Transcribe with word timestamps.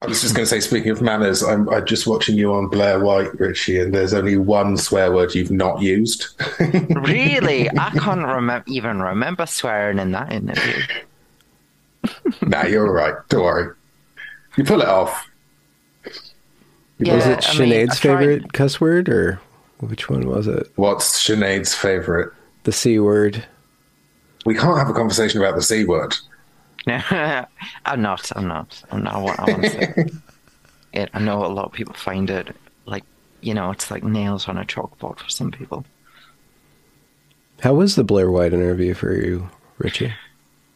I 0.00 0.06
was 0.06 0.22
just 0.22 0.34
going 0.36 0.44
to 0.44 0.48
say, 0.48 0.60
speaking 0.60 0.90
of 0.90 1.02
manners, 1.02 1.42
I'm, 1.42 1.68
I'm 1.70 1.84
just 1.84 2.06
watching 2.06 2.36
you 2.36 2.54
on 2.54 2.68
Blair 2.68 3.00
White, 3.00 3.34
Richie, 3.40 3.80
and 3.80 3.92
there's 3.92 4.14
only 4.14 4.36
one 4.36 4.76
swear 4.76 5.10
word 5.10 5.34
you've 5.34 5.50
not 5.50 5.82
used. 5.82 6.40
really? 6.90 7.68
I 7.70 7.90
can't 7.90 8.24
remember 8.24 8.62
even 8.68 9.02
remember 9.02 9.44
swearing 9.46 9.98
in 9.98 10.12
that 10.12 10.32
interview. 10.32 10.82
nah, 12.42 12.64
you're 12.64 12.86
all 12.86 12.92
right. 12.92 13.14
Don't 13.28 13.42
worry. 13.42 13.74
You 14.56 14.62
pull 14.62 14.82
it 14.82 14.88
off. 14.88 15.28
Yeah, 16.98 17.16
was 17.16 17.26
it 17.26 17.48
I 17.48 17.58
mean, 17.58 17.90
favorite 17.90 18.52
cuss 18.52 18.80
word, 18.80 19.08
or 19.08 19.40
which 19.80 20.08
one 20.08 20.28
was 20.28 20.46
it? 20.46 20.70
What's 20.76 21.26
Sinead's 21.26 21.74
favorite? 21.74 22.32
The 22.62 22.72
C 22.72 23.00
word. 23.00 23.44
We 24.46 24.54
can't 24.54 24.78
have 24.78 24.88
a 24.90 24.94
conversation 24.94 25.40
about 25.40 25.56
the 25.56 25.62
C 25.62 25.84
word. 25.84 26.16
I'm 27.84 28.02
not. 28.02 28.30
I'm 28.36 28.48
not. 28.48 28.82
I'm 28.90 29.02
not. 29.02 29.14
I 29.14 29.18
want, 29.18 29.40
I 29.40 29.44
want 29.44 29.62
to 29.64 29.70
say 29.70 30.06
it. 30.92 31.10
I 31.14 31.20
know 31.20 31.44
a 31.44 31.48
lot 31.48 31.66
of 31.66 31.72
people 31.72 31.94
find 31.94 32.30
it 32.30 32.54
like 32.86 33.04
you 33.40 33.54
know, 33.54 33.70
it's 33.70 33.90
like 33.90 34.04
nails 34.04 34.48
on 34.48 34.58
a 34.58 34.64
chalkboard 34.64 35.18
for 35.18 35.28
some 35.28 35.50
people. 35.50 35.84
How 37.60 37.74
was 37.74 37.96
the 37.96 38.04
Blair 38.04 38.30
White 38.30 38.52
interview 38.52 38.94
for 38.94 39.12
you, 39.12 39.48
Richie? 39.78 40.12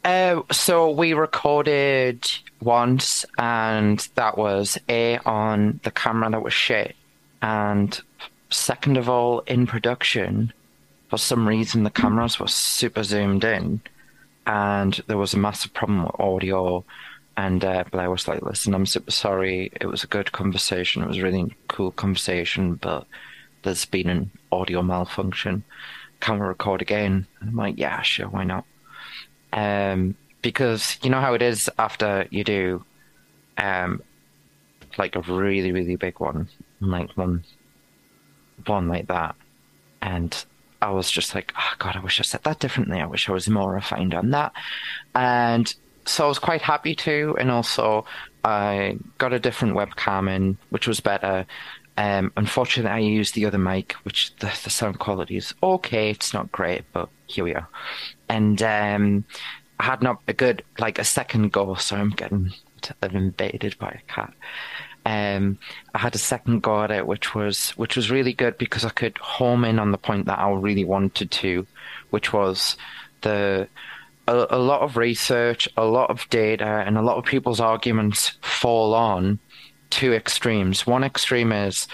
Uh, 0.03 0.41
so 0.51 0.91
we 0.91 1.13
recorded 1.13 2.29
once, 2.61 3.25
and 3.37 4.07
that 4.15 4.37
was 4.37 4.77
a 4.89 5.17
on 5.19 5.79
the 5.83 5.91
camera 5.91 6.29
that 6.29 6.43
was 6.43 6.53
shit, 6.53 6.95
and 7.41 8.01
second 8.49 8.97
of 8.97 9.09
all, 9.09 9.39
in 9.41 9.65
production, 9.65 10.51
for 11.09 11.17
some 11.17 11.47
reason 11.47 11.83
the 11.83 11.89
cameras 11.89 12.39
were 12.39 12.47
super 12.47 13.03
zoomed 13.03 13.45
in, 13.45 13.81
and 14.45 15.01
there 15.07 15.17
was 15.17 15.33
a 15.33 15.39
massive 15.39 15.73
problem 15.73 16.03
with 16.03 16.19
audio. 16.19 16.83
And 17.35 17.63
uh, 17.65 17.83
Blair 17.91 18.11
was 18.11 18.27
like, 18.27 18.41
"Listen, 18.43 18.75
I'm 18.75 18.85
super 18.85 19.11
sorry. 19.11 19.71
It 19.81 19.87
was 19.87 20.03
a 20.03 20.07
good 20.07 20.31
conversation. 20.31 21.01
It 21.01 21.07
was 21.07 21.17
a 21.17 21.23
really 21.23 21.55
cool 21.67 21.91
conversation, 21.91 22.75
but 22.75 23.07
there's 23.63 23.85
been 23.85 24.09
an 24.09 24.31
audio 24.51 24.83
malfunction. 24.83 25.63
Can 26.19 26.35
we 26.39 26.45
record 26.45 26.81
again?" 26.81 27.25
And 27.39 27.49
I'm 27.49 27.55
like, 27.55 27.79
"Yeah, 27.79 28.01
sure, 28.03 28.27
why 28.27 28.43
not?" 28.43 28.65
Um, 29.51 30.15
because 30.41 30.99
you 31.01 31.09
know 31.09 31.21
how 31.21 31.33
it 31.33 31.41
is 31.41 31.69
after 31.79 32.27
you 32.29 32.43
do, 32.43 32.85
um, 33.57 34.03
like 34.97 35.15
a 35.15 35.21
really 35.21 35.71
really 35.71 35.95
big 35.95 36.19
one, 36.19 36.49
like 36.81 37.09
one, 37.17 37.43
one 38.67 38.89
like 38.89 39.07
that, 39.07 39.35
and 40.03 40.45
I 40.83 40.91
was 40.91 41.09
just 41.09 41.33
like, 41.33 41.53
oh 41.57 41.73
God, 41.79 41.95
I 41.95 42.01
wish 42.01 42.19
I 42.19 42.23
said 42.23 42.43
that 42.43 42.59
differently. 42.59 42.99
I 42.99 43.05
wish 43.05 43.29
I 43.29 43.31
was 43.31 43.49
more 43.49 43.71
refined 43.71 44.13
on 44.13 44.31
that. 44.31 44.51
And 45.15 45.73
so 46.05 46.25
I 46.25 46.27
was 46.27 46.39
quite 46.39 46.61
happy 46.61 46.93
to. 46.95 47.37
And 47.39 47.49
also, 47.49 48.05
I 48.43 48.97
got 49.17 49.31
a 49.31 49.39
different 49.39 49.75
webcam 49.75 50.29
in, 50.29 50.57
which 50.71 50.85
was 50.85 50.99
better. 50.99 51.45
Um, 51.95 52.33
unfortunately, 52.35 52.91
I 52.91 52.99
used 52.99 53.33
the 53.33 53.45
other 53.45 53.57
mic, 53.57 53.93
which 54.03 54.35
the, 54.37 54.51
the 54.63 54.69
sound 54.69 54.99
quality 54.99 55.37
is 55.37 55.53
okay. 55.63 56.09
It's 56.09 56.33
not 56.33 56.51
great, 56.51 56.83
but 56.91 57.07
here 57.27 57.45
we 57.45 57.55
are. 57.55 57.67
And 58.27 58.61
um, 58.61 59.23
I 59.79 59.83
had 59.85 60.01
not 60.01 60.19
a 60.27 60.33
good, 60.33 60.63
like 60.79 60.99
a 60.99 61.05
second 61.05 61.53
go, 61.53 61.75
so 61.75 61.95
I'm 61.95 62.09
getting 62.09 62.53
invaded 63.01 63.77
by 63.79 63.89
a 63.89 64.11
cat. 64.13 64.33
Um, 65.05 65.57
I 65.93 65.99
had 65.99 66.15
a 66.15 66.19
second 66.19 66.63
go 66.63 66.83
at 66.83 66.91
it, 66.91 67.07
which 67.07 67.35
was 67.35 67.71
which 67.71 67.95
was 67.95 68.11
really 68.11 68.33
good 68.33 68.57
because 68.57 68.85
I 68.85 68.89
could 68.89 69.17
home 69.17 69.65
in 69.65 69.79
on 69.79 69.91
the 69.91 69.97
point 69.97 70.25
that 70.27 70.39
I 70.39 70.51
really 70.51 70.85
wanted 70.85 71.29
to, 71.31 71.67
which 72.11 72.31
was 72.31 72.77
the 73.21 73.67
a, 74.27 74.47
a 74.49 74.59
lot 74.59 74.81
of 74.81 74.97
research, 74.97 75.67
a 75.75 75.85
lot 75.85 76.09
of 76.09 76.29
data, 76.29 76.83
and 76.85 76.97
a 76.97 77.01
lot 77.01 77.17
of 77.17 77.25
people's 77.25 77.59
arguments 77.59 78.37
fall 78.41 78.93
on 78.93 79.39
two 79.89 80.13
extremes. 80.13 80.87
One 80.87 81.03
extreme 81.03 81.51
is 81.51 81.87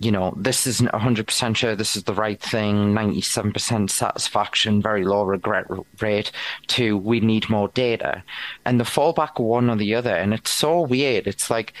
you 0.00 0.12
know, 0.12 0.32
this 0.36 0.66
isn't 0.66 0.90
100% 0.92 1.56
sure 1.56 1.74
this 1.74 1.96
is 1.96 2.04
the 2.04 2.14
right 2.14 2.40
thing, 2.40 2.94
97% 2.94 3.90
satisfaction, 3.90 4.80
very 4.80 5.04
low 5.04 5.24
regret 5.24 5.66
rate, 6.00 6.30
to 6.68 6.96
we 6.96 7.18
need 7.20 7.50
more 7.50 7.68
data. 7.68 8.22
And 8.64 8.78
the 8.78 8.84
fallback 8.84 9.40
one 9.40 9.68
or 9.68 9.76
the 9.76 9.94
other. 9.96 10.14
And 10.14 10.32
it's 10.32 10.50
so 10.50 10.82
weird. 10.82 11.26
It's 11.26 11.50
like 11.50 11.72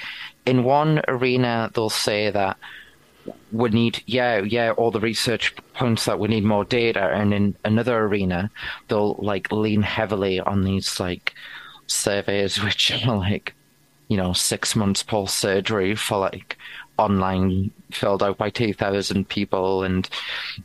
in 0.48 0.64
one 0.64 1.02
arena, 1.08 1.70
they'll 1.74 1.90
say 1.90 2.30
that 2.30 2.56
we 3.52 3.68
need, 3.68 4.02
yeah, 4.06 4.38
yeah, 4.40 4.70
all 4.70 4.90
the 4.90 4.98
research 5.00 5.54
points 5.74 6.06
that 6.06 6.18
we 6.18 6.28
need 6.28 6.44
more 6.44 6.64
data. 6.64 7.10
And 7.12 7.34
in 7.34 7.54
another 7.66 7.98
arena, 7.98 8.50
they'll 8.88 9.16
like 9.18 9.52
lean 9.52 9.82
heavily 9.82 10.40
on 10.40 10.64
these 10.64 10.98
like 10.98 11.34
surveys, 11.86 12.62
which 12.64 12.90
are 12.90 13.16
like, 13.16 13.54
you 14.08 14.16
know, 14.16 14.32
six 14.32 14.74
months 14.74 15.02
post 15.02 15.36
surgery 15.36 15.94
for 15.94 16.18
like 16.18 16.56
online 16.96 17.70
filled 17.92 18.22
out 18.22 18.38
by 18.38 18.48
2,000 18.48 19.28
people 19.28 19.84
and 19.84 20.08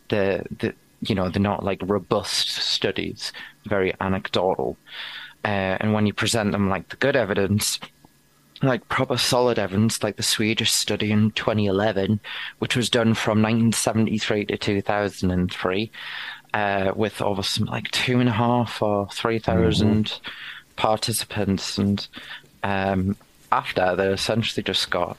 the, 0.08 0.46
the, 0.60 0.74
you 1.02 1.14
know, 1.14 1.28
they're 1.28 1.42
not 1.42 1.66
like 1.66 1.82
robust 1.84 2.48
studies, 2.50 3.34
very 3.66 3.94
anecdotal. 4.00 4.78
Uh, 5.44 5.76
and 5.82 5.94
when 5.94 6.08
you 6.08 6.14
present 6.14 6.54
them 6.54 6.70
like 6.70 6.88
the 6.88 6.96
good 6.96 7.18
evidence, 7.18 7.80
like 8.64 8.88
proper 8.90 9.18
solid 9.18 9.60
evidence, 9.60 10.04
like 10.04 10.16
the 10.16 10.24
Swedish 10.24 10.72
study 10.72 11.12
in 11.12 11.32
2011, 11.32 12.20
which 12.60 12.76
was 12.76 12.90
done 12.90 13.14
from 13.14 13.42
1973 13.42 14.46
to 14.46 14.58
2003, 14.58 15.92
uh, 16.54 16.94
with 16.96 17.22
over 17.22 17.44
some 17.44 17.66
like 17.66 17.90
two 17.92 18.20
and 18.20 18.30
a 18.30 18.34
half 18.34 18.82
or 18.82 19.08
3,000 19.10 20.06
mm-hmm. 20.06 20.30
participants. 20.76 21.78
And 21.78 22.08
um, 22.64 23.16
after, 23.52 23.96
they 23.96 24.08
essentially 24.08 24.64
just 24.64 24.90
got 24.90 25.18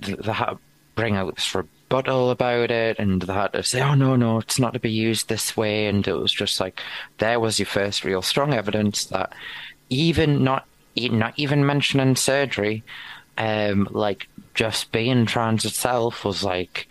they 0.00 0.32
had 0.32 0.46
to 0.46 0.58
bring 0.94 1.16
out 1.16 1.34
this 1.34 1.54
rebuttal 1.54 2.30
about 2.30 2.70
it, 2.70 2.98
and 2.98 3.22
they 3.22 3.32
had 3.32 3.52
to 3.52 3.62
say, 3.62 3.80
"Oh 3.80 3.94
no, 3.94 4.16
no, 4.16 4.38
it's 4.38 4.58
not 4.58 4.72
to 4.74 4.80
be 4.80 4.90
used 4.90 5.28
this 5.28 5.56
way." 5.56 5.86
And 5.86 6.06
it 6.06 6.14
was 6.14 6.32
just 6.32 6.60
like 6.60 6.80
there 7.18 7.40
was 7.40 7.58
your 7.58 7.66
first 7.66 8.04
real 8.04 8.22
strong 8.22 8.52
evidence 8.52 9.04
that 9.06 9.32
even 9.88 10.42
not 10.42 10.66
not 10.96 11.34
even 11.36 11.66
mentioning 11.66 12.16
surgery, 12.16 12.82
um, 13.38 13.88
like 13.90 14.28
just 14.54 14.92
being 14.92 15.26
trans 15.26 15.64
itself 15.64 16.24
was 16.24 16.44
like 16.44 16.88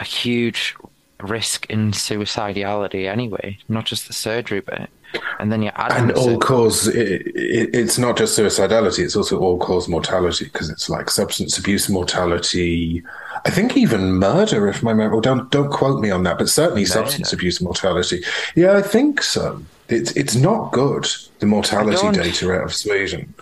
a 0.00 0.04
huge 0.04 0.74
risk 1.20 1.66
in 1.66 1.92
suicidality 1.92 3.10
anyway, 3.10 3.58
not 3.68 3.86
just 3.86 4.06
the 4.06 4.12
surgery 4.12 4.60
bit. 4.60 4.90
And 5.38 5.52
then 5.52 5.62
you 5.62 5.70
add 5.76 5.92
and 5.92 6.12
all 6.12 6.38
cause 6.38 6.88
it, 6.88 7.26
it, 7.28 7.70
it's 7.72 7.98
not 7.98 8.16
just 8.16 8.36
suicidality 8.36 9.04
it's 9.04 9.14
also 9.14 9.38
all 9.38 9.58
cause 9.58 9.88
mortality 9.88 10.46
because 10.46 10.70
it's 10.70 10.90
like 10.90 11.08
substance 11.08 11.56
abuse 11.56 11.88
mortality 11.88 13.00
i 13.44 13.50
think 13.50 13.76
even 13.76 14.14
murder 14.14 14.66
if 14.66 14.82
my 14.82 14.92
memory 14.92 15.20
don't 15.20 15.48
don't 15.52 15.70
quote 15.70 16.00
me 16.00 16.10
on 16.10 16.24
that 16.24 16.36
but 16.38 16.48
certainly 16.48 16.82
murder. 16.82 16.92
substance 16.92 17.32
abuse 17.32 17.60
mortality. 17.60 18.24
Yeah 18.56 18.76
i 18.76 18.82
think 18.82 19.22
so. 19.22 19.62
It's 19.88 20.10
it's 20.12 20.34
not 20.34 20.72
good 20.72 21.06
the 21.44 21.50
mortality 21.50 22.10
data 22.10 22.52
out 22.52 22.64
of 22.64 22.74
sweden. 22.74 23.34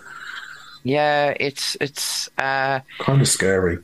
Yeah 0.83 1.33
it's 1.39 1.77
it's 1.79 2.29
uh 2.37 2.81
kind 2.99 3.21
of 3.21 3.27
scary. 3.27 3.79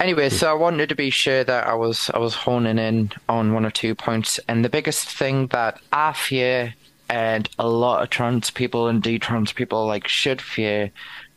Anyway, 0.00 0.28
so 0.28 0.48
I 0.48 0.54
wanted 0.54 0.88
to 0.90 0.94
be 0.94 1.10
sure 1.10 1.42
that 1.42 1.66
I 1.66 1.74
was 1.74 2.08
I 2.14 2.18
was 2.18 2.34
honing 2.34 2.78
in 2.78 3.10
on 3.28 3.52
one 3.52 3.66
or 3.66 3.70
two 3.72 3.96
points, 3.96 4.38
and 4.46 4.64
the 4.64 4.68
biggest 4.68 5.08
thing 5.08 5.48
that 5.48 5.80
I 5.92 6.12
fear 6.12 6.74
and 7.10 7.48
a 7.58 7.68
lot 7.68 8.02
of 8.02 8.10
trans 8.10 8.50
people 8.50 8.86
and 8.86 9.02
detrans 9.02 9.52
people 9.52 9.86
like 9.86 10.06
should 10.06 10.40
fear 10.40 10.92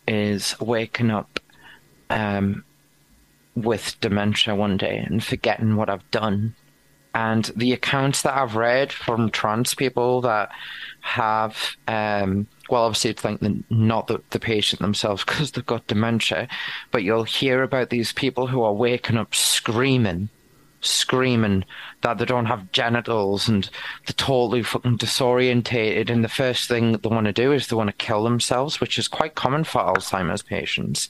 is 0.07 0.59
waking 0.59 1.09
up 1.09 1.39
um, 2.11 2.63
with 3.55 3.99
dementia 3.99 4.53
one 4.53 4.77
day 4.77 4.97
and 4.97 5.23
forgetting 5.23 5.75
what 5.75 5.89
I've 5.89 6.09
done. 6.11 6.55
And 7.13 7.45
the 7.55 7.73
accounts 7.73 8.21
that 8.21 8.37
I've 8.37 8.55
read 8.55 8.91
from 8.93 9.29
trans 9.31 9.73
people 9.73 10.21
that 10.21 10.49
have, 11.01 11.75
um, 11.87 12.47
well, 12.69 12.83
obviously 12.83 13.11
it's 13.11 13.25
like 13.25 13.39
the, 13.39 13.61
not 13.69 14.07
the, 14.07 14.21
the 14.29 14.39
patient 14.39 14.81
themselves 14.81 15.23
because 15.25 15.51
they've 15.51 15.65
got 15.65 15.87
dementia, 15.87 16.47
but 16.91 17.03
you'll 17.03 17.23
hear 17.23 17.63
about 17.63 17.89
these 17.89 18.13
people 18.13 18.47
who 18.47 18.61
are 18.63 18.73
waking 18.73 19.17
up 19.17 19.35
screaming 19.35 20.29
screaming 20.83 21.63
that 22.01 22.17
they 22.17 22.25
don't 22.25 22.47
have 22.47 22.71
genitals 22.71 23.47
and 23.47 23.69
they're 24.05 24.13
totally 24.17 24.63
fucking 24.63 24.97
disorientated. 24.97 26.09
And 26.09 26.23
the 26.23 26.29
first 26.29 26.67
thing 26.67 26.93
they 26.93 27.09
want 27.09 27.27
to 27.27 27.33
do 27.33 27.53
is 27.53 27.67
they 27.67 27.75
want 27.75 27.89
to 27.89 28.05
kill 28.05 28.23
themselves, 28.23 28.81
which 28.81 28.97
is 28.97 29.07
quite 29.07 29.35
common 29.35 29.63
for 29.63 29.81
Alzheimer's 29.81 30.41
patients 30.41 31.09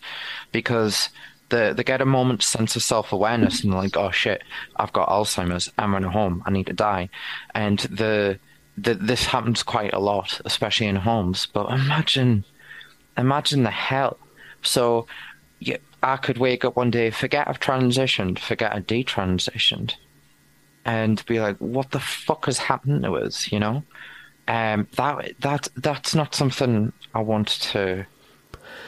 because 0.51 1.09
they, 1.51 1.73
they 1.73 1.83
get 1.83 2.01
a 2.01 2.05
moment's 2.05 2.47
sense 2.47 2.75
of 2.75 2.81
self 2.81 3.13
awareness 3.13 3.63
and 3.63 3.73
like, 3.73 3.95
oh 3.95 4.09
shit, 4.11 4.41
I've 4.77 4.93
got 4.93 5.09
Alzheimer's. 5.09 5.71
I'm 5.77 5.93
running 5.93 6.09
home. 6.09 6.41
I 6.45 6.51
need 6.51 6.67
to 6.67 6.73
die. 6.73 7.09
And 7.53 7.79
the, 7.79 8.39
the 8.77 8.95
this 8.95 9.25
happens 9.25 9.61
quite 9.61 9.93
a 9.93 9.99
lot, 9.99 10.41
especially 10.45 10.87
in 10.87 10.95
homes. 10.95 11.45
But 11.45 11.69
imagine, 11.71 12.45
imagine 13.17 13.63
the 13.63 13.71
hell. 13.71 14.17
So, 14.63 15.05
yeah, 15.59 15.77
I 16.01 16.17
could 16.17 16.37
wake 16.37 16.65
up 16.65 16.75
one 16.75 16.89
day, 16.89 17.11
forget 17.11 17.47
I've 17.47 17.59
transitioned, 17.59 18.39
forget 18.39 18.73
I 18.73 18.79
detransitioned, 18.79 19.95
and 20.85 21.23
be 21.25 21.39
like, 21.39 21.57
"What 21.57 21.91
the 21.91 21.99
fuck 21.99 22.45
has 22.45 22.57
happened 22.57 23.03
to 23.03 23.17
us?" 23.17 23.51
You 23.51 23.59
know, 23.59 23.83
um, 24.47 24.87
that 24.95 25.33
that 25.39 25.67
that's 25.75 26.15
not 26.15 26.33
something 26.33 26.93
I 27.13 27.21
want 27.21 27.49
to 27.71 28.05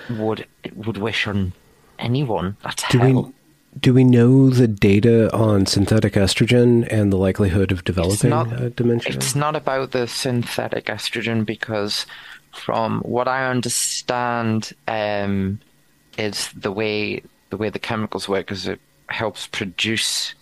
would 0.10 0.48
would 0.76 0.98
wish 0.98 1.28
on 1.28 1.54
anyone. 2.00 2.58
That's 2.64 2.88
do 2.90 3.00
hell. 3.00 3.24
We, 3.24 3.34
do 3.80 3.94
we 3.94 4.04
know 4.04 4.50
the 4.50 4.68
data 4.68 5.34
on 5.36 5.66
synthetic 5.66 6.14
estrogen 6.14 6.88
and 6.92 7.12
the 7.12 7.18
likelihood 7.18 7.72
of 7.72 7.84
developing 7.84 8.14
it's 8.14 8.24
not, 8.24 8.54
uh, 8.54 8.70
dementia? 8.70 9.16
It's 9.16 9.36
not 9.36 9.56
about 9.56 9.92
the 9.92 10.08
synthetic 10.08 10.86
estrogen 10.86 11.46
because, 11.46 12.06
from 12.52 13.02
what 13.02 13.28
I 13.28 13.50
understand, 13.50 14.74
um, 14.88 15.60
is 16.18 16.50
the 16.50 16.72
way 16.72 17.24
the 17.50 17.58
way 17.58 17.70
the 17.70 17.80
chemicals 17.80 18.30
work 18.30 18.52
is 18.52 18.68
it 18.68 18.80
helps 19.08 19.48
produce 19.48 20.34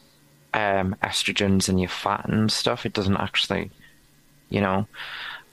um, 0.53 0.95
estrogens 1.03 1.69
in 1.69 1.77
your 1.77 1.89
fat 1.89 2.27
and 2.27 2.51
stuff. 2.51 2.85
It 2.85 2.93
doesn't 2.93 3.17
actually, 3.17 3.71
you 4.49 4.61
know. 4.61 4.87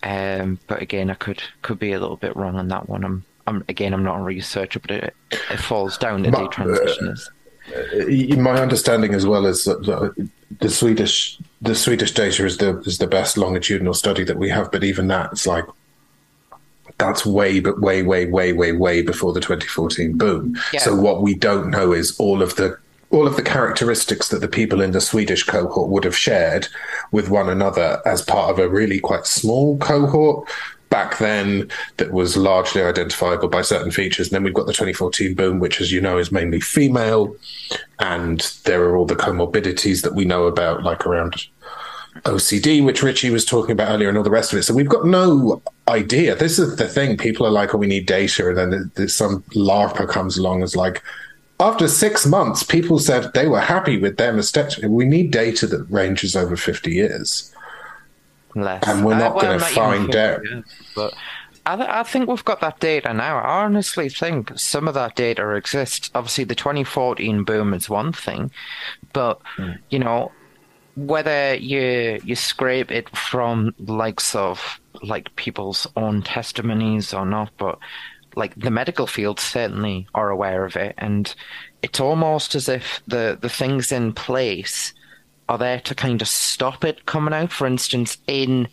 Um, 0.02 0.58
but 0.66 0.80
again, 0.80 1.10
I 1.10 1.14
could 1.14 1.42
could 1.62 1.78
be 1.78 1.92
a 1.92 2.00
little 2.00 2.16
bit 2.16 2.36
wrong 2.36 2.56
on 2.56 2.68
that 2.68 2.88
one. 2.88 3.04
I'm, 3.04 3.24
I'm 3.48 3.64
again, 3.68 3.94
I'm 3.94 4.04
not 4.04 4.20
a 4.20 4.22
researcher, 4.22 4.78
but 4.78 4.90
it, 4.90 5.14
it 5.30 5.56
falls 5.58 5.98
down 5.98 6.22
to 6.24 6.30
detransitioners. 6.30 7.28
Uh, 7.74 8.36
my 8.40 8.60
understanding 8.60 9.14
as 9.14 9.26
well 9.26 9.44
is 9.44 9.64
that 9.64 9.84
the, 9.84 10.28
the 10.60 10.70
Swedish 10.70 11.38
the 11.60 11.74
Swedish 11.74 12.12
data 12.12 12.44
is 12.44 12.58
the 12.58 12.78
is 12.80 12.98
the 12.98 13.06
best 13.06 13.36
longitudinal 13.36 13.94
study 13.94 14.24
that 14.24 14.38
we 14.38 14.48
have, 14.48 14.70
but 14.70 14.84
even 14.84 15.08
that, 15.08 15.32
it's 15.32 15.46
like 15.46 15.64
that's 16.98 17.24
way, 17.24 17.60
but 17.60 17.80
way, 17.80 18.02
way, 18.02 18.26
way, 18.26 18.52
way, 18.52 18.72
way 18.72 19.02
before 19.02 19.32
the 19.32 19.40
2014 19.40 20.18
boom. 20.18 20.58
Yeah. 20.72 20.80
So 20.80 20.96
what 20.96 21.22
we 21.22 21.34
don't 21.34 21.70
know 21.70 21.92
is 21.92 22.18
all 22.18 22.42
of 22.42 22.56
the 22.56 22.76
all 23.10 23.26
of 23.26 23.36
the 23.36 23.42
characteristics 23.42 24.28
that 24.28 24.40
the 24.40 24.48
people 24.48 24.82
in 24.82 24.90
the 24.90 25.00
Swedish 25.00 25.42
cohort 25.42 25.88
would 25.88 26.04
have 26.04 26.16
shared 26.16 26.68
with 27.10 27.30
one 27.30 27.48
another 27.48 28.02
as 28.04 28.20
part 28.20 28.50
of 28.50 28.58
a 28.58 28.68
really 28.68 29.00
quite 29.00 29.26
small 29.26 29.78
cohort 29.78 30.46
back 30.90 31.18
then 31.18 31.70
that 31.98 32.12
was 32.12 32.36
largely 32.36 32.82
identifiable 32.82 33.48
by 33.48 33.62
certain 33.62 33.90
features. 33.90 34.28
And 34.28 34.34
then 34.34 34.42
we've 34.42 34.54
got 34.54 34.66
the 34.66 34.72
2014 34.72 35.34
boom, 35.34 35.58
which, 35.58 35.80
as 35.80 35.92
you 35.92 36.00
know, 36.00 36.18
is 36.18 36.32
mainly 36.32 36.60
female. 36.60 37.36
And 37.98 38.40
there 38.64 38.84
are 38.84 38.96
all 38.96 39.06
the 39.06 39.16
comorbidities 39.16 40.02
that 40.02 40.14
we 40.14 40.24
know 40.24 40.44
about, 40.46 40.82
like 40.82 41.06
around 41.06 41.46
OCD, 42.24 42.84
which 42.84 43.02
Richie 43.02 43.30
was 43.30 43.44
talking 43.44 43.72
about 43.72 43.90
earlier, 43.90 44.08
and 44.08 44.18
all 44.18 44.24
the 44.24 44.30
rest 44.30 44.52
of 44.52 44.58
it. 44.58 44.62
So 44.62 44.74
we've 44.74 44.88
got 44.88 45.06
no 45.06 45.62
idea. 45.86 46.34
This 46.34 46.58
is 46.58 46.76
the 46.76 46.88
thing. 46.88 47.16
People 47.16 47.46
are 47.46 47.50
like, 47.50 47.74
"Oh, 47.74 47.78
we 47.78 47.86
need 47.86 48.06
data," 48.06 48.48
and 48.48 48.56
then 48.56 48.90
there's 48.94 49.14
some 49.14 49.42
LARPer 49.54 50.08
comes 50.08 50.36
along 50.36 50.62
as 50.62 50.74
like, 50.74 51.02
after 51.60 51.88
six 51.88 52.26
months, 52.26 52.62
people 52.62 52.98
said 52.98 53.32
they 53.34 53.48
were 53.48 53.60
happy 53.60 53.98
with 53.98 54.16
their 54.16 54.32
mastectomy. 54.32 54.88
We 54.88 55.04
need 55.04 55.30
data 55.30 55.66
that 55.68 55.90
ranges 55.90 56.36
over 56.36 56.56
fifty 56.56 56.92
years, 56.92 57.52
And 58.86 59.04
we're 59.04 59.18
not 59.18 59.32
uh, 59.32 59.34
well, 59.34 59.44
going 59.44 59.58
to 59.58 59.64
find 59.64 60.16
out. 60.16 60.40
but 60.94 61.14
I, 61.68 61.76
th- 61.76 61.88
I, 61.88 62.02
think 62.02 62.28
we've 62.30 62.44
got 62.44 62.60
that 62.60 62.80
data 62.80 63.12
now. 63.12 63.38
I 63.38 63.64
honestly 63.64 64.08
think 64.08 64.58
some 64.58 64.88
of 64.88 64.94
that 64.94 65.16
data 65.16 65.50
exists. 65.50 66.10
Obviously, 66.14 66.44
the 66.44 66.54
2014 66.54 67.44
boom 67.44 67.74
is 67.74 67.90
one 67.90 68.12
thing, 68.12 68.50
but 69.12 69.40
mm. 69.58 69.78
you 69.90 69.98
know, 69.98 70.32
whether 70.96 71.54
you 71.54 72.20
you 72.24 72.34
scrape 72.34 72.90
it 72.90 73.14
from 73.16 73.74
likes 73.78 74.34
of 74.34 74.80
like 75.02 75.34
people's 75.36 75.86
own 75.94 76.22
testimonies 76.22 77.12
or 77.12 77.26
not, 77.26 77.50
but 77.58 77.78
like 78.34 78.54
the 78.56 78.70
medical 78.70 79.06
field 79.06 79.38
certainly 79.38 80.06
are 80.14 80.30
aware 80.30 80.64
of 80.64 80.74
it, 80.74 80.94
and 80.96 81.34
it's 81.82 82.00
almost 82.00 82.54
as 82.54 82.68
if 82.68 83.02
the 83.06 83.36
the 83.38 83.50
things 83.50 83.92
in 83.92 84.14
place 84.14 84.94
are 85.48 85.58
there 85.58 85.80
to 85.80 85.94
kind 85.94 86.20
of 86.22 86.28
stop 86.28 86.84
it 86.84 87.06
coming 87.06 87.34
out. 87.34 87.52
For 87.52 87.66
instance, 87.66 88.18
in 88.26 88.68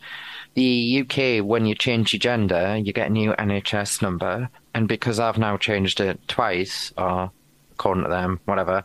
the 0.55 1.01
UK, 1.01 1.45
when 1.45 1.65
you 1.65 1.75
change 1.75 2.13
your 2.13 2.19
gender, 2.19 2.77
you 2.77 2.93
get 2.93 3.07
a 3.07 3.13
new 3.13 3.33
NHS 3.33 4.01
number, 4.01 4.49
and 4.73 4.87
because 4.87 5.19
I've 5.19 5.37
now 5.37 5.57
changed 5.57 5.99
it 5.99 6.19
twice, 6.27 6.93
or 6.97 7.31
according 7.75 8.03
to 8.03 8.09
them, 8.09 8.39
whatever. 8.45 8.83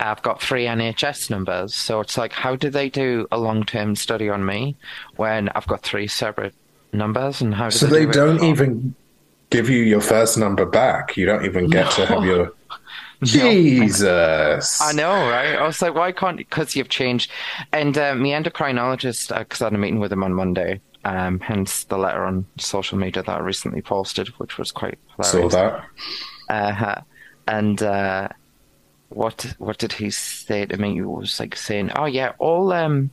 I've 0.00 0.22
got 0.22 0.42
three 0.42 0.64
NHS 0.64 1.30
numbers. 1.30 1.74
So 1.74 2.00
it's 2.00 2.18
like, 2.18 2.32
how 2.32 2.56
do 2.56 2.70
they 2.70 2.90
do 2.90 3.26
a 3.30 3.38
long 3.38 3.64
term 3.64 3.94
study 3.96 4.28
on 4.28 4.44
me 4.44 4.76
when 5.16 5.48
I've 5.50 5.66
got 5.66 5.82
three 5.82 6.08
separate 6.08 6.54
numbers? 6.92 7.40
And 7.40 7.54
how 7.54 7.70
do 7.70 7.76
so 7.76 7.86
they, 7.86 8.04
they 8.04 8.12
do 8.12 8.34
not 8.34 8.42
even 8.42 8.94
give 9.50 9.70
you 9.70 9.82
your 9.82 10.00
first 10.00 10.36
number 10.36 10.66
back? 10.66 11.16
You 11.16 11.26
don't 11.26 11.44
even 11.44 11.68
get 11.68 11.86
no. 11.86 11.90
to 11.92 12.06
have 12.06 12.24
your. 12.24 12.52
Jesus. 13.22 14.80
I 14.80 14.92
know, 14.92 15.12
right? 15.12 15.56
I 15.56 15.66
was 15.66 15.80
like, 15.82 15.94
why 15.94 16.12
can't, 16.12 16.36
because 16.36 16.74
you've 16.74 16.88
changed. 16.88 17.30
And 17.72 17.96
uh, 17.96 18.14
my 18.14 18.28
endocrinologist, 18.28 19.36
because 19.36 19.60
uh, 19.60 19.64
I 19.64 19.66
had 19.66 19.74
a 19.74 19.78
meeting 19.78 20.00
with 20.00 20.12
him 20.12 20.24
on 20.24 20.34
Monday, 20.34 20.80
um, 21.04 21.40
hence 21.40 21.84
the 21.84 21.98
letter 21.98 22.24
on 22.24 22.46
social 22.58 22.98
media 22.98 23.22
that 23.22 23.36
I 23.36 23.40
recently 23.40 23.82
posted, 23.82 24.28
which 24.38 24.58
was 24.58 24.70
quite 24.70 24.98
hilarious. 25.16 25.52
Saw 25.52 25.58
that. 25.58 25.84
Uh, 26.48 27.00
and 27.48 27.82
uh, 27.82 28.28
what 29.08 29.54
what 29.58 29.78
did 29.78 29.94
he 29.94 30.10
say 30.10 30.66
to 30.66 30.76
me? 30.76 30.94
He 30.94 31.02
was 31.02 31.40
like 31.40 31.56
saying, 31.56 31.90
"Oh 31.96 32.04
yeah, 32.04 32.32
all 32.38 32.72
um, 32.72 33.10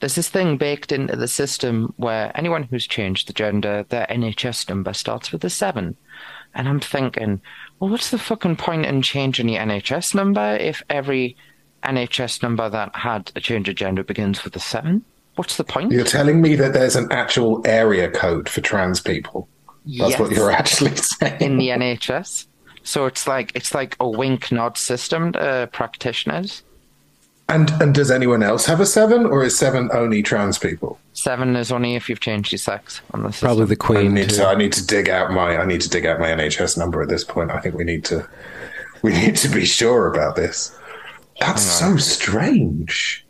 there's 0.00 0.14
this 0.14 0.28
thing 0.28 0.56
baked 0.56 0.92
into 0.92 1.16
the 1.16 1.28
system 1.28 1.92
where 1.96 2.32
anyone 2.34 2.64
who's 2.64 2.86
changed 2.86 3.28
the 3.28 3.32
gender, 3.32 3.84
their 3.88 4.06
NHS 4.08 4.68
number 4.68 4.92
starts 4.92 5.32
with 5.32 5.44
a 5.44 5.50
seven. 5.50 5.96
And 6.54 6.68
I'm 6.68 6.80
thinking, 6.80 7.40
well, 7.78 7.90
what's 7.90 8.10
the 8.10 8.18
fucking 8.18 8.56
point 8.56 8.86
in 8.86 9.02
changing 9.02 9.46
the 9.46 9.56
NHS 9.56 10.14
number 10.14 10.56
if 10.56 10.82
every 10.90 11.36
NHS 11.84 12.42
number 12.42 12.68
that 12.68 12.94
had 12.96 13.30
a 13.36 13.40
change 13.40 13.68
of 13.68 13.76
gender 13.76 14.02
begins 14.02 14.44
with 14.44 14.56
a 14.56 14.60
seven? 14.60 15.04
What's 15.36 15.56
the 15.56 15.64
point? 15.64 15.92
You're 15.92 16.04
telling 16.04 16.40
me 16.40 16.56
that 16.56 16.72
there's 16.72 16.96
an 16.96 17.12
actual 17.12 17.62
area 17.64 18.10
code 18.10 18.48
for 18.48 18.60
trans 18.60 19.00
people. 19.00 19.48
That's 19.86 20.10
yes. 20.10 20.20
what 20.20 20.32
you're 20.32 20.50
actually 20.50 20.96
saying. 20.96 21.40
In 21.40 21.58
the 21.58 21.68
NHS. 21.68 22.46
So 22.82 23.06
it's 23.06 23.26
like 23.26 23.52
it's 23.54 23.74
like 23.74 23.96
a 24.00 24.08
wink 24.08 24.50
nod 24.50 24.76
system 24.76 25.32
to 25.32 25.68
practitioners. 25.72 26.62
And 27.50 27.70
and 27.80 27.94
does 27.94 28.10
anyone 28.10 28.42
else 28.42 28.66
have 28.66 28.78
a 28.78 28.84
seven, 28.86 29.24
or 29.24 29.42
is 29.42 29.58
seven 29.58 29.88
only 29.92 30.22
trans 30.22 30.58
people? 30.58 30.98
Seven 31.14 31.56
is 31.56 31.72
only 31.72 31.94
if 31.94 32.08
you've 32.08 32.20
changed 32.20 32.52
your 32.52 32.58
sex 32.58 33.00
on 33.14 33.22
the 33.22 33.32
system. 33.32 33.46
Probably 33.46 33.66
the 33.66 33.76
queen. 33.76 34.12
I 34.12 34.20
need, 34.20 34.30
to, 34.30 34.46
I 34.46 34.54
need 34.54 34.72
to 34.74 34.86
dig 34.86 35.08
out 35.08 35.32
my 35.32 35.56
I 35.56 35.64
need 35.64 35.80
to 35.80 35.88
dig 35.88 36.04
out 36.04 36.20
my 36.20 36.28
NHS 36.28 36.76
number 36.76 37.02
at 37.02 37.08
this 37.08 37.24
point. 37.24 37.50
I 37.50 37.60
think 37.60 37.74
we 37.74 37.84
need 37.84 38.04
to 38.06 38.28
we 39.02 39.12
need 39.12 39.36
to 39.36 39.48
be 39.48 39.64
sure 39.64 40.12
about 40.12 40.36
this. 40.36 40.76
That's 41.40 41.62
so 41.62 41.96
strange. 41.96 43.24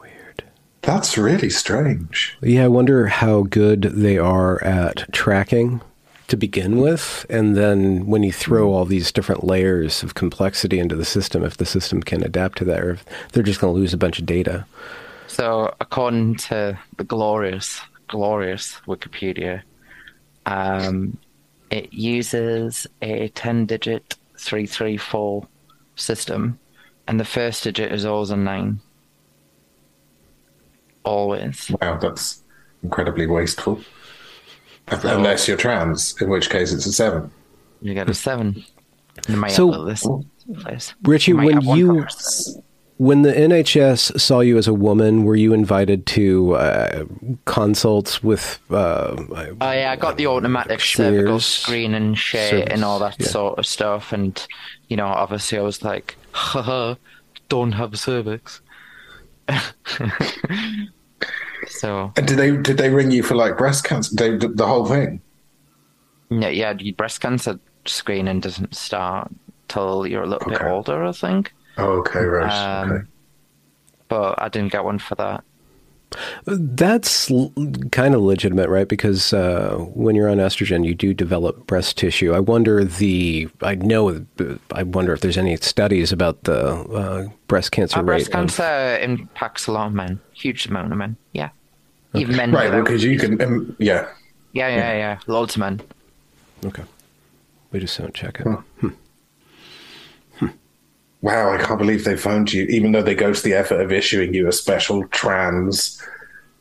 Weird. 0.00 0.44
That's 0.82 1.16
really 1.16 1.50
strange. 1.50 2.36
Yeah, 2.42 2.64
I 2.64 2.68
wonder 2.68 3.06
how 3.06 3.42
good 3.42 3.82
they 3.82 4.18
are 4.18 4.62
at 4.64 5.12
tracking 5.12 5.82
to 6.30 6.36
begin 6.36 6.78
with. 6.78 7.26
And 7.28 7.56
then 7.56 8.06
when 8.06 8.22
you 8.22 8.32
throw 8.32 8.72
all 8.72 8.84
these 8.84 9.12
different 9.12 9.44
layers 9.44 10.02
of 10.02 10.14
complexity 10.14 10.78
into 10.78 10.96
the 10.96 11.04
system, 11.04 11.44
if 11.44 11.56
the 11.56 11.66
system 11.66 12.02
can 12.02 12.22
adapt 12.24 12.58
to 12.58 12.64
that, 12.64 12.80
or 12.80 12.90
if 12.92 13.04
they're 13.32 13.42
just 13.42 13.60
going 13.60 13.74
to 13.74 13.78
lose 13.78 13.92
a 13.92 13.98
bunch 13.98 14.18
of 14.18 14.26
data. 14.26 14.66
So, 15.26 15.74
according 15.80 16.36
to 16.36 16.78
the 16.96 17.04
glorious, 17.04 17.80
glorious 18.08 18.74
Wikipedia, 18.86 19.62
um, 20.46 21.16
it 21.70 21.92
uses 21.92 22.86
a 23.00 23.28
10 23.28 23.66
digit 23.66 24.16
334 24.36 25.46
system, 25.94 26.58
and 27.06 27.20
the 27.20 27.24
first 27.24 27.62
digit 27.62 27.92
is 27.92 28.04
always 28.04 28.30
a 28.30 28.36
9. 28.36 28.80
Always. 31.04 31.70
Wow, 31.80 31.98
that's 31.98 32.42
incredibly 32.82 33.26
wasteful. 33.26 33.80
So, 34.90 35.16
Unless 35.16 35.46
you're 35.46 35.56
trans, 35.56 36.20
in 36.20 36.28
which 36.28 36.50
case 36.50 36.72
it's 36.72 36.86
a 36.86 36.92
seven. 36.92 37.30
You 37.80 37.94
get 37.94 38.10
a 38.10 38.14
seven. 38.14 38.64
so, 39.48 39.86
Richie, 41.02 41.32
when 41.32 41.60
you 41.62 42.06
when 43.00 43.22
the 43.22 43.32
NHS 43.32 44.20
saw 44.20 44.40
you 44.40 44.58
as 44.58 44.68
a 44.68 44.74
woman, 44.74 45.24
were 45.24 45.34
you 45.34 45.54
invited 45.54 46.04
to 46.08 46.54
uh, 46.56 47.04
consults 47.46 48.22
with? 48.22 48.60
Uh, 48.70 49.16
oh 49.60 49.72
yeah, 49.72 49.90
I 49.92 49.96
got 49.96 50.18
the 50.18 50.26
automatic 50.26 50.80
cervical 50.80 51.40
screen 51.40 51.94
and 51.94 52.18
shit 52.18 52.50
service, 52.50 52.68
and 52.70 52.84
all 52.84 52.98
that 52.98 53.16
yeah. 53.18 53.26
sort 53.26 53.58
of 53.58 53.64
stuff. 53.64 54.12
And 54.12 54.46
you 54.88 54.98
know, 54.98 55.06
obviously, 55.06 55.56
I 55.56 55.62
was 55.62 55.82
like, 55.82 56.16
haha, 56.32 56.96
don't 57.48 57.72
have 57.72 57.98
cervix. 57.98 58.60
so 61.68 62.12
And 62.16 62.26
did 62.26 62.38
they 62.38 62.56
did 62.56 62.78
they 62.78 62.90
ring 62.90 63.10
you 63.10 63.22
for 63.22 63.34
like 63.34 63.56
breast 63.58 63.84
cancer? 63.84 64.14
They, 64.14 64.36
the, 64.36 64.66
whole 64.66 64.86
thing. 64.86 65.20
yeah, 66.30 66.48
yeah, 66.48 66.72
breast 66.96 67.20
cancer 67.20 67.58
screening 67.86 68.40
doesn't 68.40 68.74
start 68.74 69.30
till 69.68 70.06
you're 70.06 70.22
a 70.22 70.26
little 70.26 70.48
bit 70.50 70.62
older, 70.62 71.04
I 71.04 71.12
think. 71.12 71.52
Oh, 71.78 72.00
okay, 72.00 72.20
right. 72.20 72.50
Um, 72.50 72.92
okay. 72.92 73.06
But 74.08 74.42
I 74.42 74.48
didn't 74.48 74.72
get 74.72 74.84
one 74.84 74.98
for 74.98 75.14
that. 75.16 75.44
That's 76.46 77.30
l- 77.30 77.52
kind 77.92 78.14
of 78.14 78.20
legitimate, 78.22 78.68
right? 78.68 78.88
Because 78.88 79.32
uh, 79.32 79.76
when 79.94 80.14
you're 80.16 80.28
on 80.28 80.38
estrogen, 80.38 80.84
you 80.84 80.94
do 80.94 81.14
develop 81.14 81.66
breast 81.66 81.96
tissue. 81.98 82.32
I 82.32 82.40
wonder 82.40 82.84
the. 82.84 83.48
I 83.62 83.74
know. 83.76 84.24
I 84.72 84.82
wonder 84.82 85.12
if 85.12 85.20
there's 85.20 85.38
any 85.38 85.56
studies 85.56 86.12
about 86.12 86.44
the 86.44 86.58
uh, 86.66 87.28
breast 87.46 87.72
cancer 87.72 88.00
Uh, 88.00 88.02
rate. 88.02 88.06
breast 88.06 88.26
of- 88.28 88.32
cancer 88.32 88.98
impacts 89.02 89.66
a 89.66 89.72
lot 89.72 89.86
of 89.88 89.92
men, 89.94 90.20
huge 90.32 90.66
amount 90.66 90.90
of 90.92 90.98
men. 90.98 91.16
Yeah, 91.32 91.50
even 92.14 92.36
men. 92.36 92.52
Right, 92.52 92.70
without- 92.70 92.84
because 92.84 93.04
you 93.04 93.18
can. 93.18 93.40
Um, 93.40 93.76
yeah. 93.78 94.08
Yeah, 94.52 94.68
yeah, 94.68 94.92
yeah, 94.94 95.18
loads 95.28 95.54
of 95.54 95.60
men. 95.60 95.80
okay. 96.66 96.82
We 97.70 97.78
just 97.78 97.96
don't 97.96 98.12
check 98.12 98.40
it. 98.40 98.46
Wow, 101.22 101.52
I 101.52 101.58
can't 101.58 101.78
believe 101.78 102.04
they 102.04 102.16
phoned 102.16 102.52
you, 102.52 102.64
even 102.64 102.92
though 102.92 103.02
they 103.02 103.14
go 103.14 103.32
to 103.32 103.42
the 103.42 103.52
effort 103.54 103.80
of 103.80 103.92
issuing 103.92 104.32
you 104.32 104.48
a 104.48 104.52
special 104.52 105.06
trans 105.08 106.02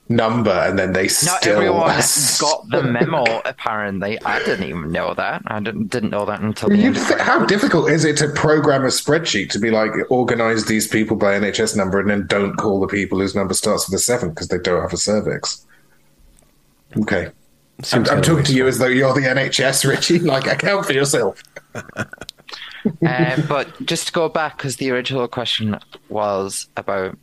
number, 0.10 0.50
and 0.52 0.78
then 0.78 0.92
they 0.92 1.04
Not 1.04 1.12
still. 1.12 1.56
everyone 1.56 1.88
got 2.40 2.70
the 2.70 2.84
memo. 2.84 3.24
Apparently, 3.46 4.22
I 4.24 4.40
didn't 4.40 4.68
even 4.68 4.92
know 4.92 5.14
that. 5.14 5.44
I 5.48 5.60
didn't 5.62 5.88
didn't 5.92 6.10
know 6.10 6.26
that 6.26 6.42
until 6.42 6.68
the 6.70 6.78
You 6.78 6.88
end. 6.88 6.96
th- 6.98 7.20
how 7.20 7.46
difficult 7.46 7.90
is 7.90 8.04
it 8.04 8.18
to 8.18 8.28
program 8.30 8.84
a 8.84 8.88
spreadsheet 8.88 9.50
to 9.52 9.60
be 9.60 9.72
like 9.72 9.92
organize 10.10 10.66
these 10.66 10.88
people 10.88 11.16
by 11.16 11.40
NHS 11.40 11.78
number 11.78 12.00
and 12.00 12.10
then 12.10 12.28
don't 12.28 12.56
call 12.58 12.82
the 12.82 12.88
people 12.88 13.20
whose 13.20 13.36
number 13.36 13.54
starts 13.54 13.88
with 13.90 13.96
a 13.98 14.04
seven 14.04 14.30
because 14.30 14.48
they 14.50 14.58
don't 14.58 14.82
have 14.82 14.92
a 14.94 14.98
cervix? 14.98 15.66
Okay, 17.00 17.30
I'm, 17.94 18.06
I'm 18.10 18.22
talking 18.22 18.44
to 18.46 18.54
you 18.54 18.68
as 18.68 18.80
though 18.80 18.88
you're 18.88 19.14
the 19.14 19.22
NHS, 19.22 19.88
Richie. 19.88 20.20
Like 20.30 20.48
account 20.48 20.86
for 20.86 20.94
yourself. 20.94 21.42
Uh, 23.06 23.42
but 23.48 23.86
just 23.86 24.08
to 24.08 24.14
go 24.14 24.30
back, 24.30 24.58
because 24.58 24.78
the 24.78 24.92
original 24.92 25.28
question 25.28 25.78
was 26.10 26.68
about 26.78 27.18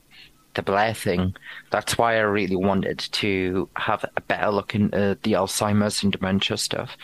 the 0.56 0.62
Blair 0.62 0.94
thing. 0.94 1.36
That's 1.70 1.96
why 1.96 2.16
I 2.16 2.20
really 2.20 2.56
wanted 2.56 2.98
to 2.98 3.68
have 3.76 4.04
a 4.16 4.20
better 4.22 4.50
look 4.50 4.74
into 4.74 5.16
the 5.22 5.32
Alzheimer's 5.34 6.02
and 6.02 6.10
dementia 6.10 6.56
stuff, 6.56 6.96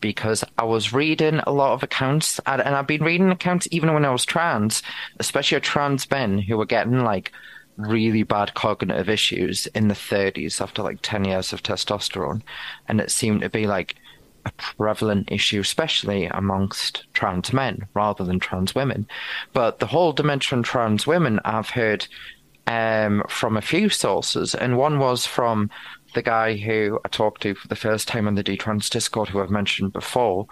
because 0.00 0.42
I 0.58 0.64
was 0.64 0.92
reading 0.92 1.40
a 1.46 1.52
lot 1.52 1.74
of 1.74 1.82
accounts, 1.82 2.40
and, 2.46 2.60
and 2.60 2.74
I've 2.74 2.86
been 2.86 3.04
reading 3.04 3.30
accounts 3.30 3.68
even 3.70 3.94
when 3.94 4.04
I 4.04 4.10
was 4.10 4.24
trans, 4.24 4.82
especially 5.20 5.60
trans 5.60 6.10
men 6.10 6.38
who 6.38 6.56
were 6.56 6.66
getting 6.66 7.04
like 7.04 7.30
really 7.76 8.22
bad 8.22 8.54
cognitive 8.54 9.08
issues 9.08 9.66
in 9.68 9.88
the 9.88 9.94
30s 9.94 10.60
after 10.60 10.82
like 10.82 10.98
10 11.02 11.24
years 11.26 11.52
of 11.52 11.62
testosterone, 11.62 12.42
and 12.88 13.00
it 13.00 13.10
seemed 13.10 13.42
to 13.42 13.50
be 13.50 13.66
like 13.66 13.96
a 14.44 14.52
prevalent 14.52 15.30
issue, 15.30 15.60
especially 15.60 16.26
amongst 16.26 17.06
trans 17.12 17.52
men 17.52 17.86
rather 17.94 18.24
than 18.24 18.38
trans 18.38 18.74
women. 18.74 19.06
But 19.52 19.78
the 19.78 19.86
whole 19.86 20.12
dementia 20.12 20.62
trans 20.62 21.06
women, 21.06 21.40
I've 21.44 21.70
heard 21.70 22.06
um, 22.66 23.22
from 23.28 23.56
a 23.56 23.62
few 23.62 23.88
sources, 23.88 24.54
and 24.54 24.76
one 24.76 24.98
was 24.98 25.26
from 25.26 25.70
the 26.14 26.22
guy 26.22 26.56
who 26.56 27.00
I 27.04 27.08
talked 27.08 27.42
to 27.42 27.54
for 27.54 27.68
the 27.68 27.76
first 27.76 28.08
time 28.08 28.26
on 28.26 28.36
the 28.36 28.42
D-Trans 28.42 28.88
Discord, 28.88 29.28
who 29.28 29.40
I've 29.40 29.50
mentioned 29.50 29.92
before. 29.92 30.46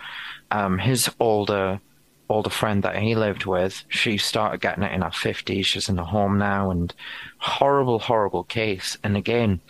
Um, 0.50 0.78
his 0.78 1.10
older 1.20 1.80
older 2.28 2.50
friend 2.50 2.82
that 2.82 2.96
he 2.96 3.14
lived 3.14 3.44
with, 3.44 3.84
she 3.88 4.16
started 4.16 4.60
getting 4.60 4.82
it 4.82 4.92
in 4.92 5.02
her 5.02 5.10
50s. 5.10 5.66
She's 5.66 5.88
in 5.90 5.98
a 5.98 6.04
home 6.04 6.38
now, 6.38 6.70
and 6.70 6.92
horrible, 7.38 7.98
horrible 7.98 8.44
case. 8.44 8.96
And 9.04 9.16
again, 9.16 9.60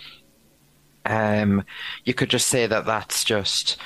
um, 1.05 1.65
you 2.05 2.15
could 2.15 2.31
just 2.31 2.49
say 2.49 2.67
that 2.67 2.87
that's 2.87 3.25
just 3.25 3.77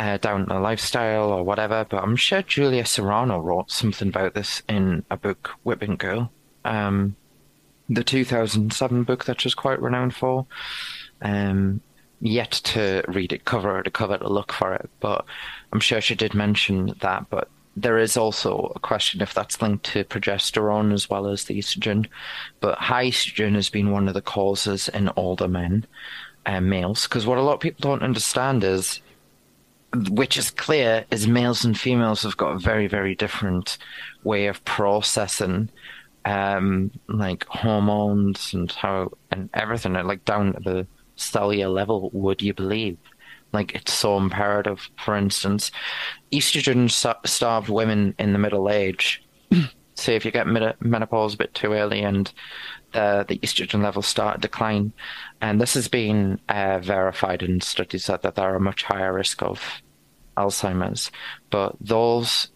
uh, 0.00 0.16
down 0.16 0.46
to 0.46 0.58
lifestyle 0.58 1.30
or 1.30 1.42
whatever, 1.42 1.86
but 1.88 2.02
I'm 2.02 2.16
sure 2.16 2.40
Julia 2.40 2.86
Serano 2.86 3.38
wrote 3.38 3.70
something 3.70 4.08
about 4.08 4.32
this 4.32 4.62
in 4.66 5.04
a 5.10 5.16
book, 5.18 5.50
Whipping 5.62 5.96
Girl, 5.96 6.32
um, 6.64 7.16
the 7.90 8.02
2007 8.02 9.02
book 9.04 9.26
that 9.26 9.42
she's 9.42 9.54
quite 9.54 9.80
renowned 9.80 10.14
for. 10.14 10.46
Um, 11.20 11.82
yet 12.22 12.50
to 12.50 13.02
read 13.08 13.32
it 13.32 13.44
cover 13.44 13.82
to 13.82 13.90
cover 13.90 14.16
to 14.16 14.28
look 14.28 14.52
for 14.52 14.74
it, 14.74 14.88
but 15.00 15.26
I'm 15.70 15.80
sure 15.80 16.00
she 16.00 16.14
did 16.14 16.32
mention 16.32 16.94
that. 17.00 17.26
But 17.28 17.48
there 17.76 17.98
is 17.98 18.16
also 18.16 18.72
a 18.74 18.80
question 18.80 19.20
if 19.20 19.34
that's 19.34 19.60
linked 19.60 19.84
to 19.92 20.04
progesterone 20.04 20.94
as 20.94 21.10
well 21.10 21.26
as 21.26 21.44
the 21.44 21.58
estrogen. 21.58 22.06
But 22.60 22.78
high 22.78 23.08
estrogen 23.08 23.54
has 23.54 23.68
been 23.68 23.90
one 23.90 24.08
of 24.08 24.14
the 24.14 24.22
causes 24.22 24.88
in 24.88 25.10
older 25.16 25.48
men 25.48 25.86
and 26.46 26.70
males, 26.70 27.06
because 27.06 27.26
what 27.26 27.36
a 27.36 27.42
lot 27.42 27.54
of 27.54 27.60
people 27.60 27.90
don't 27.90 28.02
understand 28.02 28.64
is 28.64 29.02
which 30.10 30.36
is 30.36 30.50
clear 30.50 31.04
is 31.10 31.26
males 31.26 31.64
and 31.64 31.78
females 31.78 32.22
have 32.22 32.36
got 32.36 32.54
a 32.54 32.58
very 32.58 32.86
very 32.86 33.14
different 33.14 33.76
way 34.22 34.46
of 34.46 34.64
processing 34.64 35.68
um 36.24 36.90
like 37.08 37.44
hormones 37.46 38.54
and 38.54 38.70
how 38.72 39.10
and 39.30 39.48
everything 39.54 39.94
like 39.94 40.24
down 40.24 40.52
the 40.64 40.86
cellular 41.16 41.68
level 41.68 42.10
would 42.12 42.40
you 42.40 42.54
believe? 42.54 42.96
Like 43.52 43.74
it's 43.74 43.92
so 43.92 44.16
imperative. 44.16 44.88
For 45.04 45.16
instance 45.16 45.72
estrogen 46.32 46.90
starved 47.26 47.68
women 47.68 48.14
in 48.18 48.32
the 48.32 48.38
middle 48.38 48.70
age 48.70 49.22
say 49.94 50.16
if 50.16 50.24
you 50.24 50.30
get 50.30 50.46
menopause 50.80 51.34
a 51.34 51.36
bit 51.36 51.52
too 51.54 51.72
early 51.72 52.00
and 52.00 52.32
the, 52.92 53.24
the 53.28 53.38
estrogen 53.38 53.82
levels 53.82 54.06
start 54.06 54.40
decline. 54.40 54.92
And 55.40 55.60
this 55.60 55.74
has 55.74 55.88
been 55.88 56.40
uh, 56.48 56.78
verified 56.78 57.42
in 57.42 57.60
studies 57.60 58.06
that, 58.06 58.22
that 58.22 58.34
they're 58.34 58.56
a 58.56 58.60
much 58.60 58.84
higher 58.84 59.12
risk 59.12 59.42
of 59.42 59.82
Alzheimer's. 60.36 61.10
But 61.50 61.76
those 61.80 62.48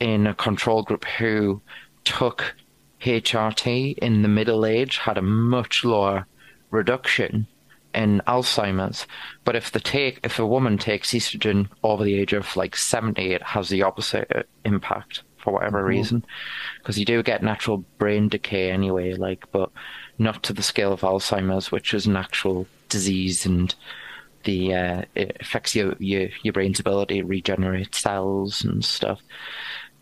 in 0.00 0.26
a 0.26 0.34
control 0.34 0.82
group 0.82 1.04
who 1.04 1.62
took 2.04 2.54
HRT 3.00 3.98
in 3.98 4.22
the 4.22 4.28
middle 4.28 4.64
age 4.64 4.98
had 4.98 5.18
a 5.18 5.22
much 5.22 5.84
lower 5.84 6.26
reduction 6.70 7.46
in 7.94 8.20
Alzheimer's. 8.26 9.06
But 9.44 9.56
if 9.56 9.70
the 9.70 9.80
take 9.80 10.20
if 10.22 10.38
a 10.38 10.46
woman 10.46 10.78
takes 10.78 11.12
estrogen 11.12 11.68
over 11.82 12.02
the 12.04 12.14
age 12.14 12.32
of 12.32 12.56
like 12.56 12.76
70, 12.76 13.32
it 13.32 13.42
has 13.42 13.68
the 13.68 13.82
opposite 13.82 14.30
uh, 14.34 14.42
impact 14.64 15.22
for 15.44 15.52
whatever 15.52 15.84
reason. 15.84 16.24
Because 16.78 16.98
you 16.98 17.04
do 17.04 17.22
get 17.22 17.42
natural 17.42 17.84
brain 17.98 18.28
decay 18.28 18.70
anyway, 18.70 19.12
like, 19.12 19.44
but 19.52 19.70
not 20.18 20.42
to 20.44 20.52
the 20.52 20.62
scale 20.62 20.92
of 20.92 21.02
Alzheimer's, 21.02 21.70
which 21.70 21.94
is 21.94 22.06
an 22.06 22.16
actual 22.16 22.66
disease 22.88 23.46
and 23.46 23.74
the 24.44 24.74
uh, 24.74 25.02
it 25.14 25.38
affects 25.40 25.74
your, 25.74 25.94
your 25.98 26.28
your 26.42 26.52
brain's 26.52 26.78
ability 26.78 27.20
to 27.20 27.26
regenerate 27.26 27.94
cells 27.94 28.62
and 28.62 28.84
stuff. 28.84 29.20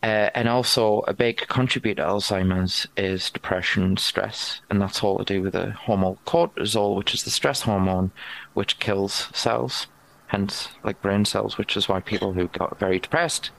Uh, 0.03 0.31
and 0.35 0.49
also, 0.49 0.99
a 1.07 1.15
big 1.15 1.47
contributor 1.47 2.03
to 2.03 2.09
Alzheimer's 2.09 2.89
is 2.97 3.31
depression 3.31 3.85
and 3.85 3.99
stress, 4.01 4.61
and 4.69 4.83
that's 4.83 5.03
all 5.03 5.19
to 5.19 5.25
do 5.25 5.43
with 5.43 5.53
the 5.53 5.71
hormone 5.71 6.19
cortisol, 6.27 6.97
which 6.97 7.15
is 7.15 7.23
the 7.23 7.31
stress 7.31 7.63
hormone, 7.63 8.11
which 8.55 8.81
kills 8.81 9.29
cells, 9.33 9.87
hence, 10.27 10.71
like 10.83 11.01
brain 11.01 11.25
cells, 11.25 11.57
which 11.57 11.77
is 11.77 11.89
why 11.89 12.01
people 12.01 12.33
who 12.33 12.49
got 12.49 12.81
very 12.81 12.99
depressed. 12.99 13.53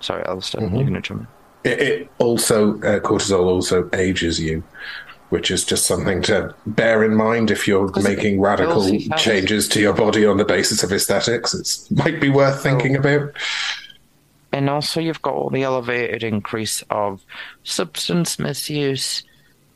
Sorry, 0.00 0.24
Alistair, 0.24 0.62
you're 0.62 0.70
going 0.70 0.94
to 0.94 1.00
jump 1.00 1.20
in. 1.64 1.70
It, 1.70 1.78
it 1.80 2.10
also 2.18 2.74
uh, 2.78 3.00
cortisol 3.00 3.44
also 3.44 3.88
ages 3.92 4.40
you, 4.40 4.62
which 5.28 5.50
is 5.50 5.64
just 5.64 5.86
something 5.86 6.22
to 6.22 6.54
bear 6.66 7.04
in 7.04 7.14
mind 7.14 7.50
if 7.50 7.68
you're 7.68 7.86
Because 7.86 8.06
it 8.06 8.16
making 8.16 8.40
radical 8.40 8.82
kills 8.82 8.90
your 8.90 9.00
cells. 9.00 9.22
changes 9.22 9.68
to 9.68 9.80
your 9.80 9.92
body 9.92 10.24
on 10.26 10.38
the 10.38 10.44
basis 10.44 10.82
of 10.82 10.92
aesthetics. 10.92 11.54
It 11.54 11.96
might 11.96 12.20
be 12.20 12.30
worth 12.30 12.62
thinking 12.62 12.96
about. 12.96 13.32
And 14.52 14.68
also, 14.68 15.00
you've 15.00 15.22
got 15.22 15.34
all 15.34 15.50
the 15.50 15.62
elevated 15.62 16.24
increase 16.24 16.82
of 16.90 17.22
substance 17.62 18.38
misuse 18.38 19.22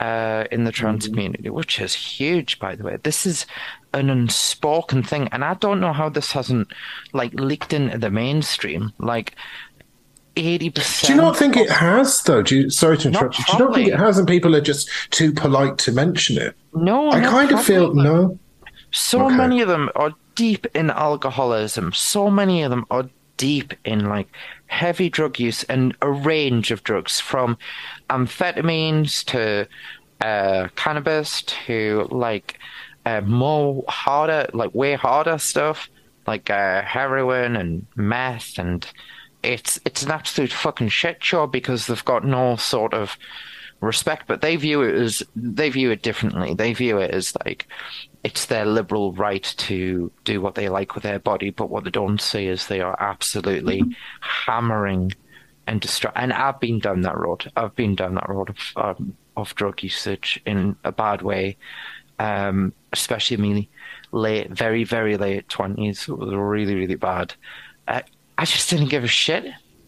uh, 0.01 0.45
in 0.51 0.65
the 0.65 0.73
trans 0.73 1.07
community, 1.07 1.49
which 1.51 1.81
is 1.81 1.95
huge, 1.95 2.59
by 2.59 2.75
the 2.75 2.83
way. 2.83 2.99
This 3.03 3.25
is 3.25 3.47
an 3.93 4.11
unspoken 4.11 5.05
thing, 5.05 5.29
and 5.31 5.45
I 5.45 5.55
don't 5.55 5.81
know 5.81 5.93
how 5.93 6.09
this 6.09 6.33
hasn't 6.33 6.73
like 7.13 7.33
leaked 7.35 7.73
into 7.73 7.99
the 7.99 8.11
mainstream. 8.11 8.93
Like 8.99 9.37
eighty 10.37 10.71
percent. 10.71 11.07
Do 11.07 11.15
you 11.15 11.21
not 11.21 11.37
think 11.37 11.57
it 11.57 11.71
has, 11.71 12.23
though? 12.23 12.43
Do 12.43 12.57
you, 12.57 12.71
sorry 12.71 12.99
to 12.99 13.09
interrupt 13.09 13.39
you. 13.39 13.45
Do 13.47 13.53
you 13.53 13.59
not 13.59 13.75
think 13.75 13.89
it 13.89 13.99
has, 13.99 14.19
and 14.19 14.27
people 14.27 14.55
are 14.57 14.61
just 14.61 14.89
too 15.11 15.33
polite 15.33 15.79
to 15.79 15.93
mention 15.93 16.39
it? 16.39 16.57
No, 16.75 17.11
I 17.11 17.21
kind 17.21 17.53
of 17.53 17.65
feel 17.65 17.95
no. 17.95 18.39
So 18.91 19.27
Okay. 19.27 19.37
many 19.37 19.61
of 19.61 19.69
them 19.69 19.91
are 19.97 20.13
deep 20.35 20.67
in 20.75 20.91
alcoholism. 20.91 21.93
So 21.93 22.31
many 22.31 22.63
of 22.63 22.71
them 22.71 22.85
are 22.91 23.09
deep 23.37 23.75
in 23.85 24.09
like 24.09 24.29
heavy 24.67 25.09
drug 25.11 25.41
use 25.41 25.65
and 25.65 25.97
a 26.03 26.11
range 26.11 26.71
of 26.71 26.83
drugs 26.85 27.21
from 27.21 27.59
amphetamines 28.11 29.25
to 29.25 29.69
uh, 30.21 30.69
cannabis 30.77 31.43
to 31.43 32.07
like 32.11 32.59
uh, 33.07 33.21
more 33.23 33.85
harder, 33.89 34.49
like 34.53 34.75
way 34.75 34.95
harder 34.95 35.39
stuff 35.39 35.89
like 36.27 36.49
uh, 36.49 36.83
heroin 36.83 37.57
and 37.57 37.87
meth 37.97 38.59
and 38.59 38.91
it's 39.45 39.79
it's 39.85 40.03
an 40.03 40.11
absolute 40.11 40.53
fucking 40.53 40.89
shit 40.89 41.23
show 41.23 41.47
because 41.47 41.87
they've 41.87 42.05
got 42.05 42.25
no 42.25 42.57
sort 42.57 42.95
of 42.95 43.17
respect, 43.81 44.27
but 44.27 44.41
they 44.41 44.57
view 44.57 44.83
it 44.83 44.95
as 44.95 45.23
they 45.37 45.71
view 45.71 45.91
it 45.91 46.03
differently. 46.03 46.55
They 46.55 46.73
view 46.73 46.99
it 46.99 47.11
as 47.11 47.37
like 47.45 47.67
it's 48.25 48.47
their 48.47 48.65
liberal 48.65 49.13
right 49.13 49.43
to 49.59 50.11
do 50.25 50.41
what 50.41 50.55
they 50.55 50.69
like 50.69 50.95
with 50.95 51.05
their 51.05 51.19
body, 51.19 51.51
but 51.51 51.71
what 51.71 51.85
they 51.85 51.91
don't 51.91 52.21
see 52.21 52.47
is 52.47 52.67
they 52.67 52.81
are 52.81 52.97
absolutely 52.99 53.83
hammering 54.21 55.13
and 55.67 55.81
destroy. 55.81 56.11
And 56.15 56.33
I've 56.33 56.61
been 56.61 56.79
down 56.79 57.03
that 57.03 57.19
road. 57.19 57.51
I've 57.57 57.75
been 57.75 57.95
down 57.95 58.15
that 58.15 58.29
road 58.29 58.51
of 58.51 58.99
um, 58.99 59.17
of 59.37 59.55
drug 59.55 59.83
usage 59.83 60.41
in 60.47 60.77
a 60.85 60.93
bad 60.93 61.23
way, 61.23 61.57
um, 62.19 62.73
especially 62.93 63.37
me 63.37 63.69
late, 64.13 64.51
very 64.51 64.85
very 64.85 65.17
late 65.17 65.49
twenties. 65.49 66.09
It 66.09 66.17
was 66.17 66.35
really 66.35 66.75
really 66.75 66.97
bad. 66.97 67.35
Uh, 67.87 68.01
I 68.39 68.45
just 68.45 68.69
didn't 68.71 68.89
give 68.89 69.05
a 69.05 69.09
shit. 69.09 69.45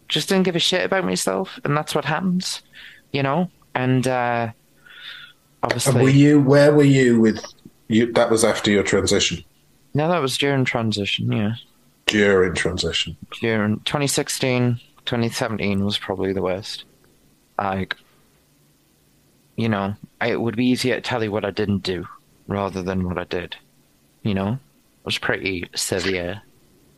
Just 0.09 0.29
didn't 0.29 0.45
give 0.45 0.57
a 0.57 0.61
shit 0.61 0.85
about 0.85 1.05
myself, 1.05 1.59
and 1.65 1.77
that's 1.77 1.95
what 1.95 2.05
happens, 2.05 2.63
you 3.13 3.23
know. 3.23 3.51
And 3.75 4.07
uh, 4.07 4.53
obviously, 5.63 5.93
And 5.95 6.03
were 6.03 6.09
you? 6.09 6.41
Where 6.41 6.73
were 6.73 6.85
you 6.85 7.21
with 7.21 7.45
you? 7.89 8.13
That 8.13 8.31
was 8.31 8.45
after 8.45 8.71
your 8.71 8.85
transition. 8.85 9.45
no, 9.95 10.09
that 10.09 10.21
was 10.21 10.39
during 10.39 10.65
transition. 10.65 11.33
Yeah, 11.33 11.55
During 12.07 12.55
transition. 12.55 13.17
during 13.41 13.81
2016, 13.81 14.75
2017 15.07 15.85
was 15.85 15.99
probably 15.99 16.33
the 16.33 16.43
worst. 16.43 16.85
Like, 17.59 17.97
you 19.57 19.69
know, 19.69 19.95
it 20.25 20.41
would 20.41 20.57
be 20.57 20.67
easier 20.67 20.95
to 20.97 21.01
tell 21.01 21.25
you 21.25 21.33
what 21.33 21.45
I 21.45 21.51
didn't 21.51 21.83
do 21.83 22.07
rather 22.47 22.83
than 22.83 23.07
what 23.09 23.19
I 23.19 23.25
did. 23.25 23.57
You 24.23 24.35
know, 24.35 24.53
it 24.53 25.05
was 25.05 25.19
pretty 25.19 25.69
severe. 25.75 26.43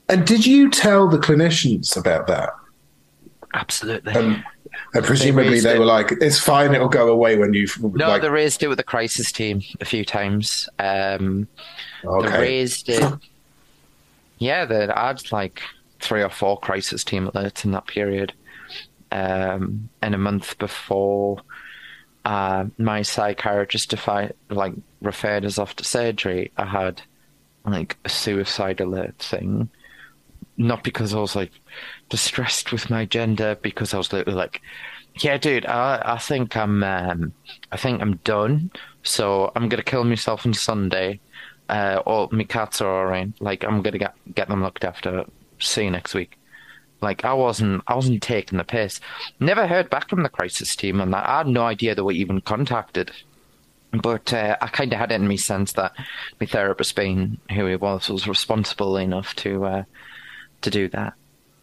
And 0.09 0.27
did 0.27 0.47
you 0.47 0.71
tell 0.71 1.09
the 1.09 1.19
clinicians 1.19 1.97
about 1.97 2.27
that? 2.29 2.51
Absolutely. 3.55 4.15
And, 4.15 4.45
and 4.95 5.05
presumably 5.05 5.61
they, 5.61 5.75
it. 5.75 5.79
were 5.79 5.85
like, 5.85 6.13
"It's 6.21 6.39
fine. 6.39 6.75
It'll 6.75 6.89
go 6.89 7.09
away 7.09 7.37
when 7.37 7.53
you." 7.55 7.67
no, 7.81 8.09
like, 8.09 8.23
they 8.23 8.29
raised 8.29 8.63
it 8.63 8.69
with 8.69 8.79
the 8.79 8.85
crisis 8.85 9.33
team 9.33 9.63
a 9.81 9.85
few 9.85 10.05
times. 10.05 10.69
Um, 10.79 11.49
They 12.03 12.09
okay. 12.09 12.41
raised 12.41 12.89
it. 12.89 13.13
Yeah, 14.39 14.65
they 14.65 14.89
I 14.89 15.09
had 15.09 15.33
like 15.33 15.63
three 16.01 16.23
or 16.23 16.31
four 16.31 16.59
crisis 16.59 17.05
team 17.05 17.29
alerts 17.29 17.65
in 17.65 17.73
that 17.73 17.87
period. 17.87 18.33
Um, 19.11 19.89
and 20.03 20.15
a 20.15 20.19
month 20.19 20.59
before, 20.59 21.41
uh, 22.25 22.67
my 22.77 23.03
psychiatrist 23.03 23.91
defi- 23.91 24.33
like 24.51 24.75
referred 25.01 25.45
us 25.45 25.59
off 25.59 25.77
to 25.77 25.85
surgery. 25.85 26.53
I 26.57 26.67
had 26.67 27.03
like 27.65 27.97
a 28.05 28.09
suicide 28.09 28.81
alert 28.81 29.19
thing, 29.19 29.71
not 30.59 30.85
because 30.85 31.15
I 31.15 31.21
was 31.21 31.35
like 31.37 31.53
distressed 32.11 32.73
with 32.73 32.91
my 32.91 33.05
gender, 33.07 33.57
because 33.63 33.95
I 33.95 33.99
was 33.99 34.13
literally 34.13 34.37
like, 34.37 34.61
yeah, 35.21 35.39
dude, 35.39 35.67
I 35.67 36.03
I 36.05 36.19
think 36.19 36.57
I'm 36.57 36.83
um, 36.85 37.33
I 37.73 37.77
think 37.77 38.03
I'm 38.03 38.17
done. 38.19 38.71
So 39.03 39.53
I'm 39.57 39.69
gonna 39.69 39.83
kill 39.83 40.05
myself 40.05 40.45
on 40.45 40.55
Sunday. 40.55 41.21
Uh, 41.69 42.03
or 42.07 42.29
my 42.33 42.45
cats 42.45 42.81
are 42.81 42.89
alright. 43.03 43.31
Like 43.41 43.65
I'm 43.65 43.83
gonna 43.83 43.99
get 43.99 44.15
get 44.35 44.49
them 44.49 44.63
looked 44.63 44.85
after. 44.85 45.25
See 45.59 45.85
you 45.85 45.91
next 45.91 46.15
week. 46.15 46.39
Like 47.01 47.25
I 47.25 47.35
wasn't 47.35 47.83
I 47.87 47.95
wasn't 47.95 48.23
taking 48.23 48.59
the 48.59 48.65
piss. 48.65 49.01
Never 49.39 49.67
heard 49.67 49.91
back 49.91 50.09
from 50.09 50.23
the 50.23 50.29
crisis 50.29 50.75
team 50.75 51.01
on 51.01 51.11
that. 51.11 51.29
I 51.29 51.39
had 51.39 51.47
no 51.47 51.63
idea 51.63 51.95
they 51.95 52.03
were 52.03 52.13
even 52.13 52.41
contacted. 52.41 53.13
But 53.91 54.33
uh, 54.33 54.57
I 54.61 54.69
kind 54.69 54.93
of 54.93 54.99
had 54.99 55.13
it 55.13 55.17
in 55.17 55.29
me 55.29 55.37
sense 55.39 55.73
that 55.75 55.93
my 56.41 56.47
therapist, 56.47 56.95
being 56.95 57.39
who 57.51 57.67
he 57.67 57.77
was, 57.77 58.09
was 58.11 58.29
responsible 58.29 58.97
enough 58.99 59.35
to 59.37 59.65
uh, 59.65 59.83
to 60.63 60.71
do 60.71 60.89
that. 60.89 61.15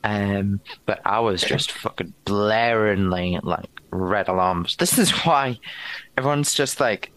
Um, 0.04 0.60
but 0.86 1.02
I 1.04 1.20
was 1.20 1.42
just 1.42 1.72
fucking 1.72 2.14
blaringly 2.26 3.44
like 3.44 3.70
red 3.90 4.28
alarms. 4.28 4.76
This 4.76 5.00
is 5.00 5.12
why 5.26 5.60
everyone's 6.16 6.54
just 6.54 6.80
like, 6.80 7.12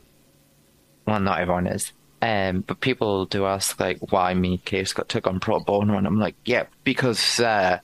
well, 1.06 1.20
not 1.20 1.40
everyone 1.40 1.66
is. 1.66 1.92
Um, 2.20 2.62
but 2.66 2.80
people 2.80 3.26
do 3.26 3.46
ask 3.46 3.78
like 3.78 4.10
why 4.10 4.34
me 4.34 4.58
case 4.58 4.92
got 4.92 5.08
took 5.08 5.26
on 5.26 5.38
pro 5.38 5.60
bono, 5.60 5.96
and 5.96 6.06
I'm 6.06 6.18
like, 6.18 6.34
yeah, 6.44 6.64
because 6.82 7.38
uh, 7.38 7.78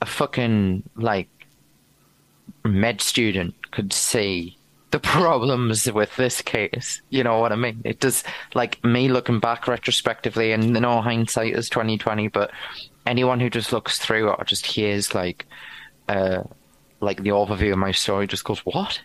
a 0.00 0.06
fucking 0.06 0.82
like 0.96 1.28
med 2.64 3.00
student 3.00 3.54
could 3.70 3.92
see 3.92 4.56
the 4.90 4.98
problems 5.00 5.90
with 5.92 6.16
this 6.16 6.42
case. 6.42 7.00
You 7.10 7.22
know 7.22 7.38
what 7.38 7.52
I 7.52 7.56
mean? 7.56 7.82
It 7.84 8.00
does 8.00 8.24
like 8.54 8.82
me 8.82 9.08
looking 9.08 9.38
back 9.38 9.68
retrospectively, 9.68 10.52
and 10.52 10.64
in 10.64 10.82
no 10.82 11.00
hindsight 11.00 11.54
is 11.54 11.68
twenty 11.68 11.96
twenty. 11.96 12.28
But 12.28 12.50
anyone 13.06 13.40
who 13.40 13.50
just 13.50 13.72
looks 13.72 13.98
through 13.98 14.30
it 14.30 14.36
or 14.38 14.44
just 14.44 14.66
hears 14.66 15.14
like, 15.14 15.46
uh, 16.08 16.42
like 17.00 17.22
the 17.22 17.30
overview 17.30 17.72
of 17.72 17.78
my 17.78 17.92
story, 17.92 18.26
just 18.26 18.44
goes, 18.44 18.60
"What 18.60 19.00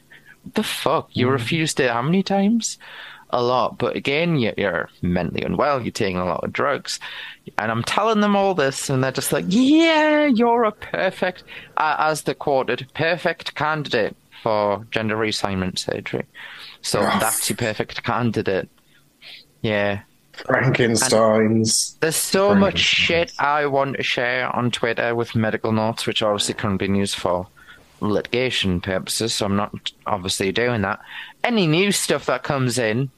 the 0.54 0.64
fuck? 0.64 1.10
You 1.14 1.30
refused 1.30 1.80
it 1.80 1.92
how 1.92 2.02
many 2.02 2.24
times?" 2.24 2.78
A 3.32 3.42
lot, 3.42 3.78
but 3.80 3.96
again, 3.96 4.38
you- 4.38 4.54
you're 4.56 4.88
mentally 5.02 5.42
unwell. 5.44 5.82
You're 5.82 5.92
taking 5.92 6.18
a 6.18 6.26
lot 6.26 6.44
of 6.44 6.54
drugs, 6.54 7.00
and 7.58 7.72
I'm 7.72 7.84
telling 7.84 8.22
them 8.22 8.36
all 8.36 8.54
this, 8.54 8.90
and 8.90 9.04
they're 9.04 9.12
just 9.12 9.34
like, 9.34 9.46
"Yeah, 9.48 10.26
you're 10.26 10.64
a 10.64 10.72
perfect," 10.72 11.44
uh, 11.78 11.96
as 11.98 12.22
they 12.24 12.34
quoted, 12.36 12.88
"perfect 12.94 13.56
candidate 13.56 14.16
for 14.44 14.86
gender 14.92 15.18
reassignment 15.18 15.80
surgery." 15.80 16.26
So 16.82 17.02
that's 17.02 17.50
your 17.50 17.58
perfect 17.58 18.04
candidate. 18.04 18.70
Yeah, 19.62 20.02
Frankenstein's. 20.46 21.98
there's 22.02 22.16
so 22.16 22.50
Very 22.50 22.60
much 22.60 22.80
shit 22.80 23.34
I 23.40 23.66
want 23.66 23.98
to 23.98 24.04
share 24.04 24.54
on 24.56 24.72
Twitter 24.72 25.16
with 25.16 25.36
medical 25.36 25.72
notes, 25.72 26.06
which 26.06 26.22
obviously 26.22 26.54
couldn't 26.56 26.78
be 26.78 26.88
used 26.88 27.16
for 27.16 27.48
litigation 28.02 28.82
purposes, 28.82 29.34
so 29.34 29.46
I'm 29.46 29.56
not 29.56 29.92
obviously 30.06 30.52
doing 30.52 30.82
that. 30.82 31.00
Any 31.44 31.68
new 31.68 31.92
stuff 31.92 32.26
that 32.26 32.44
comes 32.44 32.78
in, 32.78 33.10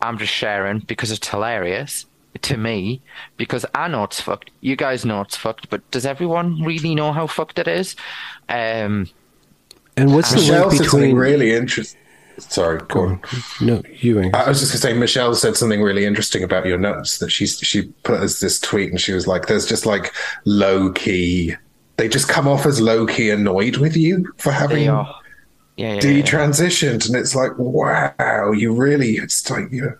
I'm 0.00 0.18
just 0.18 0.32
sharing 0.32 0.80
because 0.80 1.10
it's 1.10 1.28
hilarious 1.28 2.06
to 2.42 2.56
me, 2.56 3.00
because 3.36 3.66
I 3.74 3.88
know 3.88 4.04
it's 4.04 4.20
fucked. 4.20 4.50
You 4.60 4.74
guys 4.76 5.04
know 5.04 5.20
it's 5.20 5.36
fucked, 5.36 5.68
but 5.70 5.88
does 5.90 6.06
everyone 6.06 6.62
really 6.62 6.94
know 6.94 7.12
how 7.12 7.26
fucked 7.26 7.58
it 7.58 7.68
is? 7.68 7.94
Um, 8.48 9.08
And 9.96 10.14
what's 10.14 10.30
the 10.30 10.36
Michelle 10.36 10.68
link 10.68 10.80
between? 10.82 11.16
really 11.16 11.52
interesting. 11.52 12.00
Sorry, 12.38 12.80
go 12.88 13.00
on. 13.00 13.22
No, 13.60 13.82
you. 14.00 14.18
Angus. 14.20 14.40
I 14.40 14.48
was 14.48 14.60
just 14.60 14.72
going 14.72 14.80
to 14.80 14.88
say, 14.88 14.92
Michelle 14.94 15.34
said 15.34 15.56
something 15.56 15.82
really 15.82 16.04
interesting 16.04 16.42
about 16.42 16.66
your 16.66 16.78
notes 16.78 17.18
that 17.18 17.30
she 17.30 17.46
she 17.46 17.82
put 18.04 18.20
as 18.20 18.40
this 18.40 18.58
tweet, 18.58 18.90
and 18.90 19.00
she 19.00 19.12
was 19.12 19.26
like, 19.26 19.46
"There's 19.46 19.66
just 19.66 19.86
like 19.86 20.14
low 20.44 20.90
key. 20.92 21.54
They 21.96 22.08
just 22.08 22.28
come 22.28 22.48
off 22.48 22.66
as 22.66 22.80
low 22.80 23.06
key 23.06 23.30
annoyed 23.30 23.76
with 23.76 23.96
you 23.96 24.32
for 24.38 24.50
having 24.50 24.88
are. 24.88 25.14
Yeah, 25.76 25.94
yeah, 25.94 26.00
yeah. 26.10 26.42
and 26.42 27.16
it's 27.16 27.34
like, 27.34 27.52
wow, 27.58 28.52
you 28.52 28.74
really. 28.74 29.12
It's 29.16 29.48
like 29.50 29.70
you. 29.70 29.96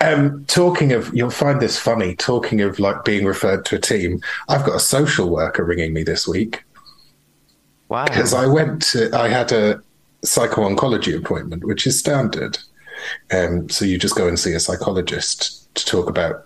Um, 0.00 0.44
talking 0.46 0.92
of, 0.92 1.14
you'll 1.14 1.30
find 1.30 1.60
this 1.60 1.78
funny. 1.78 2.14
Talking 2.16 2.60
of 2.60 2.78
like 2.78 3.04
being 3.04 3.24
referred 3.24 3.64
to 3.66 3.76
a 3.76 3.78
team, 3.78 4.20
I've 4.48 4.64
got 4.64 4.76
a 4.76 4.80
social 4.80 5.28
worker 5.28 5.64
ringing 5.64 5.92
me 5.92 6.02
this 6.02 6.26
week 6.26 6.64
Wow. 7.88 8.04
because 8.04 8.34
I 8.34 8.46
went 8.46 8.82
to, 8.92 9.14
I 9.16 9.28
had 9.28 9.52
a 9.52 9.82
psycho-oncology 10.22 11.16
appointment, 11.16 11.64
which 11.64 11.86
is 11.86 11.98
standard. 11.98 12.58
Um, 13.32 13.68
so 13.68 13.84
you 13.84 13.98
just 13.98 14.16
go 14.16 14.28
and 14.28 14.38
see 14.38 14.52
a 14.52 14.60
psychologist 14.60 15.72
to 15.74 15.84
talk 15.84 16.08
about 16.08 16.44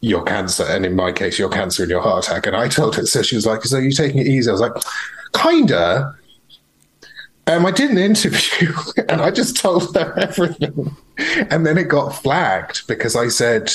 your 0.00 0.22
cancer, 0.24 0.64
and 0.68 0.84
in 0.84 0.94
my 0.94 1.12
case, 1.12 1.38
your 1.38 1.48
cancer 1.48 1.82
and 1.82 1.90
your 1.90 2.02
heart 2.02 2.26
attack. 2.26 2.46
And 2.46 2.56
I 2.56 2.68
told 2.68 2.96
her, 2.96 3.06
so 3.06 3.22
she 3.22 3.36
was 3.36 3.46
like, 3.46 3.62
"So 3.64 3.78
you're 3.78 3.92
taking 3.92 4.18
it 4.18 4.26
easy?" 4.26 4.48
I 4.48 4.52
was 4.52 4.60
like, 4.60 4.74
"Kinda." 5.34 6.14
Um, 7.48 7.64
I 7.64 7.70
did 7.70 7.90
an 7.90 7.98
interview, 7.98 8.72
and 9.08 9.20
I 9.20 9.30
just 9.30 9.56
told 9.56 9.94
her 9.94 10.18
everything, 10.18 10.96
and 11.50 11.64
then 11.64 11.78
it 11.78 11.88
got 11.88 12.10
flagged 12.10 12.86
because 12.86 13.16
I 13.16 13.28
said 13.28 13.72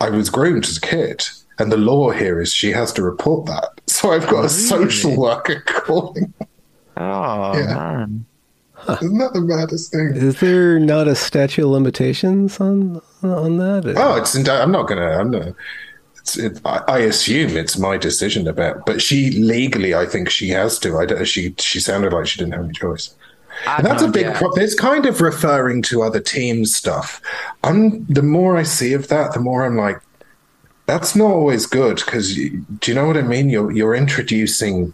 I 0.00 0.10
was 0.10 0.30
groomed 0.30 0.64
as 0.64 0.76
a 0.76 0.80
kid. 0.80 1.26
And 1.58 1.70
the 1.70 1.76
law 1.76 2.10
here 2.10 2.40
is 2.40 2.52
she 2.52 2.72
has 2.72 2.92
to 2.94 3.02
report 3.02 3.46
that. 3.46 3.68
So 3.92 4.10
I've 4.10 4.26
got 4.26 4.44
a 4.44 4.48
social 4.48 5.16
worker 5.16 5.62
calling. 5.66 6.32
Oh, 6.96 7.56
Yeah. 7.58 7.74
man. 7.74 8.26
Isn't 8.88 9.18
that 9.18 9.32
the 9.32 9.40
maddest 9.40 9.92
thing? 9.92 10.10
Is 10.14 10.40
there 10.40 10.80
not 10.80 11.06
a 11.06 11.14
statute 11.14 11.62
of 11.64 11.70
limitations 11.70 12.58
on 12.60 13.00
on 13.22 13.58
that? 13.58 13.94
Oh, 13.96 14.16
it's. 14.16 14.34
In, 14.34 14.48
I'm 14.48 14.72
not 14.72 14.88
gonna. 14.88 15.06
I'm 15.06 15.30
not. 15.30 15.54
It's, 16.18 16.36
it, 16.36 16.60
I, 16.64 16.82
I 16.88 16.98
assume 16.98 17.56
it's 17.56 17.78
my 17.78 17.96
decision 17.96 18.48
about. 18.48 18.84
But 18.84 19.00
she 19.00 19.30
legally, 19.38 19.94
I 19.94 20.04
think 20.06 20.30
she 20.30 20.48
has 20.48 20.80
to. 20.80 20.98
I 20.98 21.06
don't, 21.06 21.24
she 21.24 21.54
she 21.58 21.78
sounded 21.78 22.12
like 22.12 22.26
she 22.26 22.40
didn't 22.40 22.54
have 22.54 22.64
any 22.64 22.72
choice. 22.72 23.14
And 23.66 23.86
that's 23.86 24.02
a 24.02 24.08
big 24.08 24.24
no 24.24 24.28
idea. 24.30 24.38
problem. 24.40 24.64
It's 24.64 24.74
kind 24.74 25.06
of 25.06 25.20
referring 25.20 25.82
to 25.82 26.02
other 26.02 26.20
teams 26.20 26.74
stuff. 26.74 27.20
I'm 27.62 28.04
the 28.06 28.22
more 28.22 28.56
I 28.56 28.64
see 28.64 28.94
of 28.94 29.06
that, 29.08 29.32
the 29.32 29.40
more 29.40 29.64
I'm 29.64 29.76
like, 29.76 30.00
that's 30.86 31.14
not 31.14 31.30
always 31.30 31.66
good 31.66 31.96
because 32.04 32.34
do 32.34 32.50
you 32.86 32.94
know 32.94 33.06
what 33.06 33.16
I 33.16 33.22
mean? 33.22 33.48
You're 33.48 33.70
you're 33.70 33.94
introducing 33.94 34.92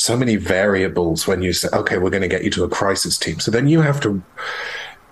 so 0.00 0.16
many 0.16 0.36
variables 0.36 1.26
when 1.26 1.42
you 1.42 1.52
say, 1.52 1.68
okay, 1.74 1.98
we're 1.98 2.10
going 2.10 2.22
to 2.22 2.28
get 2.28 2.42
you 2.42 2.50
to 2.50 2.64
a 2.64 2.68
crisis 2.68 3.18
team. 3.18 3.38
So 3.38 3.50
then 3.50 3.68
you 3.68 3.82
have 3.82 4.00
to 4.00 4.22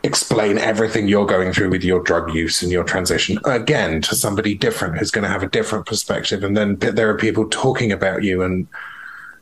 explain 0.02 0.56
everything 0.56 1.08
you're 1.08 1.26
going 1.26 1.52
through 1.52 1.70
with 1.70 1.84
your 1.84 2.02
drug 2.02 2.32
use 2.32 2.62
and 2.62 2.72
your 2.72 2.84
transition 2.84 3.38
again 3.44 4.00
to 4.02 4.14
somebody 4.14 4.54
different 4.54 4.96
who's 4.96 5.10
going 5.10 5.24
to 5.24 5.28
have 5.28 5.42
a 5.42 5.48
different 5.48 5.84
perspective. 5.84 6.42
And 6.42 6.56
then 6.56 6.76
there 6.78 7.10
are 7.10 7.18
people 7.18 7.46
talking 7.50 7.92
about 7.92 8.22
you 8.22 8.42
and 8.42 8.66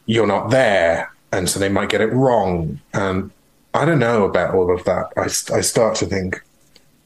you're 0.07 0.27
not 0.27 0.51
there. 0.51 1.13
And 1.31 1.49
so 1.49 1.61
they 1.61 1.69
might 1.69 1.91
get 1.91 2.01
it 2.01 2.13
wrong. 2.13 2.81
And 2.93 3.31
I 3.73 3.85
don't 3.85 4.01
know 4.01 4.25
about 4.25 4.55
all 4.55 4.75
of 4.75 4.85
that. 4.85 5.13
I, 5.17 5.25
I 5.57 5.61
start 5.61 5.95
to 5.97 6.07
think, 6.07 6.43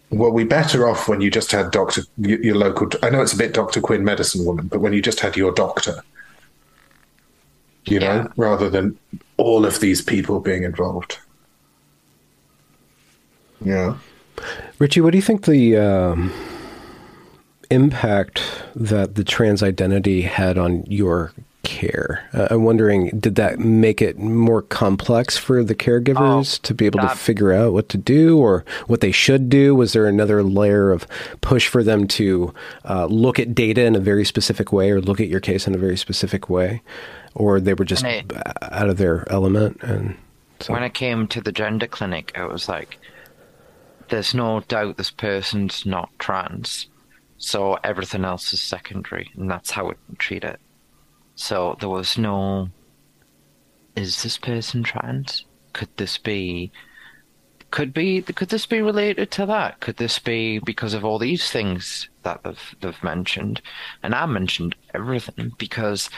well, 0.08 0.30
we 0.30 0.44
better 0.44 0.88
off 0.88 1.08
when 1.08 1.20
you 1.20 1.30
just 1.30 1.52
had 1.52 1.72
doctor 1.72 2.02
your, 2.16 2.40
your 2.42 2.56
local. 2.56 2.88
I 3.02 3.10
know 3.10 3.20
it's 3.20 3.34
a 3.34 3.36
bit 3.36 3.52
Doctor 3.52 3.80
Quinn, 3.80 4.02
medicine 4.02 4.46
woman, 4.46 4.66
but 4.66 4.80
when 4.80 4.92
you 4.92 5.02
just 5.02 5.20
had 5.20 5.36
your 5.36 5.52
doctor, 5.52 6.02
you 7.90 8.00
Yeah. 8.00 8.22
know, 8.22 8.32
rather 8.36 8.70
than 8.70 8.98
all 9.36 9.64
of 9.66 9.80
these 9.80 10.00
people 10.02 10.40
being 10.40 10.62
involved. 10.62 11.18
Yeah. 13.64 13.96
Richie, 14.78 15.00
what 15.00 15.10
do 15.12 15.18
you 15.18 15.22
think 15.22 15.44
the 15.44 15.76
um, 15.76 16.32
impact 17.70 18.42
that 18.74 19.14
the 19.14 19.24
trans 19.24 19.62
identity 19.62 20.22
had 20.22 20.56
on 20.56 20.84
your 20.86 21.32
care? 21.62 22.26
Uh, 22.32 22.48
I'm 22.50 22.64
wondering, 22.64 23.10
did 23.20 23.34
that 23.34 23.58
make 23.58 24.00
it 24.00 24.18
more 24.18 24.62
complex 24.62 25.36
for 25.36 25.62
the 25.62 25.74
caregivers 25.74 26.58
Oh, 26.58 26.60
to 26.62 26.74
be 26.74 26.86
able 26.86 27.00
to 27.00 27.08
figure 27.10 27.52
out 27.52 27.74
what 27.74 27.90
to 27.90 27.98
do 27.98 28.38
or 28.38 28.64
what 28.86 29.02
they 29.02 29.12
should 29.12 29.50
do? 29.50 29.74
Was 29.74 29.92
there 29.92 30.06
another 30.06 30.42
layer 30.42 30.90
of 30.90 31.06
push 31.42 31.68
for 31.68 31.82
them 31.84 32.08
to 32.08 32.54
uh, 32.88 33.04
look 33.06 33.38
at 33.38 33.54
data 33.54 33.84
in 33.84 33.94
a 33.94 34.00
very 34.00 34.24
specific 34.24 34.72
way 34.72 34.90
or 34.90 35.02
look 35.02 35.20
at 35.20 35.28
your 35.28 35.40
case 35.40 35.66
in 35.66 35.74
a 35.74 35.78
very 35.78 35.98
specific 35.98 36.48
way? 36.48 36.80
Or 37.34 37.60
they 37.60 37.74
were 37.74 37.84
just 37.84 38.04
out 38.04 38.88
of 38.88 38.96
their 38.96 39.30
element? 39.30 39.82
And 39.82 40.16
so, 40.60 40.72
When 40.72 40.82
it 40.82 40.94
came 40.94 41.26
to 41.28 41.40
the 41.40 41.52
gender 41.52 41.86
clinic, 41.86 42.32
it 42.34 42.50
was 42.50 42.68
like, 42.68 42.98
there's 44.08 44.34
no 44.34 44.60
doubt 44.60 44.96
this 44.96 45.10
person's 45.10 45.86
not 45.86 46.10
trans, 46.18 46.88
so 47.38 47.78
everything 47.84 48.24
else 48.24 48.52
is 48.52 48.60
secondary, 48.60 49.30
and 49.36 49.50
that's 49.50 49.70
how 49.70 49.88
it 49.88 49.98
treat 50.18 50.44
it. 50.44 50.60
So 51.36 51.76
there 51.80 51.88
was 51.88 52.18
no, 52.18 52.68
is 53.96 54.22
this 54.22 54.36
person 54.36 54.82
trans? 54.82 55.46
Could 55.72 55.88
this 55.96 56.18
be? 56.18 56.70
Could 57.70 57.94
be? 57.94 58.20
Could 58.20 58.48
this 58.48 58.66
be 58.66 58.82
related 58.82 59.30
to 59.32 59.46
that? 59.46 59.80
Could 59.80 59.96
this 59.96 60.18
be 60.18 60.58
because 60.58 60.92
of 60.92 61.04
all 61.04 61.18
these 61.18 61.50
things 61.50 62.08
that 62.24 62.42
they've 62.42 62.74
they've 62.80 63.04
mentioned? 63.04 63.62
And 64.02 64.14
I 64.14 64.26
mentioned 64.26 64.74
everything 64.92 65.52
because 65.56 66.10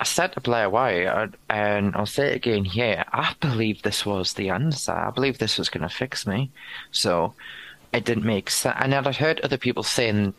I 0.00 0.04
said 0.04 0.32
to 0.32 0.40
Blair 0.40 0.68
White, 0.68 1.34
and 1.48 1.94
I'll 1.94 2.06
say 2.06 2.32
it 2.32 2.36
again 2.36 2.64
here. 2.64 3.04
I 3.12 3.34
believe 3.40 3.82
this 3.82 4.04
was 4.04 4.34
the 4.34 4.50
answer. 4.50 4.92
I 4.92 5.10
believe 5.10 5.38
this 5.38 5.58
was 5.58 5.68
going 5.68 5.88
to 5.88 5.94
fix 5.94 6.26
me. 6.26 6.50
So 6.90 7.34
it 7.92 8.04
didn't 8.04 8.24
make 8.24 8.50
sense. 8.50 8.76
And 8.80 8.94
I'd 8.94 9.16
heard 9.16 9.40
other 9.40 9.58
people 9.58 9.82
saying 9.82 10.34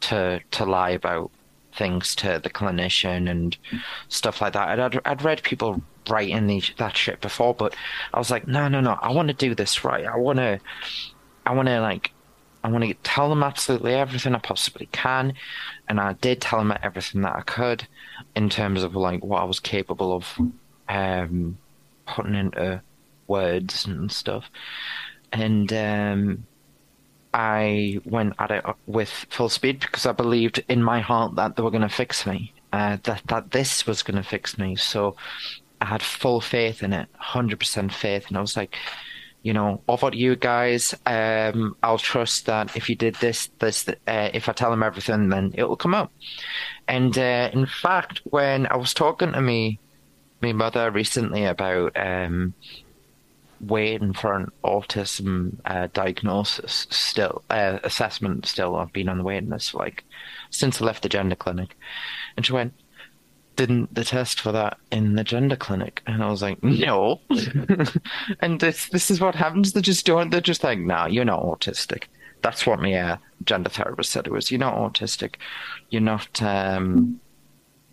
to 0.00 0.40
to 0.50 0.64
lie 0.64 0.90
about 0.90 1.30
things 1.72 2.14
to 2.16 2.40
the 2.42 2.50
clinician 2.50 3.30
and 3.30 3.56
stuff 4.08 4.40
like 4.40 4.54
that. 4.54 4.70
And 4.70 4.82
I'd 4.82 5.00
I'd 5.04 5.22
read 5.22 5.42
people 5.42 5.80
writing 6.08 6.46
these, 6.46 6.70
that 6.78 6.96
shit 6.96 7.20
before, 7.20 7.54
but 7.54 7.74
I 8.12 8.18
was 8.18 8.30
like, 8.30 8.46
no, 8.46 8.68
no, 8.68 8.80
no. 8.80 8.98
I 9.00 9.12
want 9.12 9.28
to 9.28 9.34
do 9.34 9.54
this 9.54 9.84
right. 9.84 10.06
I 10.06 10.16
want 10.16 10.38
to, 10.38 10.60
I 11.44 11.54
want 11.54 11.68
to 11.68 11.80
like, 11.80 12.12
I 12.64 12.68
want 12.68 12.84
to 12.84 12.94
tell 13.02 13.28
them 13.28 13.42
absolutely 13.42 13.94
everything 13.94 14.34
I 14.34 14.38
possibly 14.38 14.86
can, 14.92 15.34
and 15.88 16.00
I 16.00 16.14
did 16.14 16.40
tell 16.40 16.58
them 16.58 16.76
everything 16.82 17.22
that 17.22 17.36
I 17.36 17.42
could 17.42 17.86
in 18.34 18.48
terms 18.48 18.82
of 18.82 18.94
like 18.94 19.24
what 19.24 19.42
I 19.42 19.44
was 19.44 19.60
capable 19.60 20.12
of 20.14 20.38
um, 20.88 21.58
putting 22.06 22.34
into 22.34 22.82
words 23.26 23.86
and 23.86 24.10
stuff. 24.10 24.50
And 25.32 25.72
um, 25.72 26.46
I 27.34 28.00
went 28.04 28.34
at 28.38 28.50
it 28.50 28.64
with 28.86 29.10
full 29.30 29.48
speed 29.48 29.80
because 29.80 30.06
I 30.06 30.12
believed 30.12 30.64
in 30.68 30.82
my 30.82 31.00
heart 31.00 31.34
that 31.36 31.56
they 31.56 31.62
were 31.62 31.70
going 31.70 31.82
to 31.82 31.88
fix 31.88 32.26
me, 32.26 32.52
uh, 32.72 32.98
that 33.02 33.22
that 33.26 33.50
this 33.50 33.86
was 33.86 34.02
going 34.02 34.16
to 34.16 34.28
fix 34.28 34.56
me. 34.58 34.76
So 34.76 35.16
I 35.80 35.86
had 35.86 36.02
full 36.02 36.40
faith 36.40 36.82
in 36.82 36.92
it, 36.92 37.08
hundred 37.16 37.58
percent 37.58 37.92
faith, 37.92 38.28
and 38.28 38.38
I 38.38 38.40
was 38.40 38.56
like, 38.56 38.76
you 39.46 39.52
know, 39.52 39.80
over 39.86 40.10
to 40.10 40.16
you 40.16 40.34
guys. 40.34 40.92
Um, 41.06 41.76
I'll 41.80 41.98
trust 41.98 42.46
that 42.46 42.76
if 42.76 42.90
you 42.90 42.96
did 42.96 43.14
this, 43.16 43.48
this, 43.60 43.88
uh, 43.88 44.30
if 44.34 44.48
I 44.48 44.52
tell 44.52 44.72
them 44.72 44.82
everything, 44.82 45.28
then 45.28 45.52
it 45.54 45.62
will 45.62 45.76
come 45.76 45.94
out. 45.94 46.10
And 46.88 47.16
uh, 47.16 47.50
in 47.52 47.64
fact, 47.66 48.22
when 48.24 48.66
I 48.66 48.74
was 48.74 48.92
talking 48.92 49.30
to 49.30 49.40
me, 49.40 49.78
my 50.42 50.52
mother 50.52 50.90
recently 50.90 51.44
about 51.44 51.96
um, 51.96 52.54
waiting 53.60 54.14
for 54.14 54.34
an 54.34 54.50
autism 54.64 55.58
uh, 55.64 55.86
diagnosis, 55.92 56.88
still 56.90 57.44
uh, 57.48 57.78
assessment, 57.84 58.46
still 58.46 58.74
I've 58.74 58.92
been 58.92 59.08
on 59.08 59.18
the 59.18 59.24
waiting 59.24 59.50
list 59.50 59.74
like 59.74 60.02
since 60.50 60.82
I 60.82 60.86
left 60.86 61.04
the 61.04 61.08
gender 61.08 61.36
clinic, 61.36 61.76
and 62.36 62.44
she 62.44 62.52
went, 62.52 62.74
didn't 63.56 63.94
the 63.94 64.04
test 64.04 64.40
for 64.40 64.52
that 64.52 64.78
in 64.92 65.14
the 65.16 65.24
gender 65.24 65.56
clinic? 65.56 66.02
And 66.06 66.22
I 66.22 66.30
was 66.30 66.42
like, 66.42 66.62
no. 66.62 67.20
and 68.40 68.60
this 68.60 68.88
this 68.90 69.10
is 69.10 69.20
what 69.20 69.34
happens. 69.34 69.72
They 69.72 69.80
just 69.80 70.06
don't. 70.06 70.30
They're 70.30 70.40
just 70.40 70.62
like, 70.62 70.78
nah, 70.78 71.06
you're 71.06 71.24
not 71.24 71.42
autistic. 71.42 72.04
That's 72.42 72.66
what 72.66 72.80
my 72.80 72.92
uh, 72.94 73.16
gender 73.44 73.70
therapist 73.70 74.12
said. 74.12 74.26
It 74.26 74.32
was, 74.32 74.50
you're 74.50 74.60
not 74.60 74.76
autistic. 74.76 75.36
You're 75.90 76.02
not 76.02 76.40
um, 76.42 77.18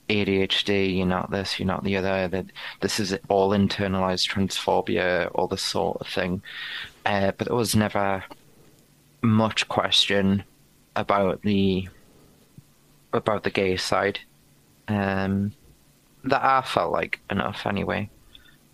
ADHD. 0.10 0.98
You're 0.98 1.08
not 1.08 1.32
this. 1.32 1.60
You're 1.60 1.68
not 1.68 1.84
the 1.84 1.98
other. 1.98 2.28
That 2.28 2.46
this 2.82 3.00
is 3.00 3.18
all 3.30 3.52
internalized 3.52 4.30
transphobia, 4.30 5.32
all 5.34 5.48
this 5.48 5.62
sort 5.62 5.98
of 6.02 6.08
thing. 6.08 6.42
Uh, 7.06 7.32
but 7.38 7.48
there 7.48 7.56
was 7.56 7.76
never 7.76 8.24
much 9.22 9.68
question 9.70 10.44
about 10.96 11.42
the 11.42 11.88
about 13.14 13.44
the 13.44 13.50
gay 13.50 13.78
side 13.78 14.20
um, 14.88 15.54
that 16.26 16.44
I 16.44 16.62
felt 16.62 16.92
like 16.92 17.20
enough 17.30 17.66
anyway. 17.66 18.10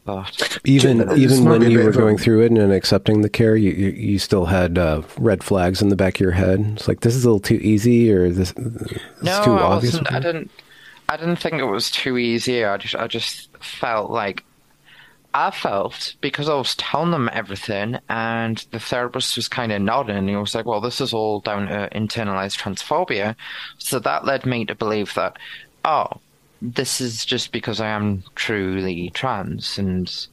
But 0.06 0.60
even 0.64 1.02
even 1.18 1.46
when 1.46 1.70
you 1.70 1.84
were 1.84 1.92
going 1.92 2.18
through 2.18 2.42
it 2.42 2.52
and 2.52 2.74
accepting 2.74 3.22
the 3.22 3.30
care, 3.30 3.56
you 3.56 3.72
you, 3.72 3.90
you 3.90 4.20
still 4.20 4.46
had 4.46 4.78
uh, 4.78 5.04
red 5.20 5.44
flags 5.44 5.82
in 5.82 5.90
the 5.90 5.96
back 5.96 6.16
of 6.16 6.22
your 6.22 6.32
head. 6.32 6.62
It's 6.76 6.88
like 6.88 7.02
this 7.02 7.16
is 7.16 7.26
a 7.26 7.28
little 7.28 7.40
too 7.40 7.60
easy, 7.62 8.12
or 8.12 8.30
this, 8.30 8.52
this 8.54 9.00
no, 9.22 9.40
is 9.40 9.46
too 9.46 9.52
I 9.52 9.62
obvious. 9.62 9.94
wasn't. 9.94 10.12
I 10.12 10.20
didn't. 10.20 10.52
I 11.10 11.18
didn't 11.18 11.38
think 11.38 11.56
it 11.56 11.66
was 11.66 11.92
too 11.92 12.18
easy. 12.18 12.64
I 12.64 12.78
just, 12.78 12.96
I 12.96 13.08
just 13.08 13.50
felt 13.62 14.10
like 14.10 14.44
I 15.34 15.52
felt 15.52 16.16
because 16.22 16.50
I 16.50 16.56
was 16.56 16.76
telling 16.76 17.12
them 17.12 17.30
everything, 17.32 18.00
and 18.10 18.58
the 18.72 18.80
therapist 18.80 19.36
was 19.36 19.48
kind 19.48 19.72
of 19.72 19.82
nodding, 19.82 20.18
and 20.18 20.30
he 20.30 20.36
was 20.36 20.56
like, 20.56 20.66
"Well, 20.66 20.82
this 20.82 21.02
is 21.02 21.14
all 21.14 21.40
down 21.40 21.68
to 21.68 21.90
internalized 21.94 22.58
transphobia," 22.60 23.36
so 23.78 24.00
that 24.00 24.26
led 24.26 24.46
me 24.48 24.66
to 24.66 24.76
believe 24.76 25.14
that, 25.14 25.38
oh, 25.86 26.20
this 26.62 27.02
is 27.02 27.26
just 27.26 27.52
because 27.52 27.80
I 27.80 27.88
am 27.88 28.24
truly 28.36 29.10
trans, 29.12 29.78
and 29.78 30.28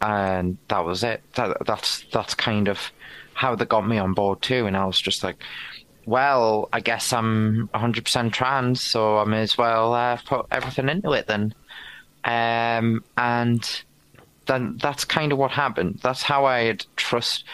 and 0.00 0.58
that 0.68 0.84
was 0.84 1.02
it. 1.02 1.22
That 1.34 1.56
that's 1.66 2.04
that's 2.12 2.34
kind 2.34 2.68
of 2.68 2.92
how 3.34 3.54
they 3.54 3.64
got 3.64 3.86
me 3.86 3.98
on 3.98 4.14
board 4.14 4.42
too, 4.42 4.66
and 4.66 4.76
I 4.76 4.84
was 4.84 5.00
just 5.00 5.24
like, 5.24 5.36
well, 6.06 6.68
I 6.72 6.80
guess 6.80 7.12
I'm 7.12 7.68
100% 7.74 8.32
trans, 8.32 8.80
so 8.80 9.18
I 9.18 9.24
may 9.24 9.42
as 9.42 9.58
well 9.58 9.94
uh, 9.94 10.18
put 10.24 10.46
everything 10.50 10.88
into 10.88 11.12
it 11.12 11.26
then. 11.26 11.54
Um, 12.24 13.04
and 13.16 13.82
then 14.46 14.78
that's 14.80 15.04
kind 15.04 15.32
of 15.32 15.38
what 15.38 15.50
happened. 15.50 16.00
That's 16.02 16.22
how 16.22 16.44
I 16.44 16.60
had 16.60 16.86
trust. 16.96 17.44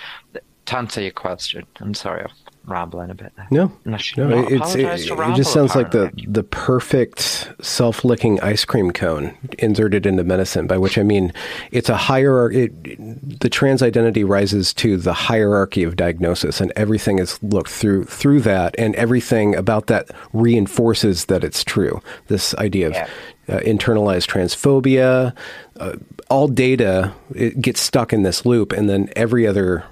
To 0.67 0.77
answer 0.77 1.01
your 1.01 1.11
question, 1.11 1.67
I'm 1.81 1.95
sorry, 1.95 2.27
rambling 2.71 3.11
a 3.11 3.15
bit 3.15 3.33
there. 3.37 3.47
No, 3.51 3.73
no, 3.85 3.97
it's 3.97 4.75
it, 4.75 4.87
it 4.87 5.37
just 5.37 5.53
sounds 5.53 5.75
like 5.75 5.91
the 5.91 6.11
the 6.29 6.43
perfect 6.43 7.53
self-licking 7.61 8.41
ice 8.41 8.65
cream 8.65 8.91
cone 8.91 9.35
inserted 9.59 10.07
into 10.07 10.25
medicine. 10.25 10.67
By 10.67 10.79
which 10.79 10.97
I 10.99 11.03
mean 11.03 11.33
it's 11.71 11.89
a 11.89 11.97
hierarchy. 11.97 12.71
It, 12.85 13.41
the 13.41 13.49
trans 13.49 13.83
identity 13.83 14.25
rises 14.25 14.73
to 14.75 14.97
the 14.97 15.13
hierarchy 15.13 15.83
of 15.83 15.97
diagnosis, 15.97 16.61
and 16.61 16.73
everything 16.77 17.19
is 17.19 17.43
looked 17.43 17.71
through 17.71 18.05
through 18.05 18.41
that, 18.43 18.75
and 18.79 18.95
everything 18.97 19.55
about 19.55 19.87
that 19.89 20.11
reinforces 20.33 21.27
that 21.27 21.45
it's 21.45 21.65
true. 21.65 22.01
This 22.29 22.55
idea 22.55 22.87
of 22.89 22.93
Yeah. 22.95 23.09
uh, 23.49 23.61
internalized 23.61 24.29
transphobia, 24.29 25.35
uh, 25.79 25.97
all 26.29 26.47
data 26.49 27.13
it 27.35 27.61
gets 27.61 27.81
stuck 27.81 28.13
in 28.13 28.23
this 28.23 28.47
loop, 28.47 28.73
and 28.73 28.89
then 28.89 29.09
every 29.17 29.47
other 29.47 29.85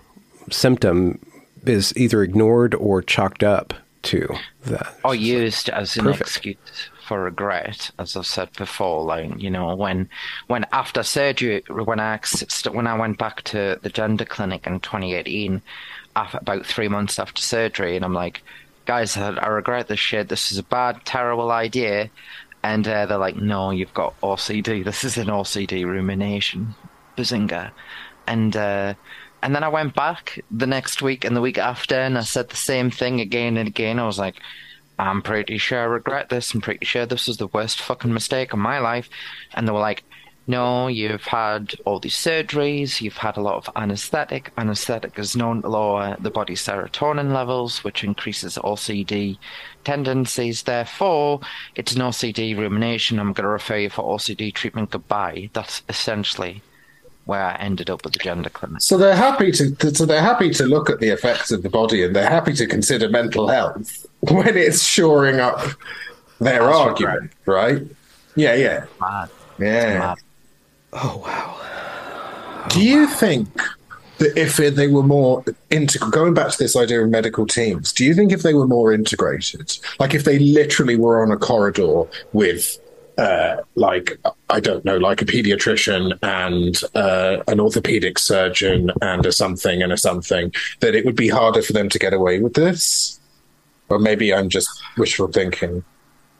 symptom 0.50 1.18
is 1.68 1.92
either 1.96 2.22
ignored 2.22 2.74
or 2.74 3.02
chalked 3.02 3.42
up 3.42 3.74
to 4.02 4.34
that. 4.66 4.94
or 5.04 5.14
used 5.14 5.68
as 5.68 5.96
an 5.96 6.04
Perfect. 6.04 6.22
excuse 6.22 6.90
for 7.06 7.22
regret, 7.22 7.90
as 7.98 8.16
I've 8.16 8.26
said 8.26 8.52
before. 8.52 9.02
Like 9.04 9.40
you 9.40 9.50
know, 9.50 9.74
when 9.74 10.08
when 10.46 10.66
after 10.72 11.02
surgery, 11.02 11.62
when 11.68 12.00
I 12.00 12.20
when 12.70 12.86
I 12.86 12.98
went 12.98 13.18
back 13.18 13.42
to 13.44 13.78
the 13.82 13.88
gender 13.88 14.24
clinic 14.24 14.66
in 14.66 14.80
2018, 14.80 15.62
after, 16.14 16.38
about 16.38 16.66
three 16.66 16.88
months 16.88 17.18
after 17.18 17.40
surgery, 17.40 17.96
and 17.96 18.04
I'm 18.04 18.14
like, 18.14 18.42
guys, 18.88 19.16
I, 19.16 19.30
I 19.34 19.48
regret 19.48 19.88
this 19.88 20.00
shit. 20.00 20.28
This 20.28 20.50
is 20.50 20.58
a 20.58 20.62
bad, 20.62 21.04
terrible 21.04 21.50
idea. 21.50 22.10
And 22.62 22.88
uh, 22.88 23.06
they're 23.06 23.18
like, 23.18 23.36
no, 23.36 23.70
you've 23.70 23.94
got 23.94 24.20
OCD. 24.20 24.84
This 24.84 25.04
is 25.04 25.16
an 25.16 25.28
OCD 25.28 25.84
rumination. 25.84 26.74
Bazinga. 27.16 27.70
And 28.26 28.56
uh, 28.56 28.94
and 29.42 29.54
then 29.54 29.62
I 29.62 29.68
went 29.68 29.94
back 29.94 30.40
the 30.50 30.66
next 30.66 31.02
week 31.02 31.24
and 31.24 31.36
the 31.36 31.40
week 31.40 31.58
after, 31.58 31.94
and 31.94 32.18
I 32.18 32.22
said 32.22 32.48
the 32.48 32.56
same 32.56 32.90
thing 32.90 33.20
again 33.20 33.56
and 33.56 33.68
again. 33.68 33.98
I 33.98 34.06
was 34.06 34.18
like, 34.18 34.36
I'm 34.98 35.22
pretty 35.22 35.58
sure 35.58 35.80
I 35.80 35.84
regret 35.84 36.28
this. 36.28 36.52
I'm 36.52 36.60
pretty 36.60 36.84
sure 36.84 37.06
this 37.06 37.28
was 37.28 37.36
the 37.36 37.46
worst 37.46 37.80
fucking 37.80 38.12
mistake 38.12 38.52
of 38.52 38.58
my 38.58 38.78
life. 38.78 39.08
And 39.54 39.66
they 39.66 39.72
were 39.72 39.78
like, 39.78 40.02
no, 40.48 40.88
you've 40.88 41.24
had 41.24 41.74
all 41.84 42.00
these 42.00 42.16
surgeries, 42.16 43.02
you've 43.02 43.18
had 43.18 43.36
a 43.36 43.42
lot 43.42 43.56
of 43.56 43.76
anesthetic. 43.76 44.50
Anesthetic 44.56 45.18
is 45.18 45.36
known 45.36 45.60
to 45.60 45.68
lower 45.68 46.16
the 46.18 46.30
body's 46.30 46.62
serotonin 46.62 47.34
levels, 47.34 47.84
which 47.84 48.02
increases 48.02 48.56
OCD 48.56 49.36
tendencies. 49.84 50.62
Therefore, 50.62 51.40
it's 51.74 51.94
an 51.94 52.00
OCD 52.00 52.56
rumination. 52.56 53.20
I'm 53.20 53.34
going 53.34 53.44
to 53.44 53.48
refer 53.48 53.76
you 53.76 53.90
for 53.90 54.02
OCD 54.02 54.52
treatment. 54.54 54.90
Goodbye. 54.90 55.50
That's 55.52 55.82
essentially 55.86 56.62
where 57.28 57.44
I 57.44 57.56
ended 57.56 57.90
up 57.90 58.04
with 58.04 58.14
the 58.14 58.18
gender 58.18 58.48
clinic. 58.48 58.80
So 58.80 58.96
they're 58.96 59.14
happy 59.14 59.52
to 59.52 59.94
so 59.94 60.06
they're 60.06 60.22
happy 60.22 60.48
to 60.50 60.64
look 60.64 60.88
at 60.88 60.98
the 60.98 61.10
effects 61.10 61.50
of 61.50 61.62
the 61.62 61.68
body 61.68 62.02
and 62.02 62.16
they're 62.16 62.28
happy 62.28 62.54
to 62.54 62.66
consider 62.66 63.10
mental 63.10 63.48
health 63.48 64.06
when 64.20 64.56
it's 64.56 64.82
shoring 64.82 65.38
up 65.38 65.60
their 66.40 66.62
That's 66.62 66.78
argument, 66.78 67.32
right? 67.44 67.82
Yeah, 68.34 68.54
yeah. 68.54 68.86
Mad. 68.98 69.28
Yeah. 69.58 69.98
Mad. 69.98 70.18
Oh 70.94 71.22
wow. 71.22 71.54
Oh, 71.58 72.66
Do 72.70 72.82
you 72.82 73.06
wow. 73.06 73.12
think 73.12 73.48
that 74.18 74.38
if 74.38 74.56
they 74.56 74.88
were 74.88 75.02
more 75.02 75.44
integral, 75.68 76.10
going 76.10 76.32
back 76.32 76.50
to 76.52 76.58
this 76.58 76.76
idea 76.76 77.02
of 77.02 77.10
medical 77.10 77.46
teams, 77.46 77.92
do 77.92 78.06
you 78.06 78.14
think 78.14 78.32
if 78.32 78.42
they 78.42 78.54
were 78.54 78.66
more 78.66 78.90
integrated, 78.90 79.76
like 80.00 80.14
if 80.14 80.24
they 80.24 80.38
literally 80.38 80.96
were 80.96 81.22
on 81.22 81.30
a 81.30 81.36
corridor 81.36 82.04
with 82.32 82.78
uh, 83.18 83.56
like 83.74 84.18
I 84.48 84.60
don't 84.60 84.84
know, 84.84 84.96
like 84.96 85.20
a 85.20 85.26
pediatrician 85.26 86.18
and 86.22 86.80
uh, 86.94 87.42
an 87.48 87.60
orthopedic 87.60 88.18
surgeon 88.18 88.90
and 89.02 89.26
a 89.26 89.32
something 89.32 89.82
and 89.82 89.92
a 89.92 89.96
something, 89.96 90.52
that 90.80 90.94
it 90.94 91.04
would 91.04 91.16
be 91.16 91.28
harder 91.28 91.60
for 91.60 91.72
them 91.72 91.88
to 91.90 91.98
get 91.98 92.14
away 92.14 92.40
with 92.40 92.54
this? 92.54 93.18
Or 93.88 93.98
maybe 93.98 94.32
I'm 94.32 94.48
just 94.48 94.68
wishful 94.96 95.28
thinking. 95.28 95.82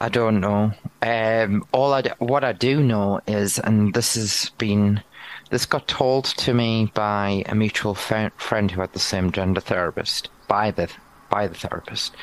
I 0.01 0.09
don't 0.09 0.41
know. 0.41 0.73
Um, 1.03 1.67
all 1.73 1.93
I 1.93 2.03
what 2.19 2.45
I 2.45 2.53
do 2.53 2.83
know 2.83 3.21
is, 3.27 3.59
and 3.59 3.93
this 3.95 4.15
has 4.15 4.51
been, 4.57 5.03
this 5.51 5.67
got 5.67 5.89
told 5.89 6.27
to 6.27 6.55
me 6.55 6.93
by 6.95 7.43
a 7.47 7.55
mutual 7.55 7.95
friend 7.95 8.71
who 8.71 8.81
had 8.81 8.93
the 8.93 9.01
same 9.01 9.33
gender 9.33 9.61
therapist 9.61 10.29
by 10.47 10.71
the 10.71 10.89
by 11.31 11.49
the 11.49 11.55
therapist, 11.57 12.15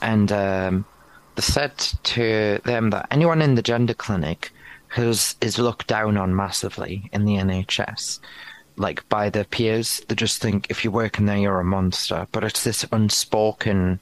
and 0.00 0.32
um, 0.32 0.86
said 1.38 1.76
to 1.78 2.60
them 2.64 2.90
that 2.90 3.08
anyone 3.10 3.40
in 3.42 3.54
the 3.54 3.62
gender 3.62 3.94
clinic 3.94 4.52
who's 4.88 5.36
is 5.40 5.58
looked 5.58 5.86
down 5.86 6.16
on 6.16 6.34
massively 6.34 7.08
in 7.12 7.24
the 7.24 7.36
NHS, 7.36 8.18
like 8.76 9.08
by 9.08 9.30
their 9.30 9.44
peers, 9.44 10.02
they 10.08 10.14
just 10.14 10.42
think 10.42 10.66
if 10.68 10.84
you 10.84 10.90
work 10.90 11.18
in 11.18 11.26
there, 11.26 11.36
you're 11.36 11.60
a 11.60 11.64
monster. 11.64 12.26
But 12.32 12.44
it's 12.44 12.64
this 12.64 12.84
unspoken 12.90 14.00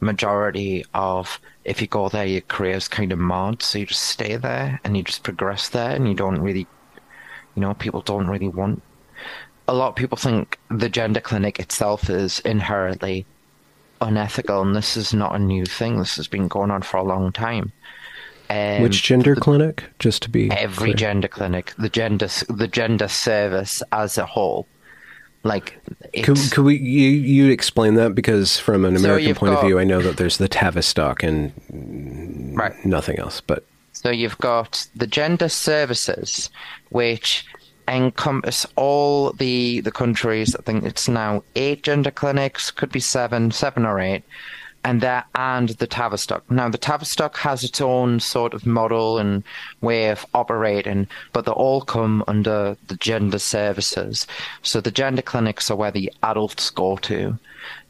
majority 0.00 0.84
of 0.94 1.40
if 1.64 1.80
you 1.80 1.86
go 1.86 2.08
there, 2.08 2.24
your 2.24 2.40
career's 2.42 2.88
kind 2.88 3.12
of 3.12 3.18
marred, 3.18 3.62
so 3.62 3.78
you 3.78 3.86
just 3.86 4.02
stay 4.02 4.36
there 4.36 4.80
and 4.84 4.96
you 4.96 5.02
just 5.02 5.22
progress 5.22 5.68
there, 5.68 5.90
and 5.90 6.08
you 6.08 6.14
don't 6.14 6.40
really, 6.40 6.66
you 7.54 7.60
know, 7.62 7.74
people 7.74 8.00
don't 8.02 8.28
really 8.28 8.48
want. 8.48 8.82
A 9.66 9.74
lot 9.74 9.88
of 9.88 9.96
people 9.96 10.16
think 10.16 10.58
the 10.70 10.88
gender 10.88 11.20
clinic 11.20 11.58
itself 11.58 12.08
is 12.08 12.40
inherently 12.40 13.26
unethical, 14.00 14.62
and 14.62 14.74
this 14.74 14.96
is 14.96 15.14
not 15.14 15.34
a 15.34 15.38
new 15.38 15.64
thing. 15.64 15.98
This 15.98 16.16
has 16.16 16.28
been 16.28 16.48
going 16.48 16.70
on 16.70 16.82
for 16.82 16.96
a 16.96 17.02
long 17.02 17.32
time. 17.32 17.72
Um, 18.50 18.82
Which 18.82 19.02
gender 19.02 19.34
the, 19.34 19.40
clinic? 19.40 19.84
Just 19.98 20.22
to 20.22 20.30
be 20.30 20.50
every 20.50 20.88
clear. 20.88 20.94
gender 20.94 21.28
clinic, 21.28 21.74
the 21.78 21.88
gender 21.88 22.28
the 22.48 22.68
gender 22.68 23.08
service 23.08 23.82
as 23.92 24.16
a 24.16 24.24
whole. 24.24 24.66
Like, 25.44 25.78
could, 26.24 26.38
could 26.50 26.64
we 26.64 26.78
you 26.78 27.10
you 27.10 27.50
explain 27.50 27.94
that 27.94 28.14
because 28.14 28.58
from 28.58 28.84
an 28.84 28.96
American 28.96 29.34
so 29.34 29.38
point 29.38 29.54
got, 29.54 29.60
of 29.60 29.66
view, 29.66 29.78
I 29.78 29.84
know 29.84 30.00
that 30.02 30.16
there's 30.16 30.38
the 30.38 30.48
Tavistock 30.48 31.22
and 31.22 31.52
right. 32.56 32.72
nothing 32.84 33.18
else. 33.18 33.40
But 33.40 33.64
so 33.92 34.10
you've 34.10 34.38
got 34.38 34.86
the 34.96 35.06
gender 35.06 35.48
services, 35.48 36.50
which 36.88 37.46
encompass 37.88 38.66
all 38.76 39.32
the 39.32 39.80
the 39.80 39.90
countries. 39.90 40.54
I 40.54 40.62
think 40.62 40.84
it's 40.84 41.08
now 41.08 41.42
eight 41.56 41.82
gender 41.82 42.10
clinics, 42.10 42.70
could 42.70 42.92
be 42.92 43.00
seven, 43.00 43.50
seven 43.50 43.86
or 43.86 43.98
eight, 43.98 44.24
and 44.84 45.00
that 45.00 45.26
and 45.34 45.70
the 45.70 45.86
Tavistock. 45.86 46.48
Now 46.50 46.68
the 46.68 46.78
Tavistock 46.78 47.36
has 47.38 47.64
its 47.64 47.80
own 47.80 48.20
sort 48.20 48.54
of 48.54 48.66
model 48.66 49.18
and 49.18 49.42
way 49.80 50.08
of 50.08 50.24
operating, 50.34 51.08
but 51.32 51.44
they 51.44 51.52
all 51.52 51.80
come 51.80 52.24
under 52.28 52.76
the 52.86 52.96
gender 52.96 53.38
services. 53.38 54.26
So 54.62 54.80
the 54.80 54.90
gender 54.90 55.22
clinics 55.22 55.70
are 55.70 55.76
where 55.76 55.90
the 55.90 56.12
adults 56.22 56.70
go 56.70 56.96
to. 56.98 57.38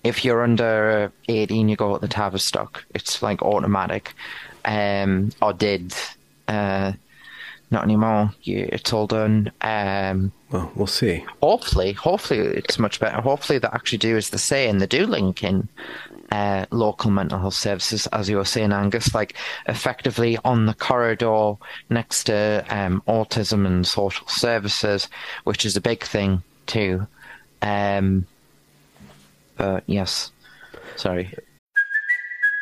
If 0.04 0.24
you're 0.24 0.42
under 0.42 1.12
18, 1.28 1.68
you 1.68 1.76
go 1.76 1.94
at 1.94 2.00
the 2.00 2.08
Tavistock. 2.08 2.84
It's 2.94 3.22
like 3.22 3.42
automatic, 3.42 4.14
um, 4.64 5.30
or 5.42 5.52
did. 5.52 5.94
Uh, 6.46 6.92
not 7.70 7.84
anymore. 7.84 8.32
You, 8.42 8.68
it's 8.72 8.92
all 8.92 9.06
done. 9.06 9.52
Um, 9.60 10.32
well, 10.50 10.70
we'll 10.74 10.86
see. 10.86 11.24
Hopefully, 11.42 11.92
hopefully 11.92 12.40
it's 12.40 12.78
much 12.78 13.00
better. 13.00 13.20
Hopefully 13.20 13.58
they 13.58 13.68
actually 13.68 13.98
do 13.98 14.16
as 14.16 14.30
they 14.30 14.38
say, 14.38 14.68
and 14.68 14.80
they 14.80 14.86
do 14.86 15.06
link 15.06 15.44
in 15.44 15.68
uh, 16.32 16.66
local 16.70 17.10
mental 17.10 17.38
health 17.38 17.54
services, 17.54 18.06
as 18.08 18.28
you 18.28 18.36
were 18.36 18.44
saying, 18.44 18.72
Angus, 18.72 19.14
like 19.14 19.34
effectively 19.66 20.38
on 20.44 20.66
the 20.66 20.74
corridor 20.74 21.54
next 21.90 22.24
to 22.24 22.64
um, 22.68 23.02
autism 23.08 23.66
and 23.66 23.86
social 23.86 24.26
services, 24.28 25.08
which 25.44 25.64
is 25.64 25.76
a 25.76 25.80
big 25.80 26.02
thing 26.04 26.42
too. 26.66 27.06
Um, 27.62 28.26
but 29.56 29.84
yes, 29.86 30.30
sorry. 30.96 31.34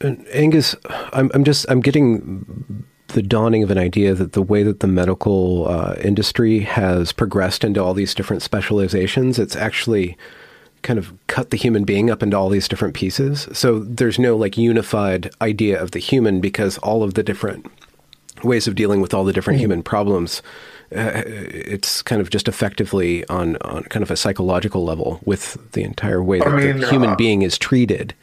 And 0.00 0.26
Angus, 0.32 0.74
I'm, 1.12 1.30
I'm 1.34 1.44
just 1.44 1.66
I'm 1.68 1.80
getting 1.80 2.84
the 3.08 3.22
dawning 3.22 3.62
of 3.62 3.70
an 3.70 3.78
idea 3.78 4.14
that 4.14 4.32
the 4.32 4.42
way 4.42 4.62
that 4.62 4.80
the 4.80 4.86
medical 4.86 5.68
uh, 5.68 5.94
industry 6.02 6.60
has 6.60 7.12
progressed 7.12 7.64
into 7.64 7.82
all 7.82 7.94
these 7.94 8.14
different 8.14 8.42
specializations, 8.42 9.38
it's 9.38 9.56
actually 9.56 10.16
kind 10.82 10.98
of 10.98 11.12
cut 11.26 11.50
the 11.50 11.56
human 11.56 11.84
being 11.84 12.10
up 12.10 12.22
into 12.22 12.36
all 12.36 12.48
these 12.48 12.68
different 12.68 12.94
pieces. 12.94 13.48
So 13.52 13.80
there's 13.80 14.18
no 14.18 14.36
like 14.36 14.58
unified 14.58 15.30
idea 15.40 15.80
of 15.80 15.92
the 15.92 15.98
human 15.98 16.40
because 16.40 16.78
all 16.78 17.02
of 17.02 17.14
the 17.14 17.22
different 17.22 17.66
ways 18.44 18.68
of 18.68 18.74
dealing 18.74 19.00
with 19.00 19.14
all 19.14 19.24
the 19.24 19.32
different 19.32 19.58
mm. 19.58 19.62
human 19.62 19.82
problems. 19.82 20.42
Uh, 20.94 21.22
it's 21.26 22.02
kind 22.02 22.20
of 22.20 22.30
just 22.30 22.46
effectively 22.46 23.26
on, 23.28 23.56
on 23.56 23.82
kind 23.84 24.02
of 24.02 24.10
a 24.10 24.16
psychological 24.16 24.84
level 24.84 25.20
with 25.24 25.58
the 25.72 25.82
entire 25.82 26.22
way 26.22 26.38
that 26.38 26.48
I 26.48 26.56
mean, 26.56 26.80
the 26.80 26.88
human 26.88 27.10
uh, 27.10 27.16
being 27.16 27.42
is 27.42 27.58
treated. 27.58 28.14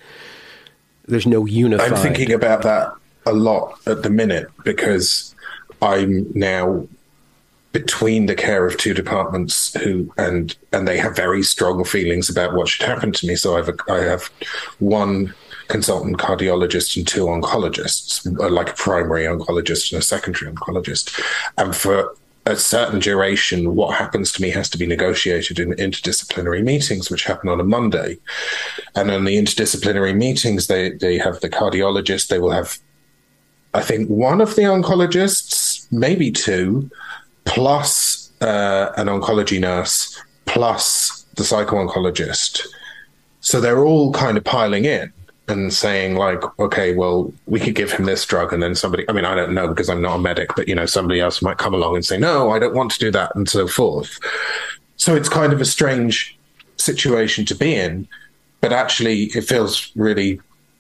There's 1.06 1.28
no 1.28 1.46
unified. 1.46 1.94
I'm 1.94 2.00
thinking 2.00 2.32
about 2.32 2.62
that 2.64 2.94
a 3.26 3.34
lot 3.34 3.80
at 3.88 4.04
the 4.04 4.10
minute 4.10 4.50
because 4.64 5.34
I'm 5.82 6.32
now 6.34 6.88
between 7.74 8.28
the 8.28 8.36
care 8.36 8.66
of 8.66 8.78
two 8.78 8.94
departments 8.94 9.74
who 9.82 10.14
and 10.18 10.56
and 10.72 10.88
they 10.88 10.98
have 10.98 11.16
very 11.16 11.44
strong 11.44 11.84
feelings 11.84 12.30
about 12.30 12.54
what 12.54 12.68
should 12.68 12.86
happen 12.86 13.12
to 13.12 13.28
me. 13.28 13.36
So 13.36 13.58
I've 13.58 13.70
I 13.90 13.98
have 13.98 14.30
one 14.80 15.34
consultant 15.68 16.18
cardiologist 16.18 16.96
and 16.98 17.08
two 17.08 17.26
oncologists, 17.26 18.26
like 18.52 18.70
a 18.70 18.74
primary 18.74 19.24
oncologist 19.24 19.92
and 19.92 20.00
a 20.00 20.06
secondary 20.06 20.52
oncologist, 20.52 21.20
and 21.58 21.76
for 21.76 22.16
a 22.46 22.56
certain 22.58 23.00
duration, 23.00 23.76
what 23.76 23.96
happens 23.96 24.32
to 24.34 24.42
me 24.42 24.50
has 24.50 24.70
to 24.72 24.78
be 24.78 24.86
negotiated 24.86 25.60
in 25.60 25.72
interdisciplinary 25.74 26.64
meetings, 26.64 27.10
which 27.10 27.24
happen 27.24 27.50
on 27.50 27.60
a 27.60 27.64
Monday. 27.64 28.18
And 28.96 29.10
in 29.10 29.24
the 29.24 29.38
interdisciplinary 29.38 30.16
meetings, 30.16 30.68
they, 30.68 30.92
they 30.92 31.18
have 31.18 31.40
the 31.40 31.50
cardiologist, 31.50 32.28
they 32.28 32.40
will 32.40 32.52
have, 32.52 32.78
I 33.74 33.82
think, 33.82 34.10
one 34.10 34.42
of 34.42 34.56
the 34.56 34.64
oncologists, 34.64 35.88
maybe 35.92 36.32
two, 36.32 36.92
plus 37.46 38.32
uh, 38.42 38.92
an 38.98 39.08
oncology 39.08 39.60
nurse, 39.60 40.22
plus 40.46 41.26
the 41.36 41.46
psycho 41.46 41.76
oncologist. 41.78 42.68
So 43.40 43.62
they're 43.62 43.86
all 43.86 44.12
kind 44.12 44.38
of 44.38 44.44
piling 44.44 44.86
in 44.86 45.14
and 45.48 45.74
saying 45.74 46.16
like, 46.16 46.42
okay, 46.60 46.96
well, 46.96 47.34
we 47.46 47.60
could 47.60 47.76
give 47.76 47.92
him 47.92 48.06
this 48.06 48.26
drug, 48.26 48.54
and 48.54 48.64
then 48.64 48.76
somebody, 48.76 49.06
I 49.10 49.14
mean, 49.14 49.26
I 49.26 49.36
don't 49.36 49.54
know 49.54 49.68
because 49.68 49.90
I'm 49.90 50.02
not 50.02 50.16
a 50.16 50.20
medic, 50.20 50.52
but 50.56 50.68
you 50.68 50.76
know, 50.76 50.86
somebody 50.86 51.20
else 51.20 51.42
might 51.42 51.58
come 51.58 51.74
along 51.74 51.96
and 51.96 52.06
say, 52.06 52.18
no, 52.18 52.52
I 52.52 52.60
don't 52.60 52.76
want 52.76 52.92
to 52.92 53.00
do 53.00 53.12
that, 53.12 53.36
and 53.36 53.50
so 53.50 53.68
forth. 53.68 54.20
So 54.96 55.16
it's 55.16 55.30
kind 55.30 55.52
of 55.52 55.60
a 55.60 55.66
strange 55.66 56.38
situation 56.78 57.46
to 57.46 57.56
be 57.56 57.76
in, 57.76 58.08
but 58.62 58.72
actually, 58.72 59.26
it 59.36 59.44
feels 59.44 59.92
really 59.96 60.40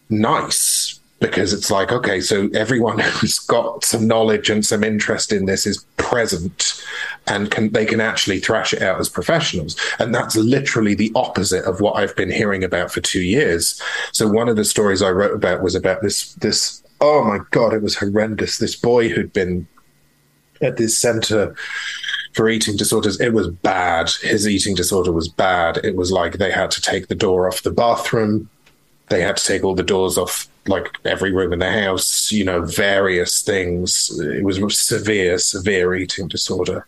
nice 0.09 0.99
because 1.23 1.53
it's 1.53 1.71
like, 1.71 1.91
okay, 1.91 2.19
so 2.19 2.49
everyone 2.53 2.99
who's 3.19 3.39
got 3.39 3.85
some 3.85 4.05
knowledge 4.05 4.49
and 4.49 4.65
some 4.65 4.83
interest 4.83 5.31
in 5.31 5.45
this 5.45 5.65
is 5.65 5.83
present 5.95 6.83
and 7.27 7.49
can 7.49 7.71
they 7.71 7.85
can 7.85 8.01
actually 8.01 8.39
thrash 8.39 8.73
it 8.73 8.81
out 8.81 8.99
as 8.99 9.07
professionals. 9.07 9.79
And 9.99 10.13
that's 10.13 10.35
literally 10.35 10.95
the 10.95 11.11
opposite 11.15 11.63
of 11.63 11.79
what 11.79 11.95
I've 11.95 12.15
been 12.17 12.29
hearing 12.29 12.63
about 12.63 12.91
for 12.91 12.99
two 12.99 13.21
years. 13.21 13.81
So 14.11 14.27
one 14.27 14.49
of 14.49 14.57
the 14.57 14.65
stories 14.65 15.01
I 15.01 15.11
wrote 15.11 15.33
about 15.33 15.63
was 15.63 15.75
about 15.75 16.01
this 16.01 16.33
this 16.35 16.83
oh 16.99 17.23
my 17.23 17.39
god, 17.51 17.73
it 17.73 17.81
was 17.81 17.95
horrendous. 17.95 18.57
This 18.57 18.75
boy 18.75 19.07
who'd 19.07 19.31
been 19.31 19.65
at 20.61 20.77
this 20.77 20.97
center 20.97 21.55
for 22.33 22.49
eating 22.49 22.75
disorders, 22.75 23.19
it 23.21 23.33
was 23.33 23.47
bad. 23.47 24.09
His 24.21 24.45
eating 24.45 24.75
disorder 24.75 25.13
was 25.13 25.29
bad. 25.29 25.77
It 25.83 25.95
was 25.95 26.11
like 26.11 26.33
they 26.33 26.51
had 26.51 26.71
to 26.71 26.81
take 26.81 27.07
the 27.07 27.15
door 27.15 27.47
off 27.47 27.63
the 27.63 27.71
bathroom. 27.71 28.49
They 29.07 29.21
had 29.21 29.37
to 29.37 29.45
take 29.45 29.63
all 29.63 29.75
the 29.75 29.83
doors 29.83 30.17
off 30.17 30.49
like 30.67 30.87
every 31.05 31.31
room 31.31 31.53
in 31.53 31.59
the 31.59 31.71
house, 31.71 32.31
you 32.31 32.43
know, 32.43 32.61
various 32.61 33.41
things. 33.41 34.17
It 34.19 34.43
was 34.43 34.79
severe, 34.79 35.37
severe 35.37 35.95
eating 35.95 36.27
disorder. 36.27 36.85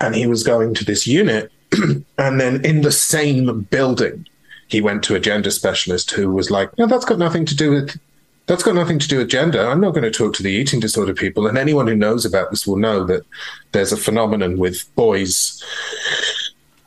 And 0.00 0.14
he 0.14 0.26
was 0.26 0.42
going 0.42 0.74
to 0.74 0.84
this 0.84 1.06
unit. 1.06 1.52
and 2.18 2.40
then 2.40 2.64
in 2.64 2.82
the 2.82 2.92
same 2.92 3.62
building, 3.62 4.26
he 4.68 4.80
went 4.80 5.02
to 5.04 5.14
a 5.14 5.20
gender 5.20 5.50
specialist 5.50 6.10
who 6.10 6.32
was 6.32 6.50
like, 6.50 6.76
no, 6.78 6.86
that's 6.86 7.04
got 7.04 7.18
nothing 7.18 7.44
to 7.46 7.54
do 7.54 7.70
with 7.70 7.98
that's 8.46 8.64
got 8.64 8.74
nothing 8.74 8.98
to 8.98 9.08
do 9.08 9.18
with 9.18 9.28
gender. 9.28 9.64
I'm 9.64 9.80
not 9.80 9.92
going 9.92 10.02
to 10.02 10.10
talk 10.10 10.34
to 10.34 10.42
the 10.42 10.50
eating 10.50 10.80
disorder 10.80 11.14
people. 11.14 11.46
And 11.46 11.56
anyone 11.56 11.86
who 11.86 11.94
knows 11.94 12.24
about 12.24 12.50
this 12.50 12.66
will 12.66 12.76
know 12.76 13.04
that 13.04 13.22
there's 13.70 13.92
a 13.92 13.96
phenomenon 13.96 14.58
with 14.58 14.92
boys 14.96 15.62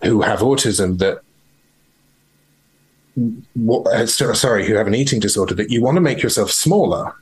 who 0.04 0.22
have 0.22 0.40
autism 0.40 0.98
that 0.98 1.22
uh, 3.18 4.06
sorry, 4.06 4.66
who 4.66 4.76
have 4.76 4.88
an 4.88 4.96
eating 4.96 5.20
disorder, 5.20 5.54
that 5.56 5.72
you 5.72 5.82
want 5.82 5.96
to 5.96 6.02
make 6.02 6.22
yourself 6.22 6.52
smaller 6.52 7.16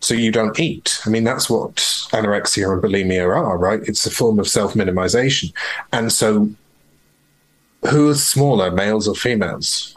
so 0.00 0.14
you 0.14 0.30
don't 0.30 0.58
eat. 0.60 1.00
I 1.04 1.10
mean, 1.10 1.24
that's 1.24 1.50
what 1.50 1.76
anorexia 2.12 2.72
and 2.72 2.82
bulimia 2.82 3.24
are, 3.24 3.58
right? 3.58 3.80
It's 3.82 4.06
a 4.06 4.10
form 4.10 4.38
of 4.38 4.48
self 4.48 4.74
minimization. 4.74 5.52
And 5.92 6.12
so, 6.12 6.50
who 7.90 8.10
is 8.10 8.26
smaller, 8.26 8.70
males 8.70 9.08
or 9.08 9.14
females? 9.14 9.96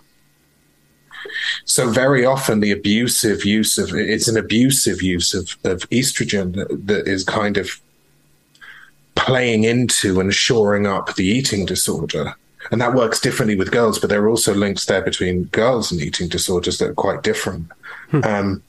So 1.65 1.89
very 1.89 2.25
often 2.25 2.59
the 2.59 2.71
abusive 2.71 3.45
use 3.45 3.77
of 3.77 3.93
it's 3.93 4.27
an 4.27 4.37
abusive 4.37 5.01
use 5.01 5.33
of, 5.33 5.55
of 5.63 5.87
estrogen 5.89 6.55
that, 6.55 6.87
that 6.87 7.07
is 7.07 7.23
kind 7.23 7.57
of 7.57 7.79
playing 9.15 9.63
into 9.63 10.19
and 10.19 10.33
shoring 10.33 10.87
up 10.87 11.15
the 11.15 11.25
eating 11.25 11.65
disorder 11.65 12.35
and 12.69 12.79
that 12.81 12.93
works 12.93 13.19
differently 13.19 13.55
with 13.55 13.71
girls, 13.71 13.97
but 13.97 14.09
there 14.09 14.21
are 14.23 14.29
also 14.29 14.53
links 14.53 14.85
there 14.85 15.01
between 15.01 15.45
girls 15.45 15.91
and 15.91 16.01
eating 16.01 16.27
disorders 16.27 16.77
that 16.77 16.89
are 16.89 16.93
quite 16.93 17.23
different. 17.23 17.67
Hmm. 18.09 18.23
Um, 18.23 18.63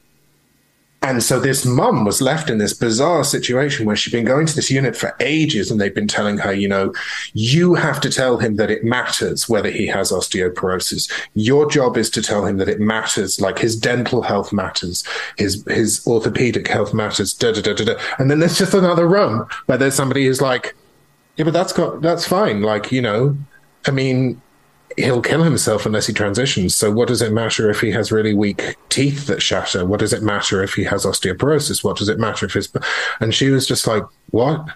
and 1.04 1.20
so 1.20 1.40
this 1.40 1.66
mum 1.66 2.04
was 2.04 2.22
left 2.22 2.48
in 2.48 2.58
this 2.58 2.72
bizarre 2.72 3.24
situation 3.24 3.86
where 3.86 3.96
she'd 3.96 4.12
been 4.12 4.24
going 4.24 4.46
to 4.46 4.54
this 4.54 4.70
unit 4.70 4.96
for 4.96 5.16
ages 5.18 5.68
and 5.68 5.80
they'd 5.80 5.94
been 5.94 6.06
telling 6.06 6.38
her, 6.38 6.52
you 6.52 6.68
know, 6.68 6.94
you 7.34 7.74
have 7.74 8.00
to 8.02 8.10
tell 8.10 8.38
him 8.38 8.54
that 8.56 8.70
it 8.70 8.84
matters 8.84 9.48
whether 9.48 9.68
he 9.68 9.88
has 9.88 10.12
osteoporosis. 10.12 11.10
Your 11.34 11.68
job 11.68 11.96
is 11.96 12.08
to 12.10 12.22
tell 12.22 12.46
him 12.46 12.58
that 12.58 12.68
it 12.68 12.78
matters, 12.78 13.40
like 13.40 13.58
his 13.58 13.74
dental 13.74 14.22
health 14.22 14.52
matters, 14.52 15.02
his 15.36 15.64
his 15.66 16.06
orthopedic 16.06 16.68
health 16.68 16.94
matters, 16.94 17.34
da 17.34 17.50
da 17.50 17.60
da 17.60 17.74
da. 17.74 17.84
da. 17.84 18.00
And 18.20 18.30
then 18.30 18.38
there's 18.38 18.58
just 18.58 18.74
another 18.74 19.08
room 19.08 19.48
where 19.66 19.78
there's 19.78 19.94
somebody 19.94 20.26
who's 20.26 20.40
like, 20.40 20.76
yeah, 21.36 21.44
but 21.44 21.52
that's 21.52 21.72
got 21.72 22.00
that's 22.00 22.28
fine. 22.28 22.62
Like, 22.62 22.92
you 22.92 23.02
know, 23.02 23.36
I 23.86 23.90
mean, 23.90 24.40
he'll 24.96 25.22
kill 25.22 25.42
himself 25.42 25.86
unless 25.86 26.06
he 26.06 26.12
transitions. 26.12 26.74
So 26.74 26.90
what 26.90 27.08
does 27.08 27.22
it 27.22 27.32
matter 27.32 27.70
if 27.70 27.80
he 27.80 27.90
has 27.92 28.12
really 28.12 28.34
weak 28.34 28.76
teeth 28.88 29.26
that 29.26 29.42
shatter? 29.42 29.84
What 29.84 30.00
does 30.00 30.12
it 30.12 30.22
matter 30.22 30.62
if 30.62 30.74
he 30.74 30.84
has 30.84 31.04
osteoporosis? 31.04 31.82
What 31.82 31.96
does 31.96 32.08
it 32.08 32.18
matter 32.18 32.46
if 32.46 32.52
his 32.52 32.72
and 33.20 33.34
she 33.34 33.50
was 33.50 33.66
just 33.66 33.86
like, 33.86 34.04
What? 34.30 34.66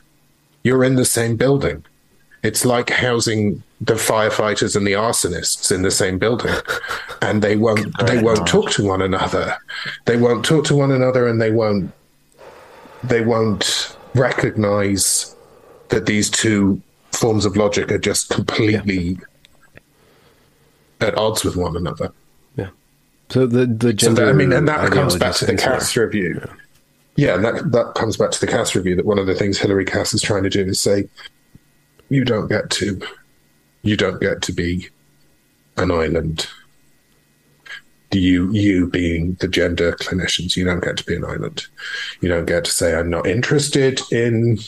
You're 0.63 0.85
in 0.85 0.97
the 0.97 1.05
same 1.05 1.37
building. 1.37 1.85
It's 2.43 2.65
like 2.65 2.91
housing 2.91 3.63
the 3.81 3.95
firefighters 3.95 4.77
and 4.77 4.87
the 4.87 4.93
arsonists 4.93 5.75
in 5.75 5.83
the 5.83 5.91
same 5.91 6.19
building. 6.19 6.55
And 7.23 7.43
they 7.43 7.57
won't 7.57 7.97
they 8.07 8.23
won't 8.23 8.47
talk 8.47 8.71
to 8.73 8.87
one 8.87 9.03
another. 9.03 9.57
They 10.07 10.17
won't 10.17 10.45
talk 10.45 10.65
to 10.67 10.77
one 10.77 10.93
another 10.93 11.27
and 11.27 11.41
they 11.41 11.51
won't 11.51 11.93
they 13.03 13.23
won't 13.25 13.97
recognize 14.15 15.37
that 15.89 16.07
these 16.07 16.31
two 16.31 16.81
forms 17.17 17.45
of 17.45 17.57
logic 17.57 17.91
are 17.91 17.99
just 17.99 18.29
completely 18.31 19.13
yeah 19.13 19.25
at 21.01 21.17
odds 21.17 21.45
with 21.45 21.57
one 21.57 21.77
another. 21.77 22.13
Yeah. 22.57 22.71
So 23.29 23.47
the 23.47 23.67
the 23.67 23.93
gender. 23.93 24.17
So 24.17 24.27
that, 24.27 24.29
I 24.29 24.33
mean, 24.33 24.53
and 24.53 24.69
that 24.69 24.91
comes 24.93 25.17
back 25.17 25.35
to 25.37 25.47
the 25.47 25.57
Cass 25.57 25.97
review. 25.97 26.41
Yeah. 27.17 27.29
yeah, 27.29 27.35
and 27.35 27.45
that 27.45 27.73
that 27.73 27.95
comes 27.95 28.17
back 28.17 28.31
to 28.33 28.41
the 28.41 28.47
Cass 28.47 28.75
review. 28.75 28.97
That 28.97 29.07
one 29.07 29.19
of 29.19 29.27
the 29.27 29.35
things 29.35 29.59
Hilary 29.59 29.85
Cass 29.85 30.15
is 30.15 30.23
trying 30.23 30.43
to 30.45 30.51
do 30.51 30.65
is 30.65 30.81
say, 30.81 31.09
you 32.09 32.25
don't 32.25 32.49
get 32.49 32.71
to, 32.71 33.01
you 33.83 33.97
don't 33.97 34.21
get 34.21 34.43
to 34.43 34.53
be 34.53 34.89
an 35.77 35.91
island. 35.91 36.47
You, 38.13 38.51
you 38.53 38.87
being 38.87 39.35
the 39.41 39.49
gender 39.49 39.93
clinicians, 39.93 40.57
you 40.57 40.65
don't 40.65 40.83
get 40.83 40.97
to 40.97 41.05
be 41.05 41.17
an 41.17 41.25
island. 41.25 41.67
You 42.23 42.31
don't 42.31 42.47
get 42.47 42.65
to 42.65 42.71
say, 42.71 42.95
I'm 42.95 43.11
not 43.11 43.27
interested 43.27 44.01
in 44.11 44.59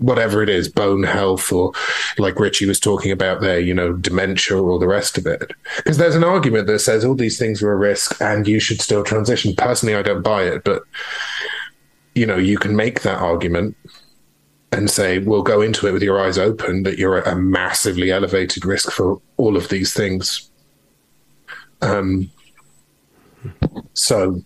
whatever 0.00 0.42
it 0.42 0.48
is, 0.48 0.68
bone 0.68 1.02
health, 1.02 1.52
or 1.52 1.72
like 2.18 2.40
Richie 2.40 2.66
was 2.66 2.80
talking 2.80 3.12
about 3.12 3.40
there, 3.40 3.60
you 3.60 3.74
know, 3.74 3.92
dementia 3.92 4.60
or 4.60 4.78
the 4.78 4.88
rest 4.88 5.18
of 5.18 5.26
it. 5.26 5.52
Because 5.76 5.98
there's 5.98 6.16
an 6.16 6.24
argument 6.24 6.66
that 6.66 6.80
says 6.80 7.04
all 7.04 7.14
these 7.14 7.38
things 7.38 7.62
are 7.62 7.72
a 7.72 7.76
risk 7.76 8.20
and 8.20 8.48
you 8.48 8.60
should 8.60 8.80
still 8.80 9.04
transition. 9.04 9.54
Personally, 9.56 9.94
I 9.94 10.02
don't 10.02 10.22
buy 10.22 10.44
it, 10.44 10.64
but 10.64 10.82
you 12.14 12.26
know, 12.26 12.36
you 12.36 12.58
can 12.58 12.74
make 12.74 13.02
that 13.02 13.18
argument 13.18 13.76
and 14.72 14.90
say, 14.90 15.18
we'll 15.18 15.42
go 15.42 15.60
into 15.60 15.86
it 15.86 15.92
with 15.92 16.02
your 16.02 16.20
eyes 16.20 16.38
open 16.38 16.84
that 16.84 16.98
you're 16.98 17.18
at 17.18 17.32
a 17.32 17.36
massively 17.36 18.10
elevated 18.10 18.64
risk 18.64 18.90
for 18.90 19.20
all 19.36 19.56
of 19.56 19.68
these 19.68 19.92
things. 19.92 20.50
Um, 21.82 22.30
so 23.94 24.42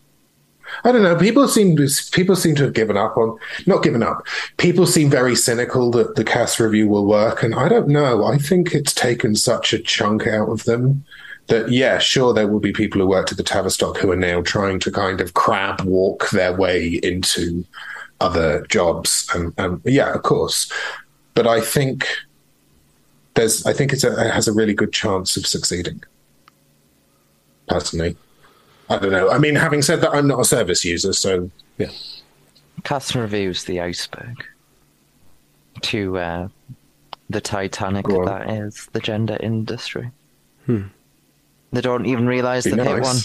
I 0.83 0.93
don't 0.93 1.03
know. 1.03 1.17
People 1.17 1.47
seem 1.49 1.77
to 1.77 1.89
people 2.13 2.37
seem 2.37 2.55
to 2.57 2.65
have 2.65 2.73
given 2.73 2.97
up 2.97 3.17
on 3.17 3.39
not 3.67 3.83
given 3.83 4.03
up. 4.03 4.27
People 4.57 4.87
seem 4.87 5.09
very 5.11 5.37
cynical 5.37 5.91
that 5.93 6.17
the 6.17 6.25
Cass 6.25 6.59
review 6.59 6.89
will 6.89 7.07
work, 7.07 7.43
and 7.43 7.55
I 7.55 7.69
don't 7.69 7.89
know. 7.89 8.25
I 8.25 8.39
think 8.39 8.75
it's 8.75 8.93
taken 8.93 9.37
such 9.37 9.73
a 9.73 9.79
chunk 9.79 10.27
out 10.27 10.49
of 10.49 10.65
them 10.65 11.05
that 11.47 11.71
yeah, 11.71 11.99
sure, 11.99 12.33
there 12.33 12.49
will 12.49 12.61
be 12.61 12.73
people 12.73 13.01
who 13.01 13.07
worked 13.07 13.31
at 13.31 13.37
the 13.37 13.45
Tavistock 13.45 13.99
who 13.99 14.11
are 14.11 14.17
now 14.17 14.41
trying 14.43 14.81
to 14.81 14.91
kind 14.91 15.21
of 15.21 15.35
crab 15.35 15.83
walk 15.83 16.31
their 16.31 16.55
way 16.55 17.01
into 17.03 17.65
other 18.21 18.67
jobs, 18.69 19.29
and, 19.35 19.53
and 19.59 19.81
yeah, 19.85 20.13
of 20.15 20.23
course. 20.23 20.73
But 21.35 21.47
I 21.47 21.61
think 21.61 22.07
there's 23.35 23.67
I 23.67 23.73
think 23.73 23.93
a, 23.93 24.27
it 24.27 24.33
has 24.33 24.49
a 24.49 24.53
really 24.53 24.75
good 24.75 24.93
chance 24.93 25.37
of 25.37 25.47
succeeding. 25.47 26.03
Personally. 27.69 28.17
I 28.91 28.99
don't 28.99 29.13
know. 29.13 29.31
I 29.31 29.39
mean, 29.39 29.55
having 29.55 29.83
said 29.83 30.01
that, 30.03 30.11
I'm 30.11 30.27
not 30.29 30.41
a 30.41 30.45
service 30.45 30.85
user, 30.85 31.13
so 31.13 31.51
yeah. 31.79 31.91
Cass 32.83 33.15
reviews 33.15 33.65
the 33.65 33.81
iceberg 33.81 34.45
to 35.83 36.19
uh, 36.19 36.49
the 37.31 37.41
Titanic 37.41 38.07
that 38.07 38.51
is 38.51 38.89
the 38.93 39.01
gender 39.01 39.37
industry. 39.41 40.11
Hmm. 40.67 40.85
They 41.73 41.81
don't 41.81 42.07
even 42.07 42.27
realize 42.27 42.65
that 42.65 42.77
nice. 42.77 42.87
they 42.87 43.01
won. 43.01 43.17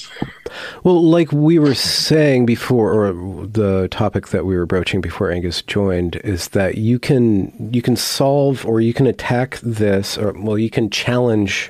Well, 0.84 1.04
like 1.04 1.32
we 1.32 1.60
were 1.60 1.76
saying 1.76 2.48
before, 2.48 2.92
or 2.92 3.46
the 3.46 3.88
topic 3.92 4.30
that 4.30 4.46
we 4.46 4.58
were 4.58 4.66
broaching 4.66 5.02
before 5.02 5.32
Angus 5.32 5.62
joined, 5.62 6.16
is 6.18 6.48
that 6.50 6.80
you 6.80 6.98
can 6.98 7.72
you 7.72 7.84
can 7.84 7.96
solve 7.96 8.66
or 8.66 8.82
you 8.82 8.92
can 8.92 9.06
attack 9.06 9.60
this, 9.62 10.18
or 10.18 10.34
well, 10.34 10.58
you 10.58 10.72
can 10.72 10.90
challenge 10.90 11.70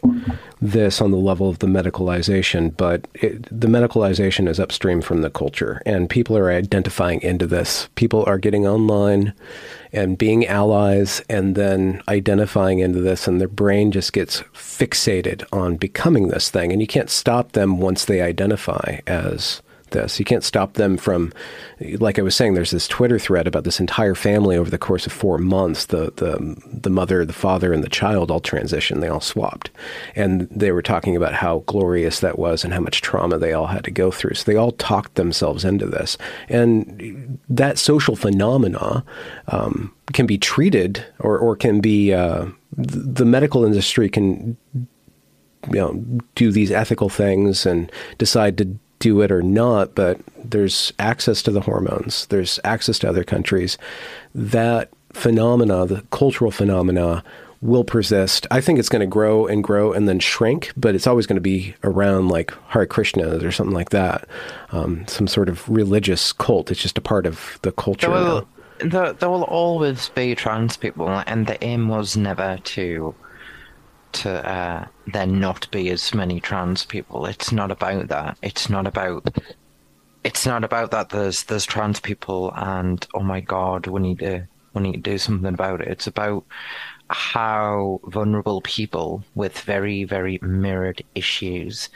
this 0.61 1.01
on 1.01 1.11
the 1.11 1.17
level 1.17 1.49
of 1.49 1.59
the 1.59 1.67
medicalization, 1.67 2.75
but 2.75 3.07
it, 3.15 3.43
the 3.45 3.67
medicalization 3.67 4.47
is 4.47 4.59
upstream 4.59 5.01
from 5.01 5.21
the 5.21 5.29
culture, 5.29 5.81
and 5.85 6.09
people 6.09 6.37
are 6.37 6.51
identifying 6.51 7.21
into 7.21 7.47
this. 7.47 7.89
People 7.95 8.23
are 8.27 8.37
getting 8.37 8.67
online 8.67 9.33
and 9.91 10.17
being 10.17 10.45
allies 10.45 11.21
and 11.29 11.55
then 11.55 12.01
identifying 12.07 12.79
into 12.79 12.99
this 12.99 13.27
and 13.27 13.41
their 13.41 13.47
brain 13.47 13.91
just 13.91 14.13
gets 14.13 14.41
fixated 14.53 15.43
on 15.51 15.77
becoming 15.77 16.27
this 16.27 16.49
thing 16.49 16.71
and 16.71 16.79
you 16.79 16.87
can't 16.87 17.09
stop 17.09 17.53
them 17.53 17.79
once 17.79 18.05
they 18.05 18.21
identify 18.21 18.99
as 19.07 19.61
this. 19.91 20.19
You 20.19 20.25
can't 20.25 20.43
stop 20.43 20.73
them 20.73 20.97
from, 20.97 21.31
like 21.97 22.19
I 22.19 22.21
was 22.21 22.35
saying, 22.35 22.53
there's 22.53 22.71
this 22.71 22.87
Twitter 22.87 23.19
thread 23.19 23.47
about 23.47 23.63
this 23.63 23.79
entire 23.79 24.15
family 24.15 24.57
over 24.57 24.69
the 24.69 24.77
course 24.77 25.05
of 25.05 25.13
four 25.13 25.37
months. 25.37 25.87
The 25.87 26.11
the 26.15 26.55
the 26.71 26.89
mother, 26.89 27.25
the 27.25 27.33
father, 27.33 27.73
and 27.73 27.83
the 27.83 27.89
child 27.89 28.31
all 28.31 28.41
transitioned. 28.41 29.01
They 29.01 29.07
all 29.07 29.21
swapped, 29.21 29.69
and 30.15 30.47
they 30.49 30.71
were 30.71 30.81
talking 30.81 31.15
about 31.15 31.33
how 31.33 31.59
glorious 31.65 32.19
that 32.19 32.39
was 32.39 32.63
and 32.63 32.73
how 32.73 32.81
much 32.81 33.01
trauma 33.01 33.37
they 33.37 33.53
all 33.53 33.67
had 33.67 33.83
to 33.85 33.91
go 33.91 34.11
through. 34.11 34.35
So 34.35 34.49
they 34.49 34.57
all 34.57 34.71
talked 34.73 35.15
themselves 35.15 35.65
into 35.65 35.85
this, 35.85 36.17
and 36.47 37.39
that 37.49 37.77
social 37.77 38.15
phenomena 38.15 39.03
um, 39.47 39.93
can 40.13 40.25
be 40.25 40.37
treated 40.37 41.05
or 41.19 41.37
or 41.37 41.55
can 41.55 41.81
be 41.81 42.13
uh, 42.13 42.45
the 42.77 43.25
medical 43.25 43.65
industry 43.65 44.09
can 44.09 44.57
you 45.67 45.79
know 45.79 45.93
do 46.35 46.51
these 46.51 46.71
ethical 46.71 47.09
things 47.09 47.65
and 47.65 47.91
decide 48.17 48.57
to 48.57 48.77
do 48.99 49.21
it 49.21 49.31
or 49.31 49.41
not, 49.41 49.95
but 49.95 50.19
there's 50.43 50.93
access 50.99 51.41
to 51.43 51.51
the 51.51 51.61
hormones, 51.61 52.25
there's 52.27 52.59
access 52.63 52.99
to 52.99 53.09
other 53.09 53.23
countries. 53.23 53.77
That 54.35 54.89
phenomena, 55.13 55.85
the 55.85 56.03
cultural 56.11 56.51
phenomena, 56.51 57.23
will 57.61 57.83
persist. 57.83 58.47
I 58.51 58.61
think 58.61 58.79
it's 58.79 58.89
going 58.89 59.01
to 59.01 59.07
grow 59.07 59.45
and 59.45 59.63
grow 59.63 59.91
and 59.91 60.07
then 60.07 60.19
shrink, 60.19 60.71
but 60.77 60.95
it's 60.95 61.07
always 61.07 61.27
going 61.27 61.35
to 61.35 61.41
be 61.41 61.75
around 61.83 62.29
like 62.29 62.53
Hare 62.67 62.85
Krishna 62.85 63.43
or 63.45 63.51
something 63.51 63.73
like 63.73 63.89
that, 63.89 64.27
um, 64.71 65.05
some 65.07 65.27
sort 65.27 65.49
of 65.49 65.67
religious 65.67 66.31
cult. 66.31 66.71
It's 66.71 66.81
just 66.81 66.97
a 66.97 67.01
part 67.01 67.25
of 67.25 67.59
the 67.63 67.71
culture. 67.71 68.07
There 68.07 68.15
will, 68.15 68.47
there, 68.79 69.13
there 69.13 69.29
will 69.29 69.43
always 69.43 70.09
be 70.09 70.35
trans 70.35 70.77
people, 70.77 71.09
and 71.09 71.47
the 71.47 71.61
aim 71.63 71.89
was 71.89 72.15
never 72.15 72.59
to 72.63 73.13
to 74.13 74.47
uh, 74.47 74.87
there 75.07 75.27
not 75.27 75.69
be 75.71 75.89
as 75.89 76.13
many 76.13 76.39
trans 76.39 76.85
people. 76.85 77.25
It's 77.25 77.51
not 77.51 77.71
about 77.71 78.07
that. 78.09 78.37
It's 78.41 78.69
not 78.69 78.87
about. 78.87 79.27
It's 80.23 80.45
not 80.45 80.63
about 80.63 80.91
that. 80.91 81.09
There's 81.09 81.43
there's 81.43 81.65
trans 81.65 81.99
people, 81.99 82.51
and 82.55 83.05
oh 83.13 83.21
my 83.21 83.39
god, 83.41 83.87
we 83.87 84.01
need 84.01 84.19
to 84.19 84.47
we 84.73 84.81
need 84.81 85.03
to 85.03 85.11
do 85.11 85.17
something 85.17 85.53
about 85.53 85.81
it. 85.81 85.87
It's 85.87 86.07
about 86.07 86.45
how 87.09 87.99
vulnerable 88.05 88.61
people 88.61 89.23
with 89.35 89.59
very, 89.59 90.03
very 90.03 90.39
mirrored 90.41 91.03
issues 91.15 91.89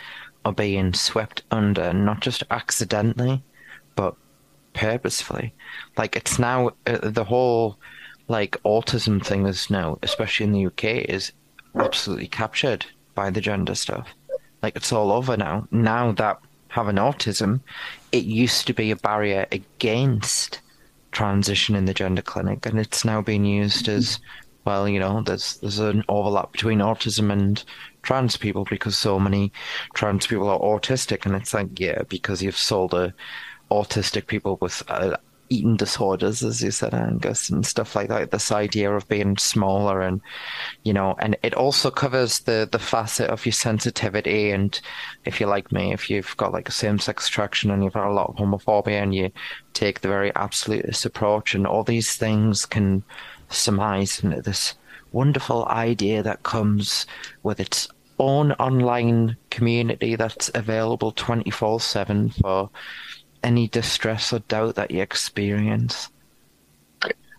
are 0.46 0.54
being 0.54 0.94
swept 0.94 1.44
under, 1.52 1.94
not 1.94 2.20
just 2.20 2.44
accidentally, 2.50 3.44
but 3.96 4.16
purposefully. 4.74 5.54
Like, 5.98 6.16
it's 6.16 6.40
now 6.40 6.72
uh, 6.88 6.98
the 7.02 7.24
whole 7.24 7.78
like 8.28 8.58
autism 8.64 9.24
thing 9.24 9.46
is 9.46 9.70
now, 9.70 10.00
especially 10.02 10.46
in 10.46 10.52
the 10.54 10.66
UK, 10.68 10.84
is 11.10 11.32
absolutely 11.76 12.28
captured 12.28 12.86
by 13.16 13.30
the 13.30 13.42
gender 13.42 13.76
stuff. 13.76 14.08
Like, 14.62 14.76
it's 14.76 14.92
all 14.92 15.12
over 15.12 15.36
now. 15.38 15.68
Now 15.72 16.12
that 16.14 16.40
having 16.70 16.96
autism, 16.96 17.60
it 18.12 18.24
used 18.24 18.66
to 18.68 18.74
be 18.74 18.92
a 18.92 18.96
barrier 18.96 19.46
against 19.52 20.60
transition 21.12 21.76
in 21.76 21.86
the 21.86 21.94
gender 21.94 22.22
clinic, 22.22 22.66
and 22.66 22.80
it's 22.80 23.06
now 23.06 23.22
being 23.22 23.46
used 23.46 23.88
as 23.88 24.20
well, 24.66 24.88
you 24.88 25.00
know, 25.00 25.22
there's 25.22 25.58
there's 25.58 25.80
an 25.80 26.04
overlap 26.08 26.52
between 26.52 26.80
autism 26.80 27.32
and 27.32 27.64
trans 28.02 28.38
people 28.38 28.66
because 28.70 28.98
so 28.98 29.20
many 29.20 29.52
trans 29.94 30.26
people 30.28 30.50
are 30.50 30.60
autistic, 30.60 31.26
and 31.26 31.36
it's 31.36 31.54
like, 31.54 31.80
yeah, 31.80 32.04
because 32.08 32.42
you've 32.42 32.58
sold 32.58 32.94
a 32.94 33.14
autistic 33.72 34.28
people 34.28 34.58
with 34.62 34.82
uh, 34.88 35.18
eating 35.54 35.76
disorders, 35.76 36.44
as 36.44 36.62
you 36.62 36.72
said, 36.72 36.94
Angus, 36.94 37.50
and 37.50 37.66
stuff 37.66 37.96
like 37.96 38.10
that. 38.10 38.32
This 38.32 38.52
idea 38.52 38.92
of 38.92 39.08
being 39.08 39.38
smaller, 39.38 40.02
and 40.02 40.22
you 40.84 40.94
know, 40.94 41.16
and 41.20 41.38
it 41.44 41.54
also 41.54 41.92
covers 41.92 42.40
the 42.40 42.68
the 42.72 42.80
facet 42.80 43.30
of 43.30 43.46
your 43.46 43.54
sensitivity. 43.54 44.52
And 44.52 44.80
if 45.26 45.40
you're 45.40 45.50
like 45.50 45.72
me, 45.72 45.94
if 45.94 46.10
you've 46.10 46.36
got 46.38 46.54
like 46.54 46.68
a 46.70 46.72
same 46.72 47.00
sex 47.00 47.28
attraction 47.28 47.72
and 47.72 47.84
you've 47.84 47.94
got 47.94 48.10
a 48.10 48.14
lot 48.14 48.30
of 48.30 48.36
homophobia, 48.36 49.02
and 49.02 49.14
you 49.14 49.32
take 49.74 50.02
the 50.02 50.08
very 50.08 50.32
absolutist 50.36 51.06
approach, 51.06 51.54
and 51.54 51.68
all 51.68 51.84
these 51.84 52.16
things 52.16 52.66
can 52.66 53.04
surmise 53.50 54.24
into 54.24 54.42
this 54.42 54.76
wonderful 55.12 55.66
idea 55.68 56.24
that 56.24 56.44
comes 56.44 57.06
with 57.44 57.60
its 57.60 57.88
own 58.20 58.52
online 58.54 59.38
community 59.50 60.16
that's 60.16 60.50
available 60.56 61.12
24 61.12 61.80
7 61.80 62.30
for 62.30 62.70
any 63.44 63.68
distress 63.68 64.34
or 64.34 64.40
doubt 64.40 64.76
that 64.76 64.92
you 64.92 65.02
experience. 65.02 66.10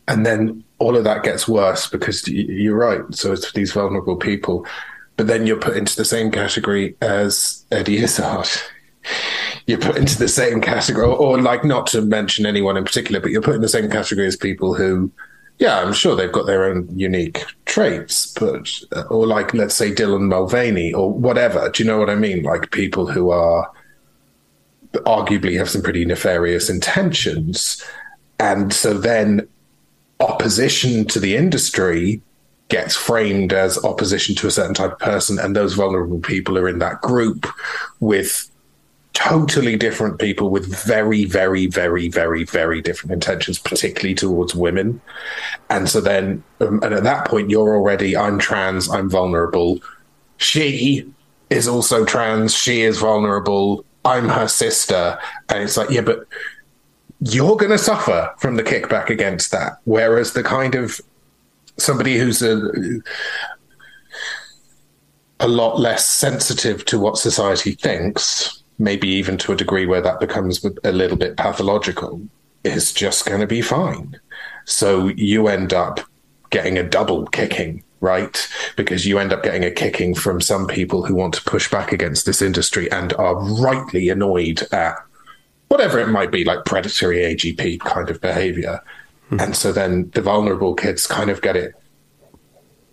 And 0.07 0.27
then 0.27 0.65
all 0.79 0.97
of 0.97 1.05
that 1.05 1.23
gets 1.23 1.49
worse 1.49 1.89
because 1.89 2.27
you're 2.29 2.77
right. 2.77 3.03
So 3.13 3.33
it's 3.33 3.53
these 3.53 3.73
vulnerable 3.73 4.17
people. 4.17 4.67
But 5.17 5.29
then 5.29 5.47
you're 5.47 5.59
put 5.59 5.77
into 5.77 5.97
the 5.97 6.05
same 6.05 6.31
category 6.31 6.97
as 7.01 7.65
Eddie 7.71 7.99
Izzard. 7.99 8.49
You're 9.67 9.79
put 9.79 9.97
into 9.97 10.19
the 10.19 10.29
same 10.29 10.61
category, 10.61 11.07
or, 11.07 11.41
like 11.41 11.65
not 11.65 11.87
to 11.89 12.03
mention 12.03 12.45
anyone 12.45 12.77
in 12.77 12.85
particular, 12.85 13.19
but 13.19 13.31
you're 13.31 13.41
put 13.41 13.55
in 13.55 13.63
the 13.63 13.69
same 13.69 13.91
category 13.91 14.27
as 14.27 14.37
people 14.37 14.75
who 14.75 15.11
yeah, 15.59 15.81
I'm 15.81 15.93
sure 15.93 16.17
they've 16.17 16.33
got 16.33 16.47
their 16.47 16.65
own 16.65 16.89
unique 16.99 17.45
traits, 17.65 18.33
but 18.39 18.69
uh, 18.93 19.03
or 19.03 19.27
like 19.27 19.55
let's 19.55 19.75
say 19.75 19.93
Dylan 19.93 20.23
Mulvaney 20.23 20.93
or 20.93 21.13
whatever. 21.13 21.69
Do 21.71 21.83
you 21.83 21.89
know 21.89 21.99
what 21.99 22.11
I 22.11 22.17
mean? 22.17 22.43
Like 22.43 22.73
people 22.73 23.07
who 23.07 23.31
are 23.31 23.71
arguably 25.07 25.59
have 25.59 25.69
some 25.69 25.83
pretty 25.83 26.05
nefarious 26.05 26.71
intentions, 26.71 27.83
and 28.39 28.73
so 28.73 28.95
then 28.95 29.49
opposition 30.21 31.05
to 31.07 31.21
the 31.21 31.37
industry 31.37 32.23
gets 32.69 32.97
framed 32.97 33.53
as 33.53 33.83
opposition 33.85 34.35
to 34.35 34.47
a 34.47 34.51
certain 34.51 34.75
type 34.75 34.93
of 34.93 34.99
person, 34.99 35.39
and 35.39 35.55
those 35.55 35.75
vulnerable 35.75 36.21
people 36.21 36.57
are 36.57 36.69
in 36.69 36.79
that 36.79 37.01
group 37.03 37.47
with 38.01 38.51
totally 39.13 39.77
different 39.77 40.19
people 40.19 40.51
with 40.51 40.67
very, 40.85 41.25
very, 41.25 41.67
very, 41.67 42.09
very, 42.09 42.45
very 42.45 42.83
different 42.83 43.13
intentions, 43.13 43.59
particularly 43.59 44.15
towards 44.15 44.55
women. 44.55 45.01
And 45.71 45.89
so 45.89 46.01
then, 46.01 46.43
um, 46.61 46.81
and 46.83 46.93
at 46.93 47.05
that 47.05 47.27
point, 47.27 47.49
you're 47.49 47.77
already, 47.77 48.17
I'm 48.17 48.39
trans, 48.39 48.91
I'm 48.91 49.09
vulnerable. 49.09 49.79
She 50.39 51.09
is 51.49 51.69
also 51.69 52.05
trans, 52.05 52.55
she 52.57 52.83
is 52.83 52.99
vulnerable, 52.99 53.85
I'm 54.05 54.29
her 54.29 54.49
sister. 54.49 55.19
And 55.49 55.63
it's 55.63 55.77
like, 55.77 55.91
yeah, 55.91 56.03
but 56.03 56.27
you're 57.21 57.57
going 57.57 57.71
to 57.71 57.79
suffer 57.79 58.33
from 58.39 58.57
the 58.57 58.63
kickback 58.63 59.11
against 59.11 59.51
that. 59.53 59.79
Whereas 59.85 60.33
the 60.33 60.43
kind 60.43 60.75
of 60.75 61.01
somebody 61.77 62.19
who's 62.19 62.43
a, 62.43 62.71
a 65.41 65.49
lot 65.49 65.81
less 65.81 66.09
sensitive 66.09 66.85
to 66.87 66.99
what 66.99 67.19
society 67.19 67.73
thinks 67.73 68.63
maybe 68.79 69.09
even 69.09 69.39
to 69.39 69.53
a 69.53 69.57
degree 69.57 69.87
where 69.87 70.01
that 70.01 70.21
becomes 70.21 70.65
a 70.85 70.93
little 70.93 71.17
bit 71.17 71.37
pathological, 71.37 72.21
is 72.65 72.93
just 72.93 73.27
going 73.27 73.41
to 73.41 73.47
be 73.47 73.61
fine. 73.61 74.19
So 74.65 75.09
you 75.09 75.49
end 75.49 75.73
up 75.73 76.01
getting 76.51 76.79
a 76.79 76.89
double 76.89 77.27
kicking, 77.27 77.85
right? 78.05 78.49
Because 78.77 79.07
you 79.07 79.19
end 79.19 79.33
up 79.33 79.43
getting 79.43 79.65
a 79.65 79.71
kicking 79.71 80.15
from 80.15 80.41
some 80.41 80.67
people 80.67 81.05
who 81.05 81.15
want 81.15 81.35
to 81.35 81.43
push 81.43 81.71
back 81.71 81.91
against 81.91 82.27
this 82.27 82.43
industry 82.43 82.91
and 82.93 83.15
are 83.15 83.35
rightly 83.61 84.11
annoyed 84.11 84.63
at 84.71 84.95
whatever 85.69 85.99
it 85.99 86.09
might 86.09 86.31
be, 86.31 86.45
like 86.45 86.67
predatory 86.67 87.19
AGP 87.19 87.81
kind 87.81 88.11
of 88.11 88.21
behavior. 88.21 88.81
Mm-hmm. 89.27 89.41
And 89.41 89.57
so 89.57 89.73
then 89.73 90.11
the 90.11 90.21
vulnerable 90.21 90.75
kids 90.75 91.07
kind 91.07 91.31
of 91.31 91.41
get 91.41 91.57
it 91.57 91.75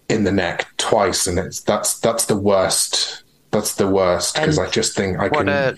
in 0.08 0.24
the 0.24 0.32
neck 0.32 0.68
twice, 0.78 1.28
and 1.28 1.38
it's 1.38 1.60
that's 1.60 2.00
that's 2.00 2.26
the 2.26 2.38
worst 2.38 3.24
that's 3.52 3.76
the 3.76 3.88
worst 3.88 4.36
because 4.36 4.58
I 4.58 4.70
just 4.70 4.96
think 4.96 5.20
I 5.20 5.28
what 5.28 5.46
can. 5.46 5.50
A, 5.50 5.76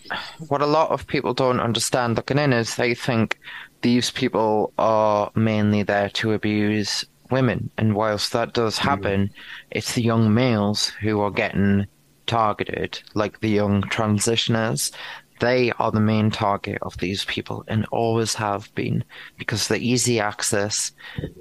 what 0.48 0.62
a 0.62 0.68
lot 0.68 0.92
of 0.92 1.08
people 1.08 1.34
don't 1.34 1.60
understand 1.60 2.16
looking 2.16 2.38
in 2.38 2.54
is 2.54 2.76
they 2.76 2.94
think 2.94 3.40
these 3.82 4.12
people 4.12 4.74
are 4.78 5.32
mainly 5.36 5.84
there 5.84 6.10
to 6.10 6.34
abuse 6.34 7.06
women, 7.34 7.70
and 7.78 7.96
whilst 7.96 8.32
that 8.32 8.54
does 8.54 8.78
mm. 8.78 8.84
happen, 8.84 9.28
mm. 9.28 9.32
it's 9.72 9.96
the 9.96 10.04
young 10.04 10.34
males 10.34 10.88
who 10.88 11.20
are 11.20 11.32
getting 11.32 11.88
targeted, 12.28 13.02
like 13.14 13.42
the 13.42 13.50
young 13.50 13.82
transitioners. 13.84 14.92
They 15.40 15.72
are 15.74 15.92
the 15.92 16.00
main 16.00 16.32
target 16.32 16.78
of 16.84 16.98
these 17.00 17.26
people 17.26 17.66
and 17.68 17.86
always 17.92 18.36
have 18.36 18.74
been 18.76 19.04
because 19.38 19.68
the 19.68 19.78
easy 19.78 20.20
access, 20.20 20.94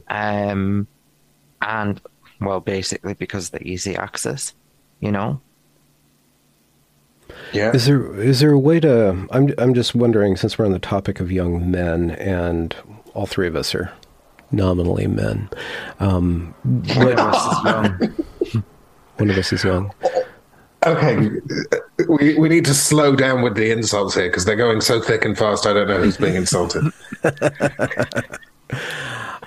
um, 0.09 0.89
and 1.61 2.01
well, 2.41 2.59
basically 2.59 3.15
because 3.15 3.51
the 3.51 3.63
easy 3.63 3.95
access, 3.95 4.55
you 4.99 5.13
know. 5.13 5.41
Yeah. 7.53 7.73
Is 7.73 7.87
there 7.87 8.21
is 8.21 8.41
there 8.41 8.53
a 8.53 8.59
way 8.59 8.81
to? 8.81 9.29
I'm 9.31 9.55
I'm 9.59 9.75
just 9.75 9.95
wondering 9.95 10.37
since 10.37 10.59
we're 10.59 10.67
on 10.67 10.73
the 10.73 10.79
topic 10.79 11.21
of 11.21 11.31
young 11.31 11.71
men 11.71 12.13
and 12.13 12.75
all 13.15 13.27
three 13.27 13.47
of 13.47 13.55
us 13.55 13.75
are 13.75 13.93
nominally 14.53 15.07
men. 15.07 15.49
Um, 16.01 16.55
one 16.65 17.13
of 17.13 17.19
us 17.19 17.47
is 17.47 17.65
young. 17.65 18.65
One 19.19 19.31
of 19.31 19.37
us 19.39 19.53
is 19.53 19.63
young. 19.63 19.93
Okay, 20.85 21.31
we 22.09 22.37
we 22.39 22.49
need 22.49 22.65
to 22.65 22.75
slow 22.75 23.15
down 23.15 23.43
with 23.43 23.55
the 23.55 23.71
insults 23.71 24.15
here 24.15 24.29
because 24.29 24.47
they're 24.47 24.57
going 24.57 24.81
so 24.81 25.01
thick 25.01 25.25
and 25.25 25.39
fast. 25.39 25.65
I 25.65 25.73
don't 25.73 25.87
know 25.87 26.03
who's 26.03 26.17
being 26.17 26.35
insulted. 26.35 26.91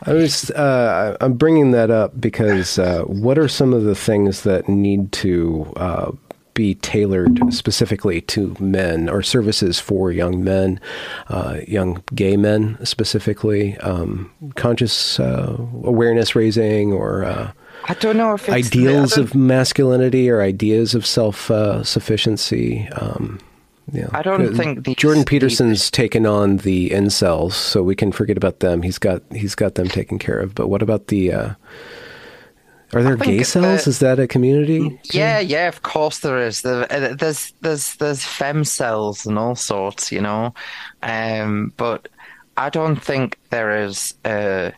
I 0.04 0.14
was 0.14 0.52
uh, 0.52 1.18
I'm 1.20 1.34
bringing 1.34 1.72
that 1.72 1.92
up 1.92 2.22
because 2.22 2.80
uh, 2.80 3.02
what 3.02 3.38
are 3.38 3.50
some 3.50 3.74
of 3.74 3.84
the 3.84 3.96
things 3.96 4.44
that 4.44 4.70
need 4.70 5.12
to 5.14 5.74
uh, 5.76 6.12
be 6.56 6.74
tailored 6.76 7.54
specifically 7.54 8.22
to 8.22 8.56
men 8.60 9.08
or 9.08 9.22
services 9.22 9.80
for 9.80 10.12
young 10.12 10.44
men, 10.44 10.80
uh, 11.28 11.60
young 11.68 12.04
gay 12.16 12.36
men 12.36 12.84
specifically, 12.84 13.78
um, 13.78 14.32
conscious 14.56 15.20
uh, 15.20 15.56
awareness 15.84 16.36
raising 16.36 16.92
or. 16.92 17.24
Uh, 17.24 17.52
I 17.88 17.94
don't 17.94 18.18
know 18.18 18.34
if 18.34 18.50
ideals 18.50 19.16
of 19.16 19.36
masculinity 19.36 20.28
or 20.32 20.42
ideas 20.42 20.96
of 20.96 21.06
self 21.06 21.52
uh, 21.52 21.84
sufficiency. 21.84 22.90
Um, 22.94 23.40
yeah. 23.92 24.08
I 24.12 24.24
don't 24.24 24.56
think 24.56 24.86
these, 24.86 24.96
Jordan 24.96 25.26
Peterson's 25.26 25.82
these... 25.82 25.92
taken 25.92 26.26
on 26.26 26.58
the 26.58 26.90
incels, 26.90 27.54
so 27.54 27.84
we 27.84 27.96
can 27.96 28.12
forget 28.12 28.38
about 28.38 28.62
them. 28.62 28.82
He's 28.82 28.98
got 28.98 29.22
he's 29.32 29.54
got 29.54 29.76
them 29.76 29.88
taken 29.88 30.18
care 30.18 30.40
of. 30.40 30.56
But 30.56 30.70
what 30.70 30.82
about 30.82 31.08
the 31.08 31.32
uh, 31.32 31.54
Are 32.94 33.04
there 33.04 33.18
gay 33.18 33.44
cells? 33.44 33.88
Is 33.88 34.00
that 34.00 34.20
a 34.20 34.28
community? 34.28 35.00
Yeah, 35.12 35.40
yeah, 35.40 35.68
of 35.68 35.82
course 35.82 36.20
there 36.20 36.40
is. 36.40 36.62
There, 36.62 36.92
uh, 36.92 37.16
there's 37.16 37.54
there's 37.62 37.96
there's 37.96 38.24
fem 38.24 38.64
cells 38.64 39.26
and 39.26 39.38
all 39.38 39.56
sorts, 39.56 40.12
you 40.12 40.22
know. 40.22 40.54
Um, 41.04 41.74
but 41.78 42.08
I 42.58 42.70
don't 42.70 42.98
think 42.98 43.40
there 43.50 43.84
is 43.84 44.14
a 44.26 44.72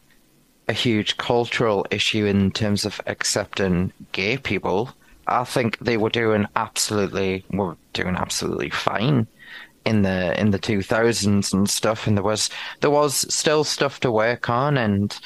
a 0.67 0.73
huge 0.73 1.17
cultural 1.17 1.85
issue 1.91 2.25
in 2.25 2.51
terms 2.51 2.85
of 2.85 2.99
accepting 3.07 3.93
gay 4.11 4.37
people. 4.37 4.89
I 5.27 5.43
think 5.43 5.77
they 5.79 5.97
were 5.97 6.09
doing 6.09 6.47
absolutely 6.55 7.45
were 7.51 7.77
doing 7.93 8.15
absolutely 8.15 8.69
fine 8.69 9.27
in 9.85 10.01
the 10.01 10.39
in 10.39 10.51
the 10.51 10.59
2000s 10.59 11.53
and 11.53 11.69
stuff 11.69 12.07
and 12.07 12.17
there 12.17 12.23
was 12.23 12.49
there 12.81 12.89
was 12.89 13.33
still 13.33 13.63
stuff 13.63 14.01
to 14.01 14.11
work 14.11 14.49
on 14.49 14.77
and 14.77 15.17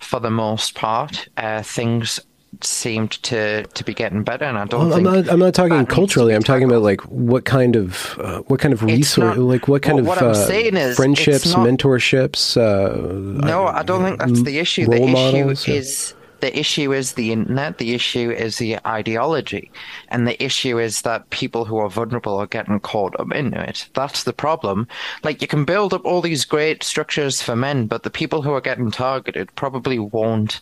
for 0.00 0.18
the 0.18 0.30
most 0.30 0.74
part 0.74 1.28
uh, 1.36 1.62
things 1.62 2.18
seemed 2.64 3.12
to 3.22 3.64
to 3.64 3.84
be 3.84 3.94
getting 3.94 4.22
better 4.22 4.44
and 4.44 4.58
I 4.58 4.64
don't 4.64 4.88
Well, 4.88 4.98
I'm 4.98 5.02
not. 5.02 5.28
I'm 5.28 5.38
not 5.38 5.54
talking 5.54 5.84
culturally. 5.86 6.34
I'm 6.34 6.42
talking 6.42 6.64
about 6.64 6.82
like 6.82 7.00
what 7.02 7.44
kind 7.44 7.76
of 7.76 8.18
uh, 8.18 8.40
what 8.42 8.60
kind 8.60 8.74
of 8.74 8.82
resource, 8.82 9.36
not- 9.36 9.38
like 9.38 9.68
what 9.68 9.82
kind 9.82 9.96
well, 9.96 10.02
of 10.02 10.08
what 10.08 10.22
I'm 10.22 10.50
uh, 10.50 10.78
is, 10.78 10.96
friendships, 10.96 11.52
not- 11.52 11.66
mentorships. 11.66 12.56
Uh, 12.56 13.46
No, 13.46 13.66
I 13.66 13.82
don't 13.82 14.02
think 14.02 14.18
that's 14.18 14.42
the 14.42 14.58
issue. 14.58 14.86
The 14.86 15.02
issue 15.02 15.12
models, 15.12 15.68
is 15.68 16.14
the 16.40 16.56
issue 16.56 16.92
is 16.92 17.12
the 17.12 17.32
internet. 17.32 17.78
The 17.78 17.94
issue 17.94 18.30
is 18.30 18.58
the 18.58 18.78
ideology, 18.86 19.70
and 20.08 20.26
the 20.26 20.42
issue 20.42 20.78
is 20.78 21.02
that 21.02 21.28
people 21.30 21.64
who 21.64 21.78
are 21.78 21.90
vulnerable 21.90 22.38
are 22.38 22.46
getting 22.46 22.80
caught 22.80 23.18
up 23.18 23.32
into 23.32 23.60
it. 23.60 23.88
That's 23.94 24.24
the 24.24 24.32
problem. 24.32 24.86
Like 25.24 25.42
you 25.42 25.48
can 25.48 25.64
build 25.64 25.92
up 25.92 26.04
all 26.04 26.20
these 26.20 26.44
great 26.44 26.82
structures 26.82 27.42
for 27.42 27.56
men, 27.56 27.86
but 27.86 28.02
the 28.02 28.10
people 28.10 28.42
who 28.42 28.52
are 28.52 28.60
getting 28.60 28.90
targeted 28.90 29.54
probably 29.56 29.98
won't 29.98 30.60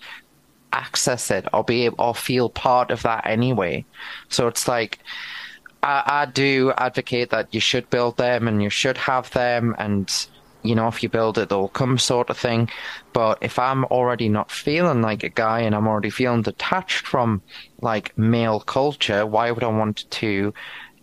access 0.72 1.30
it 1.30 1.46
or 1.52 1.64
be 1.64 1.86
able, 1.86 1.96
or 1.98 2.14
feel 2.14 2.48
part 2.48 2.90
of 2.90 3.02
that 3.02 3.26
anyway. 3.26 3.84
So 4.28 4.48
it's 4.48 4.68
like 4.68 4.98
I, 5.82 6.02
I 6.06 6.26
do 6.26 6.72
advocate 6.76 7.30
that 7.30 7.54
you 7.54 7.60
should 7.60 7.88
build 7.90 8.16
them 8.16 8.48
and 8.48 8.62
you 8.62 8.70
should 8.70 8.98
have 8.98 9.30
them 9.30 9.74
and 9.78 10.10
you 10.62 10.74
know 10.74 10.88
if 10.88 11.02
you 11.02 11.08
build 11.08 11.38
it 11.38 11.48
they'll 11.48 11.68
come 11.68 11.96
sort 11.96 12.28
of 12.28 12.36
thing 12.36 12.68
but 13.12 13.38
if 13.40 13.58
i'm 13.58 13.84
already 13.84 14.28
not 14.28 14.50
feeling 14.50 15.00
like 15.00 15.22
a 15.22 15.28
guy 15.28 15.60
and 15.60 15.74
i'm 15.74 15.86
already 15.86 16.10
feeling 16.10 16.42
detached 16.42 17.06
from 17.06 17.40
like 17.80 18.16
male 18.18 18.60
culture 18.60 19.24
why 19.24 19.50
would 19.50 19.62
i 19.62 19.68
want 19.68 20.10
to 20.10 20.52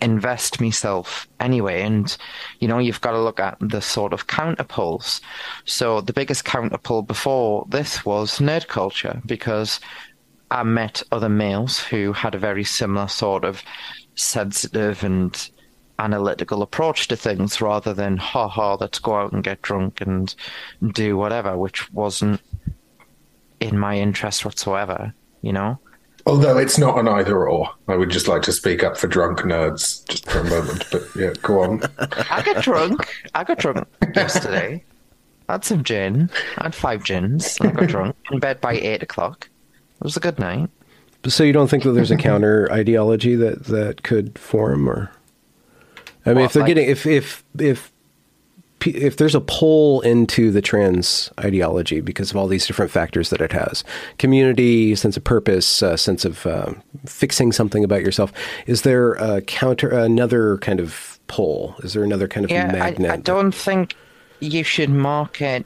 invest 0.04 0.60
myself 0.60 1.28
anyway 1.40 1.82
and 1.82 2.18
you 2.60 2.68
know 2.68 2.78
you've 2.78 3.02
got 3.02 3.12
to 3.12 3.22
look 3.22 3.40
at 3.40 3.58
the 3.62 3.82
sort 3.82 4.12
of 4.12 4.28
counterpoles 4.28 5.22
so 5.66 6.02
the 6.02 6.14
biggest 6.14 6.44
counterpole 6.44 7.02
before 7.02 7.66
this 7.70 8.06
was 8.06 8.40
nerd 8.40 8.68
culture 8.68 9.22
because 9.26 9.80
I 10.52 10.62
met 10.62 11.02
other 11.12 11.30
males 11.30 11.80
who 11.80 12.14
had 12.14 12.36
a 12.36 12.40
very 12.40 12.64
similar 12.64 13.08
sort 13.08 13.44
of 13.44 13.64
sensitive 14.14 15.04
and 15.04 15.50
analytical 15.98 16.62
approach 16.62 17.08
to 17.08 17.16
things 17.16 17.60
rather 17.60 17.94
than, 17.94 18.18
ha 18.18 18.48
ha, 18.48 18.76
let's 18.80 19.00
go 19.00 19.16
out 19.16 19.32
and 19.32 19.44
get 19.44 19.64
drunk 19.64 20.02
and 20.02 20.36
do 20.92 21.18
whatever, 21.18 21.58
which 21.58 21.92
wasn't 21.92 22.40
in 23.60 23.80
my 23.80 23.98
interest 23.98 24.46
whatsoever, 24.46 25.14
you 25.42 25.54
know? 25.54 25.80
Although 26.26 26.58
it's 26.58 26.78
not 26.78 26.98
an 27.00 27.08
either 27.08 27.48
or. 27.48 27.70
I 27.88 27.96
would 27.98 28.10
just 28.10 28.28
like 28.30 28.42
to 28.44 28.52
speak 28.54 28.84
up 28.84 28.98
for 28.98 29.08
drunk 29.08 29.40
nerds 29.40 30.08
just 30.08 30.30
for 30.30 30.40
a 30.40 30.44
moment. 30.46 30.86
But 30.92 31.04
yeah, 31.18 31.34
go 31.42 31.62
on. 31.62 31.82
I 32.32 32.42
got 32.44 32.64
drunk. 32.64 33.08
I 33.36 33.44
got 33.44 33.58
drunk 33.58 33.88
yesterday. 34.16 34.84
I 35.50 35.52
had 35.54 35.66
some 35.66 35.84
gin. 35.84 36.30
I 36.58 36.64
had 36.64 36.76
five 36.76 37.04
gins. 37.04 37.58
And 37.60 37.70
I 37.70 37.72
got 37.74 37.90
drunk 37.90 38.16
in 38.32 38.40
bed 38.40 38.62
by 38.62 38.74
eight 38.74 39.04
o'clock. 39.04 39.50
It 39.98 40.04
was 40.04 40.16
a 40.16 40.22
good 40.22 40.40
night. 40.40 40.70
So 41.28 41.44
you 41.44 41.54
don't 41.54 41.70
think 41.70 41.84
that 41.84 41.92
there's 41.92 42.12
a 42.12 42.18
counter 42.18 42.70
ideology 42.72 43.36
that 43.36 43.66
that 43.66 44.04
could 44.04 44.38
form, 44.38 44.90
or 44.90 45.10
I 46.26 46.30
mean, 46.30 46.36
Well, 46.38 46.46
if 46.46 46.54
they're 46.54 46.64
like- 46.64 46.68
getting 46.76 46.90
if 46.90 47.06
if 47.06 47.44
if 47.60 47.92
pe- 47.92 47.93
if 48.86 49.18
there's 49.18 49.36
a 49.36 49.42
pull 49.42 50.02
into 50.02 50.52
the 50.52 50.62
trans 50.62 51.32
ideology 51.40 52.02
because 52.02 52.32
of 52.32 52.38
all 52.38 52.48
these 52.48 52.68
different 52.68 52.92
factors 52.92 53.30
that 53.30 53.42
it 53.42 53.52
has 53.52 53.84
community 54.18 54.96
sense 54.96 55.18
of 55.18 55.24
purpose 55.24 55.84
uh, 55.84 55.98
sense 55.98 56.26
of 56.26 56.46
um, 56.46 56.82
fixing 57.06 57.52
something 57.52 57.84
about 57.84 58.02
yourself 58.02 58.32
is 58.68 58.82
there 58.84 59.14
a 59.14 59.42
counter 59.42 59.90
another 59.90 60.58
kind 60.60 60.80
of 60.80 61.20
pull 61.28 61.76
is 61.84 61.94
there 61.94 62.04
another 62.04 62.28
kind 62.28 62.44
of 62.44 62.52
Yeah, 62.52 62.72
magnet 62.72 63.12
I, 63.12 63.16
I 63.16 63.18
don't 63.18 63.54
think 63.54 63.96
you 64.40 64.64
should 64.64 64.90
market 64.90 65.66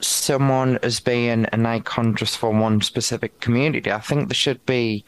someone 0.00 0.78
as 0.82 1.00
being 1.00 1.44
an 1.46 1.66
icon 1.66 2.14
just 2.14 2.38
for 2.38 2.50
one 2.50 2.80
specific 2.80 3.40
community. 3.40 3.90
I 3.90 4.00
think 4.00 4.28
they 4.28 4.34
should 4.34 4.64
be 4.66 5.04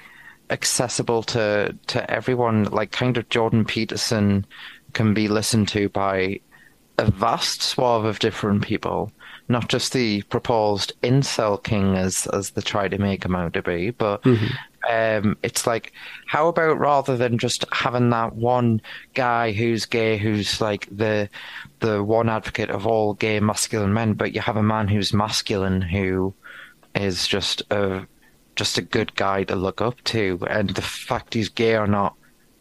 accessible 0.51 1.23
to 1.25 1.77
to 1.89 2.11
everyone. 2.11 2.65
Like 2.65 2.93
kind 2.93 3.17
of 3.17 3.29
Jordan 3.29 3.65
Peterson 3.65 4.47
can 4.93 5.15
be 5.15 5.29
listened 5.29 5.69
to 5.69 5.89
by 5.89 6.41
a 7.01 7.11
vast 7.11 7.63
swath 7.63 8.05
of 8.05 8.19
different 8.19 8.63
people, 8.63 9.11
not 9.49 9.69
just 9.69 9.93
the 9.93 10.23
proposed 10.23 10.93
incel 11.03 11.63
king 11.63 11.97
as 11.97 12.27
as 12.29 12.51
they 12.51 12.61
try 12.61 12.89
to 12.89 12.99
make 12.99 13.25
him 13.25 13.35
out 13.35 13.55
to 13.55 13.63
be, 13.63 13.91
but 13.91 14.25
um, 14.89 15.37
it's 15.43 15.67
like 15.67 15.93
how 16.27 16.49
about 16.49 16.79
rather 16.79 17.17
than 17.17 17.39
just 17.39 17.65
having 17.73 18.11
that 18.11 18.35
one 18.37 18.81
guy 19.15 19.53
who's 19.53 19.87
gay, 19.87 20.19
who's 20.19 20.61
like 20.61 20.89
the 20.91 21.29
the 21.81 22.05
one 22.05 22.29
advocate 22.29 22.71
of 22.71 22.87
all 22.87 23.15
gay 23.15 23.41
masculine 23.41 23.95
men, 23.95 24.15
but 24.15 24.35
you 24.35 24.41
have 24.41 24.57
a 24.57 24.63
man 24.63 24.89
who's 24.89 25.13
masculine 25.13 25.83
who 25.83 26.35
is 26.95 27.27
just 27.27 27.63
a 27.71 28.07
just 28.57 28.79
a 28.79 28.83
good 28.83 29.15
guy 29.15 29.45
to 29.45 29.57
look 29.57 29.81
up 29.81 30.03
to, 30.05 30.39
and 30.49 30.71
the 30.71 30.83
fact 30.83 31.35
he's 31.35 31.49
gay 31.49 31.77
or 31.77 31.87
not 31.87 32.15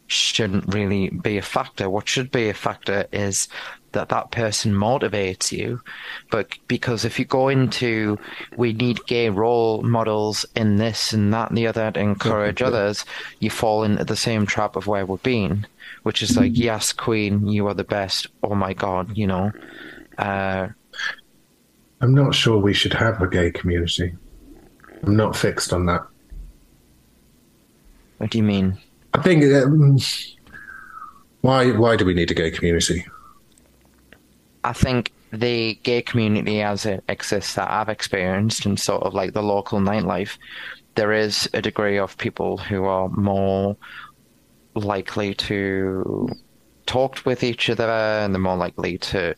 shouldn't 0.07 0.73
really 0.73 1.09
be 1.09 1.37
a 1.37 1.41
factor. 1.41 1.89
What 1.89 2.07
should 2.07 2.31
be 2.31 2.49
a 2.49 2.53
factor 2.53 3.05
is 3.11 3.47
that 3.93 4.09
that 4.09 4.31
person 4.31 4.73
motivates 4.73 5.51
you. 5.51 5.81
But 6.31 6.57
because 6.67 7.05
if 7.05 7.19
you 7.19 7.25
go 7.25 7.49
into 7.49 8.17
we 8.57 8.73
need 8.73 9.05
gay 9.05 9.29
role 9.29 9.81
models 9.81 10.45
in 10.55 10.77
this 10.77 11.13
and 11.13 11.33
that 11.33 11.49
and 11.49 11.57
the 11.57 11.67
other 11.67 11.91
to 11.91 11.99
encourage 11.99 12.61
others, 12.61 13.05
you 13.39 13.49
fall 13.49 13.83
into 13.83 14.03
the 14.03 14.15
same 14.15 14.45
trap 14.45 14.75
of 14.75 14.87
where 14.87 15.05
we've 15.05 15.21
been, 15.23 15.65
which 16.03 16.21
is 16.21 16.37
like, 16.37 16.51
yes, 16.55 16.93
Queen, 16.93 17.47
you 17.47 17.67
are 17.67 17.73
the 17.73 17.83
best. 17.83 18.27
Oh 18.43 18.55
my 18.55 18.73
God, 18.73 19.17
you 19.17 19.27
know. 19.27 19.51
Uh, 20.17 20.67
I'm 22.01 22.13
not 22.13 22.33
sure 22.33 22.57
we 22.57 22.73
should 22.73 22.93
have 22.93 23.21
a 23.21 23.27
gay 23.27 23.51
community. 23.51 24.13
I'm 25.03 25.15
not 25.15 25.35
fixed 25.35 25.73
on 25.73 25.85
that. 25.85 26.05
what 28.17 28.31
do 28.31 28.37
you 28.37 28.43
mean? 28.43 28.77
I 29.13 29.21
think 29.21 29.43
um, 29.55 29.97
why 31.41 31.71
why 31.71 31.95
do 31.95 32.05
we 32.05 32.13
need 32.13 32.31
a 32.31 32.33
gay 32.33 32.51
community? 32.51 33.05
I 34.63 34.73
think 34.73 35.11
the 35.31 35.75
gay 35.83 36.01
community 36.01 36.61
as 36.61 36.85
it 36.85 37.03
exists 37.07 37.55
that 37.55 37.69
I've 37.69 37.89
experienced 37.89 38.65
and 38.65 38.79
sort 38.79 39.03
of 39.03 39.13
like 39.13 39.33
the 39.33 39.43
local 39.43 39.79
nightlife, 39.79 40.37
there 40.95 41.13
is 41.13 41.49
a 41.53 41.61
degree 41.61 41.97
of 41.97 42.17
people 42.17 42.57
who 42.57 42.85
are 42.85 43.09
more 43.09 43.77
likely 44.75 45.33
to 45.33 46.29
talk 46.85 47.25
with 47.25 47.43
each 47.43 47.69
other 47.69 47.87
and 47.87 48.33
they're 48.33 48.41
more 48.41 48.57
likely 48.57 48.97
to, 48.97 49.35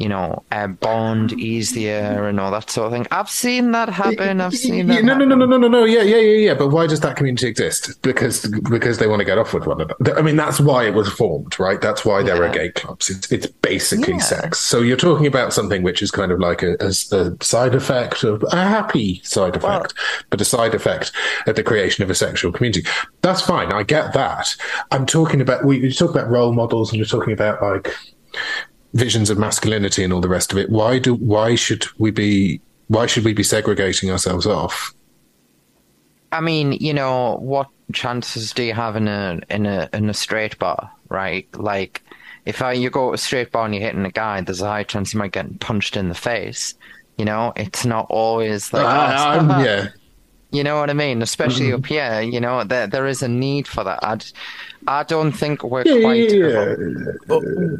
you 0.00 0.08
know, 0.08 0.42
uh, 0.50 0.66
bond 0.66 1.32
easier 1.34 2.26
and 2.26 2.40
all 2.40 2.50
that 2.50 2.70
sort 2.70 2.86
of 2.86 2.92
thing. 2.92 3.06
I've 3.10 3.28
seen 3.28 3.72
that 3.72 3.90
happen. 3.90 4.40
I've 4.40 4.54
seen 4.56 4.86
that. 4.86 5.04
no, 5.04 5.14
no, 5.14 5.26
no, 5.26 5.34
no, 5.34 5.44
no, 5.44 5.58
no, 5.58 5.68
no. 5.68 5.84
Yeah, 5.84 6.00
yeah, 6.00 6.16
yeah, 6.16 6.38
yeah. 6.48 6.54
But 6.54 6.68
why 6.68 6.86
does 6.86 7.00
that 7.00 7.16
community 7.16 7.48
exist? 7.48 8.00
Because 8.00 8.46
because 8.70 8.96
they 8.96 9.06
want 9.06 9.20
to 9.20 9.26
get 9.26 9.36
off 9.36 9.52
with 9.52 9.66
one 9.66 9.78
another. 9.82 10.18
I 10.18 10.22
mean, 10.22 10.36
that's 10.36 10.58
why 10.58 10.86
it 10.86 10.94
was 10.94 11.08
formed, 11.10 11.60
right? 11.60 11.78
That's 11.82 12.02
why 12.02 12.22
there 12.22 12.42
are 12.42 12.48
gay 12.50 12.70
clubs. 12.70 13.10
It's 13.10 13.30
it's 13.30 13.46
basically 13.46 14.14
Yeah. 14.14 14.20
sex. 14.20 14.58
So 14.60 14.80
you're 14.80 14.96
talking 14.96 15.26
about 15.26 15.52
something 15.52 15.82
which 15.82 16.00
is 16.00 16.10
kind 16.10 16.32
of 16.32 16.40
like 16.40 16.62
a, 16.62 16.76
a, 16.80 16.86
a 17.14 17.44
side 17.44 17.74
effect 17.74 18.24
of 18.24 18.42
a 18.52 18.56
happy 18.56 19.20
side 19.22 19.54
effect, 19.54 19.92
but 20.30 20.40
a 20.40 20.46
side 20.46 20.74
effect 20.74 21.12
at 21.46 21.56
the 21.56 21.62
creation 21.62 22.02
of 22.02 22.08
a 22.08 22.14
sexual 22.14 22.52
community. 22.52 22.88
That's 23.20 23.42
fine. 23.42 23.70
I 23.70 23.82
get 23.82 24.14
that. 24.14 24.56
I'm 24.92 25.04
talking 25.04 25.42
about 25.42 25.66
we, 25.66 25.78
we 25.82 25.92
talk 25.92 26.10
about 26.10 26.30
role 26.30 26.54
models, 26.54 26.90
and 26.90 26.96
you're 26.98 27.04
talking 27.06 27.34
about 27.34 27.60
like 27.60 27.94
visions 28.94 29.30
of 29.30 29.38
masculinity 29.38 30.02
and 30.04 30.12
all 30.12 30.20
the 30.20 30.28
rest 30.28 30.52
of 30.52 30.58
it. 30.58 30.70
Why 30.70 30.98
do 30.98 31.14
why 31.14 31.54
should 31.54 31.86
we 31.98 32.10
be 32.10 32.60
why 32.88 33.06
should 33.06 33.24
we 33.24 33.32
be 33.32 33.42
segregating 33.42 34.10
ourselves 34.10 34.46
off? 34.46 34.92
I 36.32 36.40
mean, 36.40 36.72
you 36.72 36.94
know, 36.94 37.36
what 37.40 37.68
chances 37.92 38.52
do 38.52 38.62
you 38.62 38.74
have 38.74 38.96
in 38.96 39.08
a 39.08 39.40
in 39.50 39.66
a 39.66 39.88
in 39.92 40.08
a 40.08 40.14
straight 40.14 40.58
bar, 40.58 40.90
right? 41.08 41.46
Like, 41.56 42.02
if 42.46 42.62
I, 42.62 42.72
you 42.72 42.88
go 42.90 43.08
to 43.08 43.14
a 43.14 43.18
straight 43.18 43.50
bar 43.52 43.64
and 43.66 43.74
you're 43.74 43.82
hitting 43.84 44.04
a 44.04 44.10
guy, 44.10 44.40
there's 44.40 44.60
a 44.62 44.66
high 44.68 44.84
chance 44.84 45.12
you 45.12 45.18
might 45.18 45.32
get 45.32 45.58
punched 45.60 45.96
in 45.96 46.08
the 46.08 46.14
face. 46.14 46.74
You 47.18 47.24
know, 47.24 47.52
it's 47.56 47.84
not 47.84 48.06
always 48.08 48.72
like 48.72 48.86
I- 48.86 49.36
oh, 49.36 49.38
I'm- 49.48 49.64
yeah. 49.64 49.88
You 50.52 50.64
know 50.64 50.80
what 50.80 50.90
I 50.90 50.94
mean? 50.94 51.22
Especially 51.22 51.66
Mm-hmm. 51.66 51.74
up 51.76 51.86
here, 51.86 52.20
you 52.22 52.40
know, 52.40 52.64
there 52.64 52.88
there 52.88 53.06
is 53.06 53.22
a 53.22 53.28
need 53.28 53.68
for 53.68 53.84
that. 53.84 54.00
I, 54.02 54.18
I 54.86 55.02
don't 55.02 55.32
think 55.32 55.62
we're 55.62 55.82
Yeah, 55.84 56.00
quite. 56.00 56.32
yeah, 56.32 56.74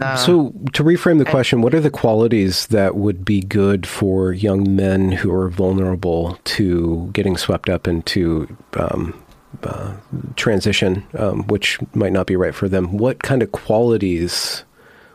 uh, 0.06 0.16
So, 0.16 0.52
to 0.74 0.84
reframe 0.84 1.18
the 1.18 1.24
question, 1.24 1.62
what 1.62 1.74
are 1.74 1.80
the 1.80 1.90
qualities 1.90 2.66
that 2.68 2.94
would 2.96 3.24
be 3.24 3.40
good 3.40 3.86
for 3.86 4.32
young 4.32 4.76
men 4.76 5.12
who 5.12 5.32
are 5.32 5.48
vulnerable 5.48 6.38
to 6.44 7.08
getting 7.12 7.36
swept 7.36 7.68
up 7.70 7.88
into 7.88 8.54
um, 8.74 9.14
uh, 9.62 9.94
transition, 10.36 11.04
um, 11.18 11.46
which 11.46 11.78
might 11.94 12.12
not 12.12 12.26
be 12.26 12.36
right 12.36 12.54
for 12.54 12.68
them? 12.68 12.96
What 12.98 13.22
kind 13.22 13.42
of 13.42 13.52
qualities 13.52 14.64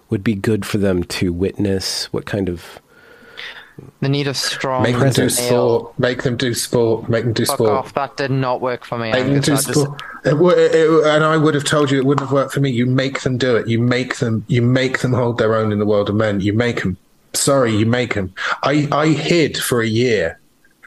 would 0.09 0.23
be 0.23 0.35
good 0.35 0.65
for 0.65 0.77
them 0.79 1.03
to 1.03 1.31
witness? 1.33 2.11
What 2.11 2.25
kind 2.25 2.49
of 2.49 2.79
the 4.01 4.09
need 4.09 4.27
of 4.27 4.37
strong. 4.37 4.83
Make 4.83 4.97
them 4.97 5.11
do 5.11 5.21
male- 5.21 5.29
sport. 5.29 5.99
Make 5.99 6.23
them 6.23 6.37
do 6.37 6.53
sport. 6.53 7.09
Make 7.09 7.23
them 7.25 7.33
do 7.33 7.45
Fuck 7.45 7.55
sport. 7.57 7.69
off! 7.71 7.93
That 7.93 8.15
did 8.17 8.31
not 8.31 8.61
work 8.61 8.85
for 8.85 8.97
me. 8.97 9.11
Make 9.11 9.25
them 9.25 9.41
do 9.41 9.53
I 9.53 9.55
just- 9.55 9.69
sport. 9.73 10.01
It, 10.23 10.33
it, 10.33 10.75
it- 10.75 11.05
and 11.07 11.23
I 11.23 11.37
would 11.37 11.53
have 11.53 11.65
told 11.65 11.91
you 11.91 11.99
it 11.99 12.05
wouldn't 12.05 12.25
have 12.27 12.33
worked 12.33 12.53
for 12.53 12.59
me. 12.61 12.69
You 12.71 12.85
make 12.85 13.21
them 13.21 13.37
do 13.37 13.55
it. 13.55 13.67
You 13.67 13.79
make 13.79 14.17
them. 14.17 14.43
You 14.47 14.61
make 14.61 14.99
them 14.99 15.13
hold 15.13 15.37
their 15.37 15.55
own 15.55 15.71
in 15.71 15.79
the 15.79 15.85
world 15.85 16.09
of 16.09 16.15
men. 16.15 16.39
You 16.41 16.53
make 16.53 16.81
them. 16.83 16.97
Sorry, 17.33 17.75
you 17.75 17.85
make 17.85 18.13
them. 18.13 18.33
I 18.63 18.87
I 18.91 19.07
hid 19.07 19.57
for 19.57 19.81
a 19.81 19.87
year 19.87 20.39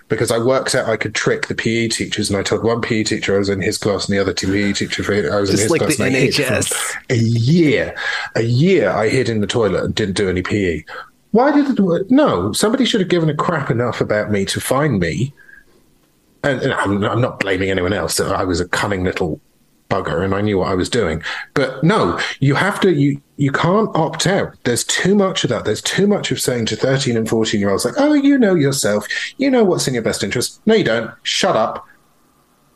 because 0.09 0.31
I 0.31 0.39
worked 0.39 0.75
out 0.75 0.89
I 0.89 0.97
could 0.97 1.15
trick 1.15 1.49
the 1.49 1.55
PE 1.55 1.89
teachers, 1.89 2.31
and 2.31 2.39
I 2.39 2.43
told 2.43 2.65
one 2.65 2.81
PE 2.81 3.05
teacher 3.05 3.35
I 3.35 3.39
was 3.39 3.51
in 3.51 3.61
his 3.61 3.77
class, 3.77 4.09
and 4.09 4.17
the 4.17 4.21
other 4.23 4.33
two 4.33 4.47
PE 4.51 4.73
teacher 4.73 5.03
I 5.31 5.39
was 5.41 5.51
in 5.51 5.59
his 5.59 5.71
like 5.71 5.83
class. 5.83 5.99
the 5.99 6.05
and 6.05 6.17
I 6.17 6.19
hid 6.21 6.35
for 6.35 6.43
NHS. 6.43 6.95
A 7.11 7.17
year, 7.19 7.95
a 8.35 8.41
year. 8.43 8.89
I 8.91 9.09
hid 9.11 9.29
in 9.29 9.43
the 9.43 9.47
toilet 9.47 9.85
and 9.85 9.95
didn't 9.95 10.17
do 10.17 10.31
any 10.31 10.41
PE. 10.43 10.85
Why 11.33 11.53
did 11.53 11.71
it? 11.71 11.81
work? 11.81 12.11
No, 12.11 12.53
somebody 12.53 12.85
should 12.85 13.01
have 13.01 13.11
given 13.11 13.29
a 13.29 13.35
crap 13.35 13.71
enough 13.71 14.01
about 14.01 14.31
me 14.31 14.45
to 14.47 14.61
find 14.61 14.99
me 14.99 15.33
and, 16.43 16.63
and 16.63 16.73
I'm, 16.73 17.05
I'm 17.05 17.21
not 17.21 17.41
blaming 17.41 17.71
anyone 17.71 17.93
else. 17.93 18.17
That 18.17 18.33
I 18.33 18.45
was 18.45 18.61
a 18.61 18.69
cunning 18.69 19.05
little 19.05 19.41
bugger, 19.91 20.23
and 20.23 20.35
I 20.35 20.41
knew 20.41 20.59
what 20.59 20.69
I 20.69 20.75
was 20.75 20.89
doing. 20.89 21.23
But 21.55 21.83
no, 21.83 22.19
you 22.41 22.55
have 22.55 22.81
to. 22.81 22.93
You 22.93 23.21
you 23.37 23.53
can't 23.53 23.95
opt 23.95 24.27
out. 24.27 24.57
There's 24.65 24.85
too 24.85 25.15
much 25.15 25.45
of 25.45 25.51
that. 25.51 25.65
There's 25.65 25.83
too 25.83 26.07
much 26.07 26.31
of 26.31 26.41
saying 26.41 26.67
to 26.67 26.77
13 26.77 27.17
and 27.17 27.29
14 27.29 27.61
year 27.61 27.71
olds 27.71 27.85
like, 27.85 27.95
"Oh, 27.99 28.15
you 28.15 28.39
know 28.39 28.55
yourself. 28.55 29.07
You 29.37 29.51
know 29.51 29.65
what's 29.65 29.89
in 29.89 29.95
your 29.95 30.03
best 30.03 30.23
interest." 30.23 30.61
No, 30.67 30.75
you 30.75 30.85
don't. 30.85 31.11
Shut 31.23 31.57
up. 31.57 31.87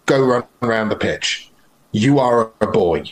Go 0.06 0.24
run 0.24 0.44
around 0.62 0.88
the 0.88 0.96
pitch. 0.96 1.50
You 1.92 2.18
are 2.18 2.50
a 2.60 2.66
boy 2.66 3.04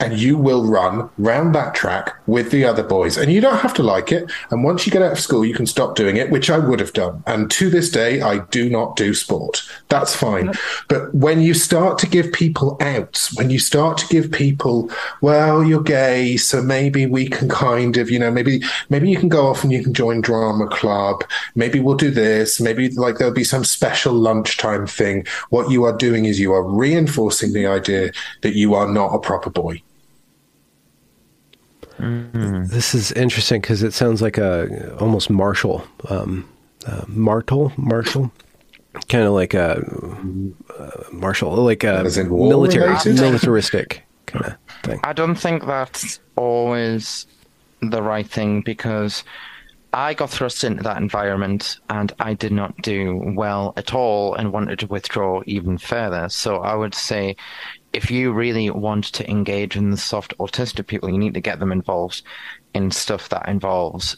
and 0.00 0.18
you 0.18 0.36
will 0.36 0.66
run 0.66 1.10
round 1.18 1.54
that 1.54 1.74
track 1.74 2.16
with 2.26 2.50
the 2.50 2.64
other 2.64 2.82
boys. 2.82 3.16
And 3.16 3.32
you 3.32 3.40
don't 3.40 3.58
have 3.58 3.74
to 3.74 3.82
like 3.82 4.12
it. 4.12 4.30
And 4.50 4.62
once 4.62 4.86
you 4.86 4.92
get 4.92 5.02
out 5.02 5.12
of 5.12 5.20
school, 5.20 5.44
you 5.44 5.54
can 5.54 5.66
stop 5.66 5.96
doing 5.96 6.16
it, 6.16 6.30
which 6.30 6.50
I 6.50 6.58
would 6.58 6.80
have 6.80 6.92
done. 6.92 7.22
And 7.26 7.50
to 7.52 7.68
this 7.70 7.90
day, 7.90 8.20
I 8.20 8.38
do 8.46 8.70
not 8.70 8.96
do 8.96 9.14
sport. 9.14 9.62
That's 9.88 10.14
fine. 10.14 10.52
But 10.88 11.14
when 11.14 11.40
you 11.40 11.54
start 11.54 11.98
to 11.98 12.06
give 12.06 12.32
people 12.32 12.76
outs, 12.80 13.36
when 13.36 13.50
you 13.50 13.58
start 13.58 13.98
to 13.98 14.06
give 14.08 14.30
people, 14.30 14.90
well, 15.20 15.64
you're 15.64 15.82
gay, 15.82 16.36
so 16.36 16.62
maybe 16.62 17.06
we 17.06 17.28
can 17.28 17.48
kind 17.48 17.96
of, 17.96 18.10
you 18.10 18.18
know, 18.18 18.30
maybe 18.30 18.62
maybe 18.88 19.10
you 19.10 19.16
can 19.16 19.28
go 19.28 19.46
off 19.46 19.64
and 19.64 19.72
you 19.72 19.82
can 19.82 19.94
join 19.94 20.20
drama 20.20 20.68
club. 20.68 21.24
Maybe 21.54 21.80
we'll 21.80 21.96
do 21.96 22.10
this. 22.10 22.60
Maybe 22.60 22.90
like 22.90 23.18
there'll 23.18 23.34
be 23.34 23.44
some 23.44 23.64
special 23.64 24.12
lunchtime 24.12 24.86
thing. 24.86 25.26
What 25.50 25.70
you 25.70 25.84
are 25.84 25.96
doing 25.96 26.24
is 26.24 26.38
you 26.38 26.52
are 26.52 26.62
reinforcing 26.62 27.52
the 27.52 27.66
idea 27.66 28.12
that 28.42 28.54
you 28.54 28.74
are 28.74 28.88
not 28.88 29.14
a 29.14 29.18
proper 29.18 29.50
boy. 29.50 29.82
This 31.98 32.94
is 32.94 33.12
interesting 33.12 33.60
because 33.60 33.82
it 33.82 33.92
sounds 33.92 34.22
like 34.22 34.38
a 34.38 34.96
almost 34.98 35.30
martial, 35.30 35.84
um, 36.08 36.48
uh, 36.86 37.04
martial, 37.06 37.72
martial, 37.76 38.30
kind 39.08 39.24
of 39.24 39.32
like 39.32 39.54
a 39.54 39.78
uh, 40.78 41.04
martial, 41.12 41.50
like 41.56 41.84
a 41.84 41.98
As 41.98 42.16
in 42.16 42.30
war 42.30 42.48
military, 42.48 42.96
militaristic 43.04 44.04
kind 44.26 44.44
of 44.44 44.56
thing. 44.84 45.00
I 45.04 45.12
don't 45.12 45.36
think 45.36 45.66
that's 45.66 46.20
always 46.36 47.26
the 47.80 48.02
right 48.02 48.28
thing 48.28 48.62
because 48.62 49.24
I 49.92 50.14
got 50.14 50.30
thrust 50.30 50.64
into 50.64 50.82
that 50.82 50.98
environment 50.98 51.78
and 51.88 52.12
I 52.20 52.34
did 52.34 52.52
not 52.52 52.76
do 52.82 53.32
well 53.34 53.72
at 53.76 53.94
all 53.94 54.34
and 54.34 54.52
wanted 54.52 54.78
to 54.80 54.86
withdraw 54.86 55.42
even 55.46 55.78
further. 55.78 56.28
So 56.28 56.58
I 56.58 56.74
would 56.74 56.94
say 56.94 57.36
if 57.98 58.10
you 58.10 58.32
really 58.32 58.70
want 58.70 59.04
to 59.18 59.28
engage 59.28 59.76
in 59.76 59.90
the 59.90 59.96
soft 59.96 60.32
autistic 60.38 60.86
people, 60.86 61.08
you 61.10 61.18
need 61.18 61.34
to 61.34 61.40
get 61.40 61.58
them 61.58 61.72
involved 61.72 62.22
in 62.74 62.90
stuff 62.90 63.28
that 63.30 63.48
involves 63.48 64.16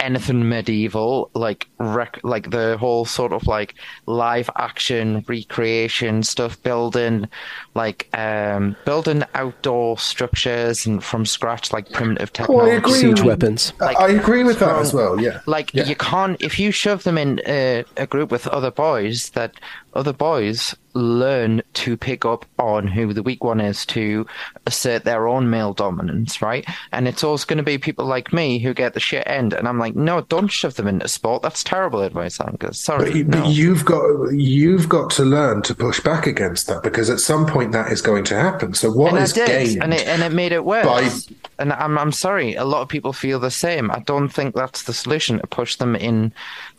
anything 0.00 0.48
medieval, 0.48 1.30
like 1.34 1.68
rec- 1.78 2.18
like 2.24 2.50
the 2.50 2.76
whole 2.76 3.04
sort 3.04 3.32
of 3.32 3.46
like 3.46 3.74
live 4.06 4.50
action 4.56 5.24
recreation 5.28 6.24
stuff, 6.24 6.60
building 6.64 7.28
like 7.76 8.08
um 8.18 8.74
building 8.84 9.22
outdoor 9.36 9.96
structures 9.98 10.86
and 10.86 11.04
from 11.04 11.24
scratch, 11.24 11.72
like 11.72 11.88
primitive 11.92 12.30
Oh, 12.48 12.60
I 12.62 12.70
technology. 12.70 12.76
agree. 12.76 12.92
Siege 13.00 13.20
with- 13.20 13.26
weapons. 13.28 13.72
Like, 13.78 14.00
I 14.00 14.08
agree 14.08 14.42
with 14.42 14.58
that 14.58 14.76
as 14.80 14.92
well. 14.92 15.20
Yeah. 15.20 15.38
Like 15.46 15.72
Yeah. 15.72 15.84
you 15.84 15.94
can't 15.94 16.36
if 16.42 16.58
you 16.58 16.72
shove 16.72 17.04
them 17.04 17.16
in 17.16 17.40
a, 17.46 17.84
a 17.96 18.06
group 18.08 18.32
with 18.32 18.48
other 18.48 18.72
boys 18.72 19.30
that 19.36 19.52
other 19.94 20.12
boys 20.12 20.74
learn 20.94 21.62
to 21.72 21.96
pick 21.96 22.24
up 22.26 22.44
on 22.58 22.86
who 22.86 23.12
the 23.14 23.22
weak 23.22 23.42
one 23.42 23.60
is 23.60 23.86
to 23.86 24.26
assert 24.66 25.04
their 25.04 25.26
own 25.26 25.48
male 25.48 25.72
dominance, 25.72 26.42
right? 26.42 26.66
And 26.92 27.08
it's 27.08 27.24
always 27.24 27.44
going 27.44 27.56
to 27.56 27.62
be 27.62 27.78
people 27.78 28.04
like 28.04 28.32
me 28.32 28.58
who 28.58 28.74
get 28.74 28.92
the 28.94 29.00
shit 29.00 29.22
end, 29.26 29.52
and 29.54 29.66
I'm 29.66 29.78
like, 29.78 29.96
no, 29.96 30.20
don't 30.22 30.48
shove 30.48 30.74
them 30.74 30.88
into 30.88 31.08
sport. 31.08 31.42
That's 31.42 31.64
terrible 31.64 32.02
advice, 32.02 32.40
Angus. 32.40 32.78
Sorry, 32.78 33.22
But, 33.22 33.38
no. 33.38 33.42
but 33.44 33.50
you've 33.50 33.84
got 33.84 34.32
you've 34.32 34.88
got 34.88 35.10
to 35.12 35.24
learn 35.24 35.62
to 35.62 35.74
push 35.74 36.00
back 36.00 36.26
against 36.26 36.66
that 36.66 36.82
because 36.82 37.08
at 37.08 37.20
some 37.20 37.46
point 37.46 37.72
that 37.72 37.90
is 37.90 38.02
going 38.02 38.24
to 38.24 38.34
happen. 38.38 38.74
So 38.74 38.90
what 38.92 39.14
and 39.14 39.22
is 39.22 39.32
did, 39.32 39.46
gained? 39.46 39.82
and 39.82 39.94
it 39.94 40.06
and 40.06 40.22
it 40.22 40.32
made 40.32 40.52
it 40.52 40.64
worse. 40.64 40.84
by- 41.26 41.34
And 41.58 41.72
I'm 41.72 41.96
I'm 41.98 42.12
sorry, 42.12 42.54
a 42.54 42.64
lot 42.64 42.82
of 42.82 42.88
people 42.88 43.12
feel 43.12 43.38
the 43.38 43.50
same. 43.50 43.90
I 43.90 44.00
don't 44.00 44.28
think 44.28 44.54
that's 44.54 44.82
the 44.82 44.92
solution 44.92 45.38
to 45.38 45.46
push 45.46 45.76
them 45.76 45.94
in 45.96 46.32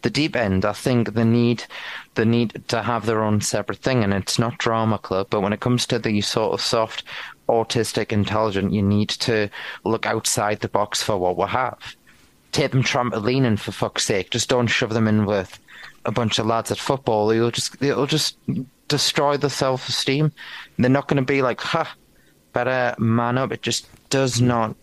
the 0.03 0.09
deep 0.09 0.35
end. 0.35 0.63
I 0.65 0.73
think 0.73 1.13
the 1.13 1.25
need 1.25 1.65
the 2.15 2.25
need 2.25 2.63
to 2.67 2.83
have 2.83 3.05
their 3.05 3.23
own 3.23 3.41
separate 3.41 3.79
thing, 3.79 4.03
and 4.03 4.13
it's 4.13 4.37
not 4.37 4.59
drama 4.59 4.99
club. 4.99 5.27
But 5.29 5.41
when 5.41 5.53
it 5.53 5.61
comes 5.61 5.87
to 5.87 5.97
the 5.97 6.21
sort 6.21 6.53
of 6.53 6.61
soft, 6.61 7.03
autistic, 7.49 8.11
intelligent, 8.11 8.71
you 8.71 8.83
need 8.83 9.09
to 9.09 9.49
look 9.83 10.05
outside 10.05 10.59
the 10.59 10.69
box 10.69 11.01
for 11.01 11.17
what 11.17 11.37
we 11.37 11.45
have. 11.45 11.95
Take 12.51 12.71
them 12.71 12.83
trampolining 12.83 13.57
for 13.57 13.71
fuck's 13.71 14.05
sake. 14.05 14.29
Just 14.29 14.49
don't 14.49 14.67
shove 14.67 14.93
them 14.93 15.07
in 15.07 15.25
with 15.25 15.59
a 16.05 16.11
bunch 16.11 16.37
of 16.37 16.45
lads 16.45 16.71
at 16.71 16.77
football. 16.77 17.33
You'll 17.33 17.51
just 17.51 17.81
it'll 17.81 18.05
just 18.05 18.37
destroy 18.87 19.37
the 19.37 19.49
self 19.49 19.89
esteem. 19.89 20.31
They're 20.77 20.89
not 20.89 21.07
going 21.07 21.23
to 21.23 21.33
be 21.33 21.41
like, 21.41 21.61
ha, 21.61 21.95
better 22.51 22.93
man 22.99 23.37
up. 23.37 23.51
It 23.51 23.63
just 23.63 23.87
does 24.09 24.39
not. 24.39 24.75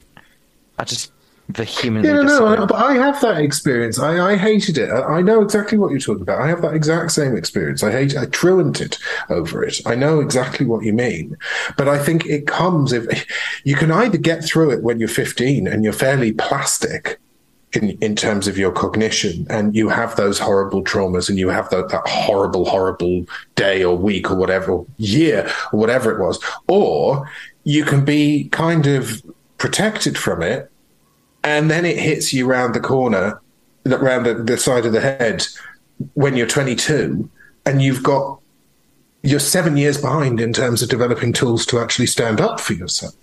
I 0.78 0.84
just 0.84 1.12
vehemently 1.52 2.08
yeah, 2.08 2.22
no, 2.22 2.54
no, 2.54 2.66
but 2.66 2.76
I 2.76 2.94
have 2.94 3.20
that 3.20 3.38
experience. 3.38 3.98
I, 3.98 4.32
I 4.32 4.36
hated 4.36 4.78
it. 4.78 4.90
I, 4.90 5.18
I 5.18 5.22
know 5.22 5.42
exactly 5.42 5.78
what 5.78 5.90
you're 5.90 6.00
talking 6.00 6.22
about. 6.22 6.40
I 6.40 6.48
have 6.48 6.62
that 6.62 6.74
exact 6.74 7.12
same 7.12 7.36
experience. 7.36 7.82
I 7.82 7.92
hate. 7.92 8.16
I 8.16 8.26
truanted 8.26 8.96
over 9.28 9.62
it. 9.62 9.80
I 9.86 9.94
know 9.94 10.20
exactly 10.20 10.66
what 10.66 10.84
you 10.84 10.92
mean. 10.92 11.36
But 11.76 11.88
I 11.88 11.98
think 11.98 12.26
it 12.26 12.46
comes 12.46 12.92
if 12.92 13.26
you 13.64 13.76
can 13.76 13.90
either 13.90 14.18
get 14.18 14.44
through 14.44 14.70
it 14.70 14.82
when 14.82 14.98
you're 14.98 15.08
15 15.08 15.66
and 15.66 15.84
you're 15.84 15.92
fairly 15.92 16.32
plastic. 16.32 17.18
In, 17.72 17.90
in 18.00 18.16
terms 18.16 18.48
of 18.48 18.58
your 18.58 18.72
cognition, 18.72 19.46
and 19.48 19.76
you 19.76 19.88
have 19.88 20.16
those 20.16 20.40
horrible 20.40 20.82
traumas, 20.82 21.28
and 21.28 21.38
you 21.38 21.50
have 21.50 21.70
that, 21.70 21.88
that 21.90 22.02
horrible, 22.04 22.64
horrible 22.64 23.24
day 23.54 23.84
or 23.84 23.96
week 23.96 24.28
or 24.28 24.34
whatever, 24.34 24.84
year 24.96 25.48
or 25.72 25.78
whatever 25.78 26.10
it 26.10 26.20
was, 26.20 26.42
or 26.66 27.30
you 27.62 27.84
can 27.84 28.04
be 28.04 28.48
kind 28.48 28.88
of 28.88 29.22
protected 29.58 30.18
from 30.18 30.42
it 30.42 30.70
and 31.44 31.70
then 31.70 31.84
it 31.84 31.98
hits 31.98 32.32
you 32.32 32.46
round 32.46 32.74
the 32.74 32.80
corner, 32.80 33.40
round 33.84 34.26
the, 34.26 34.34
the 34.34 34.56
side 34.56 34.86
of 34.86 34.92
the 34.92 35.00
head 35.00 35.46
when 36.14 36.36
you're 36.36 36.46
22, 36.46 37.28
and 37.66 37.82
you've 37.82 38.02
got 38.02 38.38
you're 39.22 39.38
seven 39.38 39.76
years 39.76 40.00
behind 40.00 40.40
in 40.40 40.52
terms 40.52 40.82
of 40.82 40.88
developing 40.88 41.32
tools 41.32 41.66
to 41.66 41.78
actually 41.78 42.06
stand 42.06 42.40
up 42.40 42.58
for 42.58 42.72
yourself. 42.72 43.14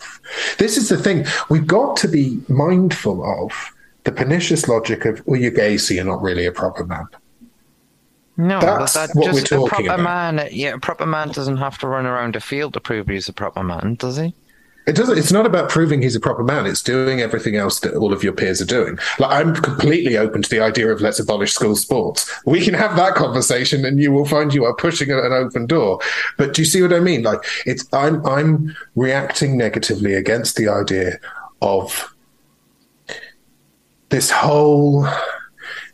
This 0.59 0.77
is 0.77 0.89
the 0.89 0.97
thing 0.97 1.25
we've 1.49 1.65
got 1.65 1.97
to 1.97 2.07
be 2.07 2.39
mindful 2.47 3.25
of 3.25 3.51
the 4.03 4.11
pernicious 4.11 4.67
logic 4.67 5.05
of, 5.05 5.25
well, 5.25 5.39
you're 5.39 5.51
gay, 5.51 5.77
so 5.77 5.93
you're 5.93 6.05
not 6.05 6.21
really 6.21 6.45
a 6.45 6.51
proper 6.51 6.85
man. 6.85 7.07
No, 8.37 8.59
That's 8.61 8.93
that, 8.93 9.09
what 9.15 9.25
just 9.25 9.51
we're 9.51 9.57
talking 9.57 9.87
a 9.87 9.89
proper 9.89 10.01
about. 10.01 10.35
man. 10.35 10.49
Yeah, 10.51 10.75
a 10.75 10.79
proper 10.79 11.07
man 11.07 11.29
doesn't 11.29 11.57
have 11.57 11.79
to 11.79 11.87
run 11.87 12.05
around 12.05 12.35
a 12.35 12.39
field 12.39 12.73
to 12.75 12.79
prove 12.79 13.07
he's 13.07 13.27
a 13.27 13.33
proper 13.33 13.63
man, 13.63 13.95
does 13.95 14.17
he? 14.17 14.35
It 14.87 14.95
doesn't. 14.95 15.17
It's 15.17 15.33
not 15.33 15.45
about 15.45 15.69
proving 15.69 16.01
he's 16.01 16.15
a 16.15 16.19
proper 16.19 16.43
man. 16.43 16.65
It's 16.65 16.81
doing 16.81 17.19
everything 17.19 17.57
else 17.57 17.81
that 17.81 17.93
all 17.95 18.13
of 18.13 18.23
your 18.23 18.31
peers 18.31 18.61
are 18.61 18.65
doing. 18.65 18.97
Like 19.19 19.31
I'm 19.31 19.53
completely 19.53 20.17
open 20.17 20.41
to 20.41 20.49
the 20.49 20.61
idea 20.61 20.87
of 20.87 21.01
let's 21.01 21.19
abolish 21.19 21.53
school 21.53 21.75
sports. 21.75 22.33
We 22.45 22.63
can 22.63 22.73
have 22.73 22.95
that 22.95 23.15
conversation, 23.15 23.83
and 23.83 23.99
you 23.99 24.13
will 24.13 24.25
find 24.25 24.53
you 24.53 24.63
are 24.63 24.73
pushing 24.73 25.11
an 25.11 25.33
open 25.33 25.65
door. 25.65 25.99
But 26.37 26.53
do 26.53 26.61
you 26.61 26.65
see 26.65 26.81
what 26.81 26.93
I 26.93 27.01
mean? 27.01 27.23
Like 27.23 27.41
it's 27.65 27.85
I'm 27.91 28.25
I'm 28.25 28.77
reacting 28.95 29.57
negatively 29.57 30.13
against 30.13 30.55
the 30.55 30.69
idea 30.69 31.19
of 31.61 32.15
this 34.07 34.31
whole 34.31 35.05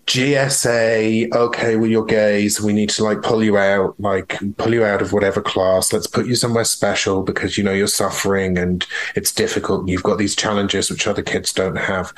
GSA, 0.06 1.34
okay, 1.34 1.76
well, 1.78 1.90
you're 1.90 2.06
gay, 2.06 2.50
so 2.50 2.66
we 2.66 2.74
need 2.74 2.90
to 2.92 3.04
like 3.04 3.22
pull 3.22 3.44
you 3.44 3.58
out, 3.58 3.98
like 4.00 4.38
pull 4.58 4.74
you 4.74 4.84
out 4.84 5.02
of 5.02 5.14
whatever 5.14 5.42
class. 5.42 5.94
Let's 5.94 6.08
put 6.08 6.26
you 6.28 6.36
somewhere 6.36 6.66
special 6.66 7.24
because 7.24 7.58
you 7.58 7.64
know 7.64 7.72
you're 7.74 7.88
suffering 7.88 8.58
and 8.58 8.86
it's 9.16 9.32
difficult. 9.32 9.82
And 9.82 9.90
you've 9.90 10.04
got 10.04 10.18
these 10.18 10.36
challenges 10.36 10.90
which 10.92 11.08
other 11.08 11.22
kids 11.22 11.54
don't 11.54 11.78
have. 11.78 12.14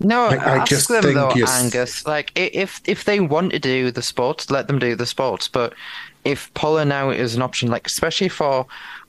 No, 0.00 0.26
I- 0.26 0.64
just 0.64 0.88
them 0.88 1.02
think 1.02 1.14
though, 1.16 1.32
Angus. 1.48 2.06
Like, 2.06 2.30
if 2.36 2.80
if 2.86 3.04
they 3.04 3.18
want 3.18 3.50
to 3.52 3.58
do 3.58 3.90
the 3.90 4.02
sports, 4.02 4.50
let 4.50 4.68
them 4.68 4.78
do 4.78 4.94
the 4.94 5.06
sports. 5.06 5.48
But 5.48 5.74
if 6.24 6.52
pulling 6.54 6.92
out 6.92 7.16
is 7.16 7.34
an 7.34 7.42
option, 7.42 7.70
like 7.70 7.86
especially 7.88 8.28
for 8.28 8.66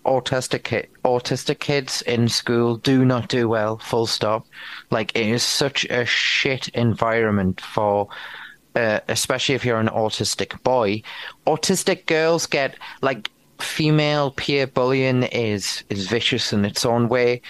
autistic 0.09 0.87
autistic 1.03 1.59
kids 1.59 2.01
in 2.03 2.27
school, 2.27 2.77
do 2.77 3.05
not 3.05 3.29
do 3.29 3.47
well. 3.47 3.77
Full 3.77 4.07
stop. 4.07 4.45
Like, 4.89 5.15
it 5.15 5.27
is 5.27 5.43
such 5.43 5.85
a 5.85 6.05
shit 6.05 6.67
environment 6.69 7.61
for. 7.61 8.07
Uh, 8.75 8.99
especially 9.07 9.55
if 9.55 9.65
you're 9.65 9.79
an 9.79 9.87
autistic 9.87 10.61
boy, 10.63 11.01
autistic 11.47 12.05
girls 12.05 12.45
get 12.45 12.75
like 13.01 13.31
female 13.59 14.31
peer 14.31 14.67
bullying 14.67 15.23
is 15.23 15.83
is 15.89 16.07
vicious 16.07 16.53
in 16.53 16.63
its 16.63 16.85
own 16.85 17.09
way, 17.09 17.41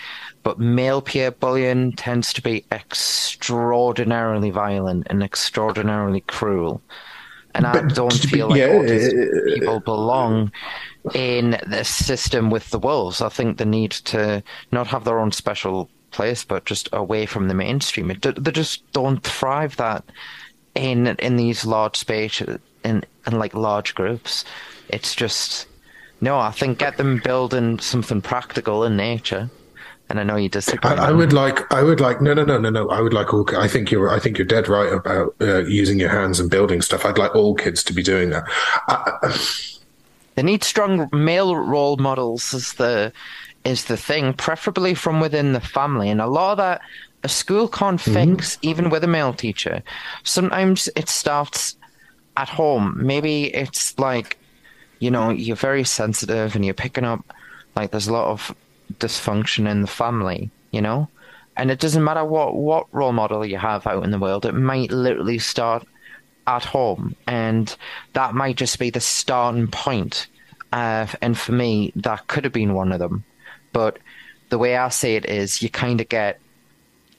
but 0.43 0.59
male 0.59 1.01
peer 1.01 1.29
bullying 1.29 1.91
tends 1.91 2.33
to 2.33 2.41
be 2.41 2.65
extraordinarily 2.71 4.49
violent 4.49 5.05
and 5.09 5.21
extraordinarily 5.21 6.21
cruel. 6.21 6.81
And 7.53 7.65
I 7.65 7.73
But 7.73 7.95
don't 7.95 8.13
feel 8.13 8.49
like 8.49 8.59
yeah, 8.59 8.69
autistic 8.69 9.27
uh, 9.27 9.53
people 9.53 9.79
belong 9.81 10.51
in 11.13 11.57
the 11.67 11.83
system 11.83 12.49
with 12.49 12.69
the 12.69 12.79
wolves. 12.79 13.21
I 13.21 13.29
think 13.29 13.57
the 13.57 13.65
need 13.65 13.91
to 13.91 14.43
not 14.71 14.87
have 14.87 15.03
their 15.05 15.19
own 15.19 15.31
special 15.31 15.89
place, 16.11 16.43
but 16.43 16.65
just 16.65 16.89
away 16.93 17.25
from 17.25 17.47
the 17.47 17.53
mainstream. 17.53 18.11
It, 18.11 18.21
they 18.21 18.51
just 18.51 18.89
don't 18.91 19.23
thrive 19.23 19.75
that 19.77 20.03
in 20.75 21.07
in 21.07 21.37
these 21.37 21.65
large 21.65 21.97
spaces 21.97 22.59
in 22.83 23.03
in 23.27 23.39
like 23.39 23.53
large 23.53 23.95
groups. 23.95 24.45
It's 24.89 25.15
just 25.15 25.67
no. 26.21 26.37
I 26.37 26.51
think 26.51 26.79
get 26.79 26.97
them 26.97 27.21
building 27.23 27.79
something 27.79 28.21
practical 28.21 28.83
in 28.83 28.97
nature. 28.97 29.49
And 30.11 30.19
I 30.19 30.23
know 30.23 30.37
you 30.37 30.49
disagree. 30.49 30.89
I, 30.89 31.09
I 31.09 31.11
would 31.11 31.33
like, 31.33 31.71
I 31.71 31.83
would 31.83 31.99
like, 31.99 32.19
no, 32.19 32.33
no, 32.33 32.43
no, 32.43 32.57
no, 32.57 32.71
no. 32.71 32.89
I 32.89 32.99
would 32.99 33.13
like 33.13 33.31
all. 33.31 33.47
I 33.55 33.67
think 33.67 33.91
you're, 33.91 34.09
I 34.09 34.17
think 34.17 34.39
you're 34.39 34.47
dead 34.47 34.67
right 34.67 34.91
about 34.91 35.35
uh, 35.39 35.59
using 35.65 35.99
your 35.99 36.09
hands 36.09 36.39
and 36.39 36.49
building 36.49 36.81
stuff. 36.81 37.05
I'd 37.05 37.19
like 37.19 37.35
all 37.35 37.53
kids 37.53 37.83
to 37.83 37.93
be 37.93 38.01
doing 38.01 38.31
that. 38.31 38.43
I, 38.87 39.29
They 40.39 40.43
need 40.43 40.63
strong 40.63 41.09
male 41.11 41.53
role 41.53 41.97
models 41.97 42.53
is 42.53 42.71
the 42.75 43.11
is 43.65 43.83
the 43.83 43.97
thing, 43.97 44.31
preferably 44.31 44.93
from 44.93 45.19
within 45.19 45.51
the 45.51 45.59
family. 45.59 46.09
And 46.09 46.21
a 46.21 46.27
lot 46.27 46.51
of 46.51 46.57
that 46.59 46.79
a 47.25 47.27
school 47.27 47.67
can't 47.67 47.99
mm-hmm. 47.99 48.35
fix, 48.35 48.57
even 48.61 48.89
with 48.89 49.03
a 49.03 49.07
male 49.07 49.33
teacher. 49.33 49.83
Sometimes 50.23 50.87
it 50.95 51.09
starts 51.09 51.75
at 52.37 52.47
home. 52.47 52.95
Maybe 52.95 53.53
it's 53.53 53.99
like, 53.99 54.37
you 54.99 55.11
know, 55.11 55.29
you're 55.29 55.57
very 55.57 55.83
sensitive 55.83 56.55
and 56.55 56.63
you're 56.63 56.73
picking 56.73 57.03
up 57.03 57.19
like 57.75 57.91
there's 57.91 58.07
a 58.07 58.13
lot 58.13 58.31
of 58.31 58.55
dysfunction 58.93 59.69
in 59.69 59.81
the 59.81 59.87
family, 59.87 60.51
you 60.71 60.79
know? 60.79 61.09
And 61.57 61.69
it 61.69 61.81
doesn't 61.81 62.05
matter 62.05 62.23
what, 62.23 62.55
what 62.55 62.87
role 62.93 63.11
model 63.11 63.45
you 63.45 63.57
have 63.57 63.85
out 63.85 64.05
in 64.05 64.11
the 64.11 64.19
world, 64.19 64.45
it 64.45 64.53
might 64.53 64.89
literally 64.89 65.37
start 65.37 65.85
at 66.49 66.65
home, 66.65 67.15
and 67.27 67.75
that 68.13 68.33
might 68.33 68.57
just 68.57 68.79
be 68.79 68.89
the 68.89 68.99
starting 68.99 69.67
point. 69.67 70.27
Uh, 70.73 71.05
and 71.21 71.37
for 71.37 71.51
me, 71.51 71.93
that 71.95 72.27
could 72.27 72.43
have 72.43 72.53
been 72.53 72.73
one 72.73 72.91
of 72.91 72.99
them. 72.99 73.23
But 73.71 73.99
the 74.49 74.57
way 74.57 74.75
I 74.75 74.89
see 74.89 75.15
it 75.15 75.25
is, 75.25 75.61
you 75.61 75.69
kind 75.69 76.01
of 76.01 76.09
get 76.09 76.39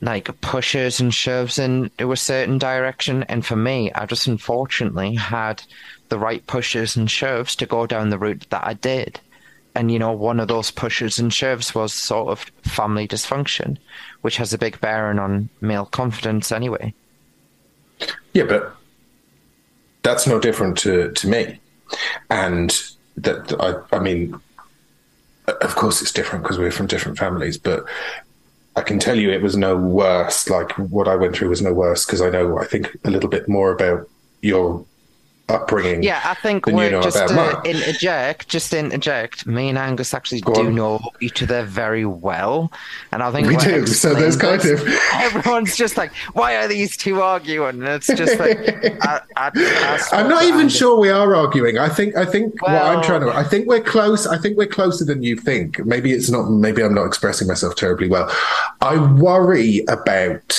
like 0.03 0.41
pushes 0.41 0.99
and 0.99 1.15
shoves 1.15 1.59
into 1.59 2.11
a 2.11 2.17
certain 2.17 2.59
direction. 2.59 3.23
And 3.25 3.47
for 3.47 3.57
me, 3.57 3.93
I 3.93 4.07
just 4.07 4.27
unfortunately 4.27 5.15
had 5.15 5.63
the 6.09 6.19
right 6.19 6.45
pushes 6.47 6.97
and 6.97 7.09
shoves 7.09 7.55
to 7.57 7.67
go 7.67 7.87
down 7.87 8.11
the 8.11 8.19
route 8.19 8.47
that 8.51 8.67
I 8.67 8.75
did. 8.75 9.21
And 9.77 9.93
you 9.93 10.01
know, 10.01 10.13
one 10.13 10.41
of 10.41 10.49
those 10.49 10.73
pushes 10.73 11.21
and 11.21 11.33
shoves 11.33 11.73
was 11.73 11.93
sort 11.93 12.31
of 12.31 12.41
family 12.69 13.07
dysfunction, 13.07 13.79
which 14.23 14.39
has 14.39 14.53
a 14.53 14.59
big 14.59 14.81
bearing 14.81 15.21
on 15.21 15.51
male 15.61 15.87
confidence 15.87 16.51
anyway. 16.51 16.93
Yeah, 18.33 18.45
but 18.45 18.75
that's 20.03 20.27
no 20.27 20.39
different 20.39 20.79
to, 20.79 21.13
to 21.13 21.29
me. 21.29 21.61
And 22.31 22.77
that, 23.17 23.55
I, 23.61 23.97
I 23.97 24.01
mean, 24.01 24.39
of 25.47 25.75
course 25.75 26.01
it's 26.01 26.13
different 26.13 26.45
because 26.45 26.59
we're 26.59 26.71
from 26.71 26.87
different 26.87 27.19
families, 27.19 27.59
but 27.59 27.85
I 28.77 28.83
can 28.83 28.99
tell 28.99 29.17
you 29.17 29.31
it 29.31 29.43
was 29.43 29.57
no 29.57 29.77
worse. 29.77 30.49
Like 30.49 30.73
what 30.73 31.09
I 31.09 31.17
went 31.17 31.35
through 31.35 31.49
was 31.49 31.63
no 31.63 31.73
worse 31.73 32.07
because 32.07 32.21
I 32.21 32.31
know, 32.31 32.59
I 32.59 32.65
think 32.65 32.97
a 33.05 33.11
little 33.11 33.29
bit 33.29 33.49
more 33.49 33.73
about 33.73 34.09
your 34.43 34.85
upbringing. 35.51 36.03
Yeah, 36.03 36.21
I 36.25 36.35
think 36.35 36.67
we're 36.67 37.03
just 37.03 37.17
to 37.17 37.25
uh, 37.25 37.33
mine. 37.35 37.67
interject, 37.67 38.49
just 38.49 38.71
to 38.71 38.79
interject. 38.79 39.47
Me 39.47 39.69
and 39.69 39.77
Angus 39.79 40.15
actually 40.15 40.41
Go 40.41 40.55
do 40.55 40.67
on. 40.67 40.75
know 40.75 41.01
each 41.21 41.43
other 41.43 41.63
very 41.65 42.05
well, 42.05 42.73
and 43.13 43.23
I 43.23 43.31
think 43.33 43.49
We 43.49 43.57
do, 43.57 43.87
so 43.87 44.15
there's 44.15 44.37
kind 44.37 44.61
this, 44.61 44.81
of- 44.81 44.89
everyone's 45.15 45.77
just 45.77 45.97
like, 45.97 46.13
"Why 46.33 46.57
are 46.57 46.69
these 46.69 46.97
two 46.97 47.21
arguing?" 47.21 47.81
And 47.81 47.89
it's 47.89 48.07
just 48.07 48.39
like, 48.39 48.59
I, 49.03 49.21
I'm 50.13 50.29
not 50.29 50.45
even 50.45 50.61
Angus- 50.63 50.77
sure 50.77 50.99
we 50.99 51.11
are 51.11 51.35
arguing. 51.35 51.79
I 51.79 51.89
think 51.89 52.17
I 52.17 52.25
think 52.25 52.61
what 52.63 52.71
I'm 52.71 53.03
trying 53.03 53.23
to 53.23 53.31
I 53.31 53.45
think 53.45 53.67
we're 53.67 53.81
close. 53.83 54.27
I 54.27 54.39
think 54.39 54.57
we're 54.57 54.67
closer 54.67 55.05
than 55.05 55.23
you 55.23 55.37
think. 55.37 55.85
Maybe 55.85 56.13
it's 56.13 56.31
not 56.31 56.51
maybe 56.51 56.83
I'm 56.83 56.95
not 56.95 57.07
expressing 57.07 57.49
myself 57.49 57.75
terribly 57.77 58.09
well. 58.09 58.31
I 58.81 58.97
worry 59.15 59.85
about 59.89 60.59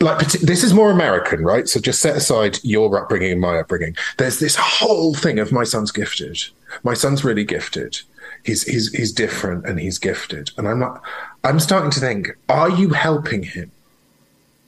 like 0.00 0.18
this 0.28 0.64
is 0.64 0.74
more 0.74 0.90
American, 0.90 1.44
right? 1.44 1.68
So 1.68 1.80
just 1.80 2.00
set 2.00 2.16
aside 2.16 2.58
your 2.62 2.96
upbringing 2.98 3.32
and 3.32 3.40
my 3.40 3.58
upbringing. 3.58 3.96
There's 4.18 4.38
this 4.38 4.56
whole 4.56 5.14
thing 5.14 5.38
of 5.38 5.52
my 5.52 5.64
son's 5.64 5.92
gifted. 5.92 6.38
My 6.82 6.94
son's 6.94 7.24
really 7.24 7.44
gifted. 7.44 8.00
He's 8.42 8.64
he's 8.64 8.92
he's 8.92 9.12
different 9.12 9.66
and 9.66 9.78
he's 9.78 9.98
gifted. 9.98 10.50
And 10.58 10.68
I'm 10.68 10.80
not 10.80 11.02
I'm 11.44 11.60
starting 11.60 11.90
to 11.92 12.00
think, 12.00 12.36
are 12.48 12.70
you 12.70 12.90
helping 12.90 13.42
him? 13.42 13.70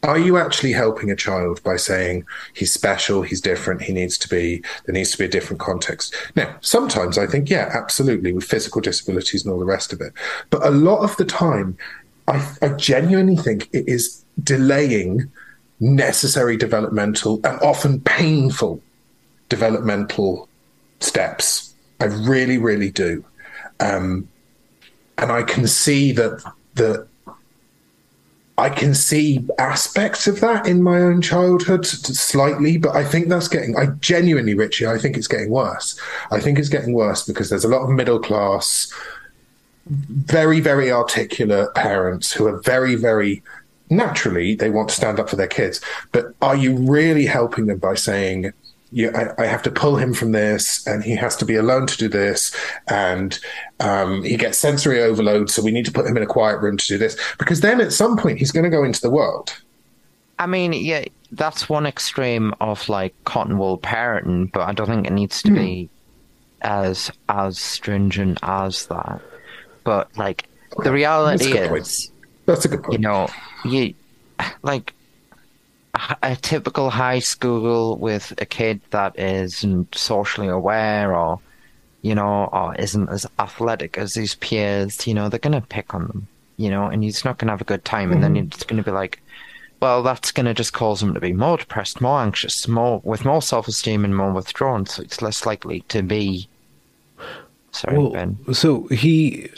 Are 0.03 0.19
you 0.19 0.37
actually 0.37 0.73
helping 0.73 1.11
a 1.11 1.17
child 1.17 1.61
by 1.65 1.77
saying 1.77 2.27
he's 2.55 2.73
special, 2.73 3.23
he's 3.23 3.41
different, 3.41 3.83
he 3.83 3.93
needs 3.93 4.17
to 4.19 4.29
be, 4.29 4.63
there 4.85 4.93
needs 4.93 5.11
to 5.13 5.19
be 5.19 5.25
a 5.25 5.29
different 5.29 5.59
context? 5.59 6.15
Now, 6.37 6.55
sometimes 6.61 7.19
I 7.19 7.27
think, 7.27 7.51
yeah, 7.51 7.71
absolutely, 7.75 8.33
with 8.33 8.45
physical 8.45 8.81
disabilities 8.81 9.45
and 9.45 9.53
all 9.53 9.59
the 9.59 9.65
rest 9.65 9.93
of 9.93 10.01
it. 10.01 10.13
But 10.51 10.65
a 10.65 10.71
lot 10.71 11.03
of 11.03 11.17
the 11.17 11.25
time, 11.25 11.77
I, 12.29 12.47
I 12.63 12.69
genuinely 12.69 13.37
think 13.37 13.69
it 13.73 13.89
is 13.89 14.25
delaying 14.43 15.31
necessary 15.81 16.57
developmental 16.57 17.41
and 17.45 17.61
often 17.61 18.01
painful 18.01 18.81
developmental 19.49 20.49
steps. 21.01 21.75
I 22.01 22.07
really, 22.07 22.59
really 22.59 22.91
do. 22.91 23.25
Um, 23.81 24.29
and 25.19 25.31
I 25.33 25.43
can 25.43 25.67
see 25.67 26.13
that 26.13 26.43
the 26.75 27.07
I 28.59 28.71
can 28.71 28.95
see 28.95 29.47
aspects 29.59 30.27
of 30.27 30.41
that 30.41 30.67
in 30.67 30.83
my 30.83 30.99
own 30.99 31.21
childhood 31.21 31.85
slightly, 31.85 32.79
but 32.79 32.97
I 32.97 33.05
think 33.05 33.29
that's 33.29 33.49
getting, 33.49 33.77
I 33.77 33.87
genuinely, 34.01 34.55
Richie, 34.55 34.87
I 34.87 34.97
think 34.97 35.19
it's 35.19 35.29
getting 35.29 35.51
worse. 35.51 36.01
I 36.31 36.41
think 36.41 36.59
it's 36.59 36.71
getting 36.71 36.95
worse 36.95 37.27
because 37.27 37.51
there's 37.51 37.65
a 37.65 37.69
lot 37.69 37.83
of 37.83 37.91
middle 37.91 38.19
class, 38.19 38.91
very, 39.89 40.61
very 40.61 40.91
articulate 40.91 41.75
parents 41.75 42.33
who 42.33 42.47
are 42.47 42.59
very, 42.61 42.95
very 42.95 43.43
naturally, 43.91 44.55
they 44.55 44.71
want 44.71 44.89
to 44.89 44.95
stand 44.95 45.19
up 45.21 45.29
for 45.29 45.37
their 45.37 45.47
kids. 45.47 45.81
But 46.13 46.35
are 46.43 46.57
you 46.57 46.77
really 46.77 47.27
helping 47.27 47.67
them 47.67 47.79
by 47.79 47.95
saying, 47.95 48.53
you, 48.93 49.11
I, 49.11 49.43
I 49.43 49.47
have 49.47 49.63
to 49.65 49.71
pull 49.71 49.97
him 49.97 50.15
from 50.15 50.33
this, 50.33 50.87
and 50.87 51.03
he 51.03 51.17
has 51.17 51.37
to 51.37 51.45
be 51.45 51.57
alone 51.57 51.87
to 51.87 51.97
do 51.97 52.09
this, 52.09 52.57
and 52.89 53.39
um, 53.81 54.23
he 54.23 54.37
gets 54.37 54.59
sensory 54.59 55.03
overload, 55.03 55.51
so 55.51 55.63
we 55.63 55.73
need 55.73 55.87
to 55.87 55.93
put 55.93 56.07
him 56.07 56.17
in 56.17 56.23
a 56.23 56.27
quiet 56.27 56.61
room 56.61 56.77
to 56.77 56.87
do 56.87 56.99
this. 56.99 57.19
Because 57.39 57.61
then 57.61 57.81
at 57.81 57.93
some 57.93 58.17
point 58.17 58.39
he's 58.39 58.53
going 58.53 58.65
to 58.65 58.71
go 58.71 58.85
into 58.85 59.01
the 59.01 59.11
world. 59.11 59.61
I 60.39 60.47
mean, 60.47 60.73
yeah, 60.73 61.05
that's 61.33 61.69
one 61.69 61.87
extreme 61.87 62.55
of 62.61 62.89
like 62.89 63.15
cotton 63.25 63.59
wool 63.59 63.79
parenting, 63.79 64.53
but 64.53 64.63
I 64.63 64.73
don't 64.73 64.87
think 64.87 65.07
it 65.07 65.13
needs 65.13 65.43
to 65.43 65.51
be 65.51 65.89
as 66.63 67.11
as 67.29 67.59
stringent 67.59 68.39
as 68.43 68.87
that. 68.87 69.21
But 69.85 70.17
like 70.17 70.49
the 70.83 70.93
reality 70.93 71.57
is, 71.57 72.11
That's 72.47 72.65
a 72.65 72.69
good 72.69 72.83
point. 72.83 72.93
you 72.93 72.99
know, 72.99 73.29
you 73.65 73.95
like 74.63 74.95
a, 75.95 76.17
a 76.23 76.37
typical 76.37 76.91
high 76.91 77.19
school 77.19 77.97
with 77.97 78.33
a 78.39 78.47
kid 78.47 78.81
that 78.91 79.19
isn't 79.19 79.95
socially 79.95 80.49
aware 80.49 81.15
or 81.15 81.41
you 82.03 82.15
know 82.15 82.49
or 82.53 82.75
isn't 82.77 83.09
as 83.09 83.27
athletic 83.39 83.99
as 83.99 84.15
his 84.15 84.37
peers. 84.37 85.07
You 85.07 85.15
know, 85.15 85.29
they're 85.29 85.39
gonna 85.39 85.61
pick 85.61 85.95
on 85.95 86.07
them. 86.07 86.29
You 86.57 86.71
know, 86.71 86.87
and 86.87 87.05
he's 87.05 87.25
not 87.25 87.37
gonna 87.37 87.53
have 87.53 87.61
a 87.61 87.65
good 87.65 87.85
time, 87.85 88.13
and 88.13 88.23
then 88.23 88.35
mm-hmm. 88.35 88.47
it's 88.47 88.65
gonna 88.65 88.83
be 88.83 88.93
like. 88.93 89.21
Well, 89.79 90.03
that's 90.03 90.33
going 90.33 90.47
to 90.47 90.55
just 90.55 90.73
cause 90.73 91.03
him 91.03 91.13
to 91.13 91.21
be 91.21 91.35
more 91.35 91.59
depressed, 91.59 92.01
more 92.01 92.23
anxious, 92.23 92.67
more 92.67 93.03
with 93.05 93.27
more 93.27 93.43
self-esteem 93.43 94.07
and 94.07 94.17
more 94.17 94.33
withdrawn. 94.33 94.87
So 94.87 95.03
it's 95.03 95.21
less 95.21 95.45
likely 95.45 95.81
to 95.89 96.03
be 96.03 96.49
Sorry, 97.77 97.99
Well, 97.99 98.11
Ben. 98.11 98.39
so 98.53 98.87
he, 98.89 99.49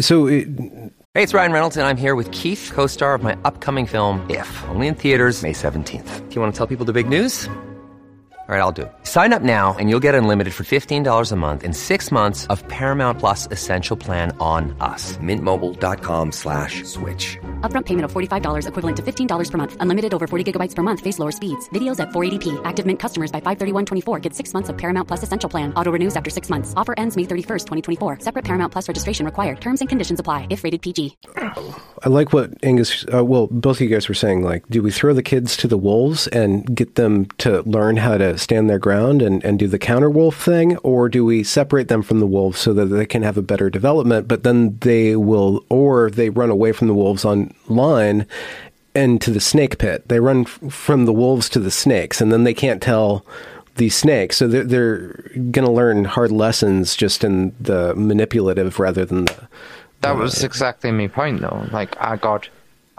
so 0.00 0.26
it, 0.26 0.48
Hey, 1.14 1.22
it's 1.22 1.34
Ryan 1.34 1.52
Reynolds, 1.52 1.76
and 1.76 1.86
I'm 1.86 1.98
here 1.98 2.14
with 2.14 2.30
Keith, 2.30 2.70
co 2.72 2.86
star 2.86 3.14
of 3.14 3.22
my 3.22 3.36
upcoming 3.44 3.84
film, 3.86 4.24
If, 4.30 4.48
only 4.70 4.86
in 4.86 4.94
theaters, 4.94 5.42
May 5.42 5.52
17th. 5.52 6.28
Do 6.28 6.34
you 6.34 6.40
want 6.40 6.54
to 6.54 6.56
tell 6.56 6.66
people 6.66 6.86
the 6.86 6.94
big 6.94 7.08
news? 7.08 7.48
All 8.52 8.58
right, 8.58 8.64
I'll 8.64 8.78
do 8.80 8.82
it. 8.82 8.92
Sign 9.04 9.32
up 9.32 9.40
now 9.40 9.74
and 9.78 9.88
you'll 9.88 10.04
get 10.06 10.14
unlimited 10.14 10.52
for 10.52 10.62
$15 10.62 11.32
a 11.32 11.36
month 11.36 11.64
and 11.64 11.74
six 11.74 12.12
months 12.12 12.46
of 12.48 12.62
Paramount 12.68 13.18
Plus 13.18 13.46
Essential 13.50 13.96
Plan 13.96 14.36
on 14.40 14.76
us. 14.78 15.16
Mintmobile.com 15.16 16.32
slash 16.32 16.84
switch. 16.84 17.38
Upfront 17.62 17.86
payment 17.86 18.04
of 18.04 18.12
$45 18.12 18.68
equivalent 18.68 18.96
to 18.98 19.02
$15 19.02 19.50
per 19.50 19.58
month. 19.58 19.76
Unlimited 19.80 20.12
over 20.12 20.26
40 20.26 20.52
gigabytes 20.52 20.74
per 20.74 20.82
month. 20.82 21.00
Face 21.00 21.18
lower 21.18 21.32
speeds. 21.32 21.70
Videos 21.70 21.98
at 21.98 22.10
480p. 22.10 22.60
Active 22.66 22.84
Mint 22.84 23.00
customers 23.00 23.32
by 23.32 23.40
531.24 23.40 24.20
get 24.20 24.34
six 24.34 24.52
months 24.52 24.68
of 24.68 24.76
Paramount 24.76 25.08
Plus 25.08 25.22
Essential 25.22 25.48
Plan. 25.48 25.72
Auto 25.72 25.90
renews 25.90 26.14
after 26.14 26.28
six 26.28 26.50
months. 26.50 26.74
Offer 26.76 26.94
ends 26.98 27.16
May 27.16 27.24
31st, 27.24 27.64
2024. 27.64 28.18
Separate 28.20 28.44
Paramount 28.44 28.70
Plus 28.70 28.86
registration 28.86 29.24
required. 29.24 29.62
Terms 29.62 29.80
and 29.80 29.88
conditions 29.88 30.20
apply 30.20 30.46
if 30.50 30.62
rated 30.62 30.82
PG. 30.82 31.16
I 32.04 32.08
like 32.10 32.34
what 32.34 32.50
Angus, 32.62 33.06
uh, 33.14 33.24
well, 33.24 33.46
both 33.46 33.76
of 33.76 33.80
you 33.80 33.88
guys 33.88 34.08
were 34.08 34.14
saying, 34.14 34.42
like, 34.42 34.68
do 34.68 34.82
we 34.82 34.90
throw 34.90 35.14
the 35.14 35.22
kids 35.22 35.56
to 35.58 35.68
the 35.68 35.78
wolves 35.78 36.26
and 36.26 36.76
get 36.76 36.96
them 36.96 37.26
to 37.38 37.62
learn 37.62 37.96
how 37.96 38.18
to 38.18 38.36
stand 38.42 38.68
their 38.68 38.78
ground 38.78 39.22
and, 39.22 39.42
and 39.44 39.58
do 39.58 39.66
the 39.66 39.78
counter 39.78 40.10
wolf 40.10 40.36
thing? 40.36 40.76
Or 40.78 41.08
do 41.08 41.24
we 41.24 41.44
separate 41.44 41.88
them 41.88 42.02
from 42.02 42.20
the 42.20 42.26
wolves 42.26 42.58
so 42.58 42.72
that 42.74 42.86
they 42.86 43.06
can 43.06 43.22
have 43.22 43.38
a 43.38 43.42
better 43.42 43.70
development, 43.70 44.28
but 44.28 44.42
then 44.42 44.78
they 44.80 45.16
will, 45.16 45.64
or 45.68 46.10
they 46.10 46.30
run 46.30 46.50
away 46.50 46.72
from 46.72 46.88
the 46.88 46.94
wolves 46.94 47.24
online 47.24 48.26
and 48.94 49.20
to 49.22 49.30
the 49.30 49.40
snake 49.40 49.78
pit? 49.78 50.08
They 50.08 50.20
run 50.20 50.42
f- 50.42 50.72
from 50.72 51.06
the 51.06 51.12
wolves 51.12 51.48
to 51.50 51.58
the 51.58 51.70
snakes 51.70 52.20
and 52.20 52.32
then 52.32 52.44
they 52.44 52.54
can't 52.54 52.82
tell 52.82 53.24
these 53.76 53.96
snakes. 53.96 54.36
So 54.36 54.48
they're, 54.48 54.64
they're 54.64 55.08
going 55.34 55.64
to 55.64 55.70
learn 55.70 56.04
hard 56.04 56.32
lessons 56.32 56.94
just 56.96 57.24
in 57.24 57.54
the 57.60 57.94
manipulative 57.94 58.78
rather 58.78 59.04
than 59.04 59.26
the. 59.26 59.48
That 60.02 60.16
was 60.16 60.42
uh, 60.42 60.46
exactly 60.46 60.90
my 60.90 61.06
point, 61.06 61.40
though. 61.40 61.66
Like, 61.70 61.96
I 62.00 62.16
got, 62.16 62.48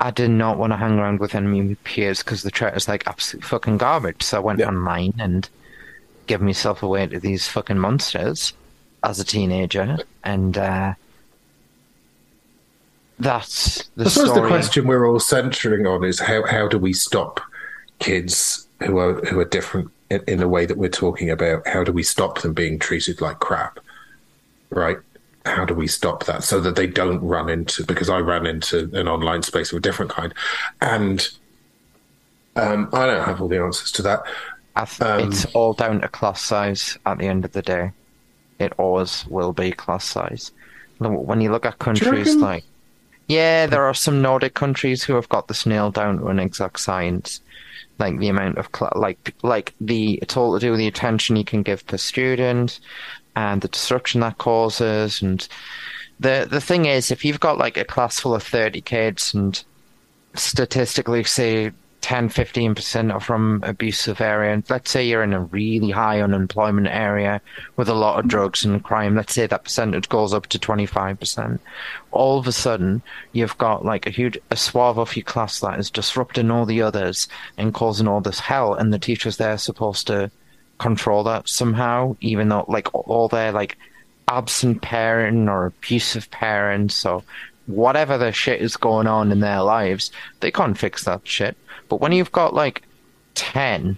I 0.04 0.12
did 0.12 0.32
not 0.32 0.58
want 0.58 0.74
to 0.74 0.78
hang 0.78 1.00
around 1.00 1.22
with 1.22 1.34
any 1.34 1.60
of 1.72 1.84
peers 1.86 2.20
because 2.20 2.44
the 2.44 2.52
chat 2.52 2.76
is 2.76 2.90
like 2.90 3.08
absolute 3.08 3.46
fucking 3.46 3.78
garbage. 3.78 4.22
So 4.22 4.38
I 4.38 4.42
went 4.42 4.60
Yeah. 4.60 4.68
online 4.68 5.14
and 5.18 5.50
gave 6.28 6.42
myself 6.42 6.84
away 6.84 7.08
to 7.08 7.20
these 7.22 7.48
fucking 7.48 7.80
monsters 7.80 8.52
as 9.02 9.22
a 9.22 9.24
teenager, 9.24 9.98
and 10.24 10.58
uh, 10.58 10.94
that's 13.20 13.88
the 13.96 14.06
I 14.06 14.08
suppose 14.10 14.30
story. 14.32 14.42
the 14.42 14.48
question 14.48 14.88
we're 14.88 15.08
all 15.08 15.20
centering 15.22 15.88
on 15.88 16.04
is 16.04 16.20
how 16.20 16.46
how 16.46 16.68
do 16.68 16.78
we 16.78 16.92
stop 16.94 17.40
kids 18.00 18.68
who 18.86 18.98
are 18.98 19.14
who 19.26 19.40
are 19.40 19.46
different 19.46 19.90
in, 20.10 20.22
in 20.28 20.40
the 20.40 20.50
way 20.50 20.66
that 20.66 20.78
we're 20.78 20.90
talking 20.90 21.30
about? 21.30 21.66
How 21.68 21.84
do 21.86 21.94
we 21.94 22.04
stop 22.04 22.42
them 22.42 22.54
being 22.54 22.78
treated 22.78 23.22
like 23.22 23.40
crap? 23.40 23.80
Right? 24.70 24.98
How 25.46 25.66
do 25.66 25.74
we 25.74 25.88
stop 25.88 26.26
that 26.26 26.44
so 26.44 26.60
that 26.62 26.76
they 26.76 26.88
don't 26.88 27.22
run 27.22 27.50
into? 27.50 27.86
Because 27.86 28.10
I 28.10 28.20
ran 28.20 28.46
into 28.46 28.90
an 28.94 29.08
online 29.08 29.44
space 29.44 29.72
of 29.72 29.78
a 29.78 29.82
different 29.82 30.12
kind, 30.12 30.34
and 30.82 31.28
um, 32.56 32.90
I 32.94 33.06
don't 33.06 33.26
have 33.26 33.42
all 33.42 33.48
the 33.48 33.62
answers 33.62 33.92
to 33.94 34.02
that. 34.04 34.24
Um, 34.76 34.88
it's 35.20 35.46
all 35.54 35.74
down 35.74 36.02
to 36.02 36.08
class 36.08 36.42
size 36.42 36.98
at 37.06 37.18
the 37.18 37.28
end 37.28 37.46
of 37.46 37.52
the 37.52 37.62
day. 37.62 37.92
It 38.60 38.74
always 38.78 39.26
will 39.28 39.54
be 39.54 39.72
class 39.72 40.06
size. 40.06 40.52
When 41.00 41.42
you 41.42 41.52
look 41.52 41.66
at 41.66 41.80
countries 41.80 42.36
like, 42.36 42.64
yeah, 43.28 43.66
there 43.68 43.84
are 43.84 43.94
some 43.94 44.22
Nordic 44.22 44.54
countries 44.54 45.04
who 45.04 45.16
have 45.16 45.30
got 45.30 45.48
this 45.48 45.66
nailed 45.66 45.96
down 45.96 46.20
to 46.20 46.28
an 46.28 46.40
exact 46.40 46.80
science. 46.80 47.42
Like 48.00 48.18
the 48.18 48.30
amount 48.30 48.58
of 48.58 48.70
cl- 48.76 48.94
like 48.96 49.36
like 49.44 49.74
the 49.80 50.16
it's 50.22 50.36
all 50.36 50.54
to 50.54 50.60
do 50.60 50.72
with 50.72 50.80
the 50.80 50.88
attention 50.88 51.36
you 51.36 51.44
can 51.44 51.62
give 51.62 51.86
per 51.86 51.98
student, 51.98 52.80
and 53.36 53.62
the 53.62 53.68
disruption 53.68 54.22
that 54.22 54.38
causes. 54.38 55.22
And 55.22 55.48
the 56.20 56.48
the 56.50 56.62
thing 56.62 56.86
is, 56.86 57.12
if 57.12 57.26
you've 57.26 57.40
got 57.40 57.58
like 57.58 57.78
a 57.78 57.86
class 57.86 58.20
full 58.20 58.36
of 58.36 58.44
thirty 58.44 58.82
kids 58.82 59.34
and 59.34 59.64
statistically 60.36 61.24
say 61.24 61.72
10 62.04 62.28
15% 62.28 63.14
are 63.14 63.20
from 63.22 63.62
abusive 63.64 64.20
area 64.20 64.52
and 64.52 64.70
let's 64.70 64.92
say 64.92 65.08
you're 65.08 65.24
in 65.24 65.32
a 65.32 65.40
really 65.40 65.90
high 65.90 66.20
unemployment 66.20 66.88
area 66.88 67.40
with 67.78 67.88
a 67.88 67.94
lot 67.94 68.20
of 68.20 68.28
drugs 68.28 68.66
and 68.66 68.84
crime 68.84 69.16
let's 69.16 69.34
say 69.34 69.48
that 69.48 69.64
percentage 69.64 70.10
goes 70.10 70.34
up 70.34 70.46
to 70.48 70.60
25% 70.60 71.60
all 72.12 72.38
of 72.38 72.46
a 72.46 72.52
sudden 72.52 73.02
you've 73.32 73.58
got 73.58 73.86
like 73.86 74.06
a 74.06 74.10
huge 74.10 74.38
a 74.52 74.58
swath 74.58 74.98
of 74.98 75.16
your 75.16 75.24
class 75.24 75.62
that 75.62 75.80
is 75.80 75.90
disrupting 75.90 76.52
all 76.52 76.66
the 76.66 76.82
others 76.82 77.30
and 77.58 77.74
causing 77.74 78.08
all 78.08 78.20
this 78.20 78.42
hell 78.42 78.74
and 78.74 78.92
the 78.92 79.00
teachers 79.00 79.38
there 79.38 79.54
are 79.54 79.58
supposed 79.58 80.06
to 80.06 80.30
control 80.84 81.24
that 81.24 81.48
somehow 81.48 82.16
even 82.20 82.50
though 82.50 82.66
like 82.68 82.94
all 82.94 83.30
their 83.30 83.52
like 83.54 83.78
absent 84.28 84.82
parent 84.82 85.50
or 85.50 85.68
abusive 85.68 86.30
parents 86.30 87.06
or 87.06 87.24
whatever 87.68 88.18
the 88.18 88.32
shit 88.32 88.62
is 88.62 88.76
going 88.76 89.08
on 89.08 89.32
in 89.32 89.40
their 89.40 89.62
lives, 89.62 90.12
they 90.42 90.52
can't 90.52 90.78
fix 90.78 91.06
that 91.06 91.26
shit. 91.26 91.56
But 91.88 92.02
when 92.02 92.12
you've 92.12 92.32
got 92.32 92.54
like 92.54 92.84
10, 93.36 93.98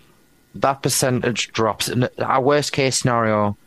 that 0.55 0.83
percentage 0.83 1.51
drops. 1.51 1.89
In 1.89 2.07
our 2.19 2.41
worst 2.41 2.71
case 2.71 2.97
scenario, 2.97 3.57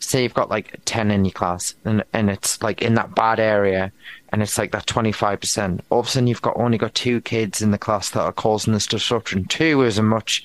say 0.00 0.24
you've 0.24 0.34
got 0.34 0.50
like 0.50 0.80
10 0.84 1.10
in 1.10 1.24
your 1.24 1.32
class 1.32 1.74
and, 1.84 2.04
and 2.12 2.30
it's 2.30 2.62
like 2.62 2.82
in 2.82 2.94
that 2.94 3.14
bad 3.14 3.38
area 3.38 3.92
and 4.32 4.42
it's 4.42 4.58
like 4.58 4.72
that 4.72 4.86
25%. 4.86 5.80
All 5.90 6.00
of 6.00 6.06
a 6.06 6.08
sudden 6.08 6.26
you've 6.26 6.42
got 6.42 6.56
only 6.56 6.78
got 6.78 6.94
two 6.94 7.20
kids 7.20 7.62
in 7.62 7.70
the 7.70 7.78
class 7.78 8.10
that 8.10 8.20
are 8.20 8.32
causing 8.32 8.72
this 8.72 8.86
disruption. 8.86 9.44
Two 9.44 9.82
is 9.82 9.98
a 9.98 10.02
much 10.02 10.44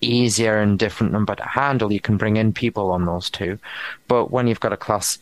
easier 0.00 0.58
and 0.58 0.78
different 0.78 1.12
number 1.12 1.34
to 1.34 1.44
handle. 1.44 1.92
You 1.92 2.00
can 2.00 2.16
bring 2.16 2.36
in 2.36 2.52
people 2.52 2.90
on 2.90 3.04
those 3.04 3.30
two. 3.30 3.58
But 4.08 4.30
when 4.30 4.46
you've 4.46 4.60
got 4.60 4.72
a 4.72 4.76
class 4.76 5.18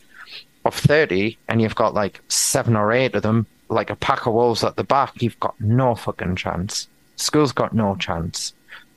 of 0.65 0.75
30 0.75 1.37
and 1.47 1.61
you've 1.61 1.75
got 1.75 1.93
like 1.93 2.21
seven 2.29 2.75
or 2.75 2.91
eight 2.91 3.15
of 3.15 3.23
them, 3.23 3.45
like 3.69 3.89
a 3.89 3.95
pack 3.95 4.25
of 4.25 4.33
wolves 4.33 4.63
at 4.63 4.75
the 4.75 4.83
back, 4.83 5.21
you've 5.21 5.39
got 5.39 5.59
no 5.59 5.95
fucking 5.95 6.35
chance. 6.35 6.87
School's 7.15 7.51
got 7.51 7.73
no 7.73 7.95
chance. 7.95 8.53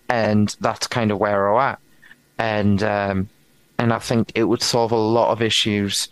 And 0.08 0.54
that's 0.60 0.86
kind 0.86 1.10
of 1.10 1.18
where 1.18 1.38
we're 1.38 1.58
at. 1.58 1.78
And, 2.38 2.82
um, 2.82 3.28
and 3.78 3.92
I 3.92 3.98
think 3.98 4.32
it 4.34 4.44
would 4.44 4.62
solve 4.62 4.92
a 4.92 4.96
lot 4.96 5.32
of 5.32 5.42
issues 5.42 6.08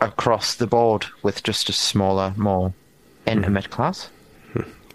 across 0.00 0.54
the 0.54 0.66
board 0.66 1.06
with 1.22 1.42
just 1.42 1.68
a 1.68 1.72
smaller, 1.72 2.32
more 2.36 2.72
intimate 3.26 3.70
class. 3.70 4.10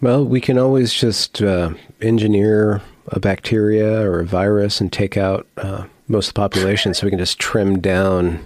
Well, 0.01 0.25
we 0.25 0.41
can 0.41 0.57
always 0.57 0.93
just 0.93 1.41
uh, 1.41 1.73
engineer 2.01 2.81
a 3.07 3.19
bacteria 3.19 4.01
or 4.01 4.19
a 4.19 4.25
virus 4.25 4.81
and 4.81 4.91
take 4.91 5.17
out 5.17 5.47
uh, 5.57 5.85
most 6.07 6.29
of 6.29 6.33
the 6.33 6.39
population 6.39 6.93
so 6.93 7.05
we 7.05 7.11
can 7.11 7.19
just 7.19 7.39
trim 7.39 7.79
down 7.79 8.45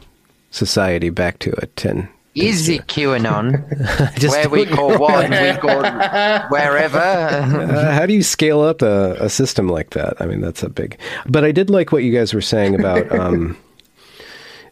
society 0.51 1.09
back 1.09 1.39
to 1.39 1.53
a 1.61 1.65
10. 1.67 2.09
Easy 2.35 2.79
QAnon, 2.79 4.15
Just 4.19 4.35
where 4.35 4.49
we 4.49 4.65
go 4.65 4.97
one, 4.97 5.31
we 5.31 5.51
go 5.61 5.81
wherever. 6.49 6.99
Uh, 7.69 7.91
how 7.91 8.05
do 8.05 8.13
you 8.13 8.23
scale 8.23 8.61
up 8.61 8.81
a, 8.81 9.13
a 9.19 9.29
system 9.29 9.67
like 9.67 9.91
that? 9.91 10.13
I 10.21 10.25
mean, 10.25 10.39
that's 10.39 10.63
a 10.63 10.69
big. 10.69 10.97
But 11.25 11.43
I 11.43 11.51
did 11.51 11.69
like 11.69 11.91
what 11.91 12.03
you 12.03 12.13
guys 12.13 12.33
were 12.33 12.41
saying 12.41 12.75
about 12.75 13.11
um, 13.11 13.57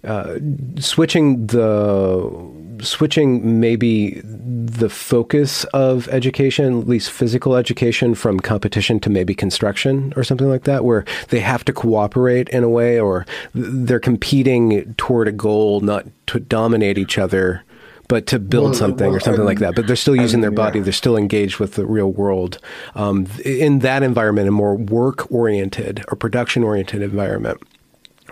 uh, 0.08 0.38
switching 0.80 1.47
the 1.47 2.58
switching 2.80 3.60
maybe 3.60 4.22
the 4.24 4.89
focus 4.89 5.64
of 5.74 6.08
education, 6.10 6.82
at 6.82 6.88
least 6.88 7.10
physical 7.10 7.55
education, 7.55 8.14
from 8.14 8.39
competition 8.39 8.99
to 8.99 9.10
maybe 9.10 9.34
construction 9.34 10.14
or 10.16 10.24
something 10.24 10.47
like 10.47 10.64
that, 10.66 10.86
where 10.86 11.03
they 11.30 11.39
have 11.39 11.66
to 11.66 11.74
cooperate 11.74 12.47
in 12.49 12.64
a 12.64 12.70
way, 12.70 12.99
or 12.99 13.26
they're 13.53 13.99
competing 13.99 14.93
toward 14.95 15.28
a 15.28 15.32
goal, 15.32 15.82
not 15.82 16.05
to 16.28 16.39
dominate 16.39 16.97
each 16.97 17.18
other. 17.18 17.64
But 18.10 18.26
to 18.28 18.39
build 18.39 18.66
Well, 18.72 18.74
something 18.74 19.08
or 19.08 19.12
well, 19.12 19.20
something 19.20 19.43
like 19.43 19.60
that, 19.60 19.76
but 19.76 19.86
they're 19.86 19.97
still 19.97 20.16
using 20.16 20.39
their 20.39 20.51
body. 20.51 20.80
yeah. 20.80 20.84
They're 20.86 20.93
still 20.93 21.18
engaged 21.18 21.60
with 21.60 21.74
the 21.74 21.86
real 21.86 22.10
world. 22.10 22.58
Um, 22.95 23.28
in 23.43 23.80
that 23.80 24.01
environment, 24.01 24.47
a 24.47 24.51
more 24.51 24.76
work-oriented 24.76 26.05
or 26.08 26.16
production-oriented 26.16 27.01
environment, 27.01 27.62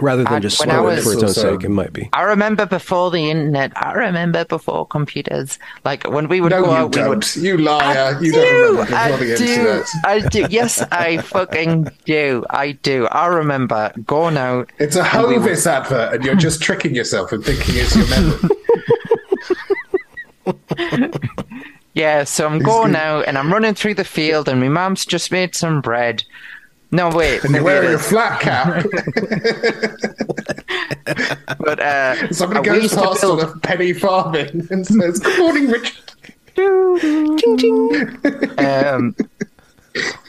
rather 0.02 0.24
than 0.24 0.34
And 0.34 0.42
just 0.42 0.60
when 0.60 0.70
slow 0.70 0.88
it 0.90 1.02
for 1.02 1.14
its 1.14 1.24
own 1.24 1.30
sake. 1.30 1.64
It 1.64 1.70
might 1.70 1.94
be. 1.94 2.10
I 2.14 2.24
remember 2.24 2.66
before 2.66 3.12
the 3.12 3.30
internet. 3.30 3.72
I 3.76 3.94
remember 3.94 4.46
before 4.46 4.86
computers. 4.88 5.58
Like 5.84 6.10
when 6.10 6.28
we 6.28 6.42
would 6.42 6.52
No, 6.52 6.64
go 6.64 6.72
you 6.72 6.76
out, 6.78 6.96
we 6.96 7.02
would. 7.08 7.22
don't. 7.22 7.36
You 7.38 7.58
liar. 7.58 8.16
I 8.16 8.20
you 8.20 8.32
do. 8.32 8.42
don't 8.42 8.62
remember 8.78 8.82
before 8.86 8.98
I 8.98 9.12
the 9.12 9.18
do. 9.38 9.44
internet. 9.46 9.88
I 10.06 10.20
do. 10.30 10.48
Yes, 10.50 10.82
I 10.92 11.18
fucking 11.18 11.88
do. 12.06 12.46
I 12.50 12.72
do. 12.74 13.08
I 13.08 13.28
remember 13.28 13.92
going 14.06 14.38
out. 14.38 14.72
It's 14.80 14.96
a 14.96 15.04
and 15.04 15.28
we 15.28 15.38
would- 15.38 15.68
advert, 15.68 16.14
and 16.16 16.24
you're 16.24 16.36
just 16.36 16.62
tricking 16.62 16.96
yourself 16.96 17.32
and 17.32 17.44
thinking 17.44 17.76
it's 17.78 17.96
your 17.96 18.08
memory. 18.10 18.50
Yeah, 21.94 22.26
so 22.26 22.46
I'm 22.46 22.60
going 22.60 22.94
out 22.94 23.26
and 23.26 23.38
I'm 23.38 23.54
running 23.54 23.74
through 23.74 23.94
the 23.94 24.04
field, 24.04 24.50
and 24.50 24.60
my 24.60 24.68
mum's 24.68 25.06
just 25.06 25.32
made 25.32 25.56
some 25.56 25.80
bread. 25.80 26.26
No, 26.96 27.10
wait. 27.10 27.44
and 27.44 27.54
you're 27.54 27.64
wearing 27.64 27.94
a 27.94 28.00
flat 28.00 28.40
cap. 28.42 28.86
But 31.60 31.80
uh, 31.80 32.32
Somebody 32.32 32.62
we 32.62 32.66
goes 32.76 32.84
used 32.84 32.96
to 32.96 33.02
past 33.02 33.22
build- 33.22 33.40
on 33.44 33.50
a 33.50 33.60
penny 33.60 33.94
farthing 33.94 34.68
and 34.72 34.86
says, 34.86 35.20
"Good 35.20 35.40
morning, 35.40 35.68
Richard." 35.68 36.02
um, 38.58 39.16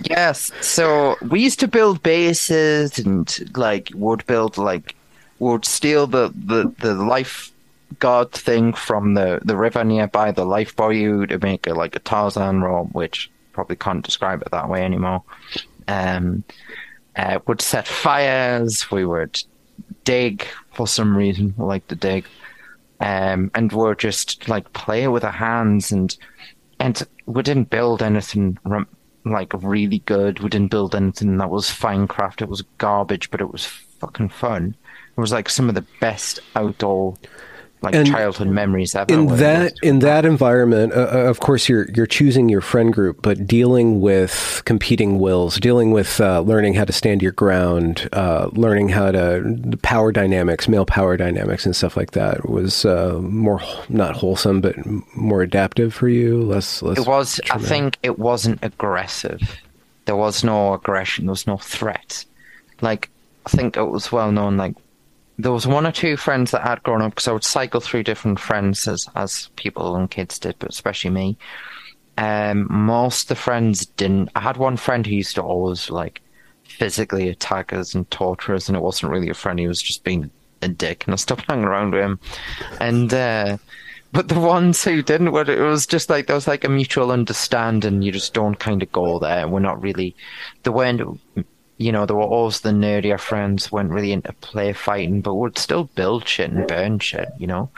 yes, 0.09 0.51
so 0.61 1.17
we 1.23 1.41
used 1.41 1.61
to 1.61 1.69
build 1.69 2.03
bases 2.03 2.99
and 2.99 3.57
like 3.57 3.91
would 3.95 4.27
build 4.27 4.59
like 4.59 4.95
would 5.39 5.65
steal 5.65 6.07
the, 6.07 6.33
the, 6.35 6.73
the 6.81 6.95
lifeguard 6.95 8.33
thing 8.33 8.73
from 8.73 9.15
the, 9.15 9.41
the 9.45 9.57
river 9.57 9.85
nearby, 9.85 10.31
the 10.33 10.45
life 10.47 10.75
buoy, 10.77 11.27
to 11.27 11.39
make 11.39 11.67
a, 11.67 11.75
like 11.75 11.95
a 11.95 12.01
Tarzan 12.01 12.61
rope, 12.63 12.89
which 12.93 13.31
probably 13.53 13.77
can't 13.77 14.05
describe 14.05 14.43
it 14.43 14.51
that 14.51 14.69
way 14.69 14.83
anymore. 14.83 15.23
Um, 15.89 16.45
uh, 17.17 17.39
would 17.47 17.61
set 17.61 17.89
fires. 17.89 18.91
We 18.91 19.07
would 19.07 19.43
dig 20.05 20.47
for 20.75 20.87
some 20.87 21.17
reason. 21.17 21.55
We 21.57 21.65
like 21.65 21.89
to 21.89 21.95
dig, 21.95 22.27
um, 23.01 23.51
and 23.55 23.73
we're 23.73 23.95
just 23.95 24.49
like 24.49 24.73
play 24.73 25.09
with 25.09 25.25
our 25.25 25.33
hands 25.33 25.93
and 25.93 26.17
and 26.79 27.03
we 27.25 27.43
didn't 27.43 27.71
build 27.71 28.03
anything 28.03 28.59
like 29.25 29.53
really 29.55 30.01
good. 30.01 30.41
We 30.41 30.51
didn't 30.51 30.71
build 30.71 30.95
anything 30.95 31.39
that 31.39 31.51
was 31.51 31.71
fine 31.71 32.07
craft. 32.07 32.43
It 32.43 32.49
was 32.49 32.63
garbage, 32.79 33.31
but 33.31 33.41
it 33.41 33.51
was 33.51 33.65
fucking 33.65 34.29
fun. 34.29 34.77
It 35.17 35.21
was 35.21 35.33
like 35.33 35.49
some 35.49 35.69
of 35.69 35.75
the 35.75 35.87
best 36.01 36.41
outdoor 36.55 37.17
like 37.87 37.95
And 37.95 38.07
childhood 38.07 38.49
memories 38.49 38.95
ever. 38.95 39.13
in 39.13 39.27
that 39.39 39.75
in 39.83 40.01
that 40.01 40.25
environment 40.25 40.93
uh, 40.93 41.09
uh, 41.13 41.31
of 41.31 41.41
course 41.41 41.69
you're 41.69 41.89
you're 41.95 42.07
choosing 42.07 42.49
your 42.51 42.61
friend 42.61 42.93
group 42.93 43.23
but 43.23 43.47
dealing 43.47 44.01
with 44.01 44.63
competing 44.67 45.19
wills 45.19 45.57
dealing 45.59 45.93
with 45.93 46.21
uh, 46.21 46.41
learning 46.41 46.75
how 46.75 46.85
to 46.85 46.93
stand 46.93 47.23
your 47.23 47.33
ground 47.33 48.09
uh, 48.13 48.49
learning 48.53 48.89
how 48.91 49.11
to 49.11 49.43
the 49.47 49.79
power 49.79 50.13
dynamics 50.13 50.69
male 50.69 50.85
power 50.85 51.17
dynamics 51.17 51.65
and 51.65 51.75
stuff 51.75 51.97
like 51.97 52.11
that 52.11 52.49
was 52.49 52.85
uh, 52.85 53.19
more 53.23 53.61
not 53.89 54.15
wholesome 54.17 54.61
but 54.61 54.75
more 55.17 55.41
adaptive 55.43 55.95
for 55.95 56.09
you 56.09 56.43
less 56.43 56.83
less 56.83 56.99
it 56.99 57.07
was. 57.07 57.41
I 57.51 57.59
think 57.59 57.99
it 58.03 58.19
wasn't 58.19 58.59
aggressive. 58.63 59.41
There 60.07 60.17
was 60.17 60.43
no 60.45 60.75
aggression. 60.75 61.27
There 61.27 61.33
was 61.33 61.47
no 61.47 61.57
threat. 61.57 62.25
Like 62.81 63.09
I 63.47 63.51
think 63.51 63.77
it 63.77 63.85
was 63.85 64.11
well 64.11 64.33
known. 64.33 64.57
Like 64.57 64.75
there 65.39 65.53
was 65.53 65.67
one 65.67 65.87
or 65.87 65.93
two 65.93 66.17
friends 66.17 66.51
that 66.51 66.63
had 66.63 66.83
grown 66.83 67.03
up 67.03 67.13
because 67.13 67.29
I 67.29 67.33
would 67.33 67.45
cycle 67.45 67.81
through 67.81 68.05
different 68.05 68.41
friends 68.41 68.89
as 68.89 69.09
as 69.15 69.51
people 69.57 69.97
and 69.97 70.11
kids 70.11 70.39
did, 70.39 70.57
but 70.59 70.71
especially 70.71 71.11
me. 71.11 71.39
Um, 72.19 72.67
most 72.71 73.25
of 73.25 73.29
the 73.29 73.35
friends 73.37 73.85
didn't. 73.85 74.31
I 74.35 74.41
had 74.41 74.57
one 74.57 74.77
friend 74.77 75.07
who 75.07 75.15
used 75.15 75.35
to 75.35 75.43
always 75.43 75.91
like 75.91 76.23
physically 76.65 77.29
attack 77.29 77.73
us 77.73 77.95
and 77.95 78.11
torture 78.11 78.55
us, 78.55 78.69
and 78.69 78.77
it 78.77 78.83
wasn't 78.83 79.13
really 79.13 79.29
a 79.29 79.35
friend. 79.35 79.59
He 79.59 79.69
was 79.69 79.83
just 79.83 80.05
being 80.05 80.31
a 80.63 80.69
dick, 80.69 81.05
and 81.05 81.13
I 81.13 81.17
stopped 81.17 81.45
hanging 81.49 81.67
around 81.67 81.93
with 81.93 82.03
him. 82.03 82.21
And 82.81 83.13
uh, 83.13 83.59
but 84.13 84.29
the 84.29 84.41
ones 84.41 84.83
who 84.83 85.03
didn't, 85.03 85.33
well, 85.33 85.49
it 85.49 85.59
was 85.61 85.87
just 85.87 86.09
like 86.09 86.27
there 86.27 86.37
was 86.37 86.49
like 86.49 86.65
a 86.65 86.71
mutual 86.71 87.11
understanding. 87.11 88.01
You 88.01 88.13
just 88.13 88.33
don't 88.33 88.59
kind 88.59 88.83
of 88.83 88.91
go 88.93 89.19
there. 89.19 89.47
We're 89.47 89.61
not 89.61 89.83
really. 89.83 90.17
They 90.63 90.71
weren't. 90.71 91.21
You 91.79 91.93
know, 91.93 92.07
there 92.07 92.17
were 92.17 92.23
always 92.23 92.61
the 92.61 92.71
nerdier 92.71 93.21
friends 93.21 93.71
weren't 93.71 93.91
really 93.91 94.13
into 94.13 94.33
play 94.35 94.73
fighting, 94.73 95.21
but 95.21 95.35
would 95.35 95.59
still 95.59 95.85
build 95.95 96.27
shit 96.27 96.51
and 96.51 96.67
burn 96.67 96.99
shit. 96.99 97.29
You 97.39 97.47
know, 97.47 97.71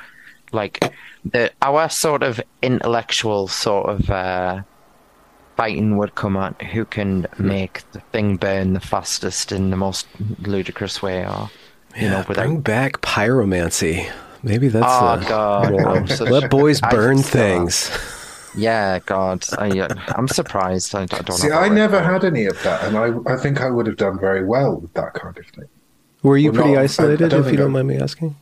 like 0.52 0.92
the 1.24 1.50
our 1.62 1.88
sort 1.88 2.22
of 2.22 2.40
intellectual 2.62 3.48
sort 3.48 3.88
of 3.88 4.10
uh, 4.10 4.62
fighting 5.56 5.96
would 5.96 6.14
come 6.14 6.36
at 6.36 6.60
who 6.62 6.84
can 6.84 7.26
make 7.38 7.82
the 7.92 8.00
thing 8.12 8.36
burn 8.36 8.74
the 8.74 8.80
fastest 8.80 9.50
in 9.50 9.70
the 9.70 9.76
most 9.76 10.06
ludicrous 10.42 11.02
way, 11.02 11.26
or 11.26 11.50
you 11.96 12.02
yeah, 12.02 12.10
know, 12.10 12.24
without 12.28 12.44
bring 12.44 12.60
back 12.60 13.00
pyromancy. 13.00 14.10
Maybe 14.44 14.68
that's 14.68 14.86
Oh, 14.88 15.16
the 15.16 15.26
God, 15.28 16.30
let 16.30 16.48
boys 16.48 16.80
burn 16.90 17.18
things 17.18 17.90
Yeah, 18.58 18.98
God, 19.06 19.44
I, 19.58 19.68
uh, 19.80 19.94
I'm 20.16 20.26
surprised. 20.28 20.94
I, 20.94 21.02
I 21.02 21.06
don't 21.06 21.32
See. 21.32 21.50
I 21.50 21.68
never 21.68 21.98
it. 21.98 22.04
had 22.04 22.24
any 22.24 22.46
of 22.46 22.60
that, 22.64 22.84
and 22.84 22.96
I, 22.96 23.32
I 23.32 23.36
think 23.36 23.60
I 23.60 23.70
would 23.70 23.86
have 23.86 23.96
done 23.96 24.18
very 24.18 24.44
well 24.44 24.76
with 24.76 24.92
that 24.94 25.14
kind 25.14 25.36
of 25.38 25.46
thing. 25.46 25.68
were 26.22 26.36
you 26.36 26.50
Well, 26.52 26.62
pretty 26.62 26.72
no, 26.74 26.78
I- 26.78 26.82
I 26.82 26.84
isolated 26.84 27.32
if 27.32 27.50
you 27.50 27.56
don't 27.56 27.70
I- 27.70 27.74
mind 27.74 27.88
me 27.88 27.96
asking 27.98 28.36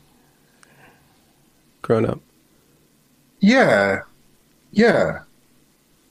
grown 1.81 2.05
up 2.05 2.19
Yeah, 3.39 4.01
yeah. 4.71 5.19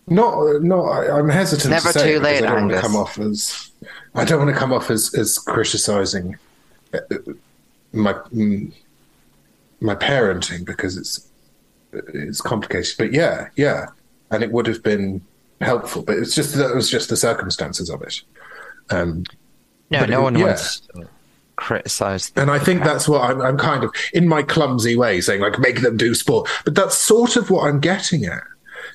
Not, 0.08 0.62
not. 0.62 0.84
I, 0.84 1.18
I'm 1.18 1.28
hesitant 1.28 1.70
Never 1.72 1.92
to 1.92 1.98
say 1.98 2.10
too 2.12 2.16
it 2.18 2.22
late, 2.22 2.36
I 2.38 2.40
don't 2.46 2.52
want 2.52 2.62
Angus. 2.72 2.80
to 2.80 2.86
come 2.86 2.96
off 2.96 3.18
as. 3.18 3.70
I 4.14 4.24
don't 4.24 4.38
want 4.38 4.50
to 4.54 4.56
come 4.58 4.72
off 4.72 4.88
as 4.90 5.12
as 5.14 5.36
criticizing 5.38 6.36
uh, 6.94 7.00
my 7.92 8.12
mm, 8.32 8.72
my 9.80 9.96
parenting 9.96 10.64
because 10.64 10.96
it's 10.96 11.28
it's 11.92 12.40
complicated. 12.40 12.94
But 12.96 13.12
yeah, 13.12 13.48
yeah, 13.56 13.86
and 14.30 14.42
it 14.42 14.52
would 14.52 14.66
have 14.66 14.82
been 14.82 15.22
helpful. 15.60 16.02
But 16.02 16.18
it's 16.18 16.34
just 16.34 16.54
that 16.54 16.70
it 16.70 16.74
was 16.74 16.90
just 16.90 17.08
the 17.08 17.16
circumstances 17.16 17.88
of 17.90 18.02
it. 18.02 18.20
Um, 18.90 19.24
No, 19.90 20.04
no 20.04 20.20
it- 20.20 20.22
one 20.22 20.36
yeah. 20.38 20.44
wants 20.46 20.80
to 20.94 21.08
criticize. 21.56 22.32
And 22.36 22.50
I 22.50 22.58
think 22.58 22.84
that's 22.84 23.08
what 23.08 23.22
I'm, 23.22 23.40
I'm 23.40 23.56
kind 23.56 23.82
of 23.84 23.90
in 24.12 24.28
my 24.28 24.42
clumsy 24.42 24.94
way 24.96 25.20
saying, 25.20 25.40
like, 25.40 25.58
make 25.58 25.80
them 25.80 25.96
do 25.96 26.14
sport. 26.14 26.50
But 26.64 26.74
that's 26.74 26.98
sort 26.98 27.36
of 27.36 27.50
what 27.50 27.66
I'm 27.66 27.80
getting 27.80 28.26
at. 28.26 28.42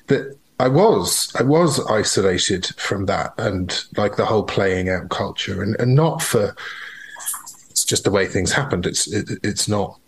That 0.06 0.36
I 0.60 0.68
was, 0.68 1.34
I 1.38 1.42
was 1.42 1.80
isolated 1.90 2.66
from 2.76 3.06
that 3.06 3.34
and 3.38 3.84
like 3.96 4.14
the 4.16 4.24
whole 4.24 4.44
playing 4.44 4.88
out 4.88 5.08
culture, 5.10 5.62
and, 5.62 5.74
and 5.80 5.94
not 5.94 6.22
for. 6.22 6.54
It's 7.70 7.84
just 7.84 8.04
the 8.04 8.10
way 8.10 8.26
things 8.26 8.52
happened. 8.52 8.86
It's 8.86 9.10
it, 9.12 9.28
it's 9.42 9.66
not. 9.66 9.98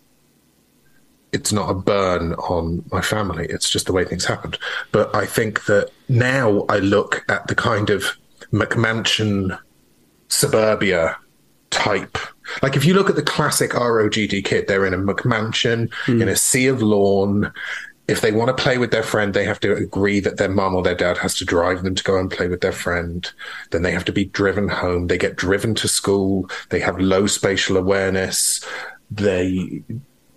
It's 1.35 1.51
not 1.51 1.69
a 1.69 1.73
burn 1.73 2.33
on 2.35 2.83
my 2.93 3.01
family. 3.01 3.45
It's 3.49 3.69
just 3.69 3.87
the 3.87 3.93
way 3.93 4.05
things 4.05 4.23
happened. 4.23 4.57
But 4.93 5.13
I 5.13 5.25
think 5.25 5.65
that 5.65 5.91
now 6.07 6.65
I 6.69 6.79
look 6.79 7.25
at 7.27 7.47
the 7.47 7.55
kind 7.55 7.89
of 7.89 8.17
McMansion 8.53 9.59
suburbia 10.29 11.17
type. 11.71 12.17
Like 12.61 12.77
if 12.77 12.85
you 12.85 12.93
look 12.93 13.09
at 13.09 13.17
the 13.17 13.21
classic 13.21 13.71
ROGD 13.71 14.45
kid, 14.45 14.67
they're 14.67 14.85
in 14.85 14.93
a 14.93 14.97
McMansion 14.97 15.91
hmm. 16.05 16.21
in 16.21 16.29
a 16.29 16.37
sea 16.37 16.67
of 16.67 16.81
lawn. 16.81 17.51
If 18.07 18.21
they 18.21 18.31
want 18.31 18.55
to 18.55 18.63
play 18.63 18.77
with 18.77 18.91
their 18.91 19.03
friend, 19.03 19.33
they 19.33 19.43
have 19.43 19.59
to 19.59 19.75
agree 19.75 20.21
that 20.21 20.37
their 20.37 20.47
mum 20.47 20.73
or 20.73 20.83
their 20.83 20.95
dad 20.95 21.17
has 21.17 21.35
to 21.39 21.45
drive 21.45 21.83
them 21.83 21.95
to 21.95 22.03
go 22.03 22.17
and 22.17 22.31
play 22.31 22.47
with 22.47 22.61
their 22.61 22.71
friend. 22.71 23.29
Then 23.71 23.81
they 23.81 23.91
have 23.91 24.05
to 24.05 24.13
be 24.13 24.25
driven 24.25 24.69
home. 24.69 25.07
They 25.07 25.17
get 25.17 25.35
driven 25.35 25.75
to 25.75 25.89
school. 25.89 26.49
They 26.69 26.79
have 26.79 26.97
low 26.97 27.27
spatial 27.27 27.75
awareness. 27.75 28.63
They 29.11 29.83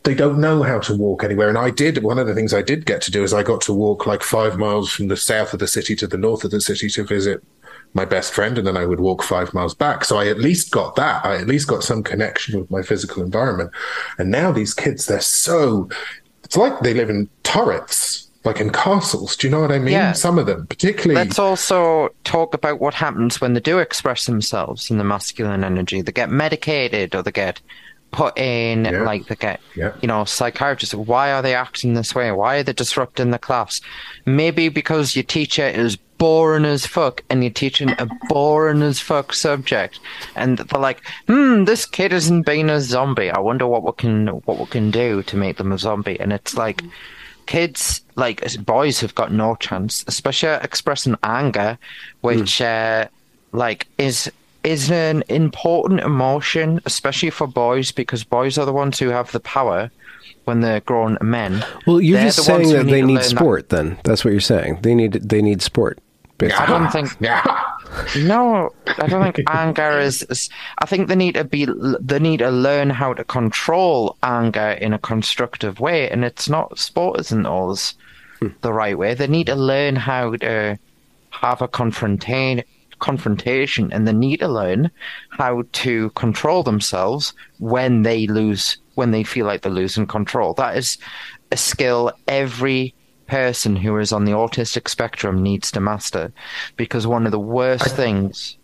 they 0.08 0.14
don't 0.14 0.40
know 0.40 0.62
how 0.62 0.78
to 0.78 0.96
walk 0.96 1.22
anywhere. 1.22 1.50
And 1.50 1.58
I 1.58 1.68
did 1.68 2.02
one 2.02 2.18
of 2.18 2.26
the 2.26 2.34
things 2.34 2.54
I 2.54 2.62
did 2.62 2.86
get 2.86 3.02
to 3.02 3.10
do 3.10 3.22
is 3.22 3.34
I 3.34 3.42
got 3.42 3.60
to 3.62 3.74
walk 3.74 4.06
like 4.06 4.22
five 4.22 4.56
miles 4.56 4.90
from 4.90 5.08
the 5.08 5.18
south 5.18 5.52
of 5.52 5.60
the 5.60 5.68
city 5.68 5.94
to 5.96 6.06
the 6.06 6.16
north 6.16 6.44
of 6.44 6.50
the 6.50 6.62
city 6.62 6.88
to 6.88 7.04
visit 7.04 7.44
my 7.92 8.06
best 8.06 8.32
friend, 8.32 8.56
and 8.56 8.66
then 8.66 8.76
I 8.76 8.86
would 8.86 9.00
walk 9.00 9.22
five 9.22 9.52
miles 9.52 9.74
back. 9.74 10.06
So 10.06 10.16
I 10.16 10.28
at 10.28 10.38
least 10.38 10.70
got 10.70 10.96
that. 10.96 11.26
I 11.26 11.36
at 11.36 11.46
least 11.46 11.68
got 11.68 11.84
some 11.84 12.02
connection 12.02 12.58
with 12.58 12.70
my 12.70 12.80
physical 12.80 13.22
environment. 13.22 13.70
And 14.16 14.30
now 14.30 14.50
these 14.50 14.72
kids, 14.72 15.04
they're 15.04 15.20
so 15.20 15.90
it's 16.42 16.56
like 16.56 16.80
they 16.80 16.94
live 16.94 17.10
in 17.10 17.28
turrets, 17.42 18.30
like 18.44 18.60
in 18.60 18.70
castles. 18.70 19.36
Do 19.36 19.46
you 19.46 19.50
know 19.50 19.60
what 19.60 19.72
I 19.72 19.78
mean? 19.78 19.92
Yeah. 19.92 20.12
Some 20.12 20.38
of 20.38 20.46
them, 20.46 20.66
particularly 20.66 21.16
Let's 21.16 21.38
also 21.38 22.08
talk 22.24 22.54
about 22.54 22.80
what 22.80 22.94
happens 22.94 23.42
when 23.42 23.52
they 23.52 23.60
do 23.60 23.78
express 23.78 24.24
themselves 24.24 24.90
in 24.90 24.96
the 24.96 25.04
masculine 25.04 25.64
energy. 25.64 26.00
They 26.00 26.12
get 26.12 26.30
medicated 26.30 27.14
or 27.14 27.22
they 27.22 27.32
get 27.32 27.60
put 28.10 28.38
in, 28.38 28.84
Yeah. 28.84 29.02
like 29.02 29.26
the 29.26 29.36
get, 29.36 29.60
Yeah. 29.74 29.92
you 30.00 30.08
know, 30.08 30.24
psychiatrists. 30.24 30.94
Why 30.94 31.32
are 31.32 31.42
they 31.42 31.54
acting 31.54 31.94
this 31.94 32.14
way? 32.14 32.30
Why 32.32 32.56
are 32.56 32.62
they 32.62 32.72
disrupting 32.72 33.30
the 33.30 33.38
class? 33.38 33.80
Maybe 34.24 34.68
because 34.68 35.14
your 35.14 35.24
teacher 35.24 35.66
is 35.66 35.96
boring 35.96 36.64
as 36.64 36.84
fuck 36.86 37.22
and 37.30 37.44
you're 37.44 37.52
teaching 37.52 37.90
a 37.90 38.08
boring 38.28 38.82
as 38.82 38.98
fuck 38.98 39.32
subject. 39.32 40.00
And 40.34 40.58
they're 40.58 40.80
like, 40.80 41.02
hmm, 41.28 41.64
this 41.64 41.84
kid 41.86 42.12
isn't 42.12 42.42
being 42.42 42.70
a 42.70 42.80
zombie. 42.80 43.30
I 43.30 43.38
wonder 43.38 43.66
what 43.66 43.84
we 43.84 43.92
can, 43.92 44.28
what 44.46 44.58
we 44.58 44.66
can 44.66 44.90
do 44.90 45.22
to 45.24 45.36
make 45.36 45.58
them 45.58 45.70
a 45.72 45.78
zombie. 45.78 46.18
And 46.18 46.32
it's 46.32 46.56
like, 46.56 46.82
kids 47.46 48.02
like 48.14 48.42
boys 48.66 49.00
have 49.00 49.14
got 49.14 49.32
no 49.32 49.54
chance 49.54 50.04
especially 50.06 50.50
expressing 50.62 51.16
anger 51.22 51.78
which 52.20 52.60
uh, 52.60 53.08
like 53.52 53.86
is 53.96 54.30
is 54.68 54.90
an 54.90 55.22
important 55.28 56.00
emotion 56.00 56.80
especially 56.84 57.30
for 57.30 57.46
boys 57.46 57.90
because 57.92 58.22
boys 58.24 58.58
are 58.58 58.66
the 58.66 58.72
ones 58.72 58.98
who 58.98 59.08
have 59.08 59.32
the 59.32 59.40
power 59.40 59.90
when 60.44 60.60
they're 60.60 60.80
grown 60.80 61.16
men 61.20 61.64
Well, 61.86 62.00
you're 62.00 62.18
They're 62.18 62.28
just 62.28 62.46
the 62.46 62.52
ones 62.52 62.68
saying 62.68 62.76
who 62.76 62.84
that 62.84 62.90
they 62.90 63.02
need 63.02 63.14
learn 63.14 63.22
that- 63.22 63.36
sport. 63.36 63.68
Then 63.68 63.98
that's 64.04 64.24
what 64.24 64.32
you're 64.32 64.40
saying. 64.40 64.80
They 64.82 64.94
need 64.94 65.12
they 65.12 65.42
need 65.42 65.62
sport. 65.62 65.98
basically. 66.38 66.64
I 66.64 66.66
don't 66.66 66.90
think 66.90 67.08
yeah. 67.20 67.42
No, 68.16 68.70
I 68.98 69.06
don't 69.06 69.22
think 69.22 69.50
anger 69.64 69.98
is, 69.98 70.22
is. 70.24 70.48
I 70.78 70.86
think 70.86 71.08
they 71.08 71.16
need 71.16 71.34
to 71.34 71.44
be. 71.44 71.66
They 72.00 72.18
need 72.18 72.38
to 72.38 72.50
learn 72.50 72.90
how 72.90 73.12
to 73.14 73.24
control 73.24 74.16
anger 74.22 74.70
in 74.84 74.92
a 74.92 74.98
constructive 74.98 75.80
way, 75.80 76.08
and 76.10 76.24
it's 76.24 76.48
not. 76.48 76.78
Sport 76.78 77.20
isn't 77.20 77.46
always 77.46 77.94
hmm. 78.40 78.48
the 78.60 78.72
right 78.72 78.96
way. 78.96 79.14
They 79.14 79.26
need 79.26 79.46
to 79.46 79.56
learn 79.56 79.96
how 79.96 80.36
to 80.36 80.78
have 81.30 81.62
a 81.62 81.68
confrontation, 81.68 82.64
confrontation, 82.98 83.92
and 83.92 84.06
they 84.06 84.12
need 84.12 84.40
to 84.40 84.48
learn 84.48 84.90
how 85.30 85.64
to 85.72 86.10
control 86.10 86.62
themselves 86.62 87.32
when 87.58 88.02
they 88.02 88.26
lose, 88.26 88.78
when 88.94 89.10
they 89.10 89.24
feel 89.24 89.46
like 89.46 89.62
they're 89.62 89.72
losing 89.72 90.06
control. 90.06 90.54
That 90.54 90.76
is 90.76 90.98
a 91.50 91.56
skill 91.56 92.12
every 92.26 92.94
person 93.26 93.76
who 93.76 93.96
is 93.98 94.12
on 94.12 94.24
the 94.24 94.32
autistic 94.32 94.88
spectrum 94.88 95.42
needs 95.42 95.70
to 95.70 95.80
master 95.80 96.32
because 96.76 97.06
one 97.06 97.26
of 97.26 97.32
the 97.32 97.38
worst 97.38 97.94
things 97.94 98.56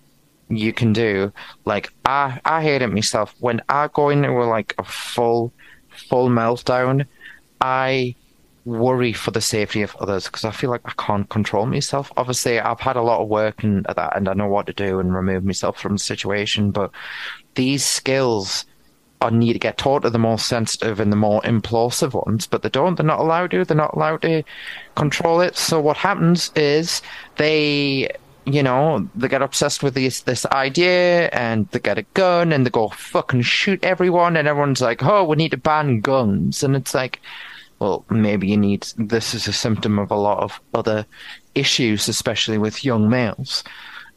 you 0.49 0.73
can 0.73 0.93
do. 0.93 1.33
Like 1.65 1.93
I, 2.05 2.41
I 2.45 2.63
hate 2.63 2.83
it 2.83 2.89
myself 2.89 3.35
when 3.41 3.63
I 3.69 3.89
go 3.93 4.09
into 4.09 4.33
like 4.45 4.75
a 4.79 4.85
full, 4.85 5.53
full 5.89 6.29
meltdown. 6.29 7.07
I 7.61 8.15
worry 8.65 9.13
for 9.13 9.31
the 9.31 9.41
safety 9.41 9.83
of 9.83 9.97
others 9.97 10.25
because 10.25 10.45
I 10.45 10.51
feel 10.51 10.71
like 10.71 10.83
I 10.85 10.93
can't 10.97 11.29
control 11.29 11.67
myself. 11.67 12.13
Obviously, 12.17 12.59
I've 12.59 12.81
had 12.81 12.97
a 12.97 13.03
lot 13.03 13.21
of 13.21 13.29
work 13.29 13.63
and 13.63 13.85
that, 13.85 14.17
and 14.17 14.29
I 14.29 14.35
know 14.35 14.49
what 14.49 14.67
to 14.67 14.73
do 14.73 14.99
and 15.01 15.15
remove 15.15 15.45
myself 15.45 15.79
from 15.79 15.95
the 15.95 15.99
situation. 15.99 16.71
But 16.71 16.91
these 17.55 17.85
skills 17.85 18.65
I 19.25 19.31
need 19.31 19.55
to 19.55 19.59
get 19.59 19.79
taught 19.79 20.03
to 20.03 20.11
the 20.11 20.19
more 20.19 20.39
sensitive 20.39 21.01
and 21.01 21.11
the 21.11 21.17
more 21.17 21.41
implosive 21.43 22.13
ones, 22.27 22.47
but 22.47 22.63
they 22.63 22.69
don't. 22.69 22.97
They're 22.97 23.07
not 23.07 23.21
allowed 23.21 23.53
to. 23.53 23.65
They're 23.65 23.77
not 23.77 23.95
allowed 23.95 24.23
to 24.23 24.43
control 24.97 25.41
it. 25.41 25.57
So 25.57 25.81
what 25.81 25.97
happens 25.97 26.53
is 26.55 27.01
they, 27.37 28.11
you 28.45 28.63
know, 28.63 29.09
they 29.15 29.29
get 29.29 29.41
obsessed 29.41 29.83
with 29.83 29.95
this 29.95 30.21
this 30.23 30.45
idea 30.47 31.31
and 31.31 31.69
they 31.69 31.79
get 31.79 31.99
a 31.99 32.03
gun 32.15 32.53
and 32.53 32.67
they 32.67 32.71
go 32.71 32.89
fucking 32.89 33.43
shoot 33.43 33.83
everyone, 33.83 34.37
and 34.37 34.47
everyone's 34.47 34.83
like, 34.83 35.03
"Oh, 35.03 35.25
we 35.25 35.37
need 35.37 35.53
to 35.53 35.57
ban 35.57 36.01
guns," 36.01 36.63
and 36.63 36.77
it's 36.77 36.95
like, 36.95 37.21
well, 37.79 38.05
maybe 38.11 38.49
you 38.49 38.57
need. 38.57 38.87
This 38.97 39.35
is 39.35 39.49
a 39.49 39.53
symptom 39.53 39.99
of 39.99 40.11
a 40.11 40.17
lot 40.17 40.39
of 40.39 40.61
other 40.75 41.07
issues, 41.55 42.09
especially 42.09 42.59
with 42.59 42.85
young 42.85 43.09
males. 43.09 43.65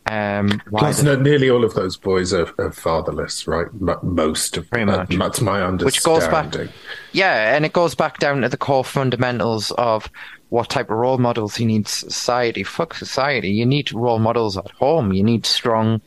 Um, 0.09 0.61
Plus, 0.69 1.03
no, 1.03 1.17
nearly 1.17 1.49
all 1.49 1.65
of 1.65 1.73
those 1.73 1.97
boys 1.97 2.33
are, 2.33 2.47
are 2.59 2.71
fatherless, 2.71 3.45
right? 3.45 3.67
M- 3.67 3.99
most 4.03 4.55
of 4.55 4.69
Pretty 4.69 4.89
uh, 4.89 4.97
much. 4.97 5.17
That's 5.17 5.41
my 5.41 5.61
understanding. 5.61 5.85
which 5.85 6.03
goes 6.03 6.27
back 6.29 6.69
yeah 7.11 7.55
and 7.55 7.65
it 7.65 7.73
goes 7.73 7.95
back 7.95 8.19
down 8.19 8.41
to 8.41 8.49
the 8.49 8.57
core 8.57 8.85
fundamentals 8.85 9.71
of 9.71 10.09
what 10.49 10.69
type 10.69 10.89
of 10.89 10.97
role 10.97 11.17
models 11.17 11.59
you 11.59 11.65
need 11.65 11.87
society 11.87 12.63
fuck 12.63 12.93
society 12.93 13.49
you 13.49 13.65
need 13.65 13.91
role 13.91 14.19
models 14.19 14.57
at 14.57 14.69
home 14.71 15.11
you 15.11 15.23
need 15.23 15.45
strong 15.45 15.99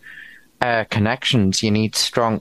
uh, 0.60 0.84
connections 0.90 1.62
you 1.62 1.70
need 1.70 1.94
strong 1.94 2.38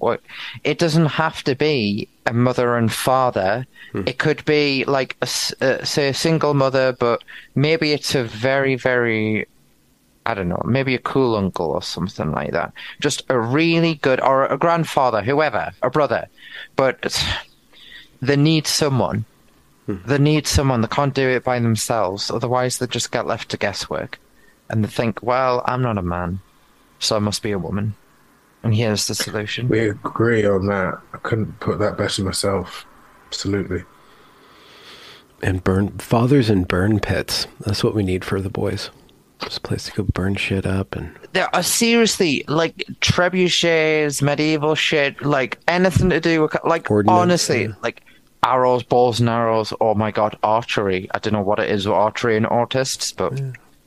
it 0.63 0.77
doesn't 0.77 1.05
have 1.05 1.43
to 1.43 1.55
be 1.55 2.07
a 2.25 2.33
mother 2.33 2.75
and 2.75 2.91
father 2.91 3.65
it 4.05 4.19
could 4.19 4.43
be 4.45 4.83
like 4.85 5.15
a, 5.21 5.27
uh, 5.61 5.83
say 5.83 6.09
a 6.09 6.13
single 6.13 6.53
mother 6.53 6.93
but 6.99 7.23
maybe 7.55 7.91
it's 7.91 8.15
a 8.15 8.23
very 8.23 8.75
very 8.75 9.47
I 10.25 10.35
don't 10.35 10.49
know, 10.49 10.61
maybe 10.63 10.93
a 10.93 10.99
cool 10.99 11.35
uncle 11.35 11.71
or 11.71 11.81
something 11.81 12.31
like 12.31 12.51
that. 12.51 12.71
Just 12.99 13.23
a 13.29 13.39
really 13.39 13.95
good, 13.95 14.21
or 14.21 14.45
a 14.45 14.59
grandfather, 14.59 15.23
whoever, 15.23 15.71
a 15.81 15.89
brother. 15.89 16.27
But 16.75 17.19
they 18.21 18.35
need 18.35 18.67
someone. 18.67 19.25
They 20.05 20.19
need 20.19 20.45
someone. 20.45 20.81
They 20.81 20.87
can't 20.87 21.15
do 21.15 21.27
it 21.27 21.43
by 21.43 21.59
themselves. 21.59 22.29
Otherwise, 22.29 22.77
they 22.77 22.85
just 22.85 23.11
get 23.11 23.25
left 23.25 23.49
to 23.49 23.57
guesswork. 23.57 24.19
And 24.69 24.83
they 24.83 24.87
think, 24.87 25.23
well, 25.23 25.63
I'm 25.65 25.81
not 25.81 25.97
a 25.97 26.03
man, 26.03 26.41
so 26.99 27.15
I 27.15 27.19
must 27.19 27.41
be 27.41 27.51
a 27.51 27.57
woman. 27.57 27.95
And 28.63 28.75
here's 28.75 29.07
the 29.07 29.15
solution. 29.15 29.69
We 29.69 29.89
agree 29.89 30.45
on 30.45 30.67
that. 30.67 30.99
I 31.13 31.17
couldn't 31.19 31.59
put 31.59 31.79
that 31.79 31.97
better 31.97 32.23
myself. 32.23 32.85
Absolutely. 33.27 33.83
And 35.41 35.63
burn 35.63 35.97
fathers 35.97 36.49
in 36.49 36.65
burn 36.65 36.99
pits. 36.99 37.47
That's 37.61 37.83
what 37.83 37.95
we 37.95 38.03
need 38.03 38.25
for 38.25 38.41
the 38.41 38.49
boys. 38.49 38.89
Just 39.41 39.59
a 39.59 39.61
place 39.61 39.85
to 39.85 39.91
go 39.93 40.03
burn 40.03 40.35
shit 40.35 40.65
up 40.65 40.97
and 40.97 41.17
there 41.33 41.53
are 41.55 41.63
seriously 41.63 42.43
like 42.47 42.77
trebuchets, 43.01 44.21
medieval 44.21 44.75
shit, 44.75 45.21
like 45.23 45.59
anything 45.67 46.09
to 46.09 46.19
do 46.19 46.41
with 46.41 46.57
like 46.65 46.89
Ordnance, 46.89 47.17
honestly, 47.17 47.63
yeah. 47.63 47.73
like 47.81 48.01
arrows, 48.43 48.83
balls 48.83 49.19
and 49.19 49.29
arrows. 49.29 49.73
Oh 49.79 49.93
my 49.93 50.11
god, 50.11 50.37
archery! 50.43 51.09
I 51.13 51.19
don't 51.19 51.33
know 51.33 51.41
what 51.41 51.59
it 51.59 51.69
is 51.69 51.85
with 51.85 51.95
archery 51.95 52.35
and 52.37 52.45
autists, 52.45 53.15
but 53.15 53.39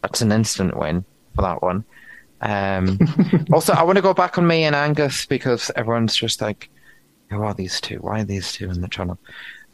that's 0.03 0.23
an 0.23 0.33
instant 0.33 0.77
win 0.77 1.05
for 1.35 1.43
that 1.43 1.63
one. 1.63 1.85
Um, 2.43 2.99
also, 3.53 3.73
I 3.73 3.83
want 3.85 3.97
to 3.97 4.03
go 4.03 4.15
back 4.15 4.37
on 4.39 4.47
me 4.47 4.65
and 4.65 4.75
Angus 4.77 5.27
because 5.27 5.71
everyone's 5.77 6.15
just 6.17 6.41
like, 6.41 6.69
who 7.31 7.43
are 7.43 7.55
these 7.55 7.81
two? 7.81 7.97
Why 7.97 8.21
are 8.21 8.25
these 8.25 8.53
two 8.53 8.71
in 8.71 8.81
the 8.81 8.89
channel? 8.89 9.19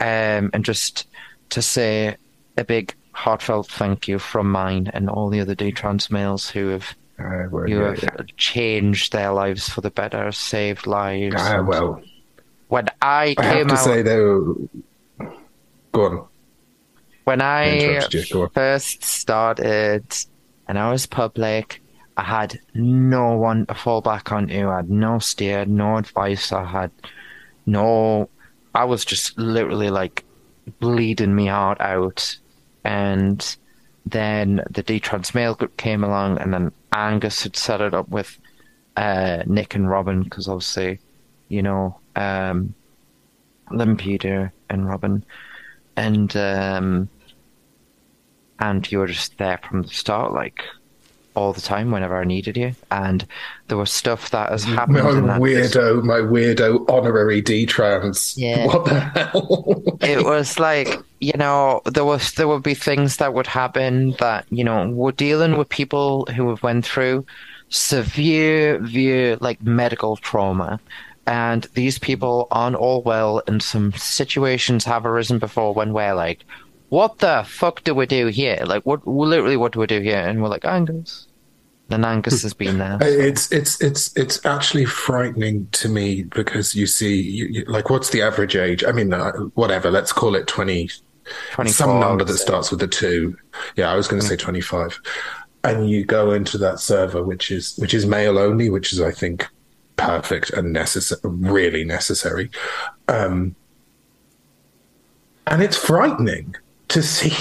Um, 0.01 0.51
and 0.53 0.65
just 0.65 1.07
to 1.51 1.63
say 1.63 2.17
a 2.57 2.65
big 2.65 2.95
heartfelt 3.13 3.69
thank 3.69 4.07
you 4.07 4.19
from 4.19 4.51
mine 4.53 4.89
and 4.95 5.11
all 5.11 5.29
the 5.29 5.41
other 5.41 5.55
D-trans 5.55 6.09
males 6.11 6.49
who 6.51 6.69
have 6.69 6.95
Uh, 7.19 7.49
well, 7.51 7.69
you 7.69 7.81
yeah, 7.81 7.89
have 7.89 8.03
yeah. 8.03 8.11
changed 8.37 9.13
their 9.13 9.33
lives 9.33 9.69
for 9.69 9.81
the 9.81 9.91
better, 9.91 10.31
saved 10.31 10.87
lives. 10.87 11.35
And 11.37 11.67
well, 11.67 12.01
when 12.69 12.87
I 13.03 13.35
I 13.37 13.43
have 13.45 13.55
came 13.55 13.69
to 13.69 13.75
out, 13.75 13.85
say 13.85 14.03
though. 14.03 14.69
Go 15.93 16.05
on. 16.05 16.27
when 17.25 17.41
I 17.41 17.79
interrupted 17.79 18.29
you, 18.29 18.35
go 18.35 18.43
on. 18.43 18.51
first 18.51 19.03
started 19.03 20.05
and 20.69 20.79
I 20.79 20.93
was 20.93 21.07
public, 21.07 21.83
I 22.19 22.25
had 22.25 22.59
no 22.75 23.37
one 23.37 23.65
to 23.67 23.75
fall 23.75 24.01
back 24.01 24.33
onto. 24.33 24.69
I 24.69 24.79
had 24.79 24.91
no 24.91 25.21
steer, 25.21 25.65
no 25.65 25.99
advice. 25.99 26.51
I 26.51 26.65
had 26.65 26.91
no. 27.65 28.29
I 28.75 28.85
was 28.85 29.05
just 29.05 29.39
literally 29.39 29.89
like 29.89 30.25
bleeding 30.81 31.33
me 31.37 31.47
heart 31.47 31.81
out, 31.81 32.37
and 32.83 33.57
then 34.05 34.65
the 34.69 34.83
D-Trans 34.83 35.33
Male 35.33 35.55
group 35.55 35.77
came 35.77 36.03
along, 36.03 36.39
and 36.39 36.53
then 36.53 36.73
Angus 36.93 37.45
had 37.45 37.57
set 37.57 37.81
it 37.81 37.95
up 37.95 38.09
with 38.09 38.37
uh, 38.97 39.45
Nick 39.47 39.77
and 39.77 39.89
Robin 39.89 40.25
because 40.25 40.49
obviously, 40.49 40.99
you 41.47 41.63
know, 41.63 42.01
um, 42.17 42.75
Lim 43.71 43.97
Peter 43.97 44.53
and 44.69 44.89
Robin, 44.89 45.25
and 45.97 46.37
um, 46.37 47.09
and 48.59 48.91
you 48.91 48.99
were 48.99 49.07
just 49.07 49.39
there 49.39 49.61
from 49.63 49.83
the 49.83 49.89
start, 49.89 50.33
like 50.33 50.65
all 51.39 51.53
the 51.53 51.61
time 51.61 51.91
whenever 51.91 52.17
I 52.17 52.25
needed 52.25 52.57
you, 52.57 52.75
and 52.91 53.25
there 53.69 53.79
was 53.79 53.93
stuff 53.93 54.31
that 54.31 54.51
has 54.51 54.65
happened. 54.65 55.05
My 55.05 55.11
in 55.11 55.27
that 55.27 55.41
weirdo, 55.41 56.03
my 56.03 56.19
weirdo 56.19 56.89
honorary 56.91 57.41
D 57.41 57.65
trans. 57.65 58.37
Yeah. 58.37 58.67
What 58.67 58.85
the 58.85 59.01
hell? 59.01 59.99
it 60.01 60.25
was 60.25 60.59
like 60.59 61.01
you 61.21 61.33
know 61.37 61.81
there 61.85 62.05
was 62.05 62.33
there 62.33 62.49
would 62.49 62.63
be 62.63 62.75
things 62.75 63.17
that 63.17 63.35
would 63.35 63.47
happen 63.47 64.13
that 64.19 64.47
you 64.51 64.65
know 64.65 64.89
we're 64.91 65.13
dealing 65.13 65.57
with 65.57 65.69
people 65.69 66.27
who 66.35 66.49
have 66.51 66.63
went 66.63 66.85
through 66.85 67.25
severe 67.69 68.79
severe 68.79 69.37
like 69.37 69.63
medical 69.63 70.17
trauma 70.17 70.81
and 71.27 71.65
these 71.75 71.99
people 71.99 72.49
aren't 72.51 72.77
all 72.77 73.03
well 73.03 73.43
and 73.47 73.63
some 73.63 73.93
situations 73.93 74.85
have 74.85 75.05
arisen 75.05 75.39
before 75.39 75.75
when 75.75 75.93
we're 75.93 76.15
like 76.15 76.45
what 76.89 77.19
the 77.19 77.45
fuck 77.47 77.85
do 77.85 77.95
we 77.95 78.07
do 78.07 78.29
here 78.29 78.59
like 78.65 78.83
what 78.85 79.07
literally 79.07 79.57
what 79.57 79.73
do 79.73 79.81
we 79.81 79.87
do 79.87 80.01
here 80.01 80.17
and 80.17 80.43
we're 80.43 80.49
like 80.49 80.65
angus 80.65 81.28
and 81.91 82.05
angus 82.05 82.43
has 82.43 82.55
been 82.55 82.79
there 82.79 82.99
It's 83.03 83.51
it's 83.53 83.81
it's 83.81 84.17
it's 84.17 84.45
actually 84.45 84.85
frightening 84.85 85.69
to 85.73 85.89
me 85.89 86.25
because 86.25 86.75
you 86.75 86.87
see, 86.87 87.21
you, 87.21 87.47
you, 87.47 87.65
like, 87.65 87.91
what's 87.91 88.11
the 88.11 88.23
average 88.23 88.57
age? 88.57 88.85
I 88.85 88.93
mean, 88.93 89.13
uh, 89.13 89.33
whatever. 89.55 89.91
Let's 89.91 90.13
call 90.13 90.35
it 90.35 90.47
twenty. 90.47 90.91
some 91.67 92.01
number 92.01 92.25
that 92.25 92.39
starts 92.39 92.71
with 92.71 92.83
a 92.83 92.89
two. 92.89 93.37
Yeah, 93.77 93.91
I 93.91 93.97
was 93.97 94.09
going 94.09 94.21
to 94.21 94.27
say 94.27 94.37
twenty-five. 94.37 94.99
And 95.65 95.91
you 95.91 96.05
go 96.05 96.33
into 96.33 96.57
that 96.59 96.79
server, 96.79 97.23
which 97.23 97.51
is 97.51 97.77
which 97.79 97.95
is 97.95 98.07
male 98.07 98.39
only, 98.39 98.71
which 98.71 98.93
is 98.93 99.01
I 99.01 99.11
think 99.11 99.47
perfect 99.97 100.51
and 100.51 100.73
necessary, 100.73 101.21
really 101.25 101.85
necessary. 101.85 102.51
Um, 103.09 103.55
and 105.47 105.63
it's 105.63 105.77
frightening 105.77 106.55
to 106.89 107.03
see 107.15 107.33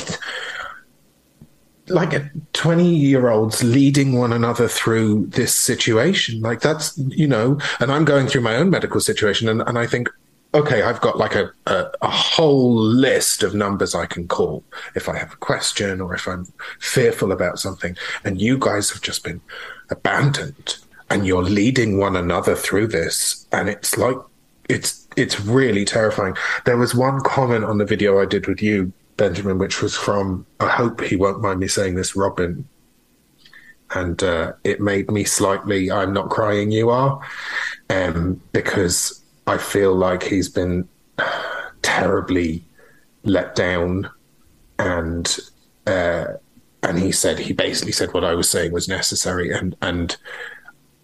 like 1.89 2.13
a 2.13 2.29
20 2.53 2.93
year 2.93 3.29
olds 3.29 3.63
leading 3.63 4.17
one 4.17 4.33
another 4.33 4.67
through 4.67 5.27
this 5.27 5.55
situation. 5.55 6.41
Like 6.41 6.61
that's 6.61 6.97
you 6.97 7.27
know 7.27 7.59
and 7.79 7.91
i'm 7.91 8.05
going 8.05 8.27
through 8.27 8.41
my 8.41 8.55
own 8.55 8.69
medical 8.69 8.99
situation 8.99 9.47
and, 9.47 9.61
and 9.61 9.77
i 9.77 9.85
think 9.85 10.09
okay 10.53 10.81
i've 10.81 11.01
got 11.01 11.17
like 11.17 11.35
a, 11.35 11.51
a, 11.65 11.85
a 12.01 12.09
whole 12.09 12.75
list 12.75 13.43
of 13.43 13.53
numbers 13.53 13.93
i 13.95 14.05
can 14.05 14.27
call 14.27 14.63
if 14.95 15.07
i 15.09 15.17
have 15.17 15.33
a 15.33 15.37
question 15.37 16.01
or 16.01 16.13
if 16.13 16.27
i'm 16.27 16.45
fearful 16.79 17.31
about 17.31 17.59
something. 17.59 17.95
And 18.23 18.41
you 18.41 18.57
guys 18.57 18.89
have 18.89 19.01
just 19.01 19.23
been 19.23 19.41
abandoned 19.89 20.77
and 21.09 21.25
you're 21.25 21.43
leading 21.43 21.97
one 21.97 22.15
another 22.15 22.55
through 22.55 22.87
this 22.87 23.47
and 23.51 23.69
it's 23.69 23.97
like 23.97 24.17
it's 24.69 25.07
it's 25.15 25.39
really 25.39 25.85
terrifying. 25.85 26.35
There 26.65 26.77
was 26.77 26.93
one 26.93 27.21
comment 27.21 27.63
on 27.63 27.77
the 27.77 27.85
video 27.85 28.21
i 28.21 28.25
did 28.25 28.47
with 28.47 28.61
you 28.61 28.91
benjamin 29.17 29.57
which 29.57 29.81
was 29.81 29.95
from 29.95 30.45
i 30.59 30.67
hope 30.67 31.01
he 31.01 31.15
won't 31.15 31.41
mind 31.41 31.59
me 31.59 31.67
saying 31.67 31.95
this 31.95 32.15
robin. 32.15 32.67
And 33.91 34.21
uh, 34.21 34.51
it 34.65 34.81
made 34.81 35.09
me 35.09 35.23
slightly 35.23 35.89
i'm 35.89 36.11
not 36.11 36.29
crying 36.29 36.71
you 36.71 36.89
are 36.89 37.21
um, 37.89 38.41
because 38.51 39.23
i 39.47 39.57
feel 39.57 39.95
like 39.95 40.23
he's 40.23 40.49
been 40.49 40.87
terribly 41.81 42.63
let 43.23 43.55
down. 43.55 44.09
And 44.79 45.37
uh, 45.85 46.25
and 46.83 46.99
he 46.99 47.11
said 47.11 47.39
he 47.39 47.53
basically 47.53 47.91
said 47.91 48.13
what 48.13 48.23
i 48.23 48.35
was 48.35 48.49
saying 48.49 48.71
was 48.71 48.87
necessary. 48.87 49.51
And 49.51 49.75
and 49.81 50.15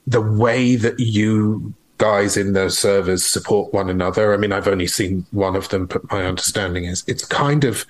the 0.06 0.22
way 0.22 0.76
that 0.76 1.00
you 1.00 1.74
guys 1.98 2.36
in 2.38 2.54
those 2.54 2.78
servers 2.78 3.26
support 3.26 3.74
one 3.74 3.90
another. 3.90 4.34
I 4.34 4.38
mean, 4.38 4.52
I've 4.52 4.68
only 4.68 4.88
seen 4.88 5.26
one 5.32 5.56
of 5.56 5.70
them, 5.70 5.86
but 5.86 6.10
my 6.12 6.26
understanding 6.26 6.86
is 6.86 7.04
it's 7.08 7.26
kind 7.26 7.64
of 7.64 7.86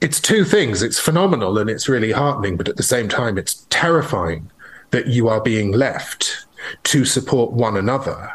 it's 0.00 0.20
two 0.20 0.44
things. 0.44 0.82
It's 0.82 0.98
phenomenal 0.98 1.58
and 1.58 1.68
it's 1.68 1.88
really 1.88 2.12
heartening, 2.12 2.56
but 2.56 2.68
at 2.68 2.76
the 2.76 2.82
same 2.84 3.08
time, 3.08 3.36
it's 3.36 3.66
terrifying 3.70 4.50
that 4.90 5.08
you 5.08 5.28
are 5.28 5.40
being 5.40 5.72
left. 5.72 6.44
to 6.82 7.04
support 7.04 7.52
one 7.52 7.76
another 7.76 8.32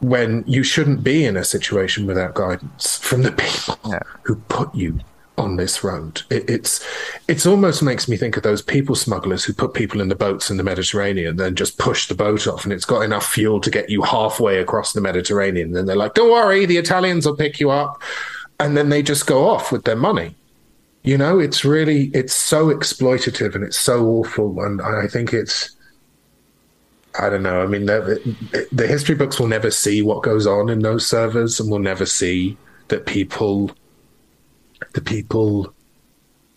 when 0.00 0.42
you 0.46 0.62
shouldn't 0.62 1.04
be 1.04 1.24
in 1.24 1.36
a 1.36 1.44
situation 1.44 2.04
without 2.06 2.34
guidance 2.34 2.98
from 2.98 3.22
the 3.22 3.30
people 3.32 3.78
Yeah. 3.86 4.00
who 4.24 4.36
put 4.48 4.74
you 4.74 4.98
on 5.38 5.56
this 5.56 5.82
road. 5.82 6.22
It, 6.30 6.48
it's 6.48 6.86
it's 7.28 7.46
almost 7.46 7.82
makes 7.82 8.08
me 8.08 8.16
think 8.16 8.36
of 8.36 8.42
those 8.42 8.62
people 8.62 8.94
smugglers 8.94 9.44
who 9.44 9.52
put 9.52 9.74
people 9.74 10.00
in 10.00 10.08
the 10.08 10.14
boats 10.14 10.50
in 10.50 10.56
the 10.56 10.62
Mediterranean, 10.62 11.36
then 11.36 11.54
just 11.54 11.78
push 11.78 12.08
the 12.08 12.14
boat 12.14 12.46
off, 12.46 12.64
and 12.64 12.72
it's 12.72 12.84
got 12.84 13.00
enough 13.00 13.26
fuel 13.26 13.60
to 13.60 13.70
get 13.70 13.90
you 13.90 14.02
halfway 14.02 14.58
across 14.58 14.92
the 14.92 15.00
Mediterranean. 15.00 15.68
And 15.68 15.76
then 15.76 15.86
they're 15.86 15.96
like, 15.96 16.14
"Don't 16.14 16.30
worry, 16.30 16.66
the 16.66 16.76
Italians 16.76 17.26
will 17.26 17.36
pick 17.36 17.60
you 17.60 17.70
up," 17.70 18.02
and 18.58 18.76
then 18.76 18.88
they 18.90 19.02
just 19.02 19.26
go 19.26 19.48
off 19.48 19.72
with 19.72 19.84
their 19.84 19.96
money. 19.96 20.36
You 21.02 21.16
know, 21.16 21.38
it's 21.38 21.64
really 21.64 22.10
it's 22.12 22.34
so 22.34 22.66
exploitative 22.66 23.54
and 23.54 23.64
it's 23.64 23.78
so 23.78 24.06
awful, 24.06 24.60
and 24.62 24.82
I 24.82 25.06
think 25.06 25.32
it's. 25.32 25.76
I 27.18 27.28
don't 27.28 27.42
know. 27.42 27.60
I 27.60 27.66
mean, 27.66 27.86
the, 27.86 28.68
the 28.70 28.86
history 28.86 29.16
books 29.16 29.40
will 29.40 29.48
never 29.48 29.72
see 29.72 30.00
what 30.00 30.22
goes 30.22 30.46
on 30.46 30.68
in 30.68 30.80
those 30.80 31.04
servers, 31.04 31.58
and 31.58 31.68
will 31.68 31.80
never 31.80 32.06
see 32.06 32.56
that 32.86 33.06
people, 33.06 33.72
the 34.92 35.00
people 35.00 35.72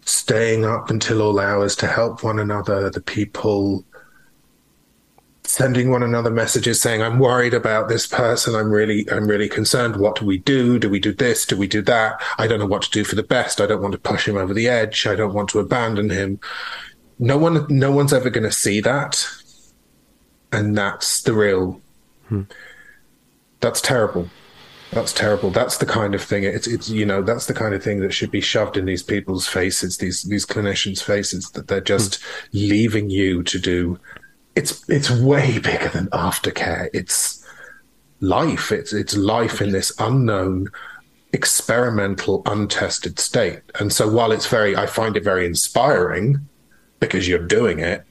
staying 0.05 0.65
up 0.65 0.89
until 0.89 1.21
all 1.21 1.39
hours 1.39 1.75
to 1.77 1.87
help 1.87 2.23
one 2.23 2.39
another, 2.39 2.89
the 2.89 3.01
people 3.01 3.85
sending 5.45 5.91
one 5.91 6.03
another 6.03 6.31
messages 6.31 6.81
saying, 6.81 7.01
"I'm 7.01 7.19
worried 7.19 7.53
about 7.53 7.87
this 7.87 8.07
person. 8.07 8.55
I'm 8.55 8.71
really, 8.71 9.09
I'm 9.11 9.27
really 9.27 9.49
concerned. 9.49 9.97
What 9.97 10.15
do 10.15 10.25
we 10.25 10.39
do? 10.39 10.79
Do 10.79 10.89
we 10.89 10.99
do 10.99 11.13
this? 11.13 11.45
Do 11.45 11.57
we 11.57 11.67
do 11.67 11.81
that? 11.83 12.21
I 12.37 12.47
don't 12.47 12.59
know 12.59 12.65
what 12.65 12.83
to 12.83 12.91
do 12.91 13.03
for 13.03 13.15
the 13.15 13.23
best. 13.23 13.61
I 13.61 13.65
don't 13.65 13.81
want 13.81 13.93
to 13.93 13.99
push 13.99 14.27
him 14.27 14.37
over 14.37 14.53
the 14.53 14.67
edge. 14.67 15.05
I 15.05 15.15
don't 15.15 15.33
want 15.33 15.49
to 15.49 15.59
abandon 15.59 16.09
him." 16.09 16.39
No 17.19 17.37
one, 17.37 17.65
no 17.69 17.91
one's 17.91 18.11
ever 18.11 18.29
going 18.29 18.43
to 18.43 18.51
see 18.51 18.81
that 18.81 19.27
and 20.53 20.77
that's 20.77 21.23
the 21.23 21.33
real 21.33 21.81
hmm. 22.29 22.43
that's 23.59 23.81
terrible 23.81 24.29
that's 24.93 25.13
terrible. 25.13 25.49
That's 25.49 25.77
the 25.77 25.85
kind 25.85 26.15
of 26.15 26.23
thing 26.23 26.43
it's 26.43 26.67
it's 26.67 26.89
you 26.89 27.05
know 27.05 27.21
that's 27.21 27.47
the 27.47 27.53
kind 27.53 27.73
of 27.73 27.83
thing 27.83 27.99
that 27.99 28.13
should 28.13 28.31
be 28.31 28.41
shoved 28.41 28.77
in 28.77 28.85
these 28.85 29.03
people's 29.03 29.47
faces 29.47 29.97
these 29.97 30.23
these 30.23 30.45
clinicians 30.45 31.01
faces 31.03 31.49
that 31.51 31.67
they're 31.67 31.81
just 31.81 32.19
leaving 32.53 33.09
you 33.09 33.43
to 33.43 33.59
do 33.59 33.99
it's 34.55 34.87
it's 34.89 35.09
way 35.09 35.59
bigger 35.59 35.89
than 35.89 36.07
aftercare. 36.07 36.89
It's 36.93 37.45
life. 38.19 38.71
It's 38.71 38.93
it's 38.93 39.15
life 39.15 39.61
in 39.61 39.71
this 39.71 39.91
unknown 39.99 40.69
experimental 41.33 42.43
untested 42.45 43.19
state. 43.19 43.61
And 43.79 43.91
so 43.91 44.09
while 44.09 44.31
it's 44.31 44.47
very 44.47 44.75
i 44.75 44.85
find 44.85 45.17
it 45.17 45.23
very 45.23 45.45
inspiring 45.45 46.47
because 46.99 47.27
you're 47.27 47.39
doing 47.39 47.79
it 47.79 48.05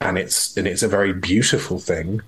and 0.00 0.16
it's 0.16 0.56
and 0.56 0.66
it's 0.68 0.82
a 0.82 0.88
very 0.88 1.12
beautiful 1.12 1.78
thing. 1.78 2.20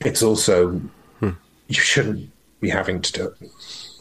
It's 0.00 0.22
also 0.22 0.80
hmm. 1.20 1.30
you 1.68 1.80
shouldn't 1.80 2.30
be 2.66 2.70
having 2.70 3.00
to 3.00 3.12
do 3.12 3.26
it. 3.40 3.50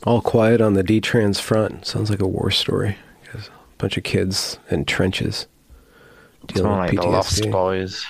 All 0.04 0.22
quiet 0.22 0.60
on 0.62 0.74
the 0.74 0.84
D-Trans 0.84 1.40
front. 1.40 1.86
Sounds 1.86 2.10
like 2.10 2.22
a 2.22 2.28
war 2.28 2.52
story. 2.52 2.98
A 3.34 3.40
bunch 3.78 3.98
of 3.98 4.04
kids 4.04 4.58
in 4.70 4.86
trenches. 4.86 5.48
It's 6.44 6.54
dealing 6.54 6.72
more 6.72 6.82
with 6.82 6.94
like 6.94 7.02
the 7.02 7.08
Lost 7.08 7.42
PTSD. 7.44 7.52
Boys. 7.52 8.06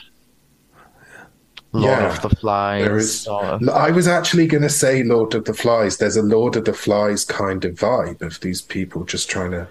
Lord 1.73 1.99
Yeah. 1.99 2.15
of 2.15 2.21
the 2.21 2.29
Flies. 2.29 2.85
There 2.85 2.97
is. 2.97 3.21
sort 3.21 3.45
of. 3.45 3.69
I 3.69 3.91
was 3.91 4.07
actually 4.07 4.47
going 4.47 4.63
to 4.63 4.69
say 4.69 5.03
Lord 5.03 5.33
of 5.35 5.43
the 5.45 5.53
Flies. 5.53 5.97
There's 5.97 6.15
a 6.15 6.21
Lord 6.21 6.55
of 6.55 6.65
the 6.65 6.73
Flies 6.73 7.25
kind 7.25 7.65
of 7.65 7.73
vibe 7.75 8.21
of 8.21 8.39
these 8.39 8.61
people 8.61 9.03
just 9.03 9.29
trying 9.29 9.51
to, 9.51 9.67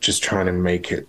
just 0.00 0.22
trying 0.22 0.46
to 0.46 0.52
make 0.52 0.92
it 0.92 1.08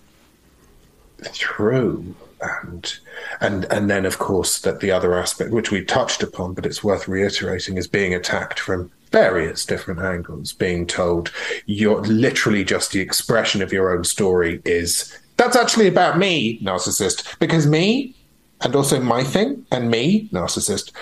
through, 1.22 2.14
and 2.40 2.98
and 3.40 3.64
and 3.66 3.88
then 3.88 4.04
of 4.04 4.18
course 4.18 4.60
that 4.60 4.80
the 4.80 4.90
other 4.90 5.14
aspect 5.14 5.50
which 5.50 5.70
we 5.70 5.84
touched 5.84 6.22
upon, 6.22 6.54
but 6.54 6.66
it's 6.66 6.84
worth 6.84 7.08
reiterating, 7.08 7.76
is 7.76 7.88
being 7.88 8.14
attacked 8.14 8.58
from 8.58 8.90
various 9.10 9.64
different 9.64 10.00
angles. 10.00 10.52
Being 10.52 10.86
told 10.86 11.30
you're 11.66 12.02
literally 12.02 12.64
just 12.64 12.92
the 12.92 13.00
expression 13.00 13.62
of 13.62 13.72
your 13.72 13.96
own 13.96 14.04
story 14.04 14.60
is 14.64 15.16
that's 15.36 15.56
actually 15.56 15.86
about 15.86 16.18
me, 16.18 16.58
narcissist, 16.60 17.38
because 17.38 17.66
me 17.66 18.14
and 18.62 18.74
also 18.74 19.00
my 19.00 19.22
thing 19.22 19.66
and 19.70 19.90
me, 19.90 20.28
narcissist. 20.32 20.92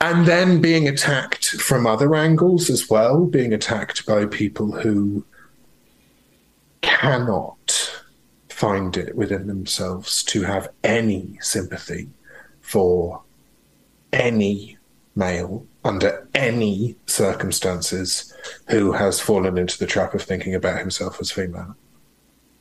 And 0.00 0.26
then 0.26 0.60
being 0.60 0.86
attacked 0.86 1.46
from 1.46 1.84
other 1.84 2.14
angles 2.14 2.70
as 2.70 2.88
well, 2.88 3.26
being 3.26 3.52
attacked 3.52 4.06
by 4.06 4.26
people 4.26 4.70
who 4.70 5.24
cannot 6.82 7.97
find 8.58 8.96
it 8.96 9.14
within 9.14 9.46
themselves 9.46 10.24
to 10.24 10.42
have 10.42 10.68
any 10.82 11.38
sympathy 11.40 12.08
for 12.60 13.22
any 14.12 14.76
male 15.14 15.64
under 15.84 16.26
any 16.34 16.96
circumstances 17.06 18.34
who 18.68 18.90
has 18.90 19.20
fallen 19.20 19.56
into 19.56 19.78
the 19.78 19.86
trap 19.86 20.12
of 20.12 20.22
thinking 20.22 20.56
about 20.56 20.80
himself 20.80 21.20
as 21.20 21.30
female. 21.30 21.76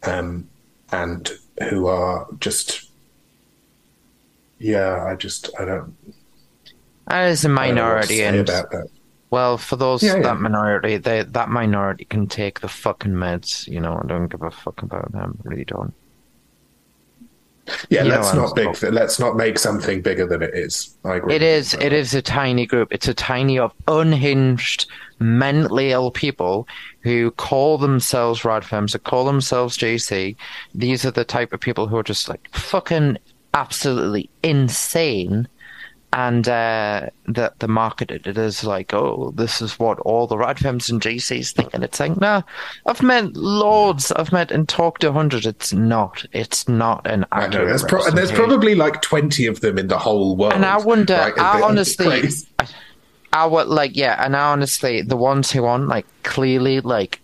Um, 0.03 0.48
and 0.91 1.32
who 1.68 1.88
are 1.88 2.28
just 2.40 2.91
yeah, 4.60 5.03
I 5.03 5.15
just 5.15 5.49
I 5.60 5.65
don't. 5.65 5.95
Is 7.10 7.44
a 7.44 7.49
I 7.49 7.68
don't 7.68 7.76
know 7.76 7.95
what 7.95 8.03
to 8.03 8.14
minority, 8.14 8.22
and 8.22 8.38
about 8.38 8.69
that. 8.69 8.88
Well, 9.30 9.58
for 9.58 9.76
those 9.76 10.04
Yeah, 10.04 10.16
yeah. 10.16 10.22
that 10.24 10.40
minority, 10.40 10.98
they 10.98 11.24
that 11.24 11.49
minority 11.49 12.06
can 12.06 12.28
take 12.28 12.62
the 12.62 12.70
fucking 12.70 13.12
meds. 13.12 13.68
You 13.68 13.82
know, 13.82 13.99
I 14.02 14.08
don't 14.08 14.28
give 14.28 14.41
a 14.41 14.52
fuck 14.52 14.82
about 14.82 15.12
them. 15.12 15.38
Really 15.44 15.66
don't. 15.66 15.94
Yeah, 17.90 18.04
You 18.04 18.12
let's 18.12 18.34
not 18.34 18.56
big. 18.56 18.82
Let's 18.94 19.20
not 19.20 19.36
make 19.36 19.60
something 19.60 20.02
bigger 20.02 20.26
than 20.26 20.41
it 20.41 20.54
is. 20.54 20.95
I 21.04 21.16
agree. 21.16 21.36
It 21.36 21.41
is. 21.41 21.74
It 21.74 21.91
is 21.91 22.14
a 22.14 22.22
tiny 22.22 22.66
group. 22.66 22.94
It's 22.94 23.10
a 23.10 23.14
tiny 23.14 23.60
of 23.60 23.74
unhinged, 23.88 24.86
mentally 25.20 25.91
ill 25.91 26.12
people 26.12 26.68
who 27.02 27.32
call 27.32 27.78
themselves 27.78 28.41
Radfems, 28.41 28.94
who 28.94 28.99
call 28.99 29.26
themselves 29.26 29.78
GC. 29.78 30.36
These 30.74 31.06
are 31.06 31.12
the 31.12 31.26
type 31.26 31.52
of 31.52 31.60
people 31.60 31.88
who 31.88 31.98
are 31.98 32.04
just 32.04 32.30
like 32.30 32.48
fucking 32.56 33.18
absolutely 33.54 34.30
insane. 34.44 35.48
And 36.13 36.47
uh, 36.47 37.09
the 37.27 37.53
the 37.59 37.67
marketed 37.67 38.27
it 38.27 38.38
as 38.38 38.63
like, 38.63 38.93
oh, 38.93 39.34
this 39.35 39.61
is 39.61 39.77
what 39.77 39.99
all 39.99 40.25
the 40.25 40.38
Radfems 40.38 40.89
and 40.89 41.01
GCs 41.01 41.51
think, 41.51 41.73
and 41.73 41.84
it's 41.84 41.99
like, 41.99 42.19
nah. 42.19 42.41
I've 42.85 43.03
met 43.03 43.35
loads. 43.35 44.11
I've 44.13 44.31
met 44.31 44.51
and 44.51 44.67
talked 44.67 45.01
to 45.01 45.11
hundred. 45.11 45.45
It's 45.45 45.73
not. 45.73 46.25
It's 46.31 46.67
not 46.67 47.05
an 47.05 47.25
I 47.31 47.47
know. 47.47 47.65
There's, 47.65 47.84
pro- 47.84 48.09
there's 48.09 48.31
probably 48.31 48.73
like 48.73 49.01
twenty 49.01 49.45
of 49.47 49.59
them 49.59 49.77
in 49.77 49.89
the 49.89 49.97
whole 49.99 50.38
world. 50.38 50.53
And 50.53 50.65
I 50.65 50.77
wonder, 50.77 51.13
right? 51.13 51.38
I 51.38 51.61
honestly. 51.61 52.29
I, 52.57 52.67
I 53.34 53.45
would 53.45 53.67
like, 53.67 53.95
yeah, 53.95 54.23
and 54.23 54.35
I 54.35 54.51
honestly, 54.51 55.01
the 55.01 55.17
ones 55.17 55.51
who 55.51 55.65
aren't 55.65 55.88
like 55.88 56.07
clearly 56.23 56.79
like 56.79 57.19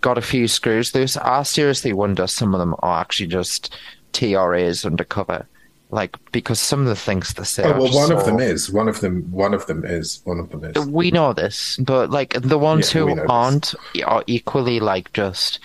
got 0.00 0.18
a 0.18 0.22
few 0.22 0.46
screws 0.48 0.94
loose, 0.94 1.16
I 1.16 1.42
seriously 1.42 1.92
wonder 1.92 2.26
some 2.26 2.54
of 2.54 2.60
them 2.60 2.74
are 2.78 3.00
actually 3.00 3.26
just 3.26 3.74
TRAs 4.12 4.84
undercover, 4.84 5.46
like 5.90 6.16
because 6.32 6.60
some 6.60 6.80
of 6.80 6.86
the 6.86 6.96
things 6.96 7.34
they 7.34 7.44
say. 7.44 7.64
Oh 7.64 7.78
well, 7.78 7.92
one 7.92 8.12
of 8.12 8.24
them 8.24 8.40
is. 8.40 8.70
One 8.70 8.88
of 8.88 9.00
them. 9.00 9.30
One 9.30 9.54
of 9.54 9.66
them 9.66 9.84
is. 9.84 10.20
One 10.24 10.38
of 10.38 10.50
them 10.50 10.64
is. 10.64 10.86
We 10.86 11.10
know 11.10 11.32
this, 11.32 11.76
but 11.78 12.10
like 12.10 12.34
the 12.40 12.58
ones 12.58 12.94
Yeah, 12.94 13.02
who 13.02 13.20
aren't 13.28 13.74
are 14.04 14.24
equally 14.26 14.80
like 14.80 15.12
just. 15.12 15.58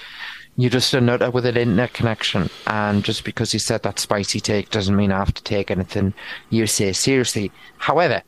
You're 0.57 0.69
just 0.69 0.93
a 0.93 1.01
nutter 1.01 1.29
with 1.31 1.45
an 1.45 1.57
internet 1.57 1.93
connection, 1.93 2.49
and 2.65 3.03
just 3.03 3.25
because 3.25 3.51
you 3.53 3.59
said 3.59 3.83
that 3.83 3.99
spicy 3.99 4.39
take 4.39 4.69
doesn't 4.69 4.95
mean 4.95 5.11
I 5.11 5.19
have 5.19 5.33
to 5.33 5.43
take 5.43 5.69
anything 5.69 6.13
you 6.49 6.65
say 6.65 6.93
seriously. 6.93 7.51
However, 7.77 8.23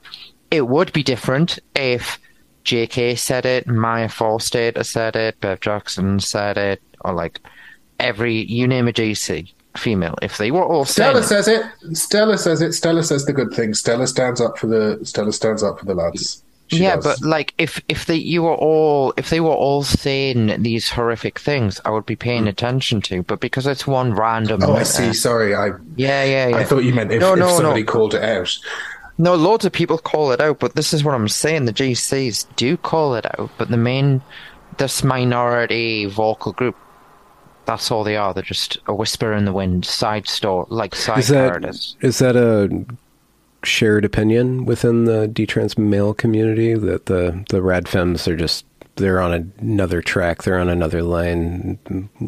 it 0.51 0.67
would 0.67 0.91
be 0.91 1.03
different 1.03 1.57
if 1.73 2.19
JK 2.65 3.17
said 3.17 3.45
it, 3.45 3.65
Maya 3.65 4.09
Forstater 4.09 4.85
said 4.85 5.15
it, 5.15 5.39
Bev 5.39 5.61
Jackson 5.61 6.19
said 6.19 6.57
it, 6.57 6.81
or 6.99 7.13
like 7.13 7.39
every 7.97 8.43
you 8.43 8.67
name 8.67 8.89
a 8.89 8.91
GC 8.91 9.53
female. 9.77 10.15
If 10.21 10.37
they 10.37 10.51
were 10.51 10.63
all 10.63 10.85
Stella 10.85 11.23
says 11.23 11.47
it. 11.47 11.65
Stella 11.93 12.37
says 12.37 12.61
it. 12.61 12.73
Stella 12.73 13.03
says 13.03 13.25
the 13.25 13.33
good 13.33 13.53
thing. 13.53 13.73
Stella 13.73 14.07
stands 14.07 14.41
up 14.41 14.57
for 14.57 14.67
the. 14.67 14.99
Stella 15.03 15.31
stands 15.31 15.63
up 15.63 15.79
for 15.79 15.85
the 15.85 15.95
lads. 15.95 16.43
She 16.67 16.79
yeah, 16.79 16.95
does. 16.95 17.05
but 17.05 17.21
like 17.21 17.53
if 17.57 17.81
if 17.87 18.07
they 18.07 18.15
you 18.15 18.43
were 18.43 18.55
all 18.55 19.13
if 19.15 19.29
they 19.29 19.39
were 19.39 19.49
all 19.49 19.83
saying 19.83 20.61
these 20.63 20.89
horrific 20.89 21.39
things, 21.39 21.79
I 21.85 21.91
would 21.91 22.05
be 22.05 22.17
paying 22.17 22.43
hmm. 22.43 22.49
attention 22.49 23.01
to. 23.03 23.23
But 23.23 23.39
because 23.39 23.65
it's 23.67 23.87
one 23.87 24.13
random. 24.13 24.61
Oh, 24.63 24.73
I 24.73 24.83
see. 24.83 25.13
Sorry, 25.13 25.55
I. 25.55 25.67
Yeah, 25.95 26.23
yeah, 26.25 26.47
yeah. 26.49 26.57
I 26.57 26.63
thought 26.65 26.83
you 26.83 26.93
meant 26.93 27.11
if, 27.11 27.21
No, 27.21 27.35
if 27.35 27.49
somebody 27.51 27.83
no. 27.83 27.91
called 27.91 28.13
it 28.13 28.23
out. 28.23 28.57
No, 29.19 29.33
loads 29.33 29.65
of 29.65 29.71
people 29.71 29.97
call 29.97 30.31
it 30.31 30.41
out, 30.41 30.59
but 30.59 30.75
this 30.75 30.93
is 30.93 31.03
what 31.03 31.15
I'm 31.15 31.27
saying. 31.27 31.65
The 31.65 31.73
GCs 31.73 32.45
do 32.55 32.77
call 32.77 33.15
it 33.15 33.25
out, 33.39 33.49
but 33.57 33.69
the 33.69 33.77
main, 33.77 34.21
this 34.77 35.03
minority 35.03 36.05
vocal 36.05 36.51
group, 36.51 36.75
that's 37.67 37.91
all 37.91 38.03
they 38.03 38.15
are. 38.15 38.33
They're 38.33 38.41
just 38.41 38.79
a 38.87 38.95
whisper 38.95 39.33
in 39.33 39.45
the 39.45 39.53
wind, 39.53 39.85
side 39.85 40.27
store, 40.27 40.65
like 40.69 40.95
side 40.95 41.19
Is 41.19 41.27
that 41.27 41.65
is 42.01 42.17
that 42.19 42.35
a 42.35 42.85
shared 43.63 44.05
opinion 44.05 44.65
within 44.65 45.05
the 45.05 45.27
D-trans 45.27 45.77
male 45.77 46.13
community 46.13 46.73
that 46.73 47.07
the 47.07 47.45
the 47.49 47.61
rad 47.61 47.87
femmes 47.87 48.27
are 48.27 48.37
just 48.37 48.65
they're 48.97 49.21
on 49.21 49.53
another 49.59 50.01
track, 50.01 50.43
they're 50.43 50.59
on 50.59 50.69
another 50.69 51.01
line. 51.01 51.79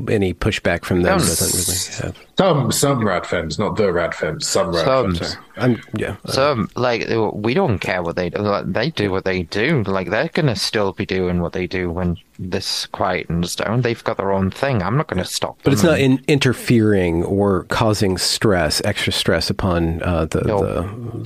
Any 0.07 0.33
pushback 0.33 0.85
from 0.85 1.01
them 1.01 1.13
Um, 1.13 1.19
doesn't 1.19 2.01
really 2.01 2.13
have. 2.15 2.25
Some 2.37 2.71
some 2.71 3.05
rad 3.05 3.25
femmes, 3.25 3.59
not 3.59 3.75
the 3.75 3.91
rad 3.91 4.15
femmes. 4.15 4.47
Some 4.47 4.73
rad 4.73 4.85
Some. 4.85 5.15
femmes. 5.15 5.37
I'm 5.57 5.81
yeah. 5.97 6.15
So, 6.27 6.67
like, 6.77 7.05
we 7.33 7.53
don't 7.53 7.79
care 7.79 8.01
what 8.01 8.15
they 8.15 8.29
do. 8.29 8.41
Like, 8.41 8.71
They 8.71 8.89
do 8.91 9.11
what 9.11 9.25
they 9.25 9.43
do. 9.43 9.83
Like, 9.83 10.09
they're 10.09 10.29
gonna 10.33 10.55
still 10.55 10.93
be 10.93 11.05
doing 11.05 11.41
what 11.41 11.51
they 11.53 11.67
do 11.67 11.91
when 11.91 12.15
this 12.39 12.87
quietens 12.93 13.57
down. 13.57 13.81
They've 13.81 14.01
got 14.03 14.15
their 14.17 14.31
own 14.31 14.51
thing. 14.51 14.81
I'm 14.81 14.95
not 14.95 15.07
gonna 15.07 15.25
stop. 15.25 15.57
But 15.63 15.73
it's 15.73 15.83
not 15.83 15.99
in, 15.99 16.23
interfering 16.29 17.23
or 17.25 17.63
causing 17.65 18.17
stress, 18.17 18.81
extra 18.85 19.11
stress 19.11 19.49
upon 19.49 20.01
uh, 20.03 20.25
the, 20.25 20.41
No. 20.41 20.59
the 20.63 20.81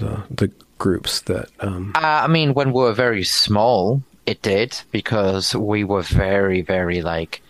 the 0.06 0.24
the 0.48 0.52
groups 0.80 1.22
that. 1.22 1.49
Um, 1.60 1.91
Uh, 1.95 1.99
I 2.26 2.28
mean, 2.28 2.56
when 2.56 2.74
we 2.74 2.82
were 2.82 2.94
very 2.94 3.24
small, 3.24 4.02
it 4.26 4.41
did 4.41 4.82
because 4.91 5.56
we 5.56 5.84
were 5.84 6.02
very, 6.02 6.62
very 6.62 7.02
like, 7.02 7.41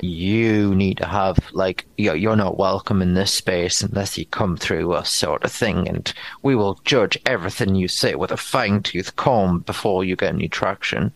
you 0.00 0.74
need 0.74 0.98
to 0.98 1.06
have 1.06 1.38
like 1.52 1.86
you're, 1.96 2.16
you're 2.16 2.36
not 2.36 2.58
welcome 2.58 3.00
in 3.00 3.14
this 3.14 3.32
space 3.32 3.80
unless 3.82 4.18
you 4.18 4.26
come 4.26 4.56
through 4.56 4.92
us, 4.92 5.10
sort 5.10 5.44
of 5.44 5.52
thing, 5.52 5.88
and 5.88 6.12
we 6.42 6.54
will 6.54 6.80
judge 6.84 7.18
everything 7.26 7.74
you 7.74 7.88
say 7.88 8.14
with 8.14 8.30
a 8.30 8.36
fine 8.36 8.82
tooth 8.82 9.14
comb 9.16 9.60
before 9.60 10.04
you 10.04 10.16
get 10.16 10.34
any 10.34 10.48
traction. 10.48 11.12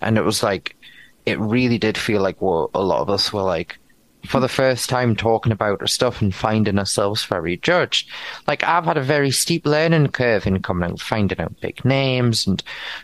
And 0.00 0.18
it 0.18 0.24
was 0.24 0.42
like, 0.42 0.76
it 1.24 1.38
really 1.38 1.78
did 1.78 1.96
feel 1.96 2.20
like 2.20 2.42
well, 2.42 2.70
a 2.74 2.82
lot 2.82 3.00
of 3.00 3.10
us 3.10 3.32
were 3.32 3.42
like. 3.42 3.78
For 4.26 4.40
the 4.40 4.48
first 4.48 4.88
time, 4.88 5.14
talking 5.14 5.52
about 5.52 5.80
our 5.80 5.86
stuff 5.86 6.20
and 6.20 6.34
finding 6.34 6.80
ourselves 6.80 7.24
very 7.24 7.58
judged. 7.58 8.10
Like 8.48 8.64
I've 8.64 8.84
had 8.84 8.96
a 8.96 9.02
very 9.02 9.30
steep 9.30 9.64
learning 9.64 10.08
curve 10.08 10.48
in 10.48 10.60
coming 10.62 10.90
out, 10.90 11.00
finding 11.00 11.38
out 11.38 11.60
big 11.60 11.84
names 11.84 12.44
and 12.44 12.60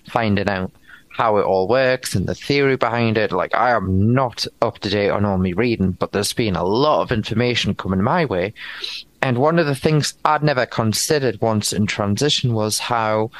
finding 0.09 0.49
out 0.49 0.73
how 1.12 1.36
it 1.36 1.44
all 1.44 1.68
works 1.68 2.14
and 2.14 2.26
the 2.26 2.34
theory 2.34 2.76
behind 2.76 3.18
it. 3.18 3.32
Like 3.32 3.55
I 3.55 3.70
am 3.70 4.12
not 4.12 4.47
up 4.60 4.78
to 4.80 4.90
date 4.90 5.10
on 5.10 5.24
all 5.24 5.39
my 5.39 5.51
reading, 5.51 5.93
but 5.93 6.12
there's 6.12 6.32
been 6.32 6.56
a 6.56 6.64
lot 6.64 7.02
of 7.02 7.12
information 7.12 7.74
coming 7.74 8.02
my 8.02 8.24
way. 8.24 8.55
And 9.20 9.39
one 9.39 9.59
of 9.59 9.66
the 9.66 9.74
things 9.74 10.14
I'd 10.24 10.43
never 10.43 10.66
considered 10.66 11.40
once 11.40 11.72
in 11.72 11.86
transition 11.86 12.55
was 12.55 12.80
how 12.80 13.30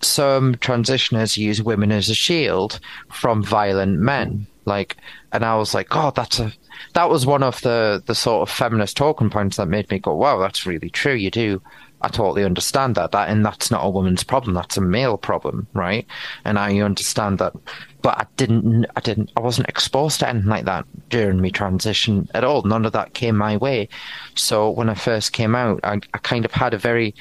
some 0.00 0.54
transitioners 0.56 1.36
use 1.36 1.62
women 1.62 1.92
as 1.92 2.08
a 2.08 2.14
shield 2.14 2.80
from 3.10 3.42
violent 3.42 3.98
men. 3.98 4.46
Like, 4.64 4.96
and 5.32 5.44
I 5.44 5.56
was 5.56 5.74
like, 5.74 5.88
oh, 5.90 6.10
that's 6.14 6.40
a, 6.40 6.52
that 6.94 7.10
was 7.10 7.26
one 7.26 7.42
of 7.42 7.60
the, 7.60 8.02
the 8.06 8.14
sort 8.14 8.48
of 8.48 8.54
feminist 8.54 8.96
talking 8.96 9.30
points 9.30 9.56
that 9.56 9.66
made 9.66 9.90
me 9.90 9.98
go, 9.98 10.14
wow, 10.14 10.38
that's 10.38 10.66
really 10.66 10.90
true. 10.90 11.14
You 11.14 11.30
do. 11.30 11.62
I 12.02 12.08
totally 12.08 12.44
understand 12.44 12.94
that. 12.96 13.12
That 13.12 13.30
and 13.30 13.44
that's 13.44 13.70
not 13.70 13.84
a 13.84 13.90
woman's 13.90 14.22
problem. 14.22 14.54
That's 14.54 14.76
a 14.76 14.82
male 14.82 15.16
problem, 15.16 15.66
right? 15.72 16.06
And 16.44 16.58
I 16.58 16.80
understand 16.80 17.38
that. 17.38 17.54
But 18.02 18.18
I 18.18 18.26
didn't. 18.36 18.86
I 18.96 19.00
didn't. 19.00 19.32
I 19.36 19.40
wasn't 19.40 19.68
exposed 19.68 20.20
to 20.20 20.28
anything 20.28 20.48
like 20.48 20.66
that 20.66 20.84
during 21.08 21.40
my 21.40 21.48
transition 21.48 22.28
at 22.34 22.44
all. 22.44 22.62
None 22.62 22.84
of 22.84 22.92
that 22.92 23.14
came 23.14 23.36
my 23.36 23.56
way. 23.56 23.88
So 24.34 24.70
when 24.70 24.90
I 24.90 24.94
first 24.94 25.32
came 25.32 25.54
out, 25.54 25.80
I, 25.84 25.94
I 26.14 26.18
kind 26.18 26.44
of 26.44 26.52
had 26.52 26.74
a 26.74 26.78
very 26.78 27.14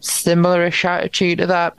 similar-ish 0.00 0.84
attitude 0.84 1.38
to 1.38 1.46
that. 1.46 1.76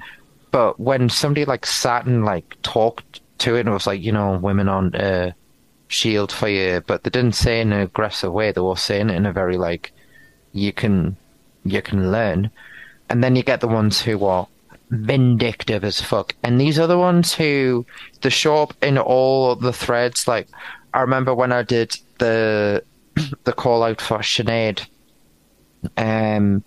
But 0.51 0.79
when 0.79 1.09
somebody 1.09 1.45
like 1.45 1.65
sat 1.65 2.05
and 2.05 2.25
like 2.25 2.55
talked 2.63 3.21
to 3.39 3.55
it 3.55 3.61
and 3.61 3.71
was 3.71 3.85
like, 3.85 4.01
you 4.01 4.11
know, 4.11 4.39
women 4.39 4.69
on 4.69 4.95
uh, 4.95 5.31
shield 5.89 6.31
for 6.31 6.47
you, 6.47 6.81
but 6.87 7.03
they 7.03 7.09
didn't 7.09 7.35
say 7.35 7.61
in 7.61 7.73
an 7.73 7.81
aggressive 7.81 8.31
way. 8.31 8.51
They 8.51 8.61
were 8.61 8.77
saying 8.77 9.09
it 9.09 9.15
in 9.15 9.25
a 9.25 9.33
very 9.33 9.57
like, 9.57 9.91
you 10.53 10.71
can 10.73 11.17
you 11.69 11.81
can 11.81 12.11
learn. 12.11 12.51
And 13.09 13.23
then 13.23 13.35
you 13.35 13.43
get 13.43 13.61
the 13.61 13.67
ones 13.67 14.01
who 14.01 14.25
are 14.25 14.47
vindictive 14.89 15.83
as 15.83 16.01
fuck. 16.01 16.35
And 16.43 16.59
these 16.59 16.79
are 16.79 16.87
the 16.87 16.97
ones 16.97 17.33
who 17.33 17.85
they 18.21 18.29
show 18.29 18.57
up 18.63 18.73
in 18.81 18.97
all 18.97 19.55
the 19.55 19.73
threads. 19.73 20.27
Like 20.27 20.47
I 20.93 21.01
remember 21.01 21.33
when 21.33 21.51
I 21.51 21.63
did 21.63 21.97
the 22.19 22.83
the 23.43 23.53
call 23.53 23.83
out 23.83 24.01
for 24.01 24.19
Sinead, 24.19 24.85
um, 25.97 26.63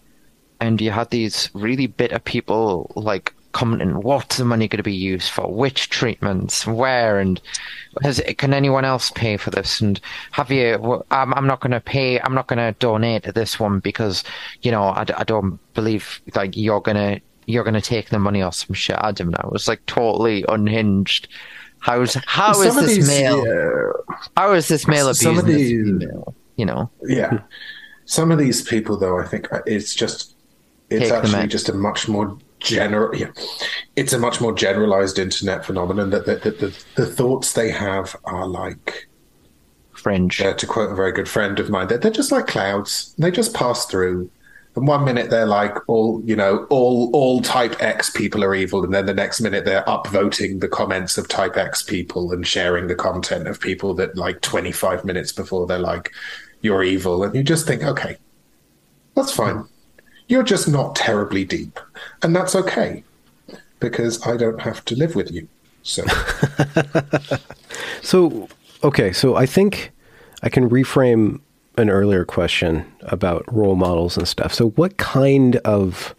and 0.61 0.81
you 0.81 0.91
had 0.91 1.11
these 1.11 1.51
really 1.55 1.87
bitter 1.87 2.19
people 2.19 2.93
like 2.95 3.35
commenting, 3.53 4.01
"What's 4.03 4.37
the 4.37 4.45
money 4.45 4.69
going 4.69 4.79
to 4.79 4.83
be 4.83 4.95
used 4.95 5.31
for? 5.31 5.53
Which 5.53 5.91
treatments? 5.91 6.67
Where? 6.67 7.19
And 7.21 7.41
has 8.03 8.21
can 8.39 8.55
anyone 8.55 8.85
else 8.85 9.11
pay 9.11 9.37
for 9.37 9.51
this? 9.51 9.81
And 9.81 10.01
have 10.33 10.51
you? 10.51 10.79
well, 10.81 11.07
I'm 11.11 11.35
I'm 11.35 11.47
not 11.47 11.61
going 11.61 11.73
to 11.73 11.81
pay. 11.81 12.21
I'm 12.21 12.35
not 12.35 12.47
going 12.47 12.59
to 12.59 12.79
donate 12.79 13.25
to 13.25 13.33
this 13.33 13.59
one 13.61 13.81
because 13.81 14.25
you 14.63 14.71
know 14.71 14.85
I 14.97 15.05
don't 15.25 15.59
believe 15.75 16.21
like 16.35 16.57
you're 16.57 16.81
gonna 16.81 17.21
you're 17.47 17.65
gonna 17.65 17.81
take 17.81 18.11
the 18.11 18.19
money 18.19 18.43
or 18.43 18.53
some 18.53 18.75
shit. 18.75 18.97
I 19.01 19.13
don't 19.13 19.31
know. 19.31 19.41
It 19.45 19.53
was 19.53 19.69
like 19.69 19.85
totally 19.87 20.45
unhinged. 20.49 21.29
How's 21.81 22.15
how 22.27 22.51
is 22.61 22.69
Some 22.75 22.79
of 22.79 22.85
this 22.85 22.97
these, 22.97 23.09
male? 23.09 23.47
yeah, 23.47 24.17
How 24.37 24.53
is 24.53 24.69
this 24.69 24.87
male 24.87 25.13
Some 25.15 25.39
abusing 25.39 25.39
of 25.39 25.47
this 25.47 25.57
these- 25.57 25.85
female? 26.01 26.35
You 26.57 26.67
know. 26.67 26.91
yeah. 27.05 27.41
Some 28.05 28.31
of 28.31 28.39
these 28.39 28.61
people, 28.61 28.99
though, 28.99 29.19
I 29.19 29.27
think 29.27 29.51
uh, 29.53 29.61
it's 29.67 29.95
just 29.95 30.35
it's 30.91 31.05
Take 31.09 31.13
actually 31.13 31.47
just 31.47 31.69
a 31.71 31.73
much 31.73 32.07
more 32.07 32.37
general. 32.61 33.15
Yeah, 33.15 33.31
it's 33.97 34.13
a 34.13 34.19
much 34.19 34.41
more 34.41 34.55
generalized 34.55 35.19
internet 35.19 35.65
phenomenon 35.65 36.11
that, 36.11 36.27
that 36.27 36.43
the, 36.43 36.85
the 36.97 37.07
thoughts 37.07 37.53
they 37.53 37.71
have 37.71 38.17
are 38.25 38.47
like. 38.47 39.09
Fringe. 39.93 40.41
uh, 40.41 40.55
to 40.55 40.67
quote 40.67 40.91
a 40.91 40.95
very 40.95 41.13
good 41.13 41.29
friend 41.29 41.61
of 41.61 41.69
mine, 41.69 41.89
they're, 41.89 41.99
they're 41.99 42.11
just 42.11 42.33
like 42.33 42.47
clouds. 42.47 43.15
They 43.19 43.31
just 43.31 43.53
pass 43.53 43.85
through. 43.85 44.31
And 44.77 44.87
one 44.87 45.05
minute 45.05 45.31
they're 45.31 45.47
like 45.47 45.77
all 45.89 46.23
you 46.25 46.37
know, 46.37 46.65
all 46.71 47.11
all 47.13 47.41
type 47.41 47.83
X 47.83 48.09
people 48.09 48.45
are 48.45 48.55
evil, 48.55 48.85
and 48.85 48.95
then 48.95 49.07
the 49.07 49.13
next 49.13 49.41
minute 49.41 49.65
they're 49.65 49.83
upvoting 49.85 50.61
the 50.61 50.69
comments 50.69 51.19
of 51.19 51.27
type 51.27 51.57
X 51.57 51.83
people 51.83 52.33
and 52.33 52.47
sharing 52.47 52.87
the 52.87 52.95
content 52.95 53.49
of 53.49 53.61
people 53.61 53.95
that 53.95 54.17
like 54.17 54.41
twenty 54.43 54.71
five 54.73 55.05
minutes 55.05 55.33
before 55.33 55.67
they're 55.67 55.79
like, 55.79 56.13
You're 56.61 56.85
evil. 56.85 57.25
And 57.25 57.35
you 57.35 57.43
just 57.43 57.67
think, 57.67 57.83
okay, 57.83 58.17
that's 59.17 59.33
fine. 59.33 59.65
You're 60.31 60.45
just 60.45 60.69
not 60.69 60.95
terribly 60.95 61.45
deep. 61.45 61.81
And 62.23 62.37
that's 62.37 62.55
okay. 62.55 63.03
Because 63.81 64.25
I 64.25 64.37
don't 64.37 64.61
have 64.61 64.85
to 64.85 64.95
live 64.95 65.17
with 65.17 65.33
you. 65.33 65.49
So 65.83 66.05
So, 68.03 68.49
okay, 68.85 69.13
so 69.13 69.35
I 69.35 69.45
think 69.45 69.91
I 70.45 70.49
can 70.49 70.71
reframe 70.71 71.41
an 71.77 71.91
earlier 71.91 72.25
question 72.25 72.91
about 73.03 73.45
role 73.53 73.75
models 73.75 74.17
and 74.17 74.29
stuff. 74.29 74.55
So, 74.55 74.71
what 74.71 74.99
kind 74.99 75.57
of 75.65 76.15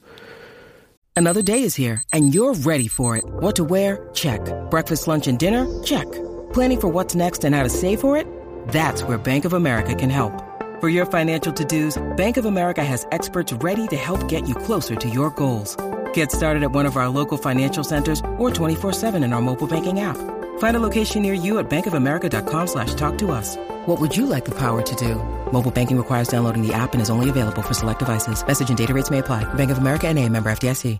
Another 1.16 1.42
day 1.42 1.64
is 1.64 1.76
here, 1.76 2.04
and 2.12 2.34
you're 2.34 2.54
ready 2.54 2.88
for 2.88 3.16
it. 3.16 3.24
What 3.26 3.56
to 3.58 3.64
wear? 3.64 4.10
Check. 4.14 4.42
Breakfast, 4.70 5.08
lunch, 5.08 5.28
and 5.28 5.40
dinner? 5.40 5.68
Check. 5.84 6.12
Planning 6.54 6.82
for 6.82 6.88
what's 6.90 7.16
next 7.16 7.46
and 7.46 7.56
how 7.56 7.64
to 7.64 7.70
save 7.70 8.02
for 8.02 8.18
it? 8.18 8.28
That's 8.70 9.04
where 9.04 9.18
Bank 9.18 9.46
of 9.46 9.54
America 9.54 9.96
can 9.96 10.10
help. 10.10 10.51
For 10.82 10.90
your 10.90 11.06
financial 11.06 11.54
to 11.54 11.64
dos, 11.64 12.02
Bank 12.18 12.38
of 12.38 12.46
America 12.46 12.84
has 12.84 13.06
experts 13.12 13.54
ready 13.54 13.88
to 13.90 13.96
help 13.96 14.28
get 14.28 14.50
you 14.50 14.56
closer 14.56 14.96
to 14.96 15.08
your 15.08 15.30
goals. 15.30 15.78
Get 16.16 16.32
started 16.32 16.64
at 16.64 16.72
one 16.72 16.88
of 16.88 16.98
our 16.98 17.08
local 17.08 17.38
financial 17.38 17.84
centers 17.84 18.20
or 18.40 18.50
24-7 18.50 19.24
in 19.24 19.32
our 19.32 19.42
mobile 19.42 19.68
banking 19.68 20.00
app. 20.00 20.18
Find 20.58 20.76
a 20.76 20.80
location 20.80 21.22
near 21.22 21.36
you 21.36 21.60
at 21.60 21.70
bankofamerica.com 21.70 22.66
slash 22.66 22.96
talk 22.96 23.20
to 23.20 23.30
us. 23.30 23.58
What 23.86 24.02
would 24.02 24.18
you 24.18 24.26
like 24.26 24.44
the 24.44 24.58
power 24.58 24.82
to 24.82 24.96
do? 24.96 25.18
Mobile 25.54 25.70
banking 25.70 25.98
requires 25.98 26.30
downloading 26.30 26.66
the 26.66 26.74
app 26.74 26.94
and 26.94 27.02
is 27.02 27.12
only 27.12 27.30
available 27.30 27.62
for 27.62 27.76
select 27.76 28.00
devices. 28.00 28.44
Message 28.44 28.70
and 28.70 28.78
data 28.78 28.96
rates 28.96 29.12
may 29.12 29.20
apply. 29.20 29.44
Bank 29.54 29.70
of 29.70 29.78
America 29.78 30.08
and 30.08 30.18
a 30.18 30.28
member 30.30 30.52
FDIC. 30.52 30.98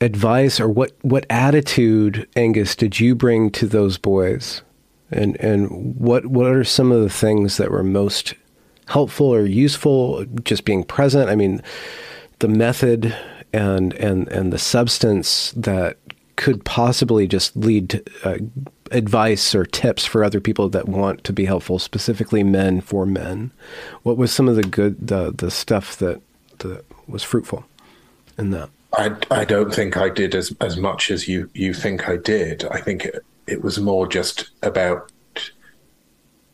advice 0.00 0.60
or 0.60 0.68
what 0.70 0.92
what 1.02 1.26
attitude 1.28 2.26
Angus 2.36 2.74
did 2.74 2.98
you 2.98 3.14
bring 3.14 3.50
to 3.50 3.66
those 3.66 3.98
boys 3.98 4.62
and 5.10 5.36
and 5.40 5.96
what 5.96 6.24
what 6.26 6.46
are 6.46 6.64
some 6.64 6.90
of 6.90 7.02
the 7.02 7.10
things 7.10 7.58
that 7.58 7.70
were 7.70 7.84
most 7.84 8.34
helpful 8.88 9.26
or 9.26 9.44
useful 9.44 10.24
just 10.42 10.64
being 10.64 10.84
present. 10.84 11.30
I 11.30 11.36
mean 11.36 11.62
the 12.40 12.48
method 12.48 13.16
and 13.52 13.94
and 13.94 14.28
and 14.28 14.52
the 14.52 14.58
substance 14.58 15.52
that 15.56 15.98
could 16.36 16.64
possibly 16.64 17.26
just 17.26 17.56
lead 17.56 17.90
to 17.90 18.04
uh, 18.24 18.38
advice 18.92 19.54
or 19.54 19.64
tips 19.64 20.06
for 20.06 20.22
other 20.22 20.40
people 20.40 20.68
that 20.68 20.88
want 20.88 21.24
to 21.24 21.32
be 21.32 21.44
helpful 21.44 21.78
specifically 21.78 22.44
men 22.44 22.80
for 22.80 23.04
men. 23.04 23.50
What 24.04 24.16
was 24.16 24.32
some 24.32 24.48
of 24.48 24.56
the 24.56 24.62
good 24.62 25.08
the 25.08 25.32
the 25.36 25.50
stuff 25.50 25.96
that 25.98 26.20
that 26.58 26.84
was 27.06 27.22
fruitful 27.22 27.64
in 28.36 28.50
that? 28.50 28.70
I, 28.96 29.14
I 29.30 29.44
don't 29.44 29.72
think 29.72 29.96
I 29.96 30.08
did 30.08 30.34
as, 30.34 30.54
as 30.60 30.76
much 30.76 31.10
as 31.10 31.28
you, 31.28 31.50
you 31.52 31.74
think 31.74 32.08
I 32.08 32.16
did. 32.16 32.64
I 32.64 32.80
think 32.80 33.04
it, 33.04 33.24
it 33.46 33.62
was 33.62 33.78
more 33.78 34.06
just 34.06 34.50
about 34.62 35.12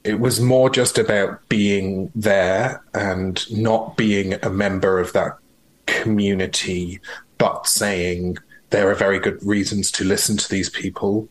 it 0.05 0.21
was 0.21 0.41
more 0.41 0.69
just 0.69 0.99
about 0.99 1.47
being 1.49 2.13
there 2.15 2.83
and 2.93 3.51
not 3.51 3.97
being 3.97 4.35
a 4.43 4.51
member 4.51 5.01
of 5.01 5.13
that 5.15 5.39
community, 5.87 7.01
but 7.39 7.67
saying 7.67 8.37
there 8.71 8.91
are 8.91 8.95
very 8.95 9.19
good 9.19 9.43
reasons 9.43 9.91
to 9.93 10.05
listen 10.05 10.37
to 10.37 10.49
these 10.49 10.69
people, 10.69 11.29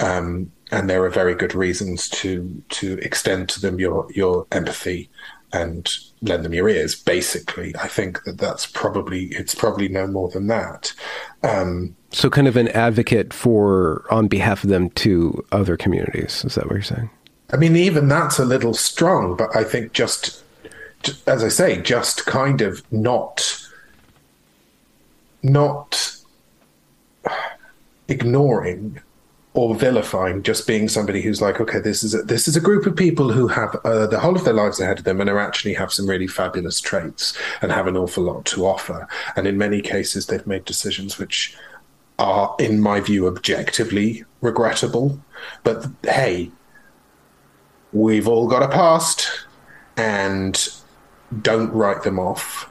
um, 0.00 0.50
and 0.70 0.88
there 0.88 1.04
are 1.04 1.10
very 1.10 1.34
good 1.34 1.54
reasons 1.54 2.08
to 2.08 2.62
to 2.70 2.98
extend 2.98 3.48
to 3.50 3.60
them 3.60 3.78
your 3.78 4.06
your 4.12 4.46
empathy 4.52 5.10
and 5.52 5.88
lend 6.22 6.44
them 6.44 6.54
your 6.54 6.68
ears. 6.68 6.94
Basically, 6.94 7.74
I 7.76 7.88
think 7.88 8.22
that 8.24 8.38
that's 8.38 8.66
probably 8.66 9.26
it's 9.26 9.54
probably 9.54 9.88
no 9.88 10.06
more 10.06 10.30
than 10.30 10.46
that. 10.46 10.92
Um, 11.42 11.96
So, 12.12 12.30
kind 12.30 12.48
of 12.48 12.56
an 12.56 12.68
advocate 12.68 13.34
for 13.34 14.04
on 14.10 14.28
behalf 14.28 14.64
of 14.64 14.70
them 14.70 14.90
to 14.90 15.44
other 15.50 15.76
communities. 15.76 16.44
Is 16.44 16.54
that 16.54 16.66
what 16.66 16.74
you're 16.74 16.82
saying? 16.82 17.10
I 17.52 17.56
mean, 17.56 17.76
even 17.76 18.08
that's 18.08 18.38
a 18.38 18.44
little 18.44 18.74
strong, 18.74 19.36
but 19.36 19.54
I 19.54 19.62
think 19.62 19.92
just, 19.92 20.42
as 21.26 21.44
I 21.44 21.48
say, 21.48 21.80
just 21.82 22.24
kind 22.24 22.62
of 22.62 22.82
not, 22.90 23.68
not 25.42 26.16
ignoring 28.08 29.00
or 29.54 29.74
vilifying 29.74 30.42
just 30.42 30.66
being 30.66 30.88
somebody 30.88 31.20
who's 31.20 31.42
like, 31.42 31.60
okay, 31.60 31.78
this 31.78 32.02
is 32.02 32.14
a, 32.14 32.22
this 32.22 32.48
is 32.48 32.56
a 32.56 32.60
group 32.60 32.86
of 32.86 32.96
people 32.96 33.30
who 33.30 33.48
have 33.48 33.74
uh, 33.84 34.06
the 34.06 34.18
whole 34.18 34.34
of 34.34 34.44
their 34.44 34.54
lives 34.54 34.80
ahead 34.80 34.98
of 34.98 35.04
them 35.04 35.20
and 35.20 35.28
are 35.28 35.38
actually 35.38 35.74
have 35.74 35.92
some 35.92 36.08
really 36.08 36.26
fabulous 36.26 36.80
traits 36.80 37.36
and 37.60 37.70
have 37.70 37.86
an 37.86 37.96
awful 37.96 38.24
lot 38.24 38.46
to 38.46 38.64
offer. 38.64 39.06
And 39.36 39.46
in 39.46 39.58
many 39.58 39.82
cases, 39.82 40.26
they've 40.26 40.46
made 40.46 40.64
decisions 40.64 41.18
which 41.18 41.54
are, 42.18 42.56
in 42.58 42.80
my 42.80 43.00
view, 43.00 43.26
objectively 43.26 44.24
regrettable. 44.40 45.20
But 45.64 45.86
hey, 46.02 46.50
we've 47.92 48.28
all 48.28 48.48
got 48.48 48.62
a 48.62 48.68
past 48.68 49.28
and 49.96 50.68
don't 51.40 51.72
write 51.72 52.02
them 52.02 52.18
off. 52.18 52.68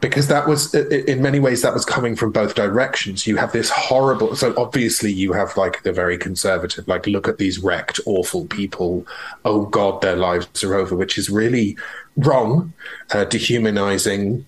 Because 0.00 0.26
that 0.26 0.48
was 0.48 0.74
in 0.74 1.22
many 1.22 1.38
ways 1.38 1.62
that 1.62 1.72
was 1.72 1.84
coming 1.84 2.16
from 2.16 2.32
both 2.32 2.56
directions. 2.56 3.24
You 3.24 3.36
have 3.36 3.52
this 3.52 3.70
horrible 3.70 4.34
so 4.34 4.52
obviously 4.56 5.12
you 5.12 5.32
have 5.32 5.56
like 5.56 5.84
the 5.84 5.92
very 5.92 6.18
conservative 6.18 6.88
like 6.88 7.06
look 7.06 7.28
at 7.28 7.38
these 7.38 7.60
wrecked 7.60 8.00
awful 8.04 8.46
people. 8.46 9.06
Oh 9.44 9.66
god 9.66 10.02
their 10.02 10.16
lives 10.16 10.64
are 10.64 10.74
over 10.74 10.96
which 10.96 11.16
is 11.16 11.30
really 11.30 11.78
wrong 12.16 12.72
uh, 13.12 13.26
dehumanizing 13.26 14.44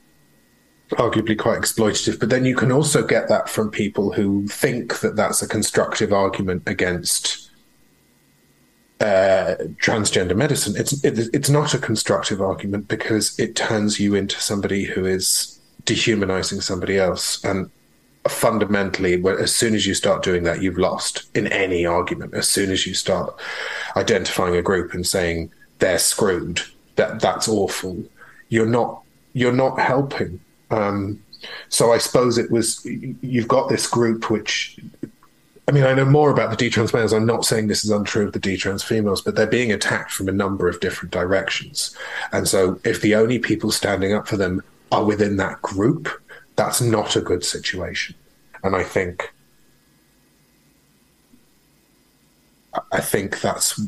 arguably 0.90 1.38
quite 1.38 1.60
exploitative. 1.60 2.18
But 2.18 2.30
then 2.30 2.44
you 2.44 2.56
can 2.56 2.72
also 2.72 3.06
get 3.06 3.28
that 3.28 3.48
from 3.48 3.70
people 3.70 4.12
who 4.12 4.48
think 4.48 5.00
that 5.00 5.14
that's 5.14 5.40
a 5.40 5.48
constructive 5.48 6.12
argument 6.12 6.64
against 6.66 7.47
uh, 9.00 9.54
transgender 9.80 10.36
medicine, 10.36 10.74
it's 10.76 11.04
it, 11.04 11.30
it's 11.32 11.48
not 11.48 11.74
a 11.74 11.78
constructive 11.78 12.42
argument 12.42 12.88
because 12.88 13.38
it 13.38 13.54
turns 13.54 14.00
you 14.00 14.14
into 14.14 14.40
somebody 14.40 14.84
who 14.84 15.06
is 15.06 15.58
dehumanizing 15.84 16.60
somebody 16.60 16.98
else, 16.98 17.42
and 17.44 17.70
fundamentally, 18.28 19.22
as 19.38 19.54
soon 19.54 19.74
as 19.74 19.86
you 19.86 19.94
start 19.94 20.22
doing 20.22 20.42
that, 20.44 20.62
you've 20.62 20.78
lost 20.78 21.24
in 21.36 21.46
any 21.48 21.86
argument. 21.86 22.34
As 22.34 22.48
soon 22.48 22.70
as 22.70 22.86
you 22.86 22.94
start 22.94 23.34
identifying 23.96 24.56
a 24.56 24.62
group 24.62 24.94
and 24.94 25.06
saying 25.06 25.50
they're 25.78 25.98
screwed, 25.98 26.60
that 26.96 27.20
that's 27.20 27.48
awful, 27.48 28.02
you're 28.48 28.66
not 28.66 29.02
you're 29.32 29.52
not 29.52 29.78
helping. 29.78 30.40
Um, 30.70 31.22
so 31.68 31.92
I 31.92 31.98
suppose 31.98 32.38
it 32.38 32.50
was 32.50 32.84
you've 32.84 33.48
got 33.48 33.68
this 33.68 33.86
group 33.86 34.30
which 34.30 34.78
I 35.68 35.70
mean, 35.70 35.84
I 35.84 35.92
know 35.92 36.06
more 36.06 36.30
about 36.30 36.48
the 36.48 36.56
D-trans 36.56 36.94
males. 36.94 37.12
I'm 37.12 37.26
not 37.26 37.44
saying 37.44 37.66
this 37.66 37.84
is 37.84 37.90
untrue 37.90 38.26
of 38.26 38.32
the 38.32 38.38
D-trans 38.38 38.82
females, 38.82 39.20
but 39.20 39.34
they're 39.34 39.46
being 39.46 39.70
attacked 39.70 40.10
from 40.10 40.26
a 40.26 40.32
number 40.32 40.66
of 40.66 40.80
different 40.80 41.12
directions. 41.12 41.94
And 42.32 42.48
so 42.48 42.80
if 42.84 43.02
the 43.02 43.14
only 43.14 43.38
people 43.38 43.70
standing 43.70 44.14
up 44.14 44.26
for 44.26 44.38
them 44.38 44.62
are 44.90 45.04
within 45.04 45.36
that 45.36 45.60
group, 45.60 46.08
that's 46.56 46.80
not 46.80 47.16
a 47.16 47.20
good 47.20 47.44
situation. 47.44 48.16
And 48.64 48.74
I 48.74 48.82
think 48.82 49.30
I 52.90 53.00
think 53.00 53.40
that's 53.40 53.80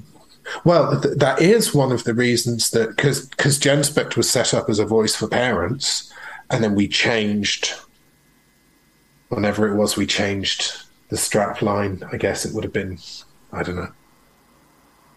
well, 0.65 1.01
th- 1.01 1.17
that 1.17 1.41
is 1.41 1.75
one 1.75 1.93
of 1.93 2.05
the 2.05 2.15
reasons 2.15 2.71
that 2.71 2.91
because 2.91 3.27
because 3.27 3.59
Genspect 3.59 4.17
was 4.17 4.29
set 4.29 4.53
up 4.53 4.69
as 4.69 4.79
a 4.79 4.85
voice 4.85 5.17
for 5.17 5.29
parents, 5.29 6.13
and 6.51 6.63
then 6.63 6.75
we 6.75 6.89
changed 6.89 7.75
whenever 9.29 9.67
it 9.69 9.77
was 9.77 9.97
we 9.97 10.07
changed 10.07 10.77
the 11.11 11.17
strap 11.17 11.61
line. 11.63 12.03
I 12.13 12.17
guess 12.17 12.45
it 12.45 12.55
would 12.55 12.65
have 12.65 12.73
been 12.73 12.99
I 13.53 13.63
don't 13.63 13.77
know, 13.77 13.93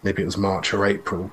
maybe 0.02 0.22
it 0.22 0.26
was 0.26 0.36
March 0.36 0.74
or 0.74 0.84
April 0.84 1.30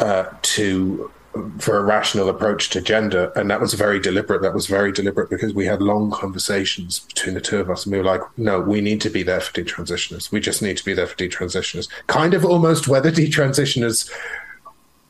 uh, 0.00 0.26
to 0.42 1.10
for 1.58 1.78
a 1.78 1.82
rational 1.82 2.28
approach 2.28 2.70
to 2.70 2.80
gender, 2.80 3.32
and 3.34 3.50
that 3.50 3.60
was 3.60 3.74
very 3.74 3.98
deliberate. 3.98 4.40
That 4.42 4.54
was 4.54 4.68
very 4.68 4.92
deliberate 4.92 5.30
because 5.30 5.52
we 5.52 5.66
had 5.66 5.82
long 5.82 6.12
conversations 6.12 7.00
between 7.00 7.34
the 7.34 7.40
two 7.40 7.58
of 7.58 7.68
us, 7.68 7.84
and 7.84 7.92
we 7.92 7.98
were 7.98 8.04
like, 8.04 8.20
"No, 8.36 8.60
we 8.60 8.80
need 8.80 9.00
to 9.00 9.10
be 9.10 9.24
there 9.24 9.40
for 9.40 9.52
detransitioners. 9.52 10.30
We 10.30 10.40
just 10.40 10.62
need 10.62 10.76
to 10.76 10.84
be 10.84 10.94
there 10.94 11.06
for 11.06 11.16
detransitioners." 11.16 11.88
Kind 12.06 12.34
of 12.34 12.44
almost 12.44 12.86
whether 12.86 13.10
detransitioners 13.10 14.10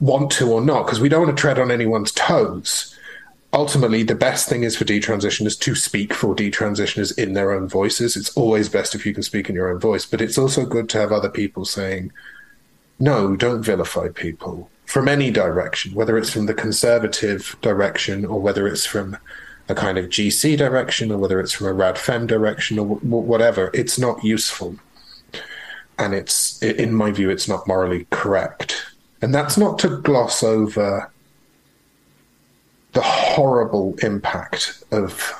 want 0.01 0.31
to 0.33 0.51
or 0.51 0.63
not, 0.63 0.87
because 0.87 1.01
we 1.01 1.09
don't 1.09 1.27
want 1.27 1.37
to 1.37 1.41
tread 1.41 1.59
on 1.59 1.71
anyone's 1.71 2.13
toes. 2.13 2.94
Ultimately, 3.55 4.03
the 4.03 4.17
best 4.17 4.49
thing 4.49 4.65
is 4.65 4.77
for 4.77 4.85
detransitioners 4.85 5.57
to 5.61 5.77
speak 5.77 6.13
for 6.13 6.35
detransitioners 6.35 7.17
in 7.17 7.35
their 7.35 7.53
own 7.53 7.69
voices. 7.69 8.17
It's 8.17 8.37
always 8.37 8.69
best 8.69 8.97
if 8.97 9.07
you 9.07 9.15
can 9.15 9.23
speak 9.23 9.49
in 9.49 9.55
your 9.55 9.71
own 9.71 9.79
voice, 9.79 10.05
but 10.05 10.21
it's 10.21 10.37
also 10.37 10.67
good 10.67 10.89
to 10.89 10.99
have 10.99 11.13
other 11.13 11.29
people 11.29 11.65
saying, 11.65 12.11
no, 12.99 13.37
don't 13.37 13.63
vilify 13.63 14.09
people 14.09 14.69
from 14.87 15.07
any 15.07 15.31
direction, 15.31 15.95
whether 15.95 16.19
it's 16.19 16.31
from 16.31 16.47
the 16.47 16.55
conservative 16.55 17.57
direction 17.63 18.25
or 18.25 18.41
whether 18.41 18.67
it's 18.67 18.85
from 18.85 19.17
a 19.69 19.75
kind 19.75 19.99
of 19.99 20.07
GC 20.07 20.59
direction 20.59 21.13
or 21.13 21.19
whether 21.19 21.39
it's 21.39 21.53
from 21.53 21.69
a 21.69 21.73
radfem 21.73 22.27
direction 22.27 22.81
or 22.81 22.97
w- 22.97 23.17
whatever. 23.17 23.71
It's 23.73 24.01
not 24.01 24.25
useful. 24.25 24.75
And 25.97 26.13
it's, 26.13 26.61
in 26.61 26.93
my 26.93 27.13
view, 27.13 27.31
it's 27.31 27.49
not 27.49 27.69
morally 27.69 28.09
correct. 28.11 28.85
And 29.23 29.33
that's 29.33 29.57
not 29.57 29.79
to 29.79 30.01
gloss 30.01 30.43
over 30.43 31.09
the 32.95 33.03
horrible 33.03 33.95
impact 34.03 34.83
of 34.91 35.33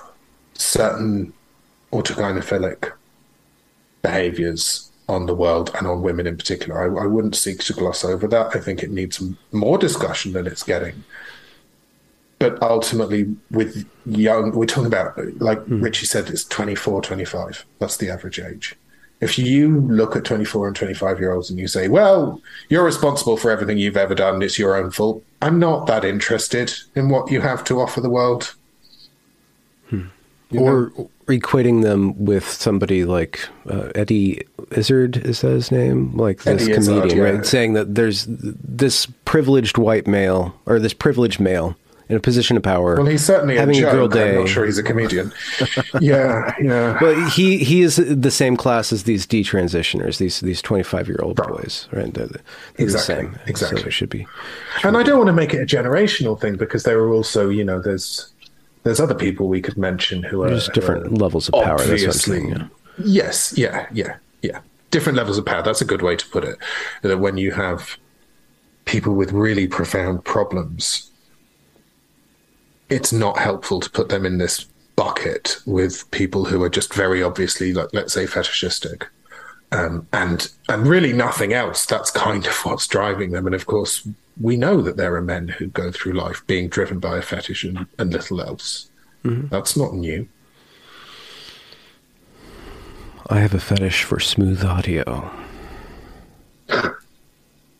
certain 0.55 1.33
autogynephilic 1.93 2.93
behaviors 4.03 4.91
on 5.09 5.27
the 5.27 5.35
world 5.35 5.71
and 5.77 5.87
on 5.87 6.03
women 6.03 6.27
in 6.27 6.37
particular. 6.37 6.83
I, 6.83 7.05
I 7.05 7.07
wouldn't 7.07 7.37
seek 7.37 7.61
to 7.61 7.73
gloss 7.73 8.05
over 8.05 8.27
that. 8.29 8.55
I 8.55 8.61
think 8.61 8.83
it 8.83 8.91
needs 8.91 9.23
more 9.53 9.79
discussion 9.79 10.33
than 10.33 10.47
it's 10.47 10.63
getting. 10.63 11.05
But 12.39 12.61
ultimately, 12.63 13.35
with 13.51 13.89
young, 14.05 14.53
we're 14.53 14.67
talking 14.67 14.87
about, 14.87 15.17
like 15.41 15.63
hmm. 15.65 15.81
Richie 15.81 16.07
said, 16.07 16.29
it's 16.29 16.45
24, 16.45 17.03
25. 17.03 17.65
That's 17.79 17.97
the 17.97 18.11
average 18.11 18.41
age. 18.41 18.77
If 19.21 19.39
you 19.39 19.81
look 19.81 20.17
at 20.17 20.25
24 20.25 20.69
and 20.69 20.77
25 20.77 21.19
year 21.21 21.33
olds 21.33 21.51
and 21.51 21.59
you 21.59 21.67
say, 21.69 21.89
well, 21.89 22.41
you're 22.69 22.85
responsible 22.85 23.37
for 23.37 23.51
everything 23.51 23.79
you've 23.79 23.97
ever 23.97 24.15
done, 24.15 24.43
it's 24.43 24.59
your 24.59 24.77
own 24.77 24.91
fault, 24.91 25.25
I'm 25.41 25.59
not 25.59 25.87
that 25.87 26.05
interested 26.05 26.73
in 26.95 27.09
what 27.09 27.31
you 27.31 27.41
have 27.41 27.65
to 27.65 27.81
offer 27.81 28.01
the 28.01 28.11
world. 28.11 28.55
or 30.53 30.93
equating 31.27 31.83
them 31.83 32.23
with 32.25 32.49
somebody 32.49 33.05
like 33.05 33.49
uh, 33.69 33.91
Eddie 33.95 34.43
Izzard, 34.73 35.17
is 35.17 35.41
that 35.41 35.51
his 35.51 35.73
name? 35.73 36.17
Like 36.17 36.43
this 36.43 36.63
Eddie 36.63 36.73
Izzard, 36.73 36.95
comedian, 37.03 37.19
yeah. 37.19 37.33
right? 37.33 37.47
Saying 37.47 37.73
that 37.75 37.95
there's 37.95 38.27
this 38.29 39.07
privileged 39.25 39.79
white 39.79 40.07
male 40.07 40.55
or 40.67 40.79
this 40.79 40.95
privileged 40.95 41.41
male 41.41 41.77
in 42.09 42.17
a 42.17 42.21
position 42.21 42.57
of 42.57 42.63
power. 42.63 42.97
Well, 42.97 43.07
he's 43.07 43.25
certainly 43.25 43.57
having 43.57 43.77
a 43.77 43.81
joke. 43.81 43.93
girl 43.93 44.09
day. 44.09 44.31
I'm 44.35 44.41
not 44.41 44.49
sure 44.49 44.65
he's 44.67 44.79
a 44.79 44.83
comedian. 44.83 45.33
yeah, 46.01 46.55
yeah. 46.61 46.97
But 47.01 47.31
he 47.31 47.59
he 47.59 47.83
is 47.83 47.97
the 47.97 48.31
same 48.31 48.57
class 48.57 48.93
as 48.93 49.05
these 49.05 49.27
detransitioners, 49.27 50.19
these 50.19 50.41
these 50.41 50.61
twenty 50.61 50.83
five 50.85 51.09
year 51.09 51.19
old 51.23 51.37
boys, 51.37 51.89
right? 51.93 52.13
They're, 52.13 52.27
they're 52.27 52.43
Exactly, 52.79 52.89
the 52.89 52.99
same. 53.33 53.39
exactly. 53.47 53.81
So 53.83 53.87
it 53.89 53.93
should 53.93 54.11
be. 54.11 54.27
And 54.83 54.97
I 54.97 55.03
don't 55.03 55.19
want 55.19 55.29
to 55.29 55.33
make 55.33 55.55
it 55.55 55.61
a 55.63 55.67
generational 55.77 56.39
thing 56.41 56.57
because 56.57 56.83
there 56.83 56.99
are 57.01 57.13
also, 57.13 57.49
you 57.49 57.65
know, 57.65 57.81
there's 57.81 58.31
there's 58.83 59.01
other 59.01 59.15
people 59.15 59.49
we 59.49 59.63
could 59.63 59.79
mention 59.79 60.23
who 60.23 60.43
are 60.43 60.51
There's 60.51 60.67
who 60.67 60.73
different 60.75 61.07
are 61.07 61.11
levels 61.11 61.49
of 61.49 61.55
power. 61.55 61.79
That's 61.79 61.89
what 62.03 62.05
I'm 62.05 62.13
saying. 62.13 62.49
Yeah. 62.51 62.67
Yes, 63.03 63.55
yeah, 63.57 63.87
yeah, 63.93 64.17
yeah. 64.43 64.61
Different 64.91 65.17
levels 65.17 65.39
of 65.39 65.47
power. 65.47 65.63
That's 65.63 65.81
a 65.81 65.85
good 65.87 66.03
way 66.03 66.15
to 66.17 66.27
put 66.29 66.45
it. 66.45 66.59
That 67.03 67.19
when 67.19 67.37
you 67.39 67.51
have 67.53 67.97
people 68.85 69.15
with 69.15 69.33
really 69.33 69.67
profound 69.67 70.25
problems, 70.25 71.11
it's 72.89 73.13
not 73.13 73.39
helpful 73.39 73.81
to 73.81 73.91
put 73.91 74.09
them 74.09 74.27
in 74.27 74.39
this 74.39 74.67
bucket 74.97 75.59
with 75.67 76.09
people 76.11 76.45
who 76.45 76.63
are 76.63 76.69
just 76.69 76.95
very 76.95 77.23
obviously, 77.23 77.73
like, 77.73 77.89
let's 77.93 78.13
say, 78.13 78.27
fetishistic. 78.27 79.07
Um, 79.73 80.07
and 80.13 80.51
and 80.69 80.87
really 80.87 81.13
nothing 81.13 81.53
else. 81.53 81.85
That's 81.85 82.11
kind 82.11 82.47
of 82.47 82.55
what's 82.65 82.87
driving 82.87 83.33
them. 83.33 83.47
And 83.47 83.55
of 83.55 83.67
course, 83.67 84.07
we 84.41 84.57
know 84.57 84.81
that 84.83 84.97
there 84.97 85.15
are 85.17 85.23
men 85.23 85.49
who 85.49 85.67
go 85.67 85.91
through 85.91 86.13
life 86.13 86.47
being 86.47 86.69
driven 86.69 87.01
by 87.01 87.19
a 87.19 87.23
fetish 87.23 87.65
and, 87.65 87.87
and 87.99 88.13
little 88.13 88.41
else. 88.41 88.91
That's 89.25 89.77
not 89.77 89.95
new. 89.95 90.29
I 93.29 93.41
have 93.41 93.55
a 93.55 93.61
fetish 93.61 94.05
for 94.05 94.21
smooth 94.21 94.63
audio. 94.63 95.31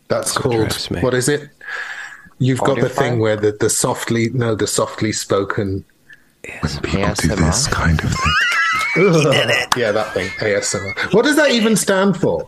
That's 0.09 0.35
what 0.35 0.43
called 0.43 0.75
what 1.03 1.15
is 1.15 1.29
it? 1.29 1.51
You've 2.39 2.61
got 2.61 2.81
the 2.81 2.89
thing 2.89 3.21
where 3.21 3.37
the, 3.37 3.53
the 3.53 3.71
softly 3.71 4.31
no 4.31 4.55
the 4.55 4.67
softly 4.67 5.13
spoken 5.13 5.85
when 6.61 6.73
people 6.83 7.01
ASMR. 7.01 7.71
kind 7.71 8.01
of 8.03 8.11
thing. 8.11 8.33
Yeah, 9.77 9.91
that 9.91 10.13
thing. 10.15 10.29
ASMR. 10.39 11.13
What 11.13 11.25
does 11.25 11.35
that 11.35 11.51
even 11.51 11.75
stand 11.75 12.17
for? 12.17 12.47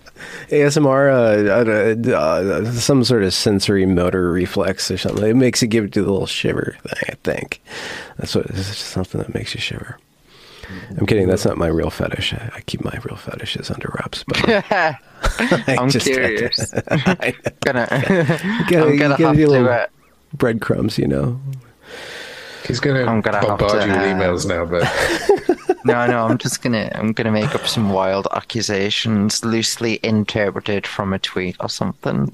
ASMR, 0.50 1.10
uh, 1.10 2.12
uh, 2.12 2.16
uh, 2.16 2.70
some 2.72 3.02
sort 3.02 3.24
of 3.24 3.34
sensory 3.34 3.84
motor 3.84 4.30
reflex 4.30 4.88
or 4.90 4.96
something. 4.96 5.24
It 5.24 5.34
makes 5.34 5.60
you 5.60 5.66
give 5.66 5.84
it 5.86 5.92
to 5.94 6.02
the 6.04 6.10
little 6.12 6.26
shiver 6.26 6.76
thing. 6.82 7.08
I 7.08 7.14
think 7.24 7.60
that's 8.16 8.34
what 8.36 8.46
it's 8.46 8.68
just 8.68 8.78
something 8.78 9.20
that 9.20 9.34
makes 9.34 9.54
you 9.54 9.60
shiver. 9.60 9.98
I'm 10.98 11.06
kidding. 11.06 11.28
That's 11.28 11.44
not 11.44 11.56
my 11.56 11.66
real 11.68 11.90
fetish. 11.90 12.34
I, 12.34 12.50
I 12.56 12.60
keep 12.62 12.84
my 12.84 12.98
real 13.04 13.16
fetishes 13.16 13.70
under 13.70 13.92
wraps. 13.98 14.24
But 14.24 14.38
I 14.72 14.96
I'm 15.78 15.88
just- 15.90 16.06
curious. 16.06 16.72
I 16.90 17.34
gonna, 17.64 17.86
gotta- 17.90 17.96
I'm 18.04 18.66
gonna 18.68 18.96
gotta 18.96 19.26
have 19.26 19.36
to. 19.36 19.46
little- 19.48 19.68
Uh, 19.68 19.86
breadcrumbs, 20.34 20.98
you 20.98 21.06
know. 21.06 21.40
He's 22.66 22.80
going 22.80 22.96
to 22.96 23.10
I'm 23.10 23.20
gonna 23.20 23.38
have 23.38 23.46
bombard 23.58 23.80
to, 23.82 23.86
you 23.86 23.92
with 23.92 24.00
uh, 24.02 24.04
emails 24.04 24.46
now, 24.46 24.64
but 24.64 24.82
no, 25.86 26.06
no, 26.06 26.26
I'm 26.26 26.38
just 26.38 26.62
gonna, 26.62 26.90
I'm 26.94 27.12
gonna 27.12 27.32
make 27.32 27.54
up 27.54 27.66
some 27.66 27.90
wild 27.90 28.26
accusations, 28.32 29.44
loosely 29.44 29.98
interpreted 30.02 30.86
from 30.86 31.12
a 31.12 31.18
tweet 31.18 31.56
or 31.60 31.68
something. 31.68 32.30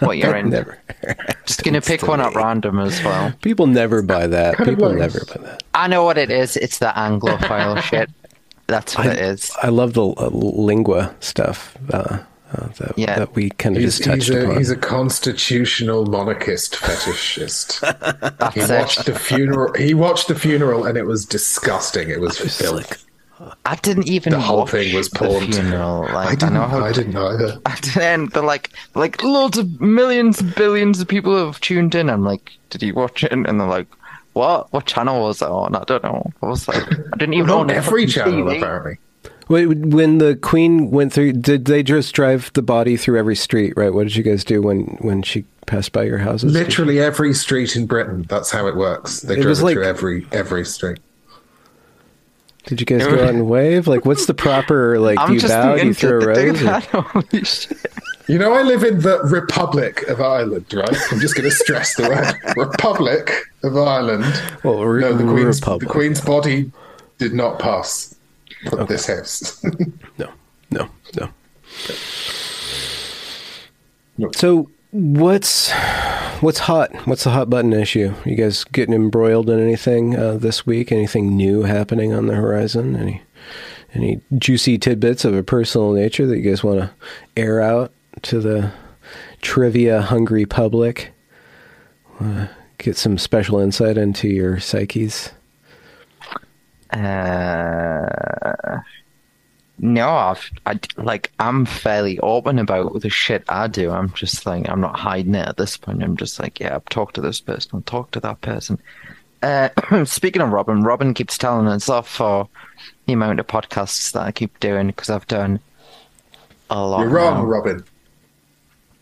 what 0.00 0.18
you're 0.18 0.36
in? 0.42 0.50
Never. 0.50 0.78
Just 1.46 1.64
gonna 1.64 1.80
pick 1.80 2.06
one 2.06 2.20
at 2.20 2.34
random 2.34 2.78
as 2.78 3.02
well. 3.02 3.32
People 3.42 3.66
never 3.66 4.02
buy 4.02 4.26
that. 4.26 4.56
People 4.58 4.88
like- 4.90 4.98
never 4.98 5.24
buy 5.24 5.42
that. 5.42 5.62
I 5.74 5.88
know 5.88 6.04
what 6.04 6.18
it 6.18 6.30
is. 6.30 6.56
It's 6.56 6.78
the 6.78 6.92
Anglophile 6.94 7.80
shit. 7.82 8.10
That's 8.68 8.96
what 8.96 9.06
it 9.06 9.18
is. 9.18 9.50
I 9.62 9.68
love 9.68 9.94
the 9.94 10.06
uh, 10.06 10.28
lingua 10.32 11.14
stuff 11.20 11.76
uh, 11.92 12.18
uh, 12.54 12.68
that, 12.78 12.92
Yeah. 12.98 13.18
that 13.18 13.34
we 13.34 13.50
kind 13.50 13.76
of 13.76 13.82
he's, 13.82 13.96
just 13.98 14.04
touched 14.08 14.26
he's, 14.28 14.30
a, 14.36 14.42
upon. 14.44 14.56
he's 14.58 14.70
a 14.70 14.76
constitutional 14.76 16.06
monarchist 16.06 16.74
fetishist. 16.74 17.80
That's 18.38 18.54
he 18.54 18.60
it. 18.60 18.70
watched 18.70 19.06
the 19.06 19.14
funeral. 19.18 19.72
He 19.74 19.94
watched 19.94 20.28
the 20.28 20.34
funeral, 20.34 20.84
and 20.84 20.96
it 20.98 21.04
was 21.06 21.24
disgusting. 21.24 22.10
It 22.10 22.20
was 22.20 22.38
filth. 22.38 23.04
I 23.64 23.74
didn't 23.76 24.06
even 24.08 24.32
know. 24.32 24.38
The 24.38 24.44
whole 24.44 24.58
watch 24.58 24.70
thing 24.70 24.94
was 24.94 25.08
the 25.08 25.18
porn. 25.18 25.50
funeral. 25.52 26.04
I 26.04 26.12
Like, 26.12 26.28
I, 26.28 26.34
didn't. 26.36 26.54
know 26.54 26.66
how 26.68 26.80
I 26.84 26.92
didn't 26.92 27.16
either. 27.16 27.60
And 28.00 28.30
they're 28.30 28.42
like, 28.42 28.70
like 28.94 29.22
loads 29.24 29.58
of 29.58 29.80
millions, 29.80 30.40
billions 30.42 31.00
of 31.00 31.08
people 31.08 31.36
have 31.46 31.60
tuned 31.60 31.94
in. 31.96 32.08
I'm 32.08 32.24
like, 32.24 32.52
did 32.70 32.82
you 32.82 32.94
watch 32.94 33.24
it? 33.24 33.32
And 33.32 33.44
they're 33.46 33.66
like, 33.66 33.88
what? 34.34 34.72
What 34.72 34.86
channel 34.86 35.22
was 35.24 35.40
that 35.40 35.50
on? 35.50 35.74
I 35.74 35.82
don't 35.84 36.02
know. 36.04 36.30
I 36.42 36.46
was 36.46 36.68
like, 36.68 36.82
I 36.86 37.16
didn't 37.16 37.34
even 37.40 37.48
Not 37.48 37.58
own 37.62 37.70
every 37.70 38.06
channel, 38.06 38.44
TV. 38.44 38.58
apparently. 38.58 38.98
Wait, 39.52 39.66
when 39.66 40.18
the 40.18 40.34
Queen 40.36 40.90
went 40.90 41.12
through, 41.12 41.32
did 41.34 41.66
they 41.66 41.82
just 41.82 42.14
drive 42.14 42.50
the 42.54 42.62
body 42.62 42.96
through 42.96 43.18
every 43.18 43.36
street? 43.36 43.74
Right? 43.76 43.92
What 43.92 44.04
did 44.04 44.16
you 44.16 44.22
guys 44.22 44.44
do 44.44 44.62
when 44.62 44.96
when 45.00 45.22
she 45.22 45.44
passed 45.66 45.92
by 45.92 46.04
your 46.04 46.18
houses? 46.18 46.52
Literally 46.52 47.00
every 47.00 47.34
street 47.34 47.76
in 47.76 47.86
Britain. 47.86 48.24
That's 48.28 48.50
how 48.50 48.66
it 48.66 48.76
works. 48.76 49.20
They 49.20 49.34
It 49.34 49.42
drove 49.42 49.48
was 49.50 49.60
it 49.60 49.64
like- 49.64 49.74
through 49.74 49.84
every 49.84 50.26
every 50.32 50.64
street. 50.64 50.98
Did 52.66 52.80
you 52.80 52.86
guys 52.86 53.04
go 53.06 53.14
out 53.24 53.28
and 53.34 53.48
wave? 53.48 53.86
Like, 53.88 54.04
what's 54.06 54.26
the 54.26 54.34
proper 54.34 54.98
like? 55.00 55.18
I'm 55.18 55.34
you 55.34 55.40
bow? 55.40 55.74
You 55.74 55.92
throw 55.94 56.18
a 56.18 56.34
did 56.34 56.54
they 56.54 56.58
do 56.58 56.66
rose? 56.68 56.84
or- 56.94 57.02
Holy 57.02 57.44
shit. 57.44 57.78
You 58.28 58.38
know, 58.38 58.52
I 58.54 58.62
live 58.62 58.84
in 58.84 59.00
the 59.00 59.18
Republic 59.24 60.02
of 60.08 60.20
Ireland, 60.20 60.72
right? 60.72 60.96
I'm 61.10 61.18
just 61.18 61.34
going 61.34 61.44
to 61.50 61.54
stress 61.54 61.96
the 61.96 62.04
word 62.08 62.56
Republic 62.56 63.32
of 63.64 63.76
Ireland. 63.76 64.24
Well, 64.62 64.84
re- 64.84 65.00
no, 65.02 65.12
the 65.12 65.24
Queen's, 65.24 65.60
Republic. 65.60 65.88
the 65.88 65.92
Queen's 65.92 66.20
body 66.20 66.70
did 67.18 67.34
not 67.34 67.58
pass 67.58 68.14
this 68.88 69.06
house. 69.06 69.64
No, 70.18 70.30
no, 70.70 70.88
no. 71.16 71.28
So 74.36 74.70
what's 74.90 75.70
what's 76.40 76.58
hot? 76.58 76.94
What's 77.06 77.24
the 77.24 77.30
hot 77.30 77.48
button 77.48 77.72
issue? 77.72 78.14
You 78.24 78.36
guys 78.36 78.64
getting 78.64 78.94
embroiled 78.94 79.48
in 79.48 79.58
anything 79.60 80.16
uh, 80.16 80.34
this 80.34 80.66
week? 80.66 80.92
Anything 80.92 81.36
new 81.36 81.62
happening 81.62 82.12
on 82.12 82.26
the 82.26 82.34
horizon? 82.34 82.94
Any 82.94 83.22
any 83.94 84.20
juicy 84.38 84.78
tidbits 84.78 85.24
of 85.24 85.34
a 85.34 85.42
personal 85.42 85.92
nature 85.92 86.26
that 86.26 86.38
you 86.38 86.50
guys 86.50 86.62
want 86.62 86.80
to 86.80 86.90
air 87.36 87.60
out 87.60 87.92
to 88.22 88.40
the 88.40 88.72
trivia 89.40 90.02
hungry 90.02 90.46
public? 90.46 91.12
Uh, 92.20 92.46
get 92.78 92.96
some 92.96 93.18
special 93.18 93.58
insight 93.58 93.96
into 93.96 94.28
your 94.28 94.60
psyches. 94.60 95.30
Uh, 96.92 98.80
no, 99.78 100.08
I've, 100.08 100.50
I, 100.66 100.78
like, 100.96 101.32
I'm 101.38 101.64
fairly 101.66 102.18
open 102.20 102.58
about 102.58 103.00
the 103.00 103.10
shit 103.10 103.44
I 103.48 103.66
do. 103.66 103.90
I'm 103.90 104.12
just 104.12 104.46
like, 104.46 104.68
I'm 104.68 104.80
not 104.80 104.98
hiding 104.98 105.34
it 105.34 105.48
at 105.48 105.56
this 105.56 105.76
point. 105.76 106.02
I'm 106.02 106.16
just 106.16 106.38
like, 106.38 106.60
yeah, 106.60 106.76
I've 106.76 106.84
talked 106.84 107.14
to 107.16 107.20
this 107.20 107.40
person, 107.40 107.70
I'll 107.74 107.82
talk 107.82 108.10
to 108.12 108.20
that 108.20 108.40
person. 108.42 108.78
Uh, 109.42 109.70
speaking 110.04 110.40
of 110.40 110.50
Robin, 110.50 110.84
Robin 110.84 111.14
keeps 111.14 111.36
telling 111.36 111.66
us 111.66 111.88
off 111.88 112.08
for 112.08 112.48
the 113.06 113.12
amount 113.12 113.40
of 113.40 113.46
podcasts 113.46 114.12
that 114.12 114.22
I 114.22 114.30
keep 114.30 114.60
doing 114.60 114.86
because 114.88 115.10
I've 115.10 115.26
done 115.26 115.58
a 116.70 116.86
lot. 116.86 117.00
You're 117.00 117.10
wrong, 117.10 117.38
now. 117.38 117.44
Robin. 117.44 117.84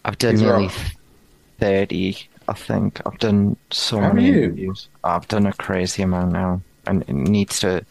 I've 0.04 0.16
done 0.16 0.32
He's 0.32 0.42
nearly 0.42 0.68
wrong. 0.68 0.76
30, 1.58 2.16
I 2.48 2.52
think. 2.54 3.00
I've 3.04 3.18
done 3.18 3.56
so 3.70 4.00
How 4.00 4.12
many 4.12 4.28
interviews. 4.28 4.88
I've 5.04 5.28
done 5.28 5.46
a 5.46 5.52
crazy 5.52 6.02
amount 6.02 6.32
now. 6.32 6.62
And 6.90 7.02
it 7.02 7.12
needs 7.14 7.60
to, 7.60 7.84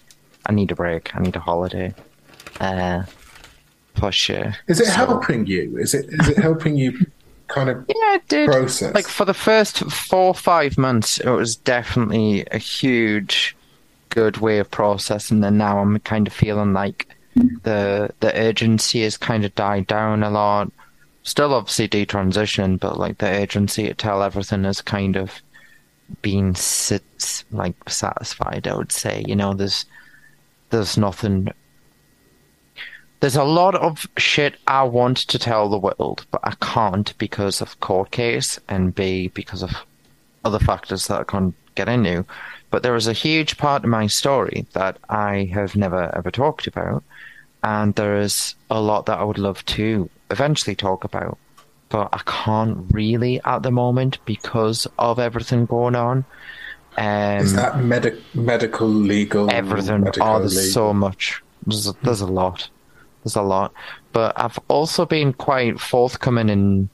I 0.45 0.51
need 0.51 0.71
a 0.71 0.75
break. 0.75 1.15
I 1.15 1.19
need 1.21 1.35
a 1.35 1.39
holiday. 1.39 1.93
Uh, 2.59 3.03
for 3.95 4.11
sure. 4.11 4.55
Is 4.67 4.79
it 4.81 4.87
So- 4.87 4.91
helping 4.93 5.45
you? 5.47 5.77
Is 5.77 5.93
it 5.93 6.05
is 6.09 6.27
it 6.29 6.37
helping 6.37 6.75
you 6.77 7.05
kind 7.47 7.69
of 7.69 7.85
Yeah, 7.89 8.15
it 8.15 8.27
did. 8.27 8.49
process? 8.49 8.93
Like 8.93 9.07
for 9.07 9.25
the 9.25 9.33
first 9.33 9.79
four 9.79 10.27
or 10.27 10.33
five 10.33 10.77
months, 10.77 11.19
it 11.19 11.29
was 11.29 11.55
definitely 11.55 12.45
a 12.51 12.57
huge, 12.57 13.55
good 14.09 14.37
way 14.37 14.59
of 14.59 14.69
processing. 14.69 15.43
And 15.43 15.57
now 15.57 15.79
I'm 15.79 15.97
kind 15.99 16.27
of 16.27 16.33
feeling 16.33 16.73
like 16.73 17.07
the 17.63 18.09
the 18.19 18.35
urgency 18.37 19.03
has 19.03 19.15
kind 19.17 19.45
of 19.45 19.55
died 19.55 19.87
down 19.87 20.23
a 20.23 20.29
lot. 20.29 20.71
Still, 21.23 21.53
obviously, 21.53 21.87
detransitioning, 21.87 22.79
but 22.79 22.97
like 22.97 23.17
the 23.19 23.27
urgency 23.27 23.83
to 23.87 23.93
tell 23.93 24.23
everything 24.23 24.65
is 24.65 24.81
kind 24.81 25.15
of 25.15 25.41
been 26.21 26.55
sit, 26.55 27.43
like 27.51 27.75
satisfied. 27.89 28.67
I 28.67 28.75
would 28.75 28.91
say, 28.91 29.23
you 29.27 29.35
know, 29.35 29.53
there's 29.53 29.85
there's 30.69 30.97
nothing 30.97 31.49
there's 33.19 33.35
a 33.35 33.43
lot 33.43 33.75
of 33.75 34.07
shit 34.17 34.55
I 34.67 34.83
want 34.83 35.17
to 35.17 35.39
tell 35.39 35.69
the 35.69 35.77
world, 35.77 36.25
but 36.31 36.41
I 36.43 36.53
can't 36.61 37.17
because 37.17 37.61
of 37.61 37.79
court 37.81 38.11
case 38.11 38.59
and 38.69 38.95
B 38.95 39.27
because 39.29 39.61
of 39.61 39.71
other 40.45 40.59
factors 40.59 41.07
that 41.07 41.21
I 41.21 41.23
can't 41.25 41.53
get 41.75 41.89
into. 41.89 42.25
But 42.71 42.83
there 42.83 42.95
is 42.95 43.07
a 43.07 43.13
huge 43.13 43.57
part 43.57 43.83
of 43.83 43.89
my 43.89 44.07
story 44.07 44.65
that 44.73 44.97
I 45.09 45.49
have 45.53 45.75
never 45.75 46.15
ever 46.15 46.31
talked 46.31 46.67
about, 46.67 47.03
and 47.63 47.93
there 47.95 48.17
is 48.17 48.55
a 48.69 48.79
lot 48.79 49.05
that 49.07 49.19
I 49.19 49.23
would 49.23 49.39
love 49.39 49.65
to 49.65 50.09
eventually 50.31 50.75
talk 50.75 51.03
about, 51.03 51.37
but 51.89 52.09
I 52.13 52.21
can't 52.25 52.85
really 52.91 53.41
at 53.43 53.63
the 53.63 53.71
moment 53.71 54.23
because 54.25 54.87
of 54.97 55.19
everything 55.19 55.65
going 55.65 55.95
on. 55.95 56.25
Um, 56.97 57.43
is 57.45 57.53
that 57.53 57.79
medic, 57.83 58.15
medical, 58.33 58.87
legal, 58.87 59.49
everything. 59.51 60.01
medical, 60.01 60.27
Oh, 60.27 60.39
there's 60.39 60.55
legal? 60.55 60.71
so 60.71 60.93
much. 60.93 61.41
There's 61.65 61.87
a, 61.87 61.93
there's 62.03 62.21
a 62.21 62.25
lot. 62.27 62.69
There's 63.23 63.35
a 63.35 63.41
lot. 63.41 63.73
But 64.13 64.39
I've 64.39 64.59
also 64.67 65.05
been 65.05 65.33
quite 65.33 65.79
forthcoming 65.79 66.49
in 66.49 66.89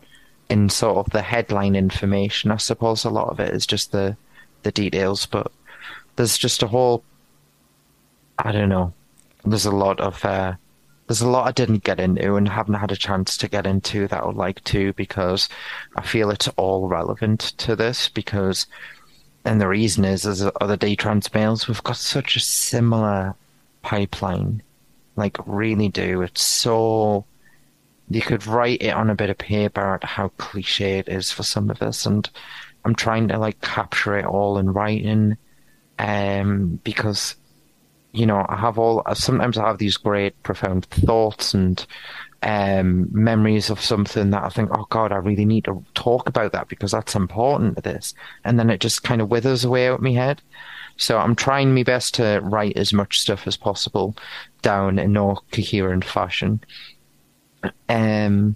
in 0.49 0.69
sort 0.69 0.97
of 0.97 1.11
the 1.11 1.21
headline 1.23 1.75
information. 1.75 2.51
I 2.51 2.57
suppose 2.57 3.03
a 3.03 3.09
lot 3.09 3.29
of 3.29 3.39
it 3.39 3.53
is 3.53 3.65
just 3.65 3.91
the 3.91 4.15
the 4.63 4.71
details, 4.71 5.25
but 5.25 5.51
there's 6.15 6.37
just 6.37 6.63
a 6.63 6.67
whole. 6.67 7.03
I 8.37 8.51
don't 8.51 8.69
know. 8.69 8.93
There's 9.43 9.65
a 9.65 9.71
lot 9.71 9.99
of. 9.99 10.23
Uh, 10.23 10.53
there's 11.07 11.21
a 11.21 11.29
lot 11.29 11.47
I 11.47 11.51
didn't 11.51 11.83
get 11.83 11.99
into 11.99 12.35
and 12.35 12.49
haven't 12.49 12.75
had 12.75 12.91
a 12.91 12.95
chance 12.95 13.37
to 13.37 13.47
get 13.47 13.67
into 13.67 14.07
that 14.07 14.23
I 14.23 14.25
would 14.25 14.35
like 14.35 14.63
to 14.65 14.93
because 14.93 15.49
I 15.95 16.01
feel 16.01 16.31
it's 16.31 16.47
all 16.57 16.87
relevant 16.87 17.39
to 17.57 17.75
this 17.75 18.09
because 18.09 18.65
and 19.45 19.61
the 19.61 19.67
reason 19.67 20.03
is, 20.03 20.25
as 20.25 20.49
other 20.59 20.75
D-Trans 20.75 21.31
males, 21.31 21.67
we've 21.67 21.83
got 21.83 21.97
such 21.97 22.35
a 22.35 22.39
similar 22.39 23.35
pipeline. 23.83 24.63
Like, 25.15 25.37
really 25.45 25.87
do. 25.87 26.23
It's 26.23 26.43
so. 26.43 27.25
You 28.09 28.21
could 28.21 28.45
write 28.47 28.81
it 28.81 28.89
on 28.89 29.09
a 29.09 29.15
bit 29.15 29.29
of 29.29 29.37
paper 29.37 29.95
at 29.95 30.03
how 30.03 30.29
cliche 30.37 30.97
it 30.97 31.07
is 31.07 31.31
for 31.31 31.43
some 31.43 31.69
of 31.69 31.81
us, 31.83 32.07
and 32.07 32.27
I'm 32.83 32.95
trying 32.95 33.27
to, 33.27 33.37
like, 33.37 33.61
capture 33.61 34.17
it 34.17 34.25
all 34.25 34.57
in 34.57 34.73
writing, 34.73 35.37
um, 35.99 36.79
because, 36.83 37.35
you 38.15 38.25
know, 38.25 38.45
I 38.47 38.55
have 38.57 38.79
all. 38.79 39.03
Sometimes 39.13 39.57
I 39.57 39.67
have 39.67 39.77
these 39.77 39.97
great, 39.97 40.41
profound 40.43 40.85
thoughts 40.85 41.53
and 41.53 41.85
um, 42.43 43.07
memories 43.11 43.69
of 43.69 43.81
something 43.81 44.29
that 44.29 44.43
I 44.43 44.49
think, 44.49 44.69
oh 44.71 44.85
God, 44.89 45.11
I 45.11 45.17
really 45.17 45.45
need 45.45 45.65
to 45.65 45.83
talk 45.95 46.29
about 46.29 46.51
that 46.51 46.67
because 46.67 46.91
that's 46.91 47.15
important 47.15 47.75
to 47.75 47.81
this. 47.81 48.13
And 48.43 48.59
then 48.59 48.69
it 48.69 48.81
just 48.81 49.03
kind 49.03 49.21
of 49.21 49.29
withers 49.29 49.65
away 49.65 49.89
out 49.89 50.01
my 50.01 50.11
head. 50.11 50.41
So 50.97 51.17
I'm 51.17 51.35
trying 51.35 51.73
my 51.73 51.83
best 51.83 52.13
to 52.15 52.39
write 52.43 52.77
as 52.77 52.93
much 52.93 53.19
stuff 53.19 53.47
as 53.47 53.57
possible 53.57 54.15
down 54.61 54.99
in 54.99 55.13
no 55.13 55.39
coherent 55.51 56.05
fashion. 56.05 56.61
Um, 57.89 58.55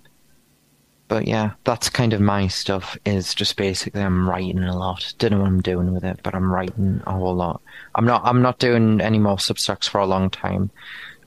but 1.10 1.27
yeah, 1.27 1.52
that's 1.65 1.90
kind 1.90 2.14
of 2.14 2.22
my 2.22 2.48
stuff. 2.48 2.98
Is 3.03 3.34
just 3.34 3.57
basically 3.57 4.02
I'm 4.02 4.30
writing 4.30 4.64
a 4.64 4.77
lot. 4.77 5.11
Don't 5.18 5.31
know 5.31 5.40
what 5.40 5.48
I'm 5.48 5.61
doing 5.61 5.91
with 5.94 6.06
it, 6.06 6.22
but 6.23 6.36
I'm 6.36 6.49
writing 6.49 7.02
a 7.06 7.11
whole 7.11 7.36
lot. 7.36 7.61
I'm 7.95 8.06
not. 8.06 8.22
I'm 8.23 8.41
not 8.41 8.60
doing 8.60 9.02
any 9.02 9.18
more 9.19 9.36
substacks 9.36 9.90
for 9.90 9.98
a 9.99 10.06
long 10.06 10.30
time. 10.30 10.69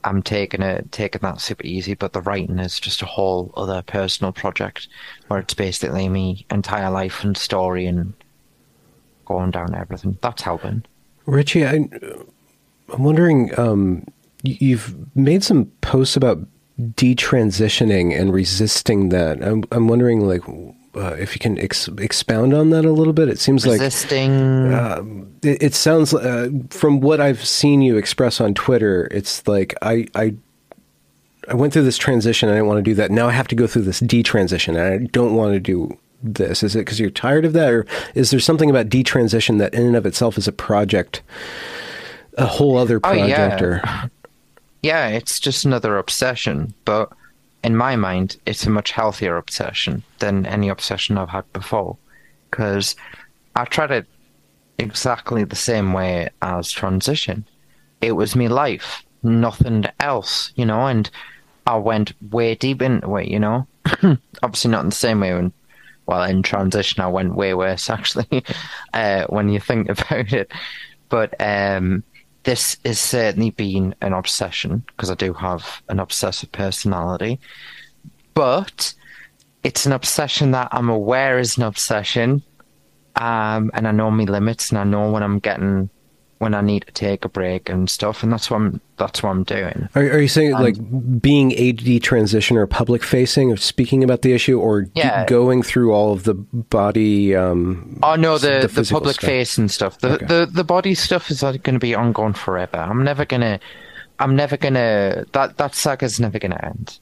I'm 0.05 0.23
taking 0.23 0.63
it, 0.63 0.91
taking 0.93 1.21
that 1.23 1.41
super 1.41 1.67
easy. 1.67 1.95
But 1.95 2.13
the 2.13 2.23
writing 2.23 2.59
is 2.59 2.81
just 2.81 3.03
a 3.03 3.07
whole 3.07 3.53
other 3.57 3.83
personal 3.83 4.33
project 4.33 4.89
where 5.29 5.41
it's 5.41 5.55
basically 5.55 6.09
me 6.09 6.47
entire 6.51 6.91
life 6.91 7.23
and 7.25 7.37
story 7.37 7.87
and 7.87 8.15
going 9.27 9.51
down 9.51 9.75
everything. 9.75 10.17
That's 10.23 10.43
helping. 10.43 10.85
Richie, 11.27 11.67
I, 11.67 11.89
I'm 12.93 13.03
wondering. 13.03 13.59
Um, 13.59 14.07
you've 14.45 14.95
made 15.17 15.43
some 15.43 15.67
posts 15.81 16.17
about 16.17 16.39
detransitioning 16.95 18.19
and 18.19 18.33
resisting 18.33 19.09
that. 19.11 19.43
I'm, 19.43 19.65
I'm 19.71 19.89
wondering, 19.89 20.27
like, 20.27 20.43
uh, 20.95 21.17
if 21.19 21.35
you 21.35 21.41
can 21.41 21.59
ex- 21.59 21.89
expound 21.99 22.53
on 22.53 22.71
that 22.71 22.85
a 22.85 22.93
little 22.93 23.13
bit. 23.13 23.29
It 23.29 23.39
seems 23.39 23.67
like 23.67 23.81
Resisting. 23.81 24.73
it, 25.43 25.63
it 25.63 25.75
sounds 25.75 26.13
uh, 26.13 26.51
from 26.71 27.01
what 27.01 27.21
I've 27.21 27.45
seen 27.45 27.83
you 27.83 27.97
express 27.97 28.41
on 28.41 28.55
Twitter. 28.55 29.09
It's 29.11 29.47
like 29.49 29.75
I 29.81 30.07
I 30.15 30.35
I 31.49 31.55
went 31.55 31.73
through 31.73 31.85
this 31.85 31.99
transition. 31.99 32.49
I 32.49 32.53
didn't 32.53 32.67
want 32.67 32.79
to 32.79 32.83
do 32.83 32.95
that. 32.95 33.11
Now 33.11 33.29
I 33.29 33.33
have 33.33 33.49
to 33.49 33.55
go 33.55 33.67
through 33.67 33.83
this 33.83 34.01
detransition, 34.01 34.77
and 34.77 34.81
I 34.81 34.99
don't 35.13 35.35
want 35.35 35.55
to 35.55 35.61
do 35.61 35.99
this. 36.23 36.63
Is 36.63 36.77
it 36.77 36.81
because 36.81 37.01
you're 37.01 37.11
tired 37.11 37.45
of 37.45 37.53
that, 37.55 37.73
or 37.73 37.87
is 38.15 38.31
there 38.31 38.41
something 38.41 38.71
about 38.71 38.89
detransition 38.89 39.59
that 39.59 39.75
in 39.75 39.87
and 39.87 39.97
of 39.97 40.07
itself 40.07 40.37
is 40.37 40.47
a 40.47 40.53
project, 40.53 41.23
a 42.37 42.47
whole 42.47 42.77
other 42.77 43.01
project? 43.01 43.25
Oh, 43.25 43.27
yeah. 43.27 43.49
project? 43.49 43.63
Or 43.63 44.11
Yeah, 44.83 45.09
it's 45.09 45.39
just 45.39 45.65
another 45.65 45.97
obsession, 45.97 46.75
but 46.85 47.13
in 47.63 47.77
my 47.77 47.95
mind, 47.97 48.37
it's 48.47 48.67
a 48.67 48.71
much 48.71 48.91
healthier 48.91 49.37
obsession 49.37 50.03
than 50.19 50.47
any 50.47 50.69
obsession 50.69 51.17
I've 51.17 51.29
had 51.29 51.51
before. 51.53 51.97
Because 52.51 52.97
I 53.55 53.65
tried 53.65 53.93
it 53.93 54.07
exactly 54.79 55.45
the 55.45 55.57
same 55.57 55.93
way 55.93 56.29
as 56.43 56.71
transition. 56.71 57.47
It 58.01 58.13
was 58.13 58.35
me 58.35 58.49
life, 58.49 59.05
nothing 59.23 59.85
else, 60.01 60.53
you 60.57 60.67
know, 60.67 60.87
and 60.87 61.09
I 61.67 61.77
went 61.77 62.13
way 62.33 62.57
deep 62.57 62.83
into 62.83 63.17
it, 63.17 63.29
you 63.29 63.39
know. 63.39 63.67
Obviously, 64.43 64.71
not 64.73 64.83
in 64.83 64.91
the 64.91 64.95
same 64.97 65.21
way 65.21 65.33
when, 65.35 65.53
well, 66.07 66.25
in 66.25 66.43
transition, 66.43 67.01
I 67.01 67.09
went 67.09 67.37
way 67.37 67.55
worse, 67.55 67.89
actually, 67.99 68.45
uh, 68.93 69.27
when 69.29 69.49
you 69.49 69.61
think 69.61 69.89
about 69.89 70.33
it. 70.33 70.51
But 71.09 71.35
um, 71.41 72.03
this 72.45 72.77
has 72.85 72.99
certainly 72.99 73.51
been 73.51 73.95
an 74.01 74.13
obsession 74.13 74.85
because 74.87 75.11
I 75.11 75.15
do 75.15 75.33
have 75.35 75.83
an 75.89 76.01
obsessive 76.01 76.51
personality. 76.53 77.39
But 78.35 78.95
it's 79.63 79.87
an 79.87 79.93
obsession 79.93 80.51
that 80.53 80.69
I'm 80.73 80.89
aware 80.89 81.39
is 81.39 81.57
an 81.57 81.63
obsession, 81.65 82.43
um, 83.17 83.71
and 83.75 83.87
I 83.87 83.93
know 83.93 84.11
my 84.11 84.25
limits, 84.25 84.71
and 84.71 84.79
I 84.79 84.85
know 84.85 85.11
when 85.11 85.23
I'm 85.23 85.39
getting 85.39 85.91
when 86.43 86.55
I 86.55 86.61
need 86.61 86.85
to 86.87 86.93
take 86.93 87.25
a 87.25 87.29
break 87.29 87.69
and 87.71 87.89
stuff, 87.89 88.23
and 88.23 88.33
that's 88.33 88.51
what 88.51 88.57
I'm 88.59 88.81
that's 88.99 89.23
what 89.23 89.31
I'm 89.31 89.45
doing. 89.45 89.89
are, 89.95 90.03
are 90.03 90.19
you 90.21 90.29
saying 90.29 90.53
like 90.53 90.77
being 91.21 91.53
a 91.53 91.73
detransitioner, 91.73 92.69
public 92.69 93.03
facing, 93.03 93.51
or 93.53 93.57
speaking 93.57 94.03
about 94.05 94.23
the 94.23 94.33
issue, 94.33 94.59
or 94.61 94.83
d- 94.83 94.91
Yeah. 94.97 95.25
going 95.27 95.63
through 95.63 95.93
all 95.93 96.13
of 96.13 96.25
the 96.25 96.35
body? 96.35 97.35
Um, 97.37 97.99
Oh 98.03 98.17
no, 98.17 98.39
the 98.39 98.61
the, 98.63 98.69
physical 98.69 99.01
public 99.01 99.15
stuff? 99.17 99.29
face 99.31 99.57
and 99.57 99.71
stuff. 99.71 99.99
The 100.01 100.15
Okay. 100.15 100.27
the 100.27 100.47
the 100.47 100.65
body 100.65 100.95
stuff 100.95 101.31
is 101.31 101.41
going 101.43 101.61
to 101.61 101.79
be 101.79 101.95
ongoing 101.95 102.35
forever. 102.35 102.77
I'm 102.79 103.05
never 103.05 103.25
gonna. 103.25 103.59
I'm 104.19 104.37
never 104.37 104.57
gonna. 104.57 105.25
That 105.33 105.57
that 105.59 105.75
saga's 105.75 106.19
never 106.21 106.39
gonna 106.39 106.61
end. 106.63 106.99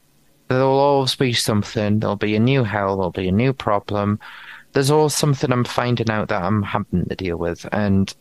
There'll 0.48 0.78
always 0.78 1.14
be 1.14 1.32
something. 1.32 2.00
There'll 2.00 2.16
be 2.16 2.36
a 2.36 2.40
new 2.40 2.64
hell. 2.64 2.96
There'll 2.96 3.10
be 3.10 3.28
a 3.28 3.32
new 3.32 3.52
problem. 3.52 4.18
There's 4.72 4.90
always 4.90 5.14
something 5.14 5.50
I'm 5.52 5.64
finding 5.64 6.10
out 6.10 6.28
that 6.28 6.42
I'm 6.42 6.62
having 6.62 7.04
to 7.06 7.16
deal 7.16 7.36
with, 7.36 7.66
and 7.72 8.12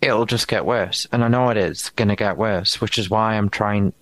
it'll 0.00 0.26
just 0.26 0.48
get 0.48 0.64
worse. 0.64 1.06
And 1.12 1.24
I 1.24 1.28
know 1.28 1.50
it 1.50 1.56
is 1.56 1.90
gonna 1.90 2.16
get 2.16 2.36
worse, 2.36 2.80
which 2.80 2.98
is 2.98 3.10
why 3.10 3.34
I'm 3.34 3.48
trying 3.48 3.92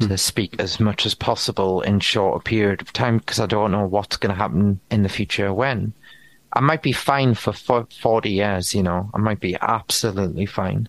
to 0.00 0.08
hmm. 0.08 0.16
speak 0.16 0.56
as 0.58 0.80
much 0.80 1.06
as 1.06 1.14
possible 1.14 1.80
in 1.82 2.00
short 2.00 2.40
a 2.40 2.42
period 2.42 2.82
of 2.82 2.92
time 2.92 3.18
because 3.18 3.40
I 3.40 3.46
don't 3.46 3.72
know 3.72 3.86
what's 3.86 4.16
going 4.16 4.34
to 4.34 4.40
happen 4.40 4.80
in 4.90 5.02
the 5.02 5.08
future 5.08 5.52
when. 5.52 5.92
I 6.54 6.60
might 6.60 6.82
be 6.82 6.92
fine 6.92 7.34
for 7.34 7.54
40 7.54 8.30
years, 8.30 8.74
you 8.74 8.82
know, 8.82 9.10
I 9.14 9.18
might 9.18 9.40
be 9.40 9.56
absolutely 9.62 10.44
fine, 10.44 10.86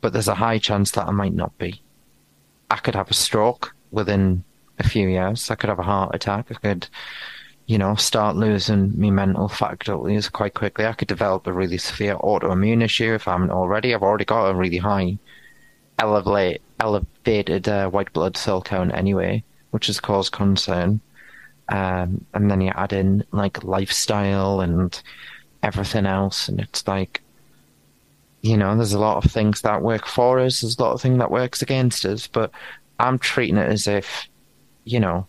but 0.00 0.12
there's 0.12 0.26
a 0.26 0.34
high 0.34 0.58
chance 0.58 0.90
that 0.92 1.06
I 1.06 1.12
might 1.12 1.34
not 1.34 1.56
be. 1.56 1.80
I 2.68 2.76
could 2.76 2.96
have 2.96 3.08
a 3.08 3.14
stroke 3.14 3.76
within 3.92 4.42
a 4.80 4.88
few 4.88 5.06
years, 5.08 5.52
I 5.52 5.54
could 5.54 5.68
have 5.68 5.78
a 5.78 5.84
heart 5.84 6.16
attack, 6.16 6.46
I 6.50 6.54
could, 6.54 6.88
you 7.68 7.76
know, 7.76 7.94
start 7.96 8.34
losing 8.34 8.98
my 8.98 9.10
mental 9.10 9.46
faculties 9.46 10.30
quite 10.30 10.54
quickly. 10.54 10.86
I 10.86 10.94
could 10.94 11.06
develop 11.06 11.46
a 11.46 11.52
really 11.52 11.76
severe 11.76 12.16
autoimmune 12.16 12.82
issue 12.82 13.12
if 13.12 13.28
I 13.28 13.32
haven't 13.32 13.50
already. 13.50 13.94
I've 13.94 14.02
already 14.02 14.24
got 14.24 14.46
a 14.48 14.54
really 14.54 14.78
high 14.78 15.18
elevate, 15.98 16.62
elevated 16.80 17.68
uh, 17.68 17.90
white 17.90 18.10
blood 18.14 18.38
cell 18.38 18.62
count 18.62 18.94
anyway, 18.94 19.44
which 19.70 19.88
has 19.88 20.00
caused 20.00 20.32
concern. 20.32 21.00
Um, 21.68 22.24
and 22.32 22.50
then 22.50 22.62
you 22.62 22.72
add 22.74 22.94
in 22.94 23.22
like 23.32 23.62
lifestyle 23.62 24.62
and 24.62 25.00
everything 25.62 26.06
else, 26.06 26.48
and 26.48 26.60
it's 26.60 26.88
like, 26.88 27.20
you 28.40 28.56
know, 28.56 28.74
there's 28.76 28.94
a 28.94 28.98
lot 28.98 29.22
of 29.22 29.30
things 29.30 29.60
that 29.60 29.82
work 29.82 30.06
for 30.06 30.40
us, 30.40 30.62
there's 30.62 30.78
a 30.78 30.82
lot 30.82 30.94
of 30.94 31.02
things 31.02 31.18
that 31.18 31.30
works 31.30 31.60
against 31.60 32.06
us, 32.06 32.28
but 32.28 32.50
I'm 32.98 33.18
treating 33.18 33.58
it 33.58 33.70
as 33.70 33.86
if, 33.86 34.26
you 34.84 35.00
know, 35.00 35.26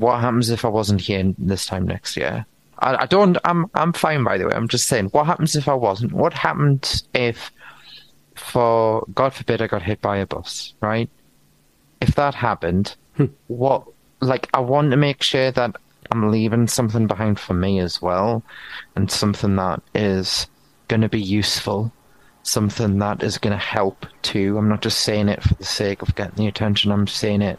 what 0.00 0.20
happens 0.20 0.50
if 0.50 0.64
I 0.64 0.68
wasn't 0.68 1.00
here 1.00 1.34
this 1.38 1.66
time 1.66 1.86
next 1.86 2.16
year? 2.16 2.46
I, 2.78 3.02
I 3.02 3.06
don't. 3.06 3.38
I'm. 3.44 3.70
I'm 3.74 3.92
fine. 3.92 4.22
By 4.24 4.38
the 4.38 4.46
way, 4.46 4.54
I'm 4.54 4.68
just 4.68 4.86
saying. 4.86 5.06
What 5.06 5.26
happens 5.26 5.56
if 5.56 5.68
I 5.68 5.74
wasn't? 5.74 6.12
What 6.12 6.32
happened 6.32 7.02
if, 7.14 7.50
for 8.34 9.04
God 9.14 9.32
forbid, 9.32 9.62
I 9.62 9.66
got 9.66 9.82
hit 9.82 10.00
by 10.00 10.18
a 10.18 10.26
bus? 10.26 10.74
Right. 10.80 11.08
If 12.00 12.14
that 12.16 12.34
happened, 12.34 12.94
hmm. 13.16 13.26
what? 13.46 13.84
Like, 14.20 14.48
I 14.54 14.60
want 14.60 14.90
to 14.90 14.96
make 14.96 15.22
sure 15.22 15.50
that 15.50 15.76
I'm 16.10 16.30
leaving 16.30 16.68
something 16.68 17.06
behind 17.06 17.38
for 17.38 17.54
me 17.54 17.78
as 17.80 18.00
well, 18.02 18.42
and 18.94 19.10
something 19.10 19.56
that 19.56 19.82
is 19.94 20.46
going 20.88 21.00
to 21.00 21.08
be 21.08 21.20
useful, 21.20 21.92
something 22.42 22.98
that 22.98 23.22
is 23.22 23.38
going 23.38 23.52
to 23.52 23.64
help 23.64 24.06
too. 24.22 24.58
I'm 24.58 24.68
not 24.68 24.82
just 24.82 25.00
saying 25.00 25.28
it 25.28 25.42
for 25.42 25.54
the 25.54 25.64
sake 25.64 26.02
of 26.02 26.14
getting 26.14 26.36
the 26.36 26.46
attention. 26.46 26.92
I'm 26.92 27.06
saying 27.06 27.42
it 27.42 27.58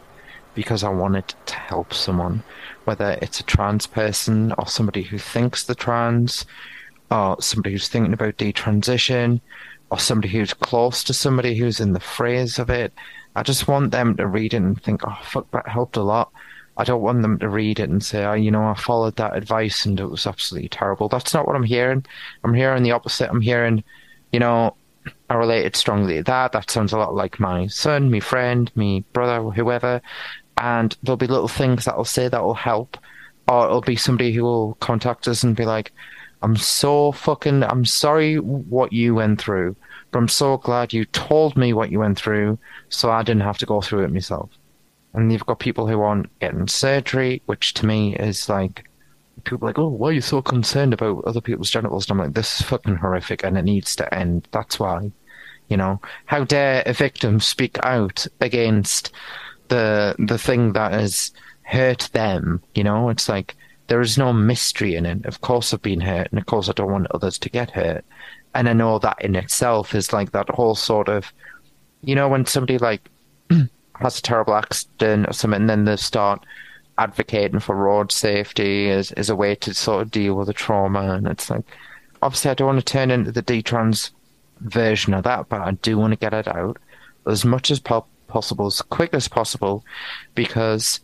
because 0.58 0.82
I 0.82 0.88
wanted 0.88 1.32
to 1.46 1.54
help 1.54 1.94
someone, 1.94 2.42
whether 2.84 3.16
it's 3.22 3.38
a 3.38 3.44
trans 3.44 3.86
person 3.86 4.52
or 4.58 4.66
somebody 4.66 5.02
who 5.02 5.16
thinks 5.16 5.62
they're 5.62 5.76
trans, 5.76 6.46
or 7.12 7.40
somebody 7.40 7.70
who's 7.70 7.86
thinking 7.86 8.12
about 8.12 8.38
detransition, 8.38 9.40
or 9.90 10.00
somebody 10.00 10.32
who's 10.32 10.52
close 10.54 11.04
to 11.04 11.14
somebody 11.14 11.54
who's 11.54 11.78
in 11.78 11.92
the 11.92 12.00
phrase 12.00 12.58
of 12.58 12.70
it. 12.70 12.92
I 13.36 13.44
just 13.44 13.68
want 13.68 13.92
them 13.92 14.16
to 14.16 14.26
read 14.26 14.52
it 14.52 14.56
and 14.56 14.82
think, 14.82 15.02
oh, 15.06 15.16
fuck, 15.22 15.48
that 15.52 15.68
helped 15.68 15.96
a 15.96 16.02
lot. 16.02 16.32
I 16.76 16.82
don't 16.82 17.02
want 17.02 17.22
them 17.22 17.38
to 17.38 17.48
read 17.48 17.78
it 17.78 17.88
and 17.88 18.02
say, 18.02 18.24
oh, 18.24 18.32
you 18.32 18.50
know, 18.50 18.64
I 18.64 18.74
followed 18.74 19.14
that 19.14 19.36
advice 19.36 19.86
and 19.86 20.00
it 20.00 20.06
was 20.06 20.26
absolutely 20.26 20.70
terrible. 20.70 21.08
That's 21.08 21.32
not 21.32 21.46
what 21.46 21.54
I'm 21.54 21.62
hearing. 21.62 22.04
I'm 22.42 22.54
hearing 22.54 22.82
the 22.82 22.90
opposite. 22.90 23.30
I'm 23.30 23.42
hearing, 23.42 23.84
you 24.32 24.40
know, 24.40 24.74
I 25.30 25.34
related 25.34 25.76
strongly 25.76 26.16
to 26.16 26.22
that. 26.24 26.52
That 26.52 26.70
sounds 26.70 26.92
a 26.92 26.98
lot 26.98 27.14
like 27.14 27.38
my 27.38 27.66
son, 27.66 28.10
my 28.10 28.20
friend, 28.20 28.70
my 28.74 29.04
brother, 29.12 29.50
whoever. 29.50 30.00
And 30.60 30.96
there'll 31.02 31.16
be 31.16 31.26
little 31.26 31.48
things 31.48 31.84
that 31.84 31.94
I'll 31.94 32.04
say 32.04 32.28
that 32.28 32.42
will 32.42 32.54
help. 32.54 32.96
Or 33.48 33.66
it'll 33.66 33.80
be 33.80 33.96
somebody 33.96 34.32
who 34.32 34.42
will 34.42 34.74
contact 34.74 35.26
us 35.28 35.42
and 35.42 35.56
be 35.56 35.64
like, 35.64 35.92
I'm 36.42 36.56
so 36.56 37.12
fucking, 37.12 37.64
I'm 37.64 37.84
sorry 37.84 38.36
what 38.38 38.92
you 38.92 39.14
went 39.14 39.40
through, 39.40 39.74
but 40.10 40.18
I'm 40.18 40.28
so 40.28 40.56
glad 40.58 40.92
you 40.92 41.04
told 41.06 41.56
me 41.56 41.72
what 41.72 41.90
you 41.90 41.98
went 41.98 42.18
through 42.18 42.58
so 42.90 43.10
I 43.10 43.22
didn't 43.22 43.42
have 43.42 43.58
to 43.58 43.66
go 43.66 43.80
through 43.80 44.04
it 44.04 44.12
myself. 44.12 44.50
And 45.14 45.32
you've 45.32 45.46
got 45.46 45.58
people 45.58 45.88
who 45.88 46.00
aren't 46.00 46.38
getting 46.38 46.68
surgery, 46.68 47.42
which 47.46 47.74
to 47.74 47.86
me 47.86 48.14
is 48.16 48.48
like, 48.48 48.84
people 49.44 49.66
like, 49.66 49.78
oh, 49.78 49.88
why 49.88 50.10
are 50.10 50.12
you 50.12 50.20
so 50.20 50.42
concerned 50.42 50.92
about 50.92 51.24
other 51.24 51.40
people's 51.40 51.70
genitals? 51.70 52.08
And 52.08 52.12
I'm 52.20 52.26
like, 52.26 52.34
this 52.34 52.60
is 52.60 52.66
fucking 52.66 52.96
horrific 52.96 53.42
and 53.42 53.58
it 53.58 53.64
needs 53.64 53.96
to 53.96 54.14
end. 54.14 54.46
That's 54.52 54.78
why. 54.78 55.10
You 55.68 55.76
know, 55.76 56.00
how 56.26 56.44
dare 56.44 56.82
a 56.86 56.92
victim 56.92 57.40
speak 57.40 57.78
out 57.82 58.26
against 58.40 59.12
the 59.68 60.16
the 60.18 60.38
thing 60.38 60.72
that 60.72 60.92
has 60.92 61.32
hurt 61.62 62.08
them? 62.12 62.62
You 62.74 62.84
know, 62.84 63.08
it's 63.08 63.28
like 63.28 63.56
there 63.88 64.00
is 64.00 64.18
no 64.18 64.32
mystery 64.32 64.94
in 64.94 65.06
it. 65.06 65.24
Of 65.26 65.40
course, 65.40 65.72
I've 65.72 65.82
been 65.82 66.00
hurt, 66.00 66.28
and 66.30 66.38
of 66.38 66.46
course, 66.46 66.68
I 66.68 66.72
don't 66.72 66.92
want 66.92 67.10
others 67.10 67.38
to 67.38 67.50
get 67.50 67.70
hurt. 67.70 68.04
And 68.54 68.68
I 68.68 68.72
know 68.72 68.98
that 68.98 69.22
in 69.22 69.36
itself 69.36 69.94
is 69.94 70.12
like 70.12 70.32
that 70.32 70.48
whole 70.50 70.74
sort 70.74 71.08
of, 71.08 71.32
you 72.02 72.14
know, 72.14 72.28
when 72.28 72.46
somebody 72.46 72.78
like 72.78 73.08
has 73.94 74.18
a 74.18 74.22
terrible 74.22 74.54
accident 74.54 75.28
or 75.28 75.32
something, 75.32 75.60
and 75.62 75.70
then 75.70 75.84
they 75.84 75.96
start 75.96 76.44
advocating 76.98 77.60
for 77.60 77.76
road 77.76 78.10
safety 78.10 78.90
as, 78.90 79.12
as 79.12 79.30
a 79.30 79.36
way 79.36 79.54
to 79.54 79.72
sort 79.72 80.02
of 80.02 80.10
deal 80.10 80.34
with 80.34 80.48
the 80.48 80.52
trauma. 80.52 81.12
And 81.12 81.26
it's 81.26 81.48
like, 81.48 81.64
obviously, 82.22 82.50
I 82.50 82.54
don't 82.54 82.66
want 82.66 82.84
to 82.84 82.92
turn 82.92 83.10
into 83.10 83.32
the 83.32 83.42
D 83.42 83.62
trans 83.62 84.10
version 84.60 85.14
of 85.14 85.24
that, 85.24 85.48
but 85.48 85.60
I 85.60 85.70
do 85.72 85.96
want 85.96 86.12
to 86.12 86.18
get 86.18 86.34
it 86.34 86.48
out 86.48 86.78
as 87.26 87.44
much 87.44 87.70
as 87.70 87.78
po- 87.78 88.06
possible, 88.28 88.66
as 88.66 88.80
quick 88.82 89.12
as 89.14 89.26
possible, 89.26 89.84
because 90.34 91.00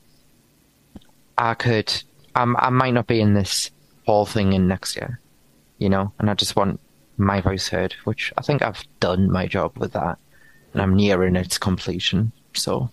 I 1.37 1.55
could 1.55 2.03
I'm, 2.35 2.57
I 2.57 2.71
might 2.71 2.95
not 2.95 3.07
be 3.07 3.21
in 3.21 3.35
this 3.35 3.71
whole 4.07 4.27
thing 4.27 4.53
in 4.53 4.69
next 4.69 4.97
year, 4.97 5.21
you 5.79 5.89
know, 5.89 6.13
and 6.19 6.29
I 6.31 6.35
just 6.35 6.57
want 6.57 6.81
my 7.17 7.41
voice 7.41 7.69
heard, 7.69 7.95
which 8.05 8.33
I 8.37 8.43
think 8.43 8.63
I've 8.63 8.85
done 9.01 9.31
my 9.31 9.47
job 9.47 9.77
with 9.79 9.93
that, 9.93 10.19
and 10.73 10.83
I'm 10.83 10.97
nearing 10.97 11.37
its 11.37 11.59
completion. 11.59 12.33
So 12.55 12.91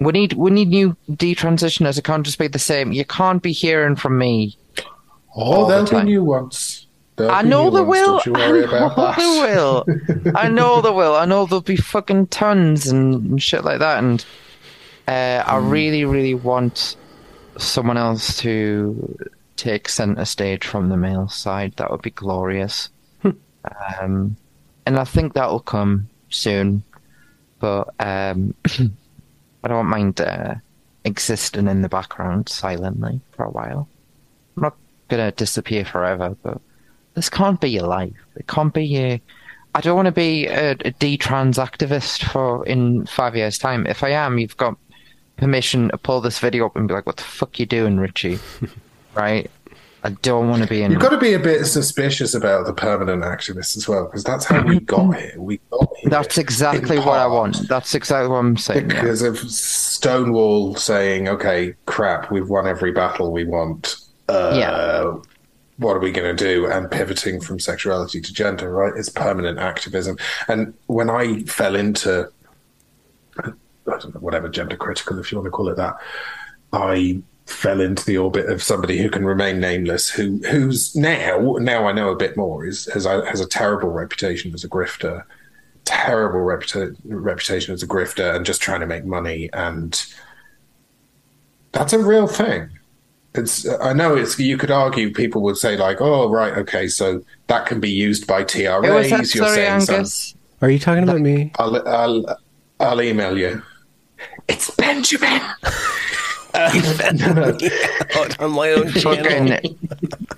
we 0.00 0.12
need 0.12 0.34
we 0.34 0.50
need 0.50 0.68
new 0.68 0.96
detransitioners. 1.10 1.98
It 1.98 2.04
can't 2.04 2.24
just 2.24 2.38
be 2.38 2.48
the 2.48 2.58
same. 2.58 2.92
You 2.92 3.04
can't 3.04 3.42
be 3.42 3.52
hearing 3.52 3.96
from 3.96 4.18
me. 4.18 4.56
Oh, 5.34 5.42
all 5.42 5.66
the 5.66 5.82
there'll 5.82 6.04
be 6.04 6.12
new 6.12 6.24
ones. 6.24 6.85
There'll 7.16 7.32
I 7.32 7.42
know 7.42 7.70
there 7.70 7.84
will. 7.84 8.20
I 8.26 8.48
know 8.50 9.12
there 9.16 9.54
will. 9.56 9.84
I 10.34 10.48
know 10.48 10.80
there 10.82 10.92
will. 10.92 11.14
I 11.16 11.24
know 11.24 11.46
there'll 11.46 11.62
be 11.62 11.76
fucking 11.76 12.28
tons 12.28 12.86
and, 12.86 13.40
shit 13.42 13.64
like 13.64 13.78
that. 13.80 13.98
And 14.02 14.24
uh, 15.08 15.42
I 15.46 15.56
Hmm. 15.58 15.68
really, 15.70 16.04
really 16.04 16.34
want 16.34 16.96
someone 17.58 17.96
else 17.96 18.36
to 18.38 19.16
take 19.56 19.88
center 19.88 20.24
stage 20.26 20.66
from 20.66 20.88
the 20.90 20.96
male 20.96 21.28
side. 21.28 21.74
That 21.76 21.90
would 21.90 22.02
be 22.02 22.10
glorious. 22.10 22.90
um, 23.24 24.36
and 24.84 24.98
I 24.98 25.04
think 25.04 25.32
that'll 25.34 25.60
come 25.60 26.08
soon. 26.28 26.82
But 27.58 27.88
um, 27.98 28.54
I 29.64 29.68
don't 29.68 29.86
mind 29.86 30.20
uh, 30.20 30.56
existing 31.04 31.66
in 31.68 31.80
the 31.82 31.88
background 31.88 32.48
silently 32.50 33.20
for 33.32 33.44
a 33.46 33.50
while. 33.50 33.88
I'm 34.56 34.62
not 34.64 34.76
gonna 35.08 35.32
disappear 35.32 35.84
forever, 35.84 36.36
but 36.42 36.60
this 37.16 37.28
can't 37.28 37.60
be 37.60 37.70
your 37.70 37.86
life. 37.88 38.12
It 38.36 38.46
can't 38.46 38.72
be 38.72 38.84
your. 38.84 39.18
I 39.74 39.80
don't 39.80 39.96
want 39.96 40.06
to 40.06 40.12
be 40.12 40.46
a, 40.46 40.70
a 40.70 40.90
D-trans 40.92 41.58
activist 41.58 42.24
for 42.30 42.64
in 42.66 43.04
five 43.06 43.34
years' 43.36 43.58
time. 43.58 43.86
If 43.86 44.02
I 44.04 44.10
am, 44.10 44.38
you've 44.38 44.56
got 44.56 44.76
permission 45.36 45.88
to 45.90 45.98
pull 45.98 46.20
this 46.20 46.38
video 46.38 46.66
up 46.66 46.76
and 46.76 46.86
be 46.86 46.94
like, 46.94 47.06
"What 47.06 47.16
the 47.16 47.24
fuck 47.24 47.58
you 47.58 47.66
doing, 47.66 47.98
Richie?" 47.98 48.38
right? 49.14 49.50
I 50.04 50.10
don't 50.22 50.48
want 50.48 50.62
to 50.62 50.68
be 50.68 50.82
in. 50.82 50.92
You've 50.92 51.00
got 51.00 51.08
to 51.08 51.18
be 51.18 51.32
a 51.32 51.38
bit 51.38 51.64
suspicious 51.64 52.32
about 52.34 52.64
the 52.66 52.72
permanent 52.72 53.24
activists 53.24 53.76
as 53.76 53.88
well, 53.88 54.04
because 54.04 54.22
that's 54.22 54.44
how 54.44 54.62
we 54.62 54.78
got 54.94 55.16
here. 55.16 55.34
We 55.36 55.58
got 55.72 55.88
here. 55.96 56.10
That's 56.10 56.38
exactly 56.38 56.98
what 56.98 57.18
I 57.18 57.26
want. 57.26 57.66
That's 57.68 57.92
exactly 57.94 58.28
what 58.28 58.36
I'm 58.36 58.56
saying. 58.56 58.90
yeah. 58.90 59.00
Because 59.00 59.22
of 59.22 59.36
Stonewall 59.38 60.76
saying, 60.76 61.28
okay, 61.28 61.74
crap, 61.86 62.30
we've 62.30 62.48
won 62.48 62.68
every 62.68 62.92
battle 62.92 63.32
we 63.32 63.44
want. 63.44 63.96
Uh, 64.28 64.52
Yeah. 64.56 65.16
What 65.78 65.96
are 65.96 66.00
we 66.00 66.10
going 66.10 66.34
to 66.34 66.44
do? 66.44 66.66
And 66.66 66.90
pivoting 66.90 67.40
from 67.40 67.60
sexuality 67.60 68.20
to 68.20 68.32
gender, 68.32 68.70
right? 68.70 68.92
It's 68.96 69.08
permanent 69.08 69.58
activism. 69.58 70.16
And 70.48 70.72
when 70.86 71.10
I 71.10 71.42
fell 71.42 71.76
into, 71.76 72.30
I 73.38 73.52
don't 73.84 74.14
know, 74.14 74.20
whatever, 74.20 74.48
gender 74.48 74.76
critical, 74.76 75.18
if 75.18 75.30
you 75.30 75.38
want 75.38 75.46
to 75.46 75.50
call 75.50 75.68
it 75.68 75.76
that, 75.76 75.96
I 76.72 77.22
fell 77.46 77.80
into 77.80 78.04
the 78.04 78.18
orbit 78.18 78.46
of 78.46 78.62
somebody 78.62 78.98
who 78.98 79.08
can 79.08 79.24
remain 79.24 79.60
nameless, 79.60 80.10
who 80.10 80.38
who's 80.50 80.94
now 80.96 81.56
now 81.60 81.86
I 81.86 81.92
know 81.92 82.10
a 82.10 82.16
bit 82.16 82.36
more 82.36 82.66
is 82.66 82.86
has 82.92 83.06
a, 83.06 83.24
has 83.26 83.40
a 83.40 83.46
terrible 83.46 83.90
reputation 83.90 84.52
as 84.52 84.64
a 84.64 84.68
grifter, 84.68 85.24
terrible 85.84 86.40
reputa- 86.40 86.96
reputation 87.04 87.72
as 87.72 87.82
a 87.82 87.86
grifter, 87.86 88.34
and 88.34 88.44
just 88.44 88.60
trying 88.60 88.80
to 88.80 88.86
make 88.86 89.04
money, 89.04 89.48
and 89.52 90.04
that's 91.72 91.92
a 91.92 91.98
real 91.98 92.26
thing. 92.26 92.75
It's 93.36 93.66
uh, 93.66 93.78
I 93.80 93.92
know 93.92 94.14
it's 94.14 94.38
you 94.38 94.56
could 94.56 94.70
argue 94.70 95.12
people 95.12 95.42
would 95.42 95.56
say 95.56 95.76
like 95.76 96.00
oh 96.00 96.28
right 96.30 96.52
okay 96.58 96.88
so 96.88 97.22
that 97.48 97.66
can 97.66 97.80
be 97.80 97.90
used 97.90 98.26
by 98.26 98.38
Who 98.38 98.42
was 98.44 99.10
that? 99.10 99.18
TRAs. 99.18 99.34
You're 99.34 99.44
Sorry, 99.44 99.56
saying 99.56 99.80
some, 99.80 99.94
Angus. 99.96 100.34
Are 100.62 100.70
you 100.70 100.78
talking 100.78 101.02
about 101.02 101.20
me? 101.20 101.52
I'll, 101.58 101.88
I'll 101.88 102.38
I'll 102.80 103.02
email 103.02 103.36
you. 103.36 103.62
It's 104.48 104.70
Benjamin. 104.76 105.40
on 106.56 108.52
my 108.52 108.70
own 108.70 108.90
Fucking 108.92 109.76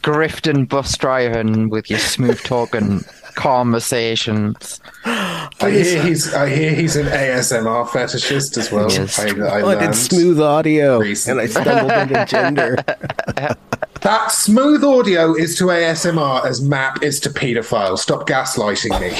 grifting 0.02 0.68
bus 0.68 0.96
driving 0.96 1.68
with 1.68 1.88
your 1.88 2.00
smooth 2.00 2.42
talking 2.42 3.04
conversations. 3.38 4.80
I 5.04 5.48
hear 5.70 6.02
he's 6.02 6.34
I 6.34 6.48
hear 6.48 6.72
he's 6.72 6.96
an 6.96 7.06
ASMR 7.06 7.86
fetishist 7.86 8.58
as 8.58 8.72
well. 8.72 8.90
Yes. 8.90 9.18
I, 9.18 9.28
I 9.28 9.60
Oh, 9.62 9.68
I 9.68 9.74
did 9.76 9.94
smooth 9.94 10.40
audio, 10.40 10.98
Recently. 10.98 11.44
and 11.44 11.50
I 11.50 11.60
stumbled 11.60 11.92
into 11.92 12.26
gender. 12.26 12.76
That 14.02 14.30
smooth 14.30 14.84
audio 14.84 15.34
is 15.34 15.58
to 15.58 15.64
ASMR 15.64 16.44
as 16.44 16.62
map 16.62 17.02
is 17.02 17.18
to 17.18 17.30
paedophile. 17.30 17.98
Stop 17.98 18.28
gaslighting 18.28 18.94
me. 19.00 19.10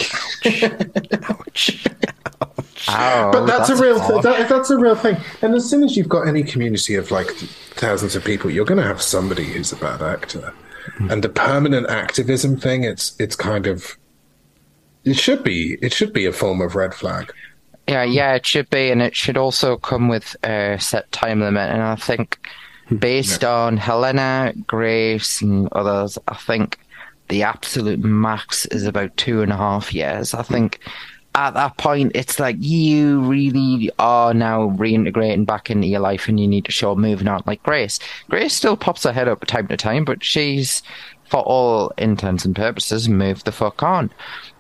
Oh, 2.89 3.31
but 3.33 3.45
that's, 3.45 3.71
a 3.71 3.77
real 3.77 3.99
harsh. 3.99 4.23
that, 4.23 4.49
that's 4.49 4.71
a 4.71 4.79
real 4.79 4.95
thing. 4.95 5.17
And 5.43 5.55
as 5.57 5.69
soon 5.69 5.83
as 5.83 5.97
you've 5.97 6.09
got 6.09 6.29
any 6.29 6.45
community 6.45 6.95
of 6.95 7.11
like 7.11 7.27
thousands 7.75 8.15
of 8.15 8.25
people, 8.25 8.51
you're 8.53 8.65
going 8.65 8.81
to 8.81 8.87
have 8.87 9.03
somebody 9.03 9.45
who's 9.45 9.73
a 9.73 9.77
bad 9.77 10.01
actor. 10.01 10.55
Hmm. 10.97 11.11
And 11.11 11.25
the 11.25 11.29
permanent 11.29 11.91
activism 11.91 12.57
thing, 12.57 12.85
it's 12.85 13.17
it's 13.19 13.35
kind 13.35 13.67
of 13.67 13.99
it 15.09 15.17
should 15.17 15.43
be 15.43 15.79
it 15.83 15.93
should 15.93 16.13
be 16.13 16.27
a 16.27 16.33
form 16.33 16.61
of 16.61 16.75
red 16.75 16.95
flag. 16.95 17.33
Yeah, 17.89 18.03
yeah, 18.03 18.35
it 18.35 18.45
should 18.45 18.69
be, 18.69 18.91
and 18.91 19.01
it 19.01 19.17
should 19.17 19.39
also 19.39 19.79
come 19.79 20.09
with 20.09 20.37
a 20.45 20.77
set 20.79 21.11
time 21.11 21.41
limit. 21.41 21.71
And 21.71 21.83
I 21.83 21.97
think, 21.97 22.39
hmm. 22.89 22.97
based 22.97 23.45
on 23.45 23.79
Helena, 23.79 24.53
Grace, 24.67 25.41
and 25.41 25.69
others, 25.73 26.19
I 26.29 26.35
think 26.35 26.79
the 27.29 27.43
absolute 27.43 28.01
max 28.01 28.67
is 28.67 28.87
about 28.87 29.17
two 29.17 29.41
and 29.41 29.53
a 29.53 29.57
half 29.57 29.95
years. 29.95 30.35
I 30.35 30.43
think 30.43 30.81
at 31.35 31.55
that 31.55 31.79
point, 31.79 32.13
it's 32.15 32.39
like 32.39 32.57
you 32.59 33.21
really 33.21 33.91
are 33.99 34.35
now 34.35 34.71
reintegrating 34.71 35.47
back 35.47 35.71
into 35.71 35.87
your 35.87 36.01
life, 36.01 36.29
and 36.29 36.39
you 36.39 36.47
need 36.47 36.67
to 36.67 36.73
show 36.73 36.95
moving 36.95 37.29
on. 37.29 37.43
Like 37.47 37.63
Grace, 37.63 37.99
Grace 38.29 38.55
still 38.55 38.77
pops 38.77 39.05
her 39.05 39.13
head 39.13 39.29
up 39.29 39.47
time 39.47 39.69
to 39.69 39.79
time, 39.79 40.05
but 40.05 40.23
she's, 40.23 40.83
for 41.25 41.41
all 41.41 41.93
intents 41.97 42.45
and 42.45 42.55
purposes, 42.55 43.09
moved 43.09 43.47
the 43.47 43.53
fuck 43.53 43.83
on. 43.83 44.11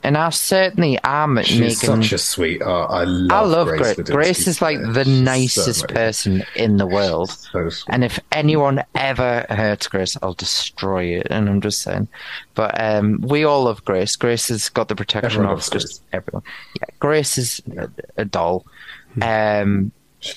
And 0.02 0.16
I 0.16 0.30
certainly 0.30 0.98
am 1.02 1.42
She's 1.42 1.60
making. 1.60 2.02
such 2.02 2.12
a 2.12 2.18
sweetheart. 2.18 2.90
I 2.90 3.04
love, 3.04 3.30
I 3.30 3.46
love 3.46 3.68
Grace. 3.68 3.94
Grace. 3.96 4.10
Grace 4.10 4.46
is 4.46 4.62
like 4.62 4.78
the 4.80 5.04
She's 5.04 5.20
nicest 5.20 5.80
so 5.80 5.86
person 5.86 6.44
in 6.54 6.76
the 6.76 6.86
world. 6.86 7.30
So. 7.30 7.68
And 7.88 8.04
if 8.04 8.20
anyone 8.32 8.84
ever 8.94 9.44
hurts 9.50 9.88
Grace, 9.88 10.16
I'll 10.22 10.34
destroy 10.34 11.04
it. 11.18 11.26
And 11.30 11.48
I'm 11.48 11.60
just 11.60 11.82
saying. 11.82 12.08
But 12.54 12.80
um, 12.80 13.20
we 13.22 13.44
all 13.44 13.64
love 13.64 13.84
Grace. 13.84 14.14
Grace 14.16 14.48
has 14.48 14.68
got 14.68 14.88
the 14.88 14.96
protection 14.96 15.42
Everyone 15.42 15.58
of 15.58 15.70
just 15.70 16.02
everyone. 16.12 16.42
Yeah, 16.80 16.94
Grace 17.00 17.36
is 17.36 17.60
a, 17.76 17.90
a 18.18 18.24
doll. 18.24 18.64
Hmm. 19.14 19.22
Um, 19.22 19.92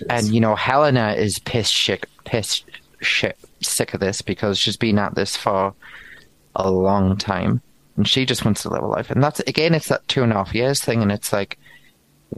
and 0.09 0.27
you 0.27 0.39
know, 0.39 0.55
Helena 0.55 1.13
is 1.13 1.39
pissed 1.39 1.73
shit, 1.73 2.05
pissed 2.25 2.65
shit, 2.99 3.37
sick 3.61 3.93
of 3.93 3.99
this 3.99 4.21
because 4.21 4.57
she's 4.57 4.77
been 4.77 4.99
at 4.99 5.15
this 5.15 5.35
for 5.35 5.73
a 6.55 6.69
long 6.69 7.17
time, 7.17 7.61
and 8.01 8.07
she 8.07 8.25
just 8.25 8.43
wants 8.43 8.63
to 8.63 8.69
live 8.69 8.81
a 8.81 8.87
life. 8.87 9.11
And 9.11 9.21
that's 9.21 9.41
again, 9.41 9.75
it's 9.75 9.89
that 9.89 10.07
two 10.07 10.23
and 10.23 10.31
a 10.31 10.35
half 10.35 10.55
years 10.55 10.81
thing, 10.81 11.03
and 11.03 11.11
it's 11.11 11.31
like 11.31 11.59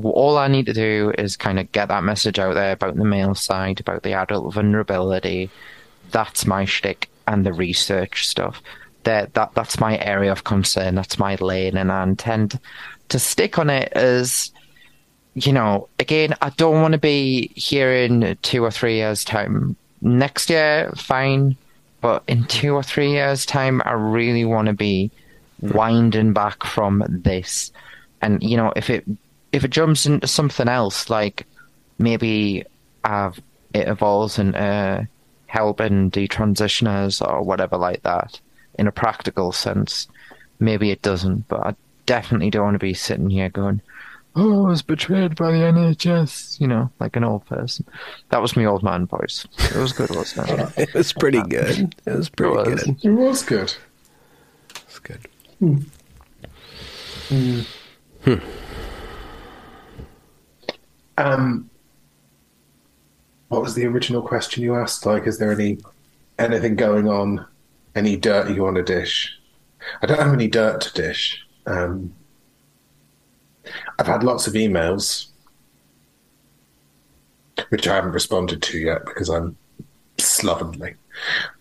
all 0.03 0.38
I 0.38 0.49
need 0.49 0.65
to 0.65 0.73
do 0.73 1.14
is 1.18 1.38
kind 1.38 1.57
of 1.57 1.72
get 1.72 1.88
that 1.88 2.03
message 2.03 2.38
out 2.38 2.56
there 2.56 2.73
about 2.73 2.98
the 2.98 3.06
male 3.06 3.34
side, 3.34 3.80
about 3.80 4.03
the 4.03 4.11
adult 4.11 4.53
vulnerability. 4.53 5.49
That's 6.11 6.45
my 6.45 6.65
shtick, 6.65 7.10
and 7.27 7.45
the 7.45 7.53
research 7.53 8.27
stuff. 8.27 8.61
That 9.03 9.35
that 9.35 9.53
that's 9.53 9.80
my 9.80 9.98
area 9.99 10.34
of 10.34 10.44
concern. 10.44 10.95
That's 10.95 11.18
my 11.18 11.35
lane, 11.35 11.77
and 11.77 11.94
I 11.94 12.03
intend 12.03 12.60
to 13.07 13.18
stick 13.18 13.57
on 13.57 13.69
it 13.69 13.94
as 13.94 14.52
you 15.35 15.53
know, 15.53 15.88
again, 15.98 16.35
I 16.41 16.49
don't 16.49 16.81
want 16.81 16.91
to 16.91 16.99
be 16.99 17.53
here 17.56 17.94
in 17.94 18.38
two 18.41 18.65
or 18.65 18.69
three 18.69 18.95
years' 18.95 19.23
time. 19.23 19.77
Next 20.02 20.49
year, 20.49 20.91
fine, 20.98 21.56
but 22.02 22.22
in 22.27 22.44
two 22.48 22.76
or 22.76 22.84
three 22.84 23.11
years' 23.11 23.45
time, 23.45 23.81
I 23.85 23.94
really 23.94 24.44
want 24.44 24.68
to 24.68 24.73
be 24.73 25.10
winding 25.72 26.34
back 26.34 26.64
from 26.65 27.03
this. 27.07 27.72
And 28.22 28.41
you 28.44 28.57
know, 28.57 28.73
if 28.76 28.90
it 28.90 29.06
if 29.52 29.64
it 29.64 29.69
jumps 29.72 30.06
into 30.06 30.27
something 30.27 30.68
else, 30.68 31.10
like 31.10 31.45
maybe 31.99 32.64
I've, 33.03 33.40
it 33.73 33.88
evolves 33.88 34.40
into 34.40 34.57
uh, 34.60 35.03
helping 35.48 36.10
detransitioners 36.11 37.22
or 37.26 37.44
whatever 37.44 37.77
like 37.77 38.02
that 38.03 38.40
in 38.80 38.88
a 38.88 38.91
practical 38.91 39.52
sense, 39.52 40.07
maybe 40.60 40.90
it 40.90 41.02
doesn't. 41.02 41.48
But 41.48 41.60
I 41.68 41.76
definitely 42.06 42.49
don't 42.49 42.64
want 42.64 42.76
to 42.76 42.80
be 42.80 42.94
sitting 42.95 43.30
here 43.30 43.49
going, 43.49 43.81
oh, 44.35 44.65
I 44.65 44.69
was 44.69 44.81
betrayed 44.81 45.35
by 45.35 45.52
the 45.52 45.57
NHS, 45.60 46.60
you 46.60 46.68
know, 46.68 46.90
like 46.99 47.15
an 47.15 47.23
old 47.23 47.45
person. 47.45 47.85
That 48.30 48.41
was 48.41 48.56
my 48.56 48.65
old 48.65 48.81
man 48.81 49.06
voice. 49.06 49.45
It 49.60 49.76
was 49.76 49.94
good, 49.94 50.10
wasn't 50.10 50.49
it? 50.49 50.69
It 50.90 50.94
was 50.95 51.14
pretty 51.14 51.44
good. 51.44 51.94
It 52.07 52.11
was 52.11 52.30
pretty 52.30 52.53
It 52.53 52.65
was. 52.65 52.84
good. 52.84 53.06
it 53.06 53.10
was 53.11 53.44
good. 53.44 53.73
It's 54.88 54.99
good. 54.99 55.19
Um, 61.18 61.69
what 63.49 63.61
was 63.61 63.76
the 63.76 63.85
original 63.85 64.22
question 64.22 64.64
you 64.64 64.76
asked? 64.76 65.06
Like, 65.06 65.27
is 65.27 65.38
there 65.38 65.52
any 65.52 65.77
anything 66.40 66.76
going 66.76 67.07
on? 67.07 67.45
Any 67.95 68.18
dirt 68.18 68.49
you 68.49 68.64
want 68.64 68.77
to 68.77 68.84
dish? 68.84 69.38
I 70.02 70.07
don't 70.07 70.19
have 70.19 70.34
any 70.34 70.48
dirt 70.48 70.81
to 70.81 70.94
dish. 70.94 71.45
Um, 71.65 72.14
I've 73.99 74.07
had 74.07 74.23
lots 74.23 74.48
of 74.48 74.53
emails, 74.53 75.27
which 77.69 77.88
I 77.88 77.95
haven't 77.95 78.11
responded 78.14 78.61
to 78.64 78.80
yet 78.80 79.06
because 79.06 79.30
I'm 79.30 79.56
slovenly. 80.18 80.95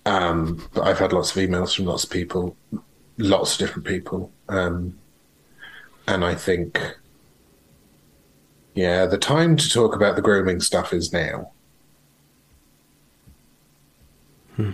Um, 0.07 0.67
but 0.73 0.83
I've 0.83 0.99
had 0.99 1.13
lots 1.13 1.37
of 1.37 1.37
emails 1.37 1.77
from 1.77 1.85
lots 1.85 2.05
of 2.05 2.11
people, 2.11 2.57
lots 3.19 3.53
of 3.53 3.59
different 3.59 3.87
people, 3.87 4.31
um, 4.49 4.99
and 6.07 6.25
I 6.25 6.35
think, 6.35 6.81
yeah, 8.75 9.07
the 9.07 9.19
time 9.19 9.57
to 9.57 9.69
talk 9.69 9.95
about 9.95 10.17
the 10.17 10.23
grooming 10.23 10.61
stuff 10.61 10.93
is 10.93 11.13
now. 11.13 11.53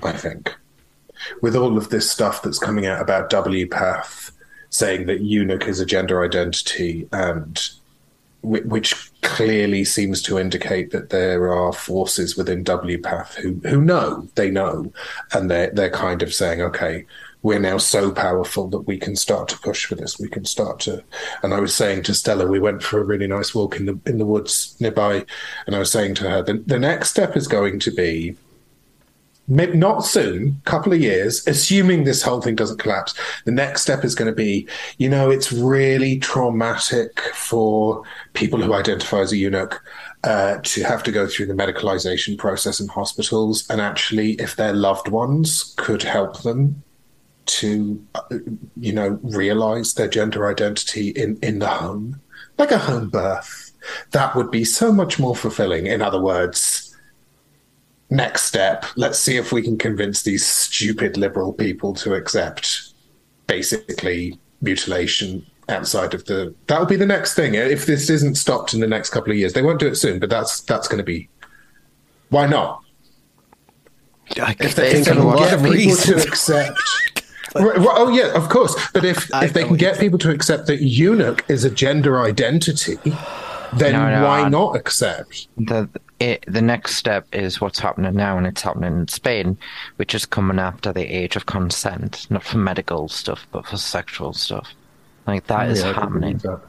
I 0.02 0.12
think, 0.12 0.54
with 1.40 1.54
all 1.54 1.76
of 1.76 1.90
this 1.90 2.10
stuff 2.10 2.42
that's 2.42 2.58
coming 2.58 2.86
out 2.86 3.00
about 3.00 3.30
WPATH 3.30 4.32
saying 4.70 5.06
that 5.06 5.20
eunuch 5.20 5.66
is 5.66 5.80
a 5.80 5.86
gender 5.86 6.22
identity 6.22 7.08
and 7.12 7.70
whi- 8.42 8.60
which 8.60 9.10
clearly 9.22 9.84
seems 9.84 10.20
to 10.22 10.38
indicate 10.38 10.90
that 10.90 11.10
there 11.10 11.52
are 11.52 11.72
forces 11.72 12.36
within 12.36 12.64
WPATH 12.64 13.34
who 13.34 13.54
who 13.68 13.80
know 13.80 14.28
they 14.34 14.50
know, 14.50 14.92
and 15.32 15.50
they're 15.50 15.70
they're 15.70 15.90
kind 15.90 16.22
of 16.22 16.34
saying, 16.34 16.60
okay, 16.60 17.04
we're 17.42 17.58
now 17.58 17.78
so 17.78 18.10
powerful 18.10 18.68
that 18.68 18.80
we 18.80 18.98
can 18.98 19.14
start 19.14 19.48
to 19.48 19.58
push 19.58 19.86
for 19.86 19.94
this. 19.94 20.18
We 20.18 20.28
can 20.28 20.44
start 20.44 20.80
to. 20.80 21.02
And 21.42 21.54
I 21.54 21.60
was 21.60 21.74
saying 21.74 22.02
to 22.04 22.14
Stella, 22.14 22.46
we 22.46 22.58
went 22.58 22.82
for 22.82 23.00
a 23.00 23.04
really 23.04 23.26
nice 23.26 23.54
walk 23.54 23.76
in 23.76 23.86
the 23.86 23.98
in 24.06 24.18
the 24.18 24.26
woods 24.26 24.76
nearby, 24.80 25.24
and 25.66 25.76
I 25.76 25.78
was 25.78 25.90
saying 25.90 26.16
to 26.16 26.30
her, 26.30 26.42
the, 26.42 26.54
the 26.66 26.78
next 26.78 27.10
step 27.10 27.36
is 27.36 27.46
going 27.46 27.78
to 27.80 27.90
be 27.90 28.36
not 29.48 30.04
soon, 30.04 30.60
couple 30.66 30.92
of 30.92 31.00
years, 31.00 31.46
assuming 31.46 32.04
this 32.04 32.22
whole 32.22 32.42
thing 32.42 32.54
doesn't 32.54 32.78
collapse, 32.78 33.14
the 33.46 33.50
next 33.50 33.80
step 33.80 34.04
is 34.04 34.14
going 34.14 34.30
to 34.30 34.34
be, 34.34 34.68
you 34.98 35.08
know, 35.08 35.30
it's 35.30 35.50
really 35.50 36.18
traumatic 36.18 37.18
for 37.34 38.02
people 38.34 38.60
who 38.60 38.74
identify 38.74 39.20
as 39.20 39.32
a 39.32 39.38
eunuch 39.38 39.82
uh, 40.24 40.58
to 40.64 40.82
have 40.82 41.02
to 41.02 41.10
go 41.10 41.26
through 41.26 41.46
the 41.46 41.54
medicalization 41.54 42.36
process 42.36 42.78
in 42.78 42.88
hospitals. 42.88 43.68
And 43.70 43.80
actually, 43.80 44.32
if 44.32 44.56
their 44.56 44.74
loved 44.74 45.08
ones 45.08 45.72
could 45.78 46.02
help 46.02 46.42
them 46.42 46.82
to, 47.48 48.04
you 48.76 48.92
know, 48.92 49.18
realize 49.22 49.94
their 49.94 50.08
gender 50.08 50.48
identity 50.48 51.10
in, 51.10 51.38
in 51.42 51.58
the 51.58 51.68
home, 51.68 52.20
like 52.58 52.70
a 52.70 52.78
home 52.78 53.08
birth, 53.08 53.72
that 54.12 54.34
would 54.34 54.50
be 54.50 54.64
so 54.64 54.92
much 54.92 55.18
more 55.18 55.34
fulfilling. 55.34 55.86
In 55.86 56.02
other 56.02 56.20
words, 56.20 56.88
next 58.10 58.44
step 58.44 58.86
let's 58.96 59.18
see 59.18 59.36
if 59.36 59.52
we 59.52 59.62
can 59.62 59.76
convince 59.76 60.22
these 60.22 60.46
stupid 60.46 61.16
liberal 61.16 61.52
people 61.52 61.92
to 61.92 62.14
accept 62.14 62.94
basically 63.46 64.38
mutilation 64.62 65.44
outside 65.68 66.14
of 66.14 66.24
the 66.24 66.54
that 66.66 66.78
will 66.78 66.86
be 66.86 66.96
the 66.96 67.04
next 67.04 67.34
thing 67.34 67.54
if 67.54 67.84
this 67.84 68.08
isn't 68.08 68.36
stopped 68.36 68.72
in 68.72 68.80
the 68.80 68.86
next 68.86 69.10
couple 69.10 69.30
of 69.30 69.36
years 69.36 69.52
they 69.52 69.60
won't 69.60 69.78
do 69.78 69.86
it 69.86 69.96
soon 69.96 70.18
but 70.18 70.30
that's 70.30 70.62
that's 70.62 70.88
going 70.88 70.98
to 70.98 71.04
be 71.04 71.28
why 72.30 72.46
not 72.46 72.82
I 74.40 74.56
if 74.60 74.74
they, 74.74 74.92
think 74.92 75.06
they 75.06 75.10
of 75.12 75.18
a 75.18 75.20
can 75.20 75.36
get 75.36 75.58
people 75.58 75.70
reasons. 75.70 76.24
to 76.24 76.28
accept 76.28 76.78
Right, 77.60 77.78
well, 77.78 77.92
oh 77.96 78.08
yeah, 78.10 78.32
of 78.34 78.48
course. 78.48 78.74
But 78.92 79.04
if 79.04 79.32
I 79.34 79.44
if 79.46 79.52
they 79.52 79.64
can 79.64 79.76
get 79.76 79.94
you 79.96 80.00
people 80.00 80.18
to 80.20 80.30
accept 80.30 80.66
that 80.66 80.82
eunuch 80.82 81.44
is 81.48 81.64
a 81.64 81.70
gender 81.70 82.20
identity, 82.20 82.96
then 83.74 83.92
No, 83.92 84.10
no, 84.10 84.24
why 84.26 84.40
I- 84.40 84.48
not 84.48 84.76
accept? 84.76 85.48
the 85.56 85.88
it, 86.20 86.44
the 86.48 86.62
next 86.62 86.96
step 86.96 87.26
is 87.32 87.60
what's 87.60 87.78
happening 87.78 88.14
now, 88.16 88.36
and 88.38 88.46
it's 88.46 88.62
happening 88.62 88.92
in 88.92 89.06
Spain, 89.08 89.56
which 89.96 90.14
is 90.16 90.26
coming 90.26 90.58
after 90.58 90.92
the 90.92 91.04
age 91.04 91.36
of 91.36 91.46
consent, 91.46 92.26
not 92.28 92.42
for 92.42 92.58
medical 92.58 93.08
stuff, 93.08 93.46
but 93.52 93.64
for 93.66 93.76
sexual 93.76 94.32
stuff. 94.32 94.68
Like 95.28 95.46
that 95.46 95.68
is 95.70 95.82
Yeah, 95.82 95.90
I 95.90 95.92
happening. 95.92 96.38
that. 96.38 96.60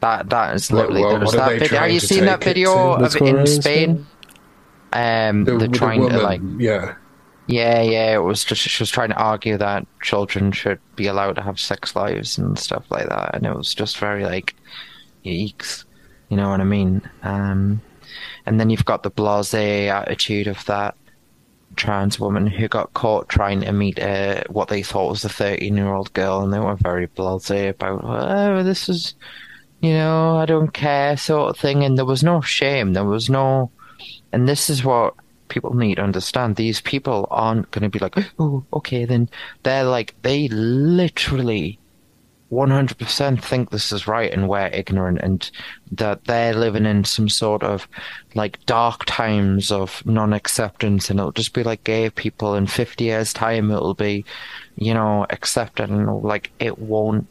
That 0.00 0.28
that 0.30 0.54
is 0.56 0.70
literally 0.72 1.00
what- 1.02 1.10
there 1.10 1.20
was 1.20 1.32
that 1.32 1.58
video. 1.58 1.78
Have 1.78 1.90
you 1.92 2.00
to 2.00 2.06
seen 2.06 2.24
that 2.26 2.42
video 2.44 2.94
of 2.94 3.14
in 3.16 3.18
going 3.20 3.36
in 3.38 3.46
Spain? 3.46 4.06
Um, 4.92 5.44
The- 5.44 5.52
they're 5.52 5.60
with 5.60 5.72
the 5.72 5.78
trying 5.78 6.00
to 6.00 6.06
woman, 6.08 6.22
like 6.22 6.40
yeah. 6.58 6.94
Yeah, 7.46 7.82
yeah. 7.82 8.14
It 8.14 8.22
was 8.22 8.44
just 8.44 8.62
she 8.62 8.82
was 8.82 8.90
trying 8.90 9.10
to 9.10 9.16
argue 9.16 9.56
that 9.58 9.86
children 10.02 10.52
should 10.52 10.80
be 10.96 11.06
allowed 11.06 11.36
to 11.36 11.42
have 11.42 11.58
sex 11.58 11.96
lives 11.96 12.38
and 12.38 12.58
stuff 12.58 12.84
like 12.90 13.08
that, 13.08 13.34
and 13.34 13.46
it 13.46 13.54
was 13.54 13.74
just 13.74 13.98
very 13.98 14.24
like, 14.24 14.54
yeeks, 15.24 15.84
you 16.28 16.36
know 16.36 16.48
what 16.48 16.60
I 16.60 16.64
mean? 16.64 17.02
Um, 17.22 17.80
and 18.46 18.58
then 18.58 18.70
you've 18.70 18.84
got 18.84 19.02
the 19.02 19.10
blasé 19.10 19.88
attitude 19.88 20.46
of 20.46 20.64
that 20.66 20.96
trans 21.74 22.20
woman 22.20 22.46
who 22.46 22.68
got 22.68 22.92
caught 22.92 23.28
trying 23.28 23.62
to 23.62 23.72
meet 23.72 23.98
uh, 23.98 24.42
what 24.50 24.68
they 24.68 24.82
thought 24.82 25.10
was 25.10 25.24
a 25.24 25.28
thirteen-year-old 25.28 26.12
girl, 26.12 26.42
and 26.42 26.52
they 26.52 26.58
were 26.58 26.76
very 26.76 27.08
blasé 27.08 27.70
about, 27.70 28.02
oh, 28.04 28.62
this 28.62 28.88
is, 28.88 29.14
you 29.80 29.92
know, 29.92 30.36
I 30.36 30.46
don't 30.46 30.72
care 30.72 31.16
sort 31.16 31.50
of 31.50 31.58
thing, 31.58 31.82
and 31.82 31.96
there 31.96 32.04
was 32.04 32.22
no 32.22 32.40
shame, 32.40 32.92
there 32.92 33.04
was 33.04 33.28
no. 33.30 33.70
And 34.32 34.48
this 34.48 34.70
is 34.70 34.84
what 34.84 35.14
people 35.52 35.74
need 35.74 35.96
to 35.96 36.02
understand. 36.02 36.56
These 36.56 36.80
people 36.80 37.28
aren't 37.30 37.70
going 37.70 37.82
to 37.82 37.88
be 37.88 37.98
like, 37.98 38.16
oh, 38.38 38.64
okay, 38.72 39.04
then 39.04 39.28
they're 39.62 39.84
like, 39.84 40.14
they 40.22 40.48
literally 40.48 41.78
100% 42.52 43.42
think 43.42 43.70
this 43.70 43.92
is 43.92 44.06
right 44.06 44.30
and 44.30 44.46
we're 44.46 44.66
ignorant 44.66 45.18
and 45.22 45.50
that 45.90 46.22
they're 46.26 46.52
living 46.52 46.84
in 46.84 47.02
some 47.02 47.28
sort 47.28 47.62
of 47.62 47.88
like 48.34 48.64
dark 48.66 49.04
times 49.06 49.72
of 49.72 50.04
non-acceptance 50.04 51.08
and 51.08 51.18
it'll 51.18 51.32
just 51.32 51.54
be 51.54 51.62
like 51.62 51.82
gay 51.84 52.10
people 52.10 52.54
in 52.54 52.66
50 52.66 53.04
years 53.04 53.32
time 53.32 53.70
it'll 53.70 53.94
be 53.94 54.22
you 54.76 54.92
know 54.92 55.26
accepted 55.30 55.88
and 55.88 56.22
like 56.22 56.50
it 56.58 56.78
won't 56.78 57.26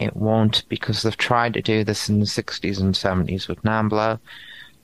it 0.00 0.16
won't 0.16 0.64
because 0.68 1.02
they've 1.02 1.16
tried 1.16 1.54
to 1.54 1.62
do 1.62 1.84
this 1.84 2.08
in 2.08 2.18
the 2.18 2.26
60s 2.26 2.80
and 2.80 2.96
70s 2.96 3.46
with 3.46 3.62
Nambla 3.62 4.18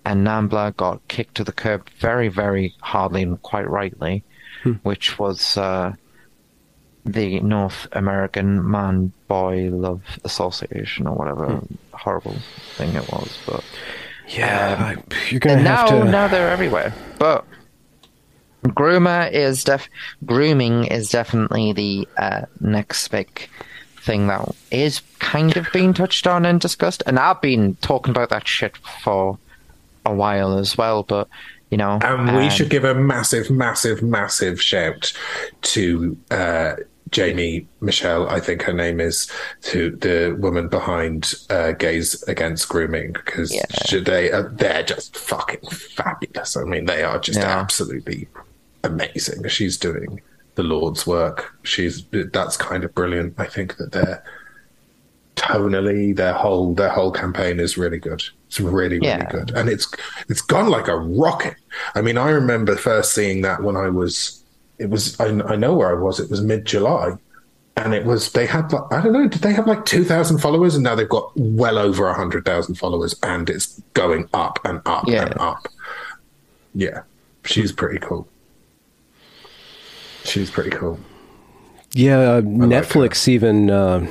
and 0.04 0.26
Nambla 0.26 0.76
got 0.76 1.06
kicked 1.08 1.34
to 1.36 1.44
the 1.44 1.52
curb 1.52 1.88
very, 1.98 2.28
very 2.28 2.74
hardly 2.80 3.22
and 3.22 3.40
quite 3.42 3.68
rightly, 3.68 4.22
which 4.82 5.18
was 5.18 5.56
uh, 5.56 5.92
the 7.04 7.40
North 7.40 7.86
American 7.92 8.68
Man 8.70 9.12
Boy 9.28 9.68
Love 9.70 10.02
Association 10.24 11.06
or 11.06 11.14
whatever 11.16 11.60
horrible 11.92 12.36
thing 12.76 12.94
it 12.94 13.10
was. 13.12 13.38
But 13.46 13.64
Yeah, 14.28 14.94
Um, 14.96 15.02
you're 15.28 15.40
gonna 15.40 15.56
and 15.58 15.66
have 15.66 15.90
now, 15.90 15.98
to. 16.04 16.10
now 16.10 16.28
they're 16.28 16.50
everywhere. 16.50 16.94
But 17.18 17.44
groomer 18.64 19.30
is 19.32 19.64
def 19.64 19.88
grooming 20.26 20.84
is 20.84 21.10
definitely 21.10 21.72
the 21.72 22.08
uh, 22.18 22.42
next 22.60 23.08
big 23.08 23.48
thing 24.02 24.26
that 24.28 24.48
is 24.70 25.00
kind 25.18 25.56
of 25.56 25.68
being 25.72 25.92
touched 25.94 26.26
on 26.26 26.44
and 26.46 26.60
discussed. 26.60 27.02
And 27.06 27.18
I've 27.18 27.40
been 27.40 27.76
talking 27.76 28.10
about 28.10 28.28
that 28.30 28.46
shit 28.48 28.76
for 29.02 29.38
a 30.06 30.14
while 30.14 30.58
as 30.58 30.76
well. 30.76 31.02
But 31.02 31.28
you 31.70 31.76
know, 31.78 31.98
And 32.02 32.36
we 32.36 32.44
um, 32.44 32.50
should 32.50 32.68
give 32.70 32.84
a 32.84 32.94
massive, 32.94 33.50
massive, 33.50 34.02
massive 34.02 34.60
shout 34.60 35.12
to 35.62 36.16
uh, 36.30 36.74
Jaimee 37.10 37.66
Michell, 37.80 38.28
I 38.28 38.40
think 38.40 38.62
her 38.62 38.72
name 38.72 39.00
is, 39.00 39.30
to 39.62 39.90
the 39.96 40.36
woman 40.38 40.68
behind 40.68 41.32
uh, 41.48 41.72
Gays 41.72 42.22
Against 42.24 42.68
Grooming, 42.68 43.12
because 43.12 43.54
Yeah. 43.54 44.00
they 44.00 44.32
are, 44.32 44.48
they're 44.48 44.82
just 44.82 45.16
fucking 45.16 45.68
fabulous. 45.70 46.56
I 46.56 46.64
mean, 46.64 46.86
they 46.86 47.02
are 47.04 47.18
just 47.20 47.38
Yeah. 47.38 47.58
absolutely 47.60 48.28
amazing. 48.82 49.46
She's 49.48 49.76
doing 49.76 50.20
the 50.56 50.62
Lord's 50.64 51.06
work. 51.06 51.54
She's 51.62 52.04
that's 52.32 52.56
kind 52.56 52.82
of 52.84 52.94
brilliant. 52.94 53.34
I 53.38 53.46
think 53.46 53.76
that 53.76 53.92
they're 53.92 54.22
tonally 55.40 56.14
their 56.14 56.34
whole 56.34 56.74
their 56.74 56.90
whole 56.90 57.10
campaign 57.10 57.58
is 57.60 57.78
really 57.78 57.98
good. 57.98 58.22
It's 58.48 58.60
really 58.60 58.98
really 58.98 59.06
Yeah. 59.06 59.30
good, 59.30 59.50
and 59.56 59.68
it's 59.68 59.86
it's 60.28 60.42
gone 60.42 60.68
like 60.68 60.86
a 60.88 60.96
rocket. 60.96 61.54
I 61.94 62.02
mean, 62.02 62.18
I 62.18 62.30
remember 62.30 62.76
first 62.76 63.14
seeing 63.14 63.40
that 63.42 63.62
when 63.62 63.76
I 63.76 63.88
was 63.88 64.42
it 64.78 64.90
was 64.90 65.18
I, 65.20 65.26
I 65.26 65.56
know 65.56 65.74
where 65.74 65.90
I 65.90 66.00
was. 66.00 66.20
It 66.20 66.30
was 66.30 66.40
mid 66.42 66.64
July, 66.66 67.12
and 67.76 67.94
it 67.94 68.04
was 68.04 68.32
they 68.32 68.46
had 68.46 68.72
like 68.72 68.84
I 68.92 69.00
don't 69.02 69.12
know 69.12 69.28
did 69.28 69.40
they 69.42 69.52
have 69.52 69.66
like 69.66 69.84
two 69.86 70.04
thousand 70.04 70.38
followers, 70.38 70.74
and 70.74 70.84
now 70.84 70.94
they've 70.94 71.08
got 71.08 71.32
well 71.36 71.78
over 71.78 72.12
hundred 72.12 72.44
thousand 72.44 72.74
followers, 72.76 73.14
and 73.22 73.48
it's 73.48 73.80
going 73.94 74.28
up 74.34 74.58
and 74.64 74.80
up 74.86 75.04
Yeah. 75.08 75.24
and 75.26 75.38
up. 75.40 75.66
Yeah, 76.74 77.02
she's 77.44 77.72
pretty 77.72 77.98
cool. 77.98 78.28
She's 80.24 80.50
pretty 80.50 80.70
cool. 80.70 80.98
Yeah, 81.92 82.18
uh, 82.18 82.34
like 82.36 82.44
Netflix 82.70 83.26
even 83.26 83.70
uh, 83.70 84.06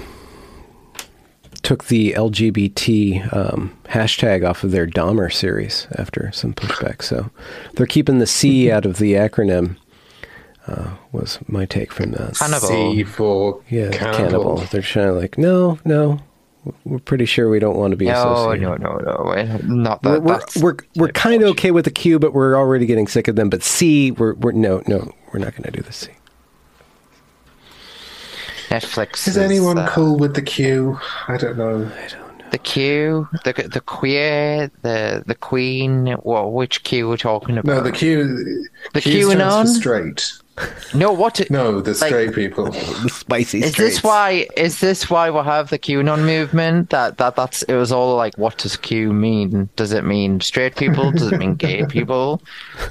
took 1.60 1.86
the 1.86 2.14
LGBT 2.14 3.34
um, 3.34 3.78
hashtag 3.86 4.48
off 4.48 4.64
of 4.64 4.72
their 4.72 4.88
Dahmer 4.88 5.32
series 5.32 5.88
after 5.98 6.32
some 6.32 6.54
pushback. 6.54 7.02
So 7.02 7.30
they're 7.74 7.86
keeping 7.86 8.20
the 8.20 8.28
C 8.28 8.72
out 8.72 8.86
of 8.86 8.98
the 8.98 9.14
acronym. 9.14 9.78
Uh, 10.68 10.96
was 11.12 11.40
my 11.48 11.66
take 11.66 11.92
from 11.92 12.12
that. 12.12 12.36
Cannibal. 12.38 12.68
C 12.68 13.04
for 13.04 13.62
Yeah, 13.70 13.90
cannibal. 13.90 14.18
cannibal. 14.18 14.56
They're 14.72 14.82
trying 14.84 15.08
to 15.08 15.14
like, 15.14 15.38
no, 15.38 15.80
no, 15.84 16.20
we're 16.84 17.00
pretty 17.00 17.26
sure 17.26 17.50
we 17.50 17.58
don't 17.60 17.78
want 17.78 17.92
to 17.92 17.98
be 17.98 18.06
no, 18.06 18.12
associated. 18.12 18.82
no, 18.82 18.98
no, 18.98 18.98
no, 18.98 19.58
not 19.76 20.04
We're 20.04 20.20
that. 20.20 20.52
we're, 20.58 20.62
we're, 20.62 20.78
we're 20.96 21.12
kind 21.12 21.42
of 21.42 21.50
okay 21.52 21.72
with 21.72 21.86
the 21.86 21.92
Q, 21.92 22.20
but 22.20 22.34
we're 22.34 22.56
already 22.56 22.86
getting 22.86 23.08
sick 23.08 23.28
of 23.28 23.36
them. 23.36 23.50
But 23.50 23.64
C, 23.64 24.12
we're, 24.12 24.36
we're 24.36 24.52
no, 24.52 24.84
no, 24.86 25.12
we're 25.34 25.40
not 25.40 25.54
going 25.54 25.64
to 25.64 25.72
do 25.72 25.82
the 25.82 25.94
C. 25.94 26.10
Netflix. 28.70 29.28
Is 29.28 29.38
anyone 29.38 29.78
uh, 29.78 29.88
cool 29.90 30.18
with 30.18 30.36
the 30.36 30.42
Q? 30.42 31.00
I 31.28 31.38
don't 31.38 31.58
know. 31.58 31.86
I 31.86 32.08
don't 32.08 32.12
know. 32.38 32.46
The 32.52 32.58
Q, 32.58 33.28
the 33.44 33.54
the 33.72 33.82
queer, 33.82 34.72
the 34.82 35.24
the 35.26 35.36
queen. 35.36 36.08
What? 36.24 36.52
Which 36.54 36.84
Q 36.84 37.10
we're 37.10 37.18
talking 37.18 37.58
about? 37.58 37.72
No, 37.76 37.82
the 37.82 37.92
Q. 37.92 38.66
The 38.94 39.02
Q 39.02 39.32
stands 39.32 39.44
QAnon? 39.44 39.62
for 39.74 39.80
straight. 39.80 40.34
No, 40.94 41.12
what? 41.14 41.40
No, 41.50 41.80
the 41.80 41.92
Like- 41.92 42.10
straight 42.10 42.34
people. 42.34 42.66
The 43.04 43.10
spicy 43.10 43.62
Is 43.64 43.76
this 43.76 44.04
why? 44.04 44.48
Is 44.58 44.80
this 44.82 45.10
why 45.10 45.30
we 45.30 45.40
have 45.40 45.70
the 45.70 45.80
QAnon 45.80 46.26
movement? 46.26 46.90
That 46.90 47.18
that 47.20 47.36
that's 47.36 47.62
it 47.64 47.76
was 47.76 47.92
all 47.92 48.16
like, 48.16 48.36
what 48.38 48.58
does 48.58 48.76
Q 48.76 49.14
mean? 49.14 49.70
Does 49.76 49.94
it 49.94 50.04
mean 50.04 50.42
straight 50.42 50.76
people? 50.76 51.12
Does 51.12 51.32
it 51.32 51.38
mean 51.38 51.54
gay 51.56 51.86
people? 51.90 52.42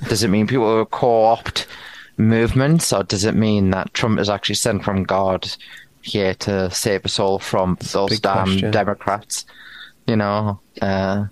Does 0.09 0.23
it 0.23 0.29
mean 0.29 0.47
people 0.47 0.67
who 0.67 0.79
are 0.79 0.87
co-opt 0.87 1.67
movements, 2.19 2.93
or 2.93 3.03
does 3.05 3.25
it 3.25 3.35
mean 3.35 3.71
that 3.71 3.95
Trump 3.95 4.19
is 4.21 4.29
actually 4.29 4.57
sent 4.57 4.85
from 4.85 5.05
God 5.05 5.49
here 6.03 6.35
to 6.35 6.71
save 6.71 7.05
us 7.05 7.19
all 7.19 7.39
from 7.39 7.79
those 7.93 8.11
big 8.11 8.23
damn 8.23 8.45
question. 8.45 8.71
Democrats? 8.71 9.45
You 10.07 10.17
know, 10.17 10.61
uh, 10.81 11.27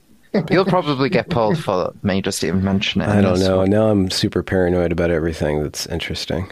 you'll 0.51 0.65
probably 0.67 1.09
get 1.09 1.29
pulled 1.31 1.59
for 1.59 1.93
me 2.03 2.21
just 2.23 2.45
even 2.45 2.63
mentioning 2.63 3.09
it. 3.09 3.13
I 3.13 3.21
don't 3.21 3.41
know. 3.41 3.65
Now 3.65 3.89
I'm 3.89 4.11
super 4.11 4.43
paranoid 4.43 4.93
about 4.93 5.11
everything 5.11 5.63
that's 5.63 5.87
interesting. 5.87 6.51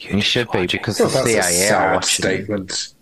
You 0.00 0.20
should 0.20 0.50
be 0.50 0.66
because 0.66 0.98
Well, 1.00 1.08
the 1.08 1.22
CIA 1.24 1.38
are 1.38 1.42
sad 1.42 1.94
watching. 1.94 2.22
statement. 2.24 2.94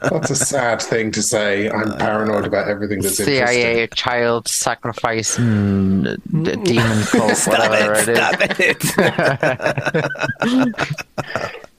That's 0.00 0.30
a 0.30 0.36
sad 0.36 0.80
thing 0.82 1.10
to 1.12 1.22
say. 1.22 1.68
I'm 1.70 1.96
paranoid 1.98 2.46
about 2.46 2.68
everything 2.68 3.00
that's 3.02 3.16
CIA 3.16 3.82
interesting. 3.82 3.96
child 3.96 4.48
sacrifice 4.48 5.36
mm, 5.36 6.16
d- 6.44 6.56
demon 6.64 7.04
cult, 7.06 7.46
whatever 7.46 7.94
it 7.96 8.08
is. 8.60 8.94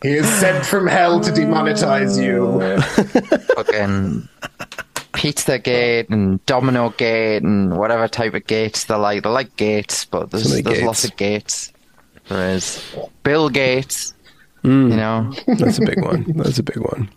He 0.02 0.10
is 0.12 0.28
sent 0.40 0.66
from 0.66 0.86
hell 0.86 1.20
to 1.22 1.32
demonetize 1.32 2.22
you. 2.24 2.60
Fucking 3.56 4.28
Pizza 5.14 5.58
Gate 5.58 6.10
and 6.10 6.46
Domino 6.46 6.90
Gate 6.92 7.42
and 7.42 7.76
whatever 7.78 8.08
type 8.08 8.36
of 8.36 8.46
gates 8.46 8.84
they 8.84 8.94
like. 8.96 9.24
They 9.24 9.30
like 9.30 9.56
gates, 9.56 10.06
but 10.06 10.30
there's, 10.30 10.44
So 10.44 10.50
there's 10.50 10.62
gates. 10.64 10.84
lots 10.86 11.06
of 11.06 11.16
gates. 11.16 11.74
There 12.28 12.52
is 12.56 12.84
Bill 13.24 13.50
Gates. 13.50 14.14
Hmm. 14.62 14.92
You 14.92 14.98
know, 14.98 15.34
That's 15.48 15.80
a 15.80 15.86
big 15.86 16.04
one. 16.04 16.24
That's 16.36 16.60
a 16.60 16.64
big 16.64 16.78
one. 16.80 17.10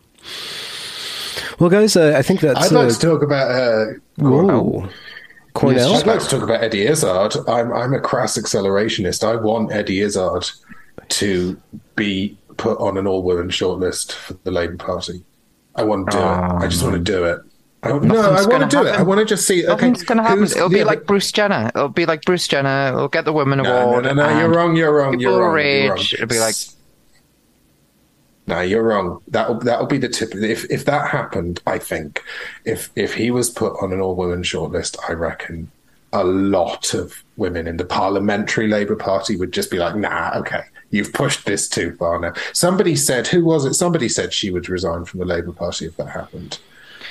Well, 1.58 1.70
guys, 1.70 1.96
uh, 1.96 2.14
I 2.16 2.22
think 2.22 2.40
that's 2.40 2.66
I'd 2.66 2.72
like 2.72 2.86
uh, 2.88 2.90
to 2.90 2.98
talk 3.00 3.22
about. 3.22 3.50
Uh, 3.50 3.84
whoa. 4.18 4.88
Cornell. 5.54 5.96
I'd 5.96 6.06
like 6.06 6.20
to 6.20 6.28
talk 6.28 6.42
about 6.42 6.62
Eddie 6.62 6.86
Izzard. 6.86 7.34
I'm 7.48 7.72
I'm 7.72 7.94
a 7.94 8.00
crass 8.00 8.38
accelerationist. 8.38 9.24
I 9.26 9.34
want 9.36 9.72
Eddie 9.72 10.00
Izzard 10.02 10.48
to 11.08 11.60
be 11.96 12.36
put 12.58 12.78
on 12.78 12.96
an 12.96 13.06
all-women 13.06 13.48
shortlist 13.48 14.12
for 14.12 14.34
the 14.44 14.50
Labour 14.52 14.76
Party. 14.76 15.24
I 15.74 15.82
want 15.84 16.10
to 16.10 16.16
do 16.16 16.22
it. 16.22 16.22
I 16.22 16.66
just 16.68 16.82
want 16.82 16.94
to 16.94 17.00
do 17.00 17.24
it. 17.24 17.40
I 17.82 17.90
no, 17.98 18.20
I 18.20 18.30
want 18.40 18.50
gonna 18.50 18.68
to 18.68 18.76
do 18.76 18.86
it. 18.86 18.94
I 18.96 19.02
want 19.02 19.18
to 19.20 19.24
just 19.24 19.46
see. 19.46 19.62
Okay, 19.64 19.86
nothing's 19.88 20.02
gonna 20.04 20.22
happen. 20.22 20.44
It'll 20.44 20.68
the 20.68 20.74
be 20.74 20.80
other- 20.80 20.86
like 20.90 21.06
Bruce 21.06 21.30
Jenner. 21.32 21.70
It'll 21.74 21.88
be 21.88 22.06
like 22.06 22.22
Bruce 22.22 22.46
Jenner. 22.48 22.88
It'll 22.88 23.08
get 23.08 23.24
the 23.24 23.32
women 23.32 23.58
No, 23.60 23.76
award. 23.88 24.04
no, 24.04 24.14
no, 24.14 24.28
no. 24.28 24.38
You're 24.38 24.48
wrong. 24.48 24.76
You're 24.76 24.92
wrong. 24.94 25.18
You're 25.18 25.30
wrong. 25.40 25.58
You're 25.60 25.90
wrong. 25.94 25.98
It'll 26.12 26.26
be 26.26 26.40
like 26.40 26.54
No, 28.48 28.62
you're 28.62 28.82
wrong. 28.82 29.20
That'll 29.28 29.58
that'll 29.58 29.86
be 29.86 29.98
the 29.98 30.08
tip. 30.08 30.34
If 30.34 30.64
if 30.70 30.86
that 30.86 31.10
happened, 31.10 31.60
I 31.66 31.78
think 31.78 32.24
if 32.64 32.90
if 32.96 33.12
he 33.12 33.30
was 33.30 33.50
put 33.50 33.74
on 33.82 33.92
an 33.92 34.00
all 34.00 34.14
women 34.14 34.42
shortlist, 34.42 34.96
I 35.06 35.12
reckon 35.12 35.70
a 36.14 36.24
lot 36.24 36.94
of 36.94 37.22
women 37.36 37.68
in 37.68 37.76
the 37.76 37.84
parliamentary 37.84 38.66
Labour 38.66 38.96
Party 38.96 39.36
would 39.36 39.52
just 39.52 39.70
be 39.70 39.76
like, 39.76 39.96
"Nah, 39.96 40.32
okay, 40.36 40.62
you've 40.90 41.12
pushed 41.12 41.44
this 41.44 41.68
too 41.68 41.94
far 41.96 42.18
now." 42.18 42.32
Somebody 42.54 42.96
said, 42.96 43.26
who 43.26 43.44
was 43.44 43.66
it? 43.66 43.74
Somebody 43.74 44.08
said 44.08 44.32
she 44.32 44.50
would 44.50 44.70
resign 44.70 45.04
from 45.04 45.20
the 45.20 45.26
Labour 45.26 45.52
Party 45.52 45.84
if 45.84 45.98
that 45.98 46.08
happened, 46.08 46.58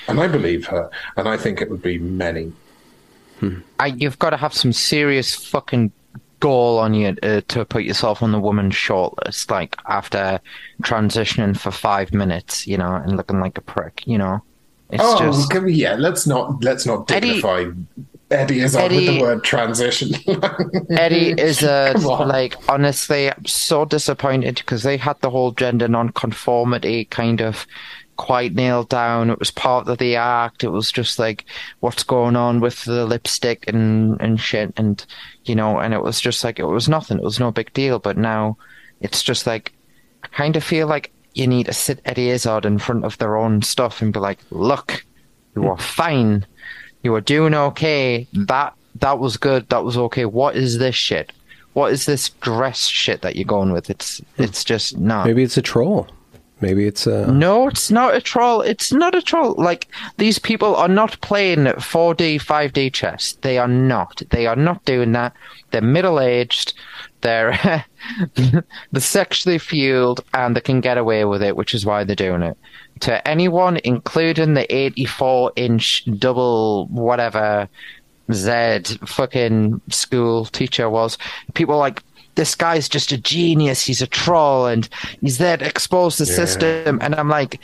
and 0.08 0.20
I 0.20 0.28
believe 0.28 0.66
her, 0.66 0.90
and 1.18 1.30
I 1.30 1.38
think 1.38 1.62
it 1.62 1.70
would 1.70 1.84
be 1.84 2.00
many. 2.00 2.52
Hmm. 3.40 3.60
I, 3.78 3.88
you've 3.88 4.18
got 4.18 4.32
to 4.32 4.38
have 4.38 4.56
some 4.56 4.74
serious 4.74 5.36
fucking 5.36 5.92
goal 6.40 6.80
on 6.80 6.94
you 6.94 7.16
uh, 7.24 7.42
to 7.48 7.66
put 7.66 7.84
yourself 7.84 8.22
on 8.22 8.32
the 8.32 8.40
woman's 8.40 8.76
shortlist. 8.76 9.50
Like 9.50 9.76
after 9.88 10.40
transitioning 10.84 11.58
for 11.58 11.72
five 11.72 12.14
minutes, 12.14 12.68
you 12.68 12.78
know, 12.78 12.96
and 12.96 13.18
looking 13.18 13.40
like 13.40 13.58
a 13.58 13.62
prick, 13.62 14.06
you 14.06 14.18
know. 14.18 14.42
It's 14.90 15.04
oh, 15.04 15.20
just 15.20 15.50
can 15.50 15.66
we- 15.66 15.74
yeah. 15.74 15.96
Let's 15.96 16.26
not 16.26 16.64
let's 16.64 16.86
not 16.86 17.08
dignify 17.08 17.66
Eddie 18.30 18.60
Izzard 18.60 18.92
with 18.92 19.06
the 19.06 19.22
word 19.22 19.44
transition. 19.44 20.12
Eddie 20.90 21.34
Izzard. 21.38 22.04
like 22.04 22.56
honestly, 22.70 23.32
I'm 23.32 23.46
so 23.46 23.86
disappointed 23.86 24.56
because 24.56 24.84
they 24.84 24.98
had 24.98 25.20
the 25.22 25.30
whole 25.30 25.52
gender 25.52 25.88
non-conformity 25.88 27.06
kind 27.06 27.42
of 27.42 27.66
quite 28.18 28.54
nailed 28.54 28.90
down. 28.90 29.30
It 29.30 29.40
was 29.40 29.52
part 29.52 29.88
of 29.88 29.98
the 29.98 30.16
act. 30.16 30.64
It 30.64 30.70
was 30.70 30.92
just 30.92 31.20
like 31.20 31.46
what's 31.80 32.04
going 32.04 32.36
on 32.36 32.60
with 32.60 32.84
the 32.84 33.06
lipstick 33.06 33.66
and 33.68 34.20
and 34.20 34.40
shit, 34.40 34.74
and 34.76 35.04
you 35.46 35.56
know, 35.56 35.80
and 35.80 35.94
it 35.94 36.04
was 36.04 36.20
just 36.20 36.44
like 36.44 36.60
it 36.60 36.66
was 36.66 36.90
nothing. 36.90 37.18
It 37.18 37.24
was 37.24 37.40
no 37.40 37.52
big 37.52 37.72
deal. 37.74 38.00
But 38.00 38.18
now 38.18 38.58
it's 39.00 39.24
just 39.24 39.48
like 39.48 39.74
I 40.24 40.28
kind 40.28 40.56
of 40.56 40.64
feel 40.64 40.88
like 40.88 41.12
you 41.34 41.48
need 41.48 41.68
to 41.68 41.74
sit 41.74 42.02
Eddie 42.04 42.30
Izzard 42.30 42.66
in 42.66 42.80
front 42.80 43.06
of 43.06 43.18
their 43.20 43.38
own 43.38 43.62
stuff 43.62 44.02
and 44.02 44.12
be 44.12 44.20
like, 44.20 44.40
look, 44.50 45.06
you 45.56 45.68
are 45.68 45.78
fine. 45.78 46.46
You 47.04 47.14
are 47.16 47.22
doing 47.22 47.54
okay. 47.54 48.28
That 48.34 48.74
that 48.96 49.20
was 49.20 49.38
good. 49.38 49.70
That 49.70 49.84
was 49.84 49.98
okay. 49.98 50.26
What 50.26 50.56
is 50.56 50.80
this 50.80 50.96
shit? 50.96 51.32
What 51.74 51.94
is 51.94 52.08
this 52.08 52.30
dress 52.30 52.88
shit 52.88 53.22
that 53.22 53.36
you're 53.36 53.46
going 53.46 53.72
with? 53.72 53.90
It's 53.90 54.18
hmm. 54.18 54.44
it's 54.44 54.64
just 54.64 54.98
not. 54.98 55.28
Maybe 55.28 55.44
it's 55.44 55.58
a 55.58 55.62
troll. 55.62 56.08
Maybe 56.60 56.88
it's 56.88 57.06
a. 57.06 57.32
No, 57.32 57.68
it's 57.68 57.92
not 57.92 58.16
a 58.16 58.22
troll. 58.22 58.62
It's 58.62 58.92
not 58.92 59.14
a 59.14 59.22
troll. 59.22 59.54
Like 59.58 59.88
these 60.18 60.40
people 60.40 60.76
are 60.76 60.88
not 60.88 61.20
playing 61.22 61.66
4D, 61.66 62.42
5D 62.42 62.94
chess. 62.94 63.34
They 63.42 63.60
are 63.60 63.68
not. 63.68 64.24
They 64.32 64.48
are 64.48 64.56
not 64.56 64.84
doing 64.86 65.12
that. 65.12 65.34
They're 65.70 65.82
middle 65.82 66.20
aged. 66.20 66.74
They're 67.22 67.86
they're 68.36 68.64
sexually 69.02 69.60
fueled, 69.60 70.24
and 70.34 70.56
they 70.56 70.62
can 70.62 70.82
get 70.82 70.98
away 70.98 71.26
with 71.26 71.44
it, 71.44 71.56
which 71.56 71.76
is 71.76 71.86
why 71.86 72.04
they're 72.04 72.16
doing 72.16 72.42
it. 72.42 72.58
To 73.02 73.28
anyone, 73.28 73.80
including 73.84 74.56
the 74.56 74.74
84 74.74 75.52
inch 75.56 76.06
double 76.18 76.88
whatever 76.88 77.70
Z 78.32 78.98
fucking 79.06 79.80
school 79.90 80.46
teacher 80.46 80.90
was, 80.90 81.20
people 81.54 81.78
like. 81.78 82.02
This 82.38 82.56
guy's 82.56 82.88
just 82.88 83.12
a 83.12 83.18
genius. 83.18 83.84
He's 83.84 84.02
a 84.02 84.08
troll, 84.08 84.68
and 84.68 84.88
he's 85.20 85.40
there 85.40 85.58
to 85.58 85.66
expose 85.66 86.18
the 86.18 86.26
system. 86.26 87.00
And 87.02 87.14
I'm 87.16 87.28
like, 87.30 87.60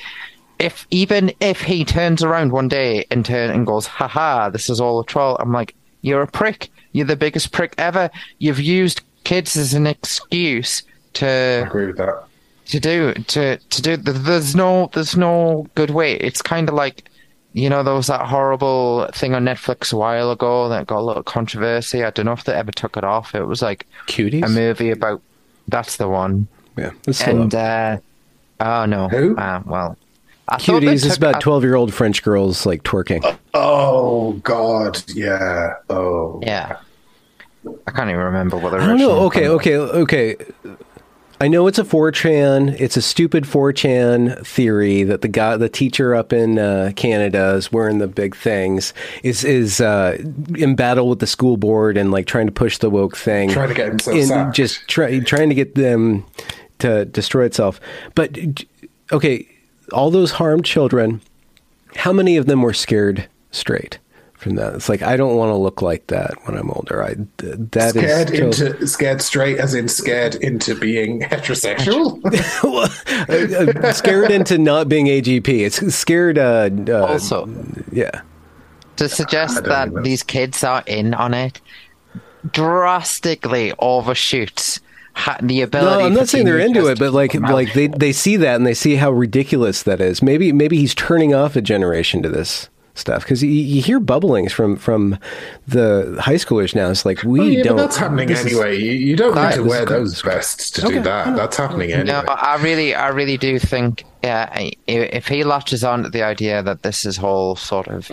if 0.59 0.85
even 0.89 1.31
if 1.39 1.61
he 1.61 1.85
turns 1.85 2.23
around 2.23 2.51
one 2.51 2.67
day 2.67 3.05
and 3.11 3.23
turn 3.23 3.51
and 3.51 3.65
goes, 3.65 3.85
haha, 3.85 4.49
this 4.49 4.69
is 4.69 4.81
all 4.81 4.99
a 4.99 5.05
troll, 5.05 5.37
I'm 5.39 5.51
like, 5.53 5.75
you're 6.01 6.23
a 6.23 6.27
prick. 6.27 6.69
You're 6.91 7.05
the 7.05 7.15
biggest 7.15 7.51
prick 7.51 7.75
ever. 7.77 8.09
You've 8.39 8.59
used 8.59 9.01
kids 9.23 9.55
as 9.55 9.73
an 9.73 9.87
excuse 9.87 10.83
I 10.85 11.17
to 11.19 11.63
agree 11.67 11.87
with 11.87 11.97
that. 11.97 12.25
to 12.65 12.79
do 12.79 13.13
to 13.13 13.57
to 13.57 13.81
do. 13.81 13.97
There's 13.97 14.55
no 14.55 14.89
there's 14.93 15.15
no 15.15 15.67
good 15.75 15.91
way. 15.91 16.15
It's 16.15 16.41
kind 16.41 16.67
of 16.67 16.75
like. 16.75 17.09
You 17.53 17.69
know, 17.69 17.83
there 17.83 17.93
was 17.93 18.07
that 18.07 18.25
horrible 18.25 19.07
thing 19.13 19.35
on 19.35 19.45
Netflix 19.45 19.93
a 19.93 19.97
while 19.97 20.31
ago 20.31 20.69
that 20.69 20.87
got 20.87 20.99
a 20.99 21.01
little 21.05 21.21
controversy. 21.23 22.03
I 22.03 22.09
don't 22.09 22.25
know 22.25 22.31
if 22.31 22.43
they 22.45 22.53
ever 22.53 22.71
took 22.71 22.97
it 22.97 23.03
off. 23.03 23.35
It 23.35 23.43
was 23.43 23.61
like 23.61 23.85
Cuties? 24.07 24.43
a 24.45 24.49
movie 24.49 24.89
about. 24.89 25.21
That's 25.67 25.97
the 25.97 26.09
one. 26.09 26.47
Yeah. 26.77 26.91
And 27.25 27.53
uh, 27.53 27.97
oh 28.59 28.85
no, 28.85 29.07
Who? 29.09 29.37
Uh, 29.37 29.61
well, 29.65 29.97
I 30.47 30.57
thought 30.57 30.81
they 30.81 30.87
Cuties 30.87 31.05
is 31.05 31.15
about 31.15 31.39
12 31.41 31.63
year 31.63 31.75
old 31.75 31.93
French 31.93 32.23
girls 32.23 32.65
like 32.65 32.83
twerking. 32.83 33.37
Oh 33.53 34.33
God, 34.43 35.01
yeah. 35.13 35.75
Oh, 35.89 36.39
Yeah, 36.43 36.77
I 37.87 37.91
can't 37.91 38.09
even 38.09 38.19
remember 38.21 38.57
what 38.57 38.71
the 38.71 38.77
I 38.77 38.87
don't 38.87 38.97
know. 38.97 39.11
original 39.11 39.25
Okay, 39.27 39.47
okay, 39.47 39.77
okay. 39.77 40.35
I 41.43 41.49
know 41.49 41.67
it's 41.67 41.77
a 41.77 41.83
4chan. 41.83 42.79
It's 42.79 42.95
a 42.95 43.01
stupid 43.01 43.43
4chan 43.43 44.45
theory 44.47 45.03
that 45.03 45.19
the 45.19 45.27
guy, 45.27 45.57
the 45.57 45.67
teacher 45.67 46.15
up 46.15 46.31
in 46.31 46.57
uh, 46.57 46.93
Canada 46.95 47.55
is 47.55 47.69
wearing 47.69 47.97
the 47.97 48.07
big 48.07 48.33
things, 48.33 48.93
is 49.23 49.43
is 49.43 49.81
uh, 49.81 50.17
in 50.55 50.77
battle 50.77 51.09
with 51.09 51.19
the 51.19 51.27
school 51.27 51.57
board 51.57 51.97
and 51.97 52.11
like 52.11 52.27
trying 52.27 52.45
to 52.45 52.53
push 52.53 52.77
the 52.77 52.89
woke 52.89 53.17
thing, 53.17 53.49
Trying 53.49 53.67
to 53.67 53.73
get 53.75 53.87
himself 53.89 54.15
in- 54.15 54.27
sacked. 54.27 54.55
just 54.55 54.87
try, 54.87 55.19
trying 55.19 55.49
to 55.49 55.55
get 55.55 55.75
them 55.75 56.23
to 56.79 57.03
destroy 57.03 57.43
itself. 57.43 57.81
But 58.15 58.37
okay, 59.11 59.45
all 59.91 60.11
those 60.11 60.31
harmed 60.31 60.63
children, 60.63 61.19
how 61.97 62.13
many 62.13 62.37
of 62.37 62.45
them 62.45 62.61
were 62.61 62.73
scared 62.73 63.27
straight? 63.51 63.99
From 64.43 64.55
that, 64.55 64.75
it's 64.75 64.89
like 64.89 65.01
I 65.01 65.15
don't 65.17 65.35
want 65.37 65.49
to 65.51 65.55
look 65.55 65.81
like 65.81 66.07
that 66.07 66.33
when 66.45 66.57
I'm 66.57 66.69
older. 66.69 67.01
I 67.01 67.15
th- 67.37 67.55
that 67.71 67.95
is 67.95 68.01
Scared 68.03 68.27
to- 68.27 68.45
into 68.67 68.87
scared 68.87 69.21
straight, 69.21 69.57
as 69.57 69.73
in 69.73 69.87
scared 69.87 70.35
into 70.35 70.75
being 70.75 71.21
heterosexual. 71.21 72.19
Uh, 73.83 73.91
scared 73.93 74.31
into 74.31 74.57
not 74.57 74.89
being 74.89 75.05
AGP. 75.07 75.47
It's 75.47 75.95
scared. 75.95 76.37
Uh, 76.37 76.69
uh, 76.89 77.05
Also, 77.05 77.47
yeah. 77.91 78.21
to 78.97 79.07
suggest 79.07 79.63
that 79.63 79.91
know. 79.93 80.01
these 80.01 80.23
kids 80.23 80.63
are 80.63 80.83
in 80.85 81.13
on 81.13 81.33
it 81.33 81.61
drastically 82.51 83.73
overshoots 83.79 84.79
the 85.41 85.61
ability. 85.61 85.99
No, 85.99 86.05
I'm 86.07 86.13
not 86.13 86.27
saying 86.27 86.45
they're 86.45 86.59
into 86.59 86.87
it, 86.87 86.99
but 86.99 87.13
like 87.13 87.31
come 87.31 87.43
like 87.43 87.73
they 87.73 87.87
they 87.87 88.11
see 88.11 88.35
that 88.37 88.55
and 88.55 88.65
they 88.65 88.73
see 88.73 88.95
how 88.95 89.11
ridiculous 89.11 89.83
that 89.83 90.01
is. 90.01 90.21
Maybe 90.21 90.51
maybe 90.51 90.77
he's 90.77 90.95
turning 90.95 91.33
off 91.33 91.55
a 91.55 91.61
generation 91.61 92.21
to 92.23 92.29
this 92.29 92.69
stuff 92.95 93.23
because 93.23 93.41
you, 93.41 93.49
you 93.49 93.81
hear 93.81 93.99
bubblings 93.99 94.51
from 94.51 94.75
from 94.75 95.17
the 95.67 96.15
high 96.21 96.35
schoolers 96.35 96.75
now. 96.75 96.89
It's 96.89 97.05
like 97.05 97.23
we 97.23 97.39
Oh, 97.39 97.43
yeah, 97.43 97.63
don't. 97.63 97.75
but 97.77 97.81
that's 97.83 97.97
happening 97.97 98.27
this 98.27 98.41
is- 98.45 98.51
anyway. 98.53 98.77
you, 98.79 98.91
you 98.91 99.15
don't 99.15 99.33
That 99.35 99.49
need 99.57 99.63
to 99.63 99.67
wear 99.69 99.85
those 99.85 100.21
vests 100.21 100.69
to 100.71 100.85
Okay, 100.85 100.95
do 100.97 101.01
that. 101.03 101.35
That's 101.35 101.57
happening 101.57 101.91
anyway. 101.91 102.05
No, 102.07 102.19
I 102.27 102.61
really, 102.61 102.93
I 102.93 103.07
really 103.09 103.37
do 103.37 103.57
think 103.59 104.05
i- 104.23 104.71
if 104.87 105.27
he 105.27 105.43
latches 105.43 105.83
on 105.83 106.03
to 106.03 106.09
the 106.09 106.23
idea 106.23 106.61
that 106.63 106.83
this 106.83 107.05
is 107.05 107.17
whole 107.17 107.55
sort 107.55 107.87
of, 107.87 108.11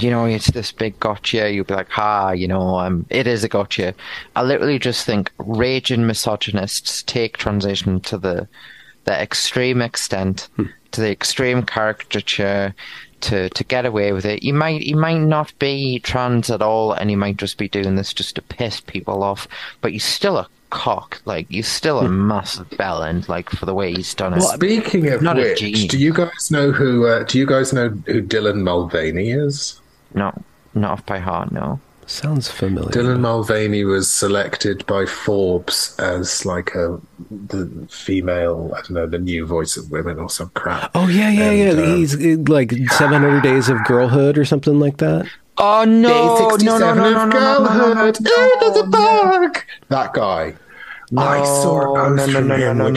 you 0.00 0.10
know, 0.10 0.24
it's 0.26 0.50
this 0.50 0.72
big 0.72 0.98
gotcha, 1.00 1.50
you'll 1.52 1.64
be 1.64 1.74
like, 1.74 1.88
ha, 1.88 2.32
you 2.32 2.48
know, 2.48 2.78
um, 2.80 3.06
it 3.08 3.26
is 3.26 3.44
a 3.44 3.48
gotcha. 3.48 3.94
I 4.34 4.42
literally 4.42 4.78
just 4.78 5.06
think 5.06 5.30
raging 5.38 6.06
misogynists 6.06 7.02
take 7.04 7.36
transition 7.38 8.00
to 8.00 8.18
the 8.18 8.48
the 9.04 9.12
extreme 9.22 9.80
extent, 9.80 10.48
to 10.96 11.00
the 11.02 11.10
extreme 11.10 11.62
caricature. 11.62 12.74
To, 13.22 13.48
to 13.48 13.64
get 13.64 13.86
away 13.86 14.12
with 14.12 14.26
it, 14.26 14.42
you 14.42 14.52
might 14.52 14.82
you 14.82 14.94
might 14.94 15.18
not 15.18 15.58
be 15.58 16.00
trans 16.00 16.50
at 16.50 16.60
all, 16.60 16.92
and 16.92 17.10
you 17.10 17.16
might 17.16 17.38
just 17.38 17.56
be 17.56 17.66
doing 17.66 17.96
this 17.96 18.12
just 18.12 18.34
to 18.36 18.42
piss 18.42 18.82
people 18.82 19.22
off. 19.22 19.48
But 19.80 19.94
you're 19.94 20.00
still 20.00 20.36
a 20.36 20.46
cock, 20.68 21.22
like 21.24 21.46
you're 21.48 21.64
still 21.64 22.00
a 22.00 22.08
massive 22.08 22.68
bellend, 22.70 23.26
like 23.26 23.48
for 23.48 23.64
the 23.64 23.74
way 23.74 23.94
he's 23.94 24.14
done 24.14 24.34
it. 24.34 24.42
Speaking 24.42 25.08
of 25.08 25.22
Not 25.22 25.36
which, 25.36 25.88
do 25.88 25.98
you 25.98 26.12
guys 26.12 26.50
know 26.50 26.70
who? 26.70 27.06
Uh, 27.06 27.22
do 27.24 27.38
you 27.38 27.46
guys 27.46 27.72
know 27.72 27.88
who 27.88 28.22
Dylan 28.22 28.62
Mulvaney 28.62 29.30
is? 29.30 29.80
No, 30.14 30.30
not 30.74 30.90
off 30.92 31.06
by 31.06 31.18
heart, 31.18 31.50
no. 31.50 31.80
Sounds 32.06 32.48
familiar. 32.48 32.90
Dylan 32.90 33.20
Mulvaney 33.20 33.84
was 33.84 34.10
selected 34.10 34.86
by 34.86 35.06
Forbes 35.06 35.96
as 35.98 36.46
like 36.46 36.74
a 36.74 37.00
the 37.48 37.68
female, 37.90 38.70
I 38.74 38.78
don't 38.82 38.92
know, 38.92 39.06
the 39.06 39.18
new 39.18 39.44
voice 39.44 39.76
of 39.76 39.90
women 39.90 40.18
or 40.18 40.30
some 40.30 40.50
crap. 40.50 40.92
Oh 40.94 41.08
yeah, 41.08 41.30
yeah, 41.30 41.50
And, 41.50 41.78
yeah. 41.78 41.84
uh, 41.84 41.96
He's 41.96 42.14
uh, 42.14 42.36
like 42.46 42.70
700 42.92 43.42
days 43.42 43.68
of 43.68 43.82
girlhood 43.84 44.38
or 44.38 44.44
something 44.44 44.78
like 44.78 44.98
that. 44.98 45.26
Oh 45.58 45.84
Day 45.84 45.90
no, 45.90 46.38
no, 46.38 46.48
67 46.50 46.80
no, 46.80 46.94
no, 46.94 47.10
no, 47.10 47.22
of 47.24 47.28
no, 47.28 47.38
no, 47.38 47.64
no, 47.64 47.94
no, 47.94 47.94
girlhood. 47.94 48.16
Into 48.18 48.82
the 48.82 48.88
bag. 48.90 49.64
That 49.88 50.12
guy. 50.12 50.14
I 50.14 50.14
saw 50.14 50.14
no, 50.14 50.14
an 50.14 50.14
no, 50.14 50.14
oath 50.14 50.14
no, 50.14 50.14
from 50.14 50.14
no, 50.14 50.14
no, 50.14 50.14
him, 50.14 50.44
no, 50.44 50.44
which 50.44 50.44
no, 50.44 50.48
no. 50.48 50.56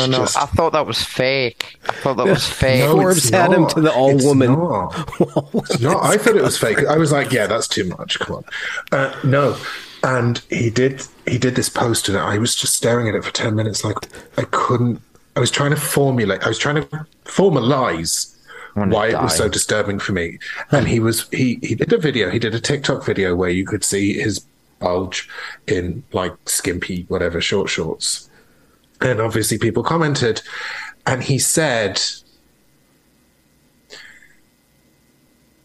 Just 0.09 0.37
I 0.37 0.45
thought 0.47 0.73
that 0.73 0.85
was 0.85 1.03
fake. 1.03 1.77
I 1.87 1.91
thought 1.93 2.17
that 2.17 2.25
was 2.25 2.47
fake. 2.47 2.79
No, 2.81 2.95
Forbes 2.95 3.17
it's 3.17 3.29
had 3.29 3.51
him 3.51 3.67
to 3.67 3.81
the 3.81 3.93
all 3.93 4.15
It's 4.15 4.25
woman. 4.25 4.53
not. 4.53 5.09
It's 5.53 5.79
not. 5.79 6.03
I 6.03 6.17
thought 6.17 6.35
it 6.35 6.41
was 6.43 6.57
fake. 6.57 6.85
I 6.85 6.97
was 6.97 7.11
like, 7.11 7.31
yeah, 7.31 7.47
that's 7.47 7.67
too 7.67 7.85
much. 7.85 8.19
Come 8.19 8.37
on. 8.37 8.43
Uh, 8.91 9.15
no. 9.23 9.57
And 10.03 10.41
he 10.49 10.69
did. 10.69 11.03
He 11.27 11.37
did 11.37 11.55
this 11.55 11.69
post, 11.69 12.07
and 12.09 12.17
I 12.17 12.37
was 12.37 12.55
just 12.55 12.73
staring 12.73 13.07
at 13.09 13.15
it 13.15 13.23
for 13.23 13.31
ten 13.31 13.55
minutes. 13.55 13.83
Like 13.83 13.97
I 14.37 14.43
couldn't. 14.43 15.01
I 15.35 15.39
was 15.39 15.51
trying 15.51 15.71
to 15.71 15.75
formulate. 15.75 16.43
I 16.43 16.47
was 16.47 16.57
trying 16.57 16.75
to 16.75 17.05
formalize 17.25 18.35
why 18.75 19.09
it 19.09 19.21
was 19.21 19.35
so 19.35 19.49
disturbing 19.49 19.99
for 19.99 20.13
me. 20.13 20.39
And 20.71 20.87
he 20.87 20.99
was. 20.99 21.27
He 21.29 21.59
he 21.61 21.75
did 21.75 21.91
a 21.91 21.97
video. 21.97 22.29
He 22.29 22.39
did 22.39 22.55
a 22.55 22.59
TikTok 22.61 23.05
video 23.05 23.35
where 23.35 23.49
you 23.49 23.65
could 23.65 23.83
see 23.83 24.13
his 24.13 24.39
bulge 24.79 25.29
in 25.67 26.03
like 26.11 26.33
skimpy 26.45 27.05
whatever 27.07 27.41
short 27.41 27.69
shorts. 27.69 28.29
And 29.01 29.21
obviously, 29.21 29.57
people 29.57 29.83
commented, 29.83 30.41
and 31.05 31.23
he 31.23 31.39
said, 31.39 32.01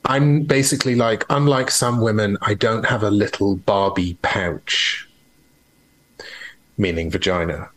I'm 0.04 0.42
basically 0.42 0.94
like, 0.94 1.24
unlike 1.30 1.70
some 1.70 2.00
women, 2.00 2.36
I 2.42 2.54
don't 2.54 2.84
have 2.84 3.02
a 3.02 3.10
little 3.10 3.56
Barbie 3.56 4.18
pouch, 4.22 5.08
meaning 6.76 7.10
vagina. 7.10 7.70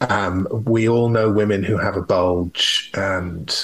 Um, 0.00 0.48
we 0.66 0.88
all 0.88 1.08
know 1.08 1.30
women 1.30 1.62
who 1.62 1.76
have 1.76 1.96
a 1.96 2.02
bulge, 2.02 2.90
and 2.94 3.54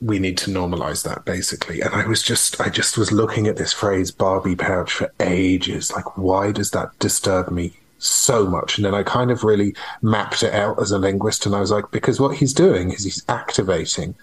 we 0.00 0.18
need 0.18 0.38
to 0.38 0.50
normalize 0.50 1.04
that 1.04 1.24
basically. 1.24 1.80
And 1.80 1.94
I 1.94 2.06
was 2.06 2.22
just, 2.22 2.60
I 2.60 2.68
just 2.68 2.96
was 2.96 3.12
looking 3.12 3.46
at 3.46 3.56
this 3.56 3.72
phrase 3.72 4.10
Barbie 4.10 4.56
pouch 4.56 4.92
for 4.92 5.12
ages. 5.20 5.92
Like, 5.92 6.16
why 6.16 6.52
does 6.52 6.70
that 6.70 6.98
disturb 6.98 7.50
me 7.50 7.74
so 7.98 8.46
much? 8.46 8.78
And 8.78 8.84
then 8.84 8.94
I 8.94 9.02
kind 9.02 9.30
of 9.30 9.44
really 9.44 9.74
mapped 10.00 10.42
it 10.42 10.54
out 10.54 10.80
as 10.80 10.90
a 10.90 10.98
linguist, 10.98 11.44
and 11.44 11.54
I 11.54 11.60
was 11.60 11.70
like, 11.70 11.90
because 11.90 12.18
what 12.18 12.36
he's 12.36 12.54
doing 12.54 12.92
is 12.92 13.04
he's 13.04 13.24
activating 13.28 14.14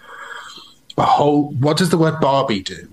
a 0.98 1.06
whole 1.06 1.52
what 1.52 1.78
does 1.78 1.90
the 1.90 1.98
word 1.98 2.20
barbie 2.20 2.62
do 2.62 2.90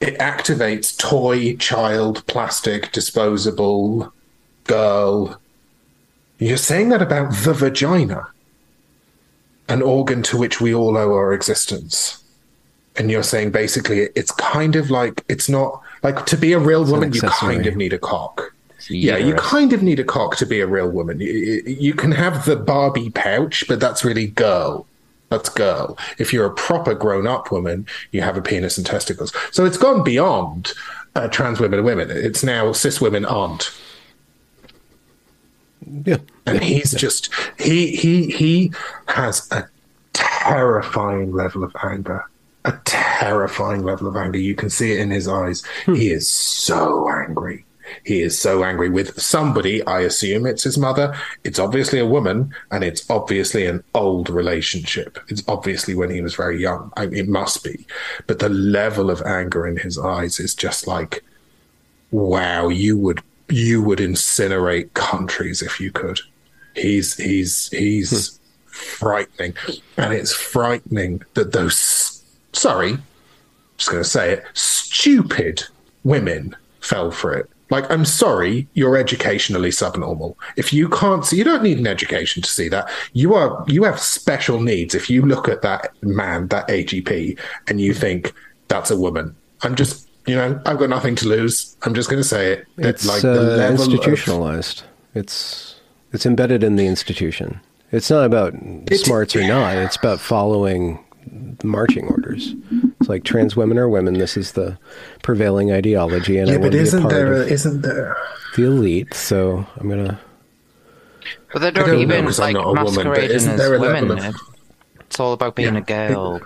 it 0.00 0.18
activates 0.18 0.96
toy 0.96 1.54
child 1.56 2.26
plastic 2.26 2.90
disposable 2.92 4.12
girl 4.64 5.40
you're 6.38 6.56
saying 6.56 6.88
that 6.88 7.02
about 7.02 7.32
the 7.44 7.52
vagina 7.52 8.26
an 9.70 9.82
organ 9.82 10.22
to 10.22 10.36
which 10.36 10.60
we 10.60 10.74
all 10.74 10.96
owe 10.96 11.12
our 11.12 11.32
existence 11.32 12.22
and 12.96 13.10
you're 13.10 13.22
saying 13.22 13.50
basically 13.50 14.08
it's 14.14 14.32
kind 14.32 14.74
of 14.76 14.90
like 14.90 15.24
it's 15.28 15.48
not 15.48 15.80
like 16.02 16.26
to 16.26 16.36
be 16.36 16.52
a 16.52 16.58
real 16.58 16.84
woman 16.84 17.12
you 17.12 17.20
kind 17.22 17.66
of 17.66 17.76
need 17.76 17.92
a 17.92 17.98
cock 17.98 18.52
yeah, 18.88 19.18
you 19.18 19.28
Uterus. 19.28 19.46
kind 19.46 19.72
of 19.74 19.82
need 19.82 20.00
a 20.00 20.04
cock 20.04 20.36
to 20.38 20.46
be 20.46 20.60
a 20.60 20.66
real 20.66 20.88
woman. 20.88 21.20
You, 21.20 21.30
you- 21.30 21.62
you 21.78 21.94
can 21.94 22.12
have 22.12 22.46
the 22.46 22.56
Barbie 22.56 23.10
pouch, 23.10 23.64
but 23.68 23.78
that's 23.78 24.04
really 24.04 24.26
girl. 24.28 24.86
That's 25.28 25.50
girl. 25.50 25.98
If 26.18 26.32
you're 26.32 26.46
a 26.46 26.50
proper 26.54 26.94
grown 26.94 27.26
up 27.26 27.52
woman, 27.52 27.86
you 28.10 28.22
have 28.22 28.38
a 28.38 28.42
penis 28.42 28.78
and 28.78 28.86
testicles. 28.86 29.32
So 29.52 29.66
it's 29.66 29.76
gone 29.76 30.02
beyond 30.02 30.72
uh, 31.14 31.28
trans 31.28 31.60
women 31.60 31.80
and 31.80 31.86
women. 31.86 32.10
It's 32.10 32.42
now 32.42 32.72
cis 32.72 33.00
women 33.02 33.26
aren't. 33.26 33.70
Yeah. 36.04 36.18
And 36.46 36.62
he's 36.62 36.92
just 36.92 37.32
he 37.58 37.96
he 37.96 38.30
he 38.30 38.72
has 39.08 39.50
a 39.50 39.66
terrifying 40.12 41.32
level 41.32 41.64
of 41.64 41.74
anger. 41.82 42.24
A 42.64 42.78
terrifying 42.84 43.82
level 43.82 44.06
of 44.06 44.16
anger. 44.16 44.38
You 44.38 44.54
can 44.54 44.68
see 44.68 44.92
it 44.92 45.00
in 45.00 45.10
his 45.10 45.26
eyes. 45.26 45.62
Hmm. 45.86 45.94
He 45.94 46.10
is 46.10 46.28
so 46.28 47.08
angry. 47.10 47.64
He 48.04 48.20
is 48.20 48.38
so 48.38 48.62
angry 48.62 48.88
with 48.88 49.20
somebody. 49.20 49.84
I 49.86 50.00
assume 50.00 50.46
it's 50.46 50.62
his 50.62 50.78
mother. 50.78 51.16
It's 51.42 51.58
obviously 51.58 51.98
a 51.98 52.06
woman, 52.06 52.54
and 52.70 52.84
it's 52.84 53.08
obviously 53.10 53.66
an 53.66 53.82
old 53.94 54.30
relationship. 54.30 55.18
It's 55.28 55.42
obviously 55.48 55.94
when 55.94 56.10
he 56.10 56.20
was 56.20 56.34
very 56.34 56.60
young. 56.60 56.92
I, 56.96 57.04
it 57.06 57.28
must 57.28 57.64
be. 57.64 57.86
But 58.26 58.38
the 58.38 58.48
level 58.48 59.10
of 59.10 59.22
anger 59.22 59.66
in 59.66 59.76
his 59.76 59.98
eyes 59.98 60.38
is 60.38 60.54
just 60.54 60.86
like, 60.86 61.24
wow, 62.10 62.68
you 62.68 62.96
would 62.98 63.22
you 63.50 63.82
would 63.82 63.98
incinerate 63.98 64.92
countries 64.94 65.62
if 65.62 65.80
you 65.80 65.90
could. 65.90 66.20
He's 66.74 67.16
he's 67.16 67.68
he's 67.68 68.38
hmm. 68.38 68.70
frightening, 68.70 69.54
and 69.96 70.12
it's 70.12 70.34
frightening 70.34 71.22
that 71.34 71.52
those 71.52 72.22
sorry, 72.52 72.98
just 73.76 73.90
going 73.90 74.02
to 74.02 74.08
say 74.08 74.32
it, 74.32 74.44
stupid 74.54 75.64
women 76.04 76.56
fell 76.80 77.10
for 77.10 77.32
it. 77.34 77.48
Like, 77.70 77.88
I'm 77.88 78.04
sorry, 78.04 78.66
you're 78.74 78.96
educationally 78.96 79.70
subnormal. 79.70 80.36
If 80.56 80.72
you 80.72 80.88
can't 80.88 81.24
see, 81.24 81.36
you 81.36 81.44
don't 81.44 81.62
need 81.62 81.78
an 81.78 81.86
education 81.86 82.42
to 82.42 82.50
see 82.50 82.68
that. 82.68 82.90
You 83.12 83.34
are, 83.34 83.64
you 83.68 83.84
have 83.84 84.00
special 84.00 84.60
needs. 84.60 84.94
If 84.94 85.08
you 85.08 85.22
look 85.22 85.48
at 85.48 85.62
that 85.62 85.92
man, 86.02 86.48
that 86.48 86.66
AGP, 86.66 87.38
and 87.68 87.80
you 87.80 87.94
think 87.94 88.32
that's 88.66 88.90
a 88.90 88.98
woman, 88.98 89.36
I'm 89.62 89.76
just, 89.76 90.08
you 90.26 90.34
know, 90.36 90.60
I've 90.66 90.78
got 90.78 90.88
nothing 90.90 91.14
to 91.16 91.28
lose. 91.28 91.76
I'm 91.82 91.94
just 91.94 92.08
going 92.10 92.22
to 92.22 92.28
say 92.28 92.52
it. 92.52 92.66
It's 92.78 93.06
like 93.06 93.24
uh, 93.24 93.32
the 93.34 93.40
level 93.42 93.82
of- 93.82 93.88
institutionalized. 93.92 94.82
It's 95.14 95.80
it's 96.12 96.26
embedded 96.26 96.62
in 96.62 96.76
the 96.76 96.86
institution. 96.86 97.60
It's 97.92 98.10
not 98.10 98.24
about 98.24 98.54
smarts 98.92 99.34
or 99.34 99.46
not. 99.46 99.76
It's 99.76 99.96
about 99.96 100.20
following 100.20 101.04
marching 101.64 102.06
orders. 102.06 102.54
It's 103.00 103.08
like 103.08 103.24
trans 103.24 103.56
women 103.56 103.78
are 103.78 103.88
women. 103.88 104.14
This 104.14 104.36
is 104.36 104.52
the 104.52 104.78
prevailing 105.22 105.72
ideology, 105.72 106.38
and 106.38 106.48
I 106.48 106.52
yeah, 106.54 106.58
want 106.60 106.70
but 106.72 106.76
to 106.76 106.76
be 106.76 106.78
a 106.78 106.82
isn't 106.82 107.00
part 107.02 107.12
there, 107.14 107.32
a, 107.34 107.40
of 107.40 107.50
isn't 107.50 107.80
there? 107.82 108.16
the 108.56 108.64
elite. 108.64 109.14
So 109.14 109.66
I'm 109.78 109.88
gonna. 109.88 110.20
But 111.52 111.62
they 111.62 111.70
don't, 111.72 111.86
don't 111.88 111.96
know, 111.96 112.00
even 112.02 112.24
'cause 112.26 112.38
I'm 112.38 112.54
like 112.54 112.64
not 112.64 112.70
a 112.70 112.74
masquerading 112.84 113.36
as 113.48 113.70
women. 113.70 114.10
of- 114.18 114.36
It's 115.00 115.18
all 115.18 115.32
about 115.32 115.56
being 115.56 115.74
a 115.76 115.80
girl, 115.80 116.40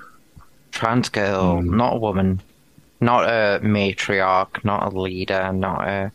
trans 0.71 1.11
girl, 1.11 1.61
Mm. 1.61 1.77
not 1.77 1.97
a 1.97 1.99
woman, 1.99 2.41
not 3.05 3.23
a 3.29 3.61
matriarch, 3.63 4.65
not 4.65 4.93
a 4.93 4.99
leader, 4.99 5.53
not 5.53 5.81
a, 5.87 6.13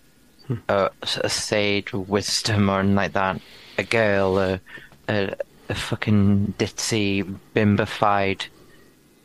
a, 0.68 0.90
a 1.24 1.30
sage 1.30 1.94
with 1.94 2.08
wisdom 2.10 2.70
or 2.70 2.80
anything 2.80 2.96
like 2.96 3.14
that. 3.14 3.40
A 3.78 3.84
girl, 3.84 4.40
a, 4.40 4.60
a, 5.08 5.34
a 5.70 5.76
fucking 5.76 6.56
ditzy, 6.58 7.24
bimbified 7.56 8.42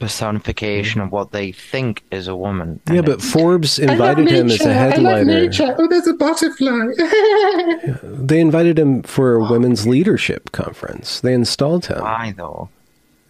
personification 0.00 1.00
of 1.00 1.10
what 1.12 1.30
they 1.32 1.50
think 1.52 2.02
is 2.10 2.28
a 2.28 2.36
woman. 2.36 2.80
Yeah, 2.88 2.96
And 2.96 3.06
but 3.06 3.12
it's- 3.14 3.30
Forbes 3.32 3.78
invited 3.78 4.28
him 4.28 4.50
as 4.50 4.60
a 4.60 4.72
headliner. 4.74 5.48
Oh, 5.78 5.88
there's 5.88 6.06
a 6.06 6.14
butterfly. 6.14 6.88
They 8.02 8.40
invited 8.40 8.78
him 8.78 9.02
for 9.02 9.34
a 9.36 9.44
women's 9.50 9.86
leadership 9.86 10.52
conference. 10.52 11.20
They 11.20 11.34
installed 11.34 11.86
him. 11.86 12.00
why 12.00 12.34
though? 12.36 12.68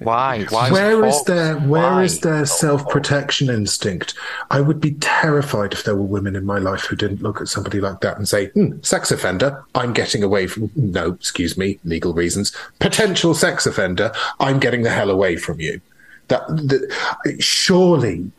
Why? 0.05 0.45
Why? 0.45 0.71
Where 0.71 1.05
is 1.05 1.15
Fox? 1.17 1.27
their 1.27 1.57
where 1.57 2.03
is 2.03 2.23
Why? 2.23 2.31
their 2.31 2.47
self 2.47 2.89
protection 2.89 3.51
instinct? 3.51 4.15
I 4.51 4.61
would 4.61 4.81
be 4.81 4.93
terrified 4.95 5.73
if 5.73 5.85
there 5.85 5.97
were 5.97 6.03
women 6.03 6.37
in 6.37 6.45
my 6.47 6.59
life 6.59 6.83
who 6.83 6.97
didn't 6.97 7.23
look 7.23 7.41
at 7.41 7.49
somebody 7.49 7.81
like 7.81 8.01
that 8.01 8.17
and 8.17 8.29
say, 8.29 8.47
hmm, 8.49 8.81
"Sex 8.83 9.11
offender, 9.11 9.65
I'm 9.75 9.93
getting 9.93 10.23
away 10.23 10.47
from." 10.47 10.71
No, 10.77 11.13
excuse 11.13 11.57
me, 11.57 11.79
legal 11.85 12.13
reasons. 12.13 12.55
Potential 12.79 13.35
sex 13.35 13.67
offender, 13.67 14.13
I'm 14.41 14.59
getting 14.59 14.83
the 14.83 14.91
hell 14.91 15.11
away 15.11 15.37
from 15.37 15.61
you. 15.61 15.81
That, 16.29 16.47
that 16.49 17.37
surely 17.41 18.31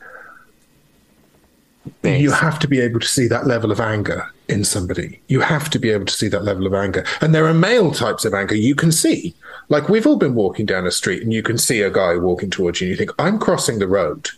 you 2.02 2.30
have 2.30 2.58
to 2.60 2.68
be 2.68 2.80
able 2.80 3.00
to 3.00 3.06
see 3.06 3.26
that 3.28 3.46
level 3.46 3.70
of 3.70 3.80
anger 3.80 4.30
in 4.48 4.64
somebody. 4.64 5.20
You 5.28 5.40
have 5.40 5.70
to 5.70 5.78
be 5.78 5.90
able 5.90 6.06
to 6.06 6.12
see 6.12 6.28
that 6.28 6.44
level 6.44 6.66
of 6.66 6.74
anger. 6.74 7.04
And 7.20 7.34
there 7.34 7.46
are 7.46 7.54
male 7.54 7.90
types 7.90 8.24
of 8.24 8.34
anger 8.34 8.54
you 8.54 8.74
can 8.74 8.92
see. 8.92 9.34
Like 9.68 9.88
we've 9.88 10.06
all 10.06 10.16
been 10.16 10.34
walking 10.34 10.66
down 10.66 10.86
a 10.86 10.90
street 10.90 11.22
and 11.22 11.32
you 11.32 11.42
can 11.42 11.58
see 11.58 11.82
a 11.82 11.90
guy 11.90 12.16
walking 12.16 12.50
towards 12.50 12.80
you 12.80 12.86
and 12.86 12.90
you 12.90 12.96
think, 12.96 13.10
I'm 13.18 13.38
crossing 13.38 13.78
the 13.78 13.88
road. 13.88 14.30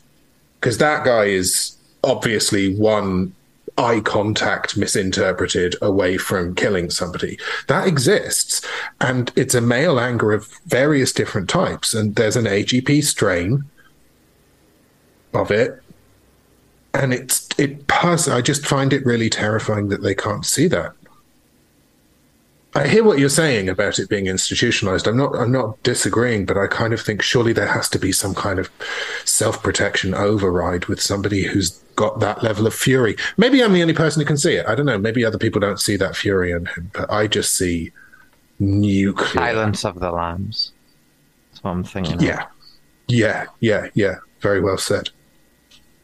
Because 0.61 0.79
that 0.79 1.05
guy 1.05 1.25
is 1.25 1.77
obviously 2.03 2.75
one 2.75 3.35
eye 3.77 4.01
contact 4.01 4.77
misinterpreted 4.77 5.77
away 5.81 6.17
from 6.17 6.55
killing 6.55 6.91
somebody. 6.91 7.39
That 7.69 7.87
exists. 7.87 8.67
And 9.01 9.31
it's 9.37 9.55
a 9.55 9.61
male 9.61 10.01
anger 10.01 10.33
of 10.33 10.49
various 10.67 11.13
different 11.13 11.49
types. 11.49 11.95
And 11.95 12.15
there's 12.17 12.37
an 12.37 12.47
AGP 12.47 13.05
strain 13.05 13.65
of 15.35 15.51
it 15.51 15.83
and 16.99 17.15
it's 17.15 17.49
it 17.59 17.87
pers- 17.87 18.29
I 18.29 18.41
just 18.41 18.67
find 18.67 18.93
it 18.93 19.05
really 19.07 19.31
terrifying 19.31 19.89
that 19.89 20.03
they 20.03 20.15
can't 20.15 20.45
see 20.45 20.67
that. 20.69 20.93
I 22.75 22.87
hear 22.87 23.03
what 23.03 23.19
you're 23.19 23.31
saying 23.31 23.69
about 23.69 23.99
it 23.99 24.09
being 24.09 24.27
institutionalized. 24.27 25.07
I'm 25.07 25.17
not 25.17 25.35
I'm 25.37 25.53
not 25.53 25.83
disagreeing, 25.83 26.45
but 26.45 26.59
I 26.59 26.67
kind 26.67 26.93
of 26.93 27.01
think 27.01 27.23
surely 27.23 27.53
there 27.53 27.67
has 27.67 27.89
to 27.91 27.99
be 27.99 28.13
some 28.13 28.35
kind 28.35 28.59
of 28.59 28.71
self-protection 29.25 30.15
override 30.15 30.87
with 30.87 31.01
somebody 31.01 31.45
who's 31.45 31.71
got 31.97 32.21
that 32.21 32.43
level 32.43 32.67
of 32.67 32.75
fury. 32.75 33.17
Maybe 33.37 33.63
I'm 33.63 33.73
the 33.73 33.83
only 33.83 33.95
person 33.95 34.21
who 34.21 34.27
can 34.27 34.37
see 34.37 34.55
it. 34.55 34.67
I 34.67 34.75
don't 34.75 34.87
know. 34.87 34.99
Maybe 34.99 35.25
other 35.25 35.39
people 35.39 35.61
don't 35.61 35.81
see 35.81 35.97
that 35.97 36.15
fury 36.15 36.53
in 36.53 36.67
him, 36.67 36.91
but 36.93 37.11
I 37.11 37.27
just 37.27 37.57
see 37.57 37.91
nuclear. 38.59 39.33
Silence 39.33 39.85
of 39.85 39.99
the 39.99 40.11
Lambs. 40.13 40.73
That's 41.51 41.65
what 41.65 41.71
I'm 41.71 41.85
thinking. 41.85 42.15
of. 42.15 42.23
Yeah. 42.23 42.47
Yeah, 43.09 43.47
yeah, 43.61 43.89
yeah. 43.95 44.17
Very 44.41 44.61
well 44.61 44.79
said. 44.79 45.11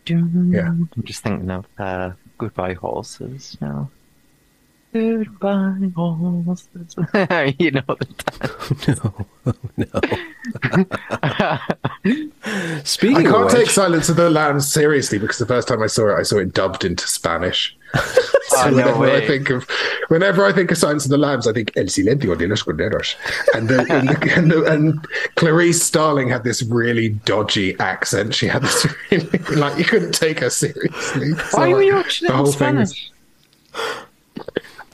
Yeah. 0.06 0.68
I'm 0.68 0.88
just 1.04 1.22
thinking 1.22 1.50
of 1.50 1.66
uh, 1.78 2.12
Goodbye 2.38 2.74
Horses, 2.74 3.56
you 3.60 3.66
know. 3.66 3.90
Goodbye 4.92 5.90
Horses. 5.96 6.96
you 7.58 7.70
know 7.72 7.82
the 7.88 9.18
Speaking 12.84 13.26
I 13.26 13.30
can't 13.30 13.44
which, 13.46 13.54
take 13.54 13.70
Silence 13.70 14.08
of 14.08 14.16
the 14.16 14.30
Lambs 14.30 14.70
seriously 14.70 15.18
because 15.18 15.38
the 15.38 15.46
first 15.46 15.66
time 15.66 15.82
I 15.82 15.86
saw 15.88 16.14
it, 16.14 16.20
I 16.20 16.22
saw 16.22 16.38
it 16.38 16.52
dubbed 16.52 16.84
into 16.84 17.08
Spanish. 17.08 17.76
so 18.48 18.56
Oh, 18.56 18.70
no 18.70 18.76
whenever 18.76 19.04
I 19.04 19.22
eh? 19.22 19.26
think 19.26 19.50
of 19.50 19.68
whenever 20.08 20.44
I 20.44 20.52
think 20.52 20.70
of 20.70 20.78
Silence 20.78 21.04
of 21.04 21.10
the 21.10 21.18
Lambs, 21.18 21.46
I 21.46 21.52
think 21.52 21.72
El 21.76 21.84
Silencio 21.84 22.36
de 22.36 22.46
los 22.46 22.62
Corderos, 22.62 23.16
and 23.54 23.68
the, 23.68 23.80
and, 23.90 24.08
the, 24.08 24.34
and, 24.36 24.50
the, 24.50 24.64
and 24.64 25.06
Clarice 25.36 25.82
Starling 25.82 26.28
had 26.28 26.44
this 26.44 26.62
really 26.62 27.10
dodgy 27.10 27.78
accent. 27.80 28.34
She 28.34 28.46
had 28.46 28.62
this 28.62 28.86
really 29.10 29.38
like 29.56 29.78
you 29.78 29.84
couldn't 29.84 30.12
take 30.12 30.40
her 30.40 30.50
seriously. 30.50 31.34
So, 31.34 31.58
Why 31.58 31.72
were 31.72 31.82
you 31.82 31.94
like, 31.94 32.04
watching 32.04 32.28
the 32.28 32.34
it 32.34 32.38
in 32.38 32.44
thing 32.44 32.52
Spanish? 32.52 33.10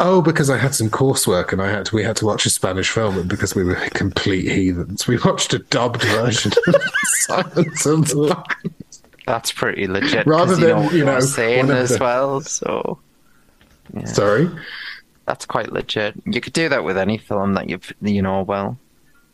Oh, 0.02 0.22
because 0.22 0.48
I 0.48 0.56
had 0.56 0.74
some 0.74 0.88
coursework 0.88 1.52
and 1.52 1.60
I 1.60 1.68
had 1.68 1.84
to, 1.86 1.94
we 1.94 2.02
had 2.02 2.16
to 2.16 2.26
watch 2.26 2.46
a 2.46 2.50
Spanish 2.50 2.88
film, 2.88 3.18
and 3.18 3.28
because 3.28 3.54
we 3.54 3.64
were 3.64 3.74
complete 3.90 4.50
heathens, 4.50 5.06
we 5.06 5.18
watched 5.18 5.52
a 5.52 5.58
dubbed 5.58 6.02
version 6.02 6.52
of 6.66 6.82
Silence 7.04 7.84
of 7.84 8.08
the 8.08 8.16
Lambs. 8.16 8.79
That's 9.30 9.52
pretty 9.52 9.86
legit. 9.86 10.26
Rather 10.26 10.54
'cause 10.54 10.60
you 10.60 10.66
know 10.68 10.74
than, 10.74 10.84
what 10.84 10.92
you 10.92 10.98
you're 10.98 11.06
know, 11.06 11.20
saying 11.20 11.70
as 11.70 11.90
the- 11.90 11.98
well. 12.04 12.40
So 12.40 12.98
Sorry. 14.06 14.48
that's 15.26 15.46
quite 15.46 15.72
legit. 15.72 16.14
You 16.26 16.40
could 16.40 16.52
do 16.52 16.68
that 16.68 16.84
with 16.84 16.96
any 16.98 17.18
film 17.18 17.54
that 17.54 17.68
you've 17.68 17.92
you 18.02 18.22
know 18.22 18.42
well. 18.42 18.76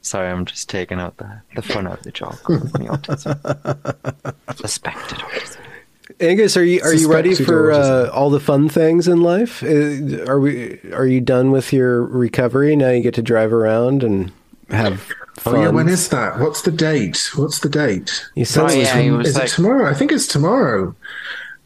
Sorry, 0.02 0.28
I'm 0.28 0.44
just 0.44 0.68
taking 0.68 1.00
out 1.00 1.16
the, 1.16 1.40
the 1.56 1.62
fun 1.62 1.86
out 1.86 1.98
of 1.98 2.04
the 2.04 2.12
joke. 2.12 2.40
the 2.46 2.86
autism. 2.94 4.56
Suspected 4.56 5.18
autism. 5.18 5.56
Angus, 6.20 6.56
are 6.56 6.64
you 6.64 6.80
are 6.82 6.94
you 6.94 7.10
ready 7.12 7.34
for 7.34 7.72
uh, 7.72 8.08
all 8.10 8.30
the 8.30 8.38
fun 8.40 8.68
things 8.68 9.08
in 9.08 9.20
life? 9.22 9.62
Uh, 9.62 10.24
Are 10.26 10.38
we? 10.38 10.78
Are 10.92 11.04
you 11.06 11.20
done 11.20 11.50
with 11.50 11.72
your 11.72 12.02
recovery? 12.04 12.76
Now 12.76 12.90
you 12.90 13.02
get 13.02 13.14
to 13.14 13.22
drive 13.22 13.52
around 13.52 14.02
and 14.04 14.30
have 14.70 15.00
fun. 15.38 15.56
Oh 15.56 15.62
yeah, 15.62 15.68
when 15.68 15.88
is 15.88 16.08
that? 16.08 16.38
What's 16.40 16.62
the 16.62 16.72
date? 16.72 17.30
What's 17.36 17.60
the 17.60 17.68
date? 17.68 18.26
You 18.34 18.44
said 18.44 18.64
Oh, 18.64 18.72
yeah, 18.72 19.00
he 19.00 19.10
was 19.10 19.28
is 19.28 19.34
like, 19.36 19.44
it 19.44 19.50
tomorrow? 19.50 19.88
I 19.88 19.94
think 19.94 20.12
it's 20.12 20.26
tomorrow. 20.26 20.94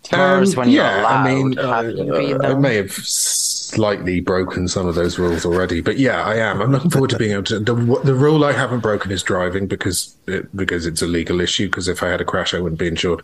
Tomorrow's 0.03 0.55
Um, 0.55 0.59
when 0.61 0.71
you're 0.71 0.83
yeah, 0.85 1.01
allowed. 1.03 1.27
I 1.27 1.35
mean, 1.35 1.53
Have 1.57 1.91
you 1.91 2.39
uh, 2.43 2.49
I 2.49 2.55
may 2.55 2.77
have 2.77 2.91
slightly 2.93 4.21
broken 4.21 4.67
some 4.67 4.87
of 4.87 4.95
those 4.95 5.19
rules 5.19 5.45
already, 5.45 5.81
but 5.81 5.99
yeah, 5.99 6.25
I 6.25 6.37
am. 6.37 6.61
I'm 6.61 6.73
looking 6.73 6.91
forward 6.91 7.11
to 7.11 7.19
being 7.19 7.33
able 7.33 7.45
to. 7.45 7.59
The, 7.61 7.75
the 8.05 8.15
rule 8.15 8.45
I 8.45 8.53
haven't 8.53 8.81
broken 8.81 9.11
is 9.13 9.23
driving 9.23 9.67
because 9.67 10.17
it, 10.27 10.55
because 10.57 10.87
it's 10.87 11.03
a 11.03 11.07
legal 11.07 11.41
issue. 11.41 11.67
Because 11.69 11.87
if 11.87 12.03
I 12.03 12.09
had 12.09 12.21
a 12.21 12.25
crash, 12.25 12.55
I 12.55 12.61
wouldn't 12.61 12.79
be 12.81 12.89
insured. 12.89 13.23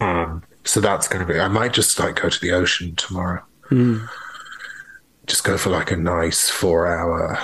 Um, 0.00 0.42
so 0.64 0.80
that's 0.80 1.08
going 1.08 1.26
to 1.26 1.32
be. 1.32 1.38
I 1.40 1.48
might 1.48 1.72
just 1.72 1.98
like 1.98 2.20
go 2.20 2.28
to 2.28 2.40
the 2.40 2.50
ocean 2.52 2.94
tomorrow. 2.96 3.42
Just 5.26 5.44
go 5.44 5.56
for 5.56 5.70
like 5.70 5.90
a 5.90 5.96
nice 5.96 6.50
four-hour 6.50 7.38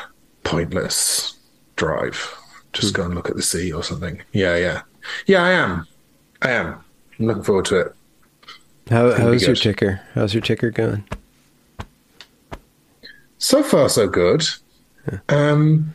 pointless 0.45 1.39
drive. 1.83 2.39
Just 2.73 2.95
go 2.95 3.05
and 3.05 3.15
look 3.15 3.29
at 3.29 3.35
the 3.35 3.43
sea 3.43 3.73
or 3.73 3.83
something. 3.83 4.23
Yeah, 4.33 4.57
yeah, 4.57 4.83
yeah. 5.27 5.43
I 5.43 5.51
am. 5.51 5.87
I 6.41 6.51
am. 6.53 6.85
I'm 7.19 7.27
looking 7.27 7.43
forward 7.43 7.65
to 7.67 7.81
it. 7.81 7.95
How, 8.89 9.13
how's 9.13 9.45
your 9.45 9.57
ticker? 9.57 10.01
How's 10.15 10.33
your 10.33 10.43
ticker 10.43 10.71
going? 10.71 11.05
So 13.39 13.65
far, 13.65 13.89
so 13.89 14.07
good. 14.09 14.45
Um, 15.29 15.93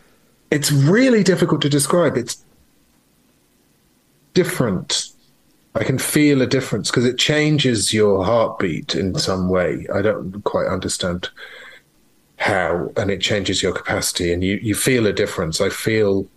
it's 0.51 0.71
really 0.73 1.23
difficult 1.23 1.61
to 1.61 1.69
describe. 1.69 2.17
It's 2.17 2.43
different. 4.33 5.07
I 5.73 5.85
can 5.85 5.99
feel 5.99 6.41
a 6.41 6.47
difference 6.47 6.91
because 6.91 7.05
it 7.05 7.17
changes 7.17 7.93
your 7.93 8.25
heartbeat 8.25 8.93
in 8.93 9.17
some 9.17 9.47
way. 9.47 9.87
I 9.93 10.01
don't 10.01 10.43
quite 10.43 10.67
understand 10.67 11.29
how, 12.37 12.91
and 12.95 13.11
it 13.11 13.21
changes 13.21 13.61
your 13.61 13.73
capacity, 13.73 14.31
and 14.31 14.43
you, 14.43 14.59
you 14.61 14.75
feel 14.75 15.05
a 15.07 15.13
difference. 15.13 15.59
I 15.59 15.69
feel 15.69 16.27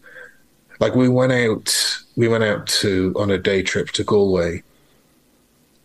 like 0.81 0.95
we 0.95 1.09
went 1.09 1.33
out. 1.33 1.75
We 2.17 2.29
went 2.29 2.45
out 2.45 2.67
to 2.67 3.15
on 3.17 3.31
a 3.31 3.39
day 3.39 3.63
trip 3.63 3.91
to 3.91 4.05
Galway, 4.05 4.63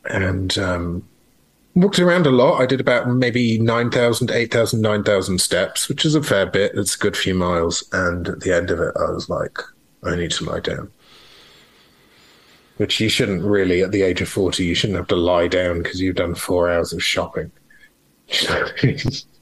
and 0.05 0.57
um, 0.57 1.03
walked 1.75 1.99
around 1.99 2.25
a 2.25 2.31
lot. 2.31 2.61
I 2.61 2.65
did 2.65 2.79
about 2.79 3.09
maybe 3.09 3.59
9,000, 3.59 4.31
8,000, 4.31 4.81
9,000 4.81 5.39
steps, 5.39 5.89
which 5.89 6.05
is 6.05 6.15
a 6.15 6.23
fair 6.23 6.45
bit. 6.45 6.71
It's 6.75 6.95
a 6.95 6.99
good 6.99 7.17
few 7.17 7.35
miles. 7.35 7.83
And 7.91 8.27
at 8.29 8.39
the 8.41 8.55
end 8.55 8.71
of 8.71 8.79
it, 8.79 8.93
I 8.97 9.11
was 9.11 9.29
like, 9.29 9.59
I 10.03 10.15
need 10.15 10.31
to 10.31 10.45
lie 10.45 10.61
down. 10.61 10.91
Which 12.77 12.99
you 12.99 13.09
shouldn't 13.09 13.43
really, 13.43 13.81
at 13.83 13.91
the 13.91 14.01
age 14.01 14.21
of 14.21 14.29
40, 14.29 14.65
you 14.65 14.75
shouldn't 14.75 14.97
have 14.97 15.07
to 15.07 15.15
lie 15.15 15.47
down 15.47 15.83
because 15.83 16.01
you've 16.01 16.15
done 16.15 16.35
four 16.35 16.69
hours 16.69 16.93
of 16.93 17.03
shopping. 17.03 17.51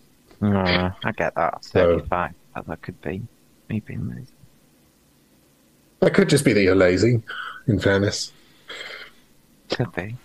Uh, 0.44 0.92
I 1.04 1.12
get 1.12 1.36
that. 1.36 1.64
So- 1.64 2.00
35. 2.00 2.32
That, 2.56 2.68
that 2.68 2.82
could 2.82 3.02
be. 3.02 3.22
Maybe 3.70 3.96
amazing. 3.96 4.28
that 6.02 6.14
could 6.14 6.30
just 6.30 6.46
be 6.46 6.54
that 6.54 6.62
you're 6.62 6.76
lazy, 6.76 7.24
in 7.68 7.80
fairness. 7.80 8.32
Could 9.72 9.92
be. 9.94 10.16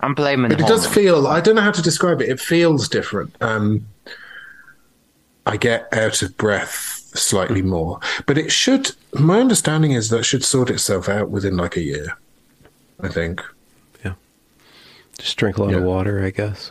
I'm 0.00 0.14
blaming 0.14 0.50
But 0.50 0.60
it 0.60 0.66
does 0.66 0.86
feel, 0.86 1.26
I 1.26 1.40
don't 1.40 1.56
know 1.56 1.62
how 1.62 1.72
to 1.72 1.82
describe 1.82 2.20
it. 2.22 2.28
It 2.28 2.40
feels 2.40 2.88
different. 2.88 3.34
Um, 3.40 3.86
I 5.46 5.56
get 5.56 5.88
out 5.92 6.22
of 6.22 6.36
breath 6.36 7.10
slightly 7.14 7.62
more, 7.62 8.00
but 8.26 8.38
it 8.38 8.50
should, 8.50 8.92
my 9.14 9.40
understanding 9.40 9.92
is 9.92 10.10
that 10.10 10.20
it 10.20 10.24
should 10.24 10.44
sort 10.44 10.70
itself 10.70 11.08
out 11.08 11.28
within 11.30 11.56
like 11.56 11.76
a 11.76 11.82
year, 11.82 12.16
I 13.00 13.08
think. 13.08 13.42
Yeah. 14.04 14.14
Just 15.18 15.36
drink 15.36 15.58
a 15.58 15.64
lot 15.64 15.74
of 15.74 15.82
water, 15.82 16.24
I 16.24 16.30
guess. 16.30 16.70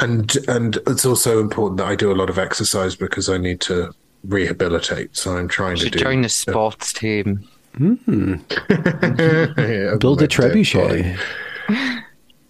And, 0.00 0.36
and 0.48 0.78
it's 0.88 1.04
also 1.04 1.40
important 1.40 1.78
that 1.78 1.86
I 1.86 1.94
do 1.94 2.10
a 2.10 2.14
lot 2.16 2.28
of 2.30 2.38
exercise 2.38 2.96
because 2.96 3.28
I 3.28 3.38
need 3.38 3.60
to 3.62 3.92
rehabilitate. 4.24 5.16
So 5.16 5.36
I'm 5.36 5.48
trying 5.48 5.76
to 5.76 5.90
do. 5.90 5.98
join 5.98 6.22
the 6.22 6.28
sports 6.28 6.92
team. 6.92 7.46
Yeah, 7.78 7.88
hmm. 7.94 8.34
Build 9.98 10.20
a 10.20 10.22
my 10.22 10.26
dead 10.26 10.36
body. 10.40 10.62
trebuchet. 10.64 11.18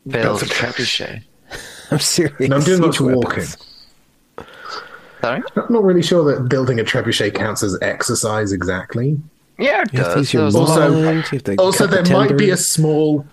Build 0.08 0.42
a 0.42 0.44
a 0.44 0.48
trebuchet. 0.48 1.22
I'm 1.90 1.98
serious. 1.98 2.48
No, 2.48 2.56
I'm 2.56 2.62
doing 2.62 2.76
Siege 2.78 2.80
lots 2.86 3.00
of 3.00 3.06
walking. 3.06 3.44
Sorry? 5.20 5.42
I'm 5.56 5.72
not 5.72 5.84
really 5.84 6.02
sure 6.02 6.24
that 6.34 6.48
building 6.48 6.80
a 6.80 6.84
trebuchet 6.84 7.34
counts 7.34 7.62
as 7.62 7.78
exercise 7.82 8.52
exactly. 8.52 9.20
Yeah, 9.58 9.82
it 9.82 9.92
You 9.92 10.00
have 10.00 10.14
does. 10.14 10.32
use 10.34 10.54
Also- 10.54 10.90
mind, 10.90 11.24
you 11.30 11.38
have 11.38 11.44
to 11.44 11.56
Also, 11.56 11.86
cut 11.86 11.90
the 11.96 12.02
there 12.02 12.16
might 12.18 12.36
be 12.36 12.50
a 12.50 12.56
small 12.56 13.24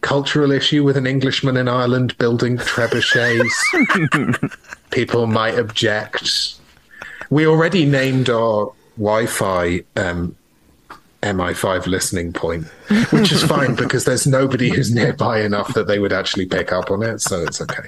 cultural 0.00 0.52
issue 0.52 0.84
with 0.84 0.96
an 0.96 1.06
Englishman 1.06 1.56
in 1.56 1.68
Ireland 1.68 2.16
building 2.18 2.58
trebuchets. 2.58 3.50
People 4.90 5.26
might 5.26 5.58
object. 5.58 6.54
We 7.30 7.46
already 7.46 7.84
named 7.84 8.30
our 8.30 8.72
Wi-Fi 8.96 9.82
um, 9.96 10.34
MI5 11.22 11.86
listening 11.86 12.32
point, 12.32 12.66
which 13.10 13.32
is 13.32 13.42
fine 13.42 13.74
because 13.76 14.04
there's 14.04 14.26
nobody 14.26 14.70
who's 14.70 14.94
nearby 14.94 15.40
enough 15.40 15.74
that 15.74 15.86
they 15.86 15.98
would 15.98 16.12
actually 16.12 16.46
pick 16.46 16.72
up 16.72 16.90
on 16.90 17.02
it, 17.02 17.20
so 17.20 17.42
it's 17.42 17.60
okay. 17.60 17.86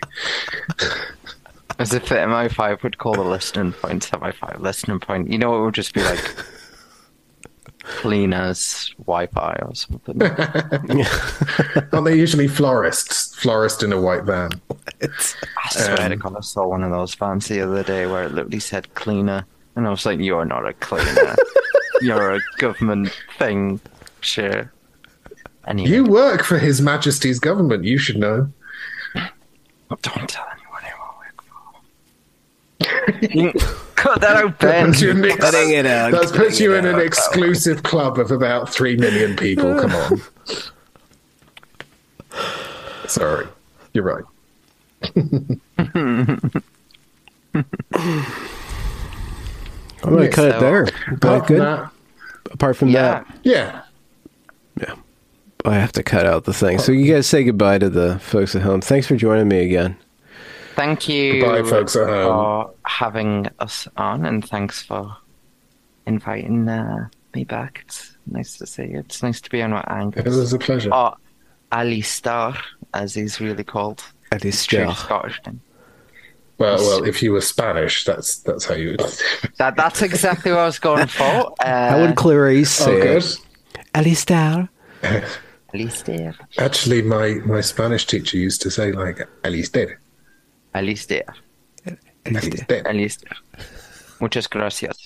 As 1.79 1.95
if 1.95 2.09
the 2.09 2.17
MI5 2.17 2.83
would 2.83 2.99
call 2.99 3.15
the 3.15 3.23
listening 3.23 3.73
point 3.73 4.11
MI5 4.11 4.61
listening 4.61 5.01
point. 5.01 5.31
You 5.31 5.39
know, 5.39 5.61
it 5.61 5.65
would 5.65 5.75
just 5.75 5.95
be 5.95 6.03
like 6.03 6.37
clean 7.91 8.33
as 8.33 8.91
Wi-Fi 8.99 9.59
or 9.63 9.75
something. 9.75 10.23
Aren't 11.93 12.05
they 12.05 12.17
usually 12.17 12.49
florists? 12.49 13.35
Florist 13.35 13.83
in 13.83 13.93
a 13.93 14.01
white 14.01 14.25
van. 14.25 14.51
I 15.03 15.09
swear 15.71 15.97
to 15.97 16.13
um, 16.15 16.19
God, 16.19 16.37
I 16.37 16.41
saw 16.41 16.67
one 16.67 16.83
of 16.83 16.91
those 16.91 17.15
vans 17.15 17.49
the 17.49 17.61
other 17.61 17.83
day 17.83 18.07
where 18.07 18.25
it 18.25 18.33
literally 18.33 18.61
said 18.61 18.93
cleaner, 18.95 19.45
and 19.77 19.87
I 19.87 19.91
was 19.91 20.07
like, 20.07 20.19
"You're 20.21 20.45
not 20.45 20.67
a 20.67 20.73
cleaner. 20.75 21.37
You're 22.01 22.37
a 22.37 22.41
government 22.59 23.11
thing." 23.39 23.81
Sure. 24.21 24.71
Anyway, 25.67 25.91
You 25.91 26.05
work 26.05 26.43
for 26.43 26.59
His 26.59 26.81
Majesty's 26.81 27.39
government. 27.39 27.85
You 27.85 27.99
should 27.99 28.17
know. 28.17 28.51
don't 30.03 30.29
tell 30.29 30.47
anyone 30.57 30.83
who 30.83 31.03
I 31.03 31.19
work 31.19 31.43
for. 33.75 33.90
You 34.01 34.05
can 34.05 34.13
Cut 34.13 34.21
that 34.23 34.37
out, 34.37 34.59
Ben. 34.59 34.87
Puts 34.87 35.01
you 35.03 35.11
in 35.11 35.19
an 35.19 35.25
ex- 35.31 35.37
Cutting 35.41 35.71
it 35.71 35.87
out, 35.87 36.13
That 36.13 36.33
puts 36.35 36.59
you 36.61 36.75
in 36.75 36.87
an 36.87 36.95
out. 36.97 37.03
exclusive 37.03 37.83
club 37.83 38.19
of 38.19 38.31
about 38.31 38.69
three 38.73 38.97
million 38.97 39.37
people. 39.37 39.79
Come 39.79 39.93
on. 39.93 40.21
Sorry, 43.09 43.47
you're 43.93 44.05
right. 44.05 44.25
I'm 50.03 50.15
going 50.15 50.23
to 50.23 50.29
cut 50.31 50.49
it 50.49 50.61
there. 50.61 50.85
Apart 51.13 51.47
from 51.47 51.57
good. 51.57 51.61
that, 51.61 51.91
Apart 52.53 52.77
from 52.77 52.89
Yeah. 52.89 53.03
that, 53.03 53.39
yeah. 53.43 53.83
yeah. 54.81 54.95
I 55.65 55.75
have 55.75 55.93
to 55.93 56.03
cut 56.03 56.25
out 56.27 56.45
the 56.45 56.55
thing. 56.55 56.79
So 56.79 56.91
you 56.93 57.13
guys 57.13 57.27
say 57.27 57.45
goodbye 57.45 57.79
to 57.79 57.91
the 57.91 58.19
folks 58.19 58.57
at 58.57 58.63
home. 58.63 58.81
Thanks 58.81 59.07
for 59.07 59.17
joining 59.17 59.49
me 59.49 59.59
again. 59.65 59.97
Thank 60.81 61.11
you 61.11 61.43
Goodbye, 61.43 61.69
folks 61.69 61.95
at 61.95 62.09
home. 62.09 62.25
for 62.25 62.75
having 62.87 63.49
us 63.59 63.87
on, 63.99 64.25
and 64.25 64.43
thanks 64.43 64.81
for 64.83 65.15
inviting 66.07 66.67
uh, 66.71 67.09
me 67.35 67.45
back. 67.45 67.83
It's 67.85 68.17
nice 68.27 68.57
to 68.57 68.67
see 68.67 68.85
you. 68.85 69.01
It's 69.01 69.23
nice 69.23 69.43
to 69.43 69.51
be 69.51 69.61
on 69.61 69.75
with 69.75 69.83
It 69.85 69.91
Angus. 69.91 70.37
was 70.37 70.55
a 70.55 70.59
pleasure. 70.59 70.91
Or 70.95 71.17
Alistair, 71.71 72.55
as 72.95 73.13
he's 73.13 73.43
really 73.43 73.63
called. 73.63 74.03
Alistair. 74.33 74.87
True 74.87 74.95
Scottish 74.95 75.39
name. 75.45 75.61
Well, 76.57 76.79
well, 76.79 77.05
if 77.05 77.23
you 77.23 77.33
were 77.33 77.43
Spanish, 77.43 78.05
that's 78.07 78.39
that's 78.39 78.65
how 78.65 78.75
you 78.75 78.93
would. 78.93 79.01
That, 79.59 79.77
that's 79.77 80.01
exactly 80.01 80.51
what 80.51 80.61
I 80.61 80.65
was 80.67 80.79
going 80.79 81.09
for. 81.09 81.23
Uh, 81.61 81.91
How 81.91 82.01
would 82.01 82.17
Clarice 82.17 82.81
Oh, 82.81 82.85
say 82.87 83.01
good. 83.03 83.23
it? 83.23 83.37
Alistair. 83.95 84.67
Alistair. 85.75 86.35
Actually, 86.59 87.03
my 87.03 87.35
my 87.45 87.61
Spanish 87.61 88.07
teacher 88.07 88.39
used 88.39 88.63
to 88.63 88.71
say 88.71 88.93
like 88.93 89.21
"Alistair, 89.45 90.00
Alistair. 90.73 91.25
Alistair." 92.25 92.87
Alistair. 92.87 93.37
Muchas 94.19 94.49
gracias. 94.49 94.97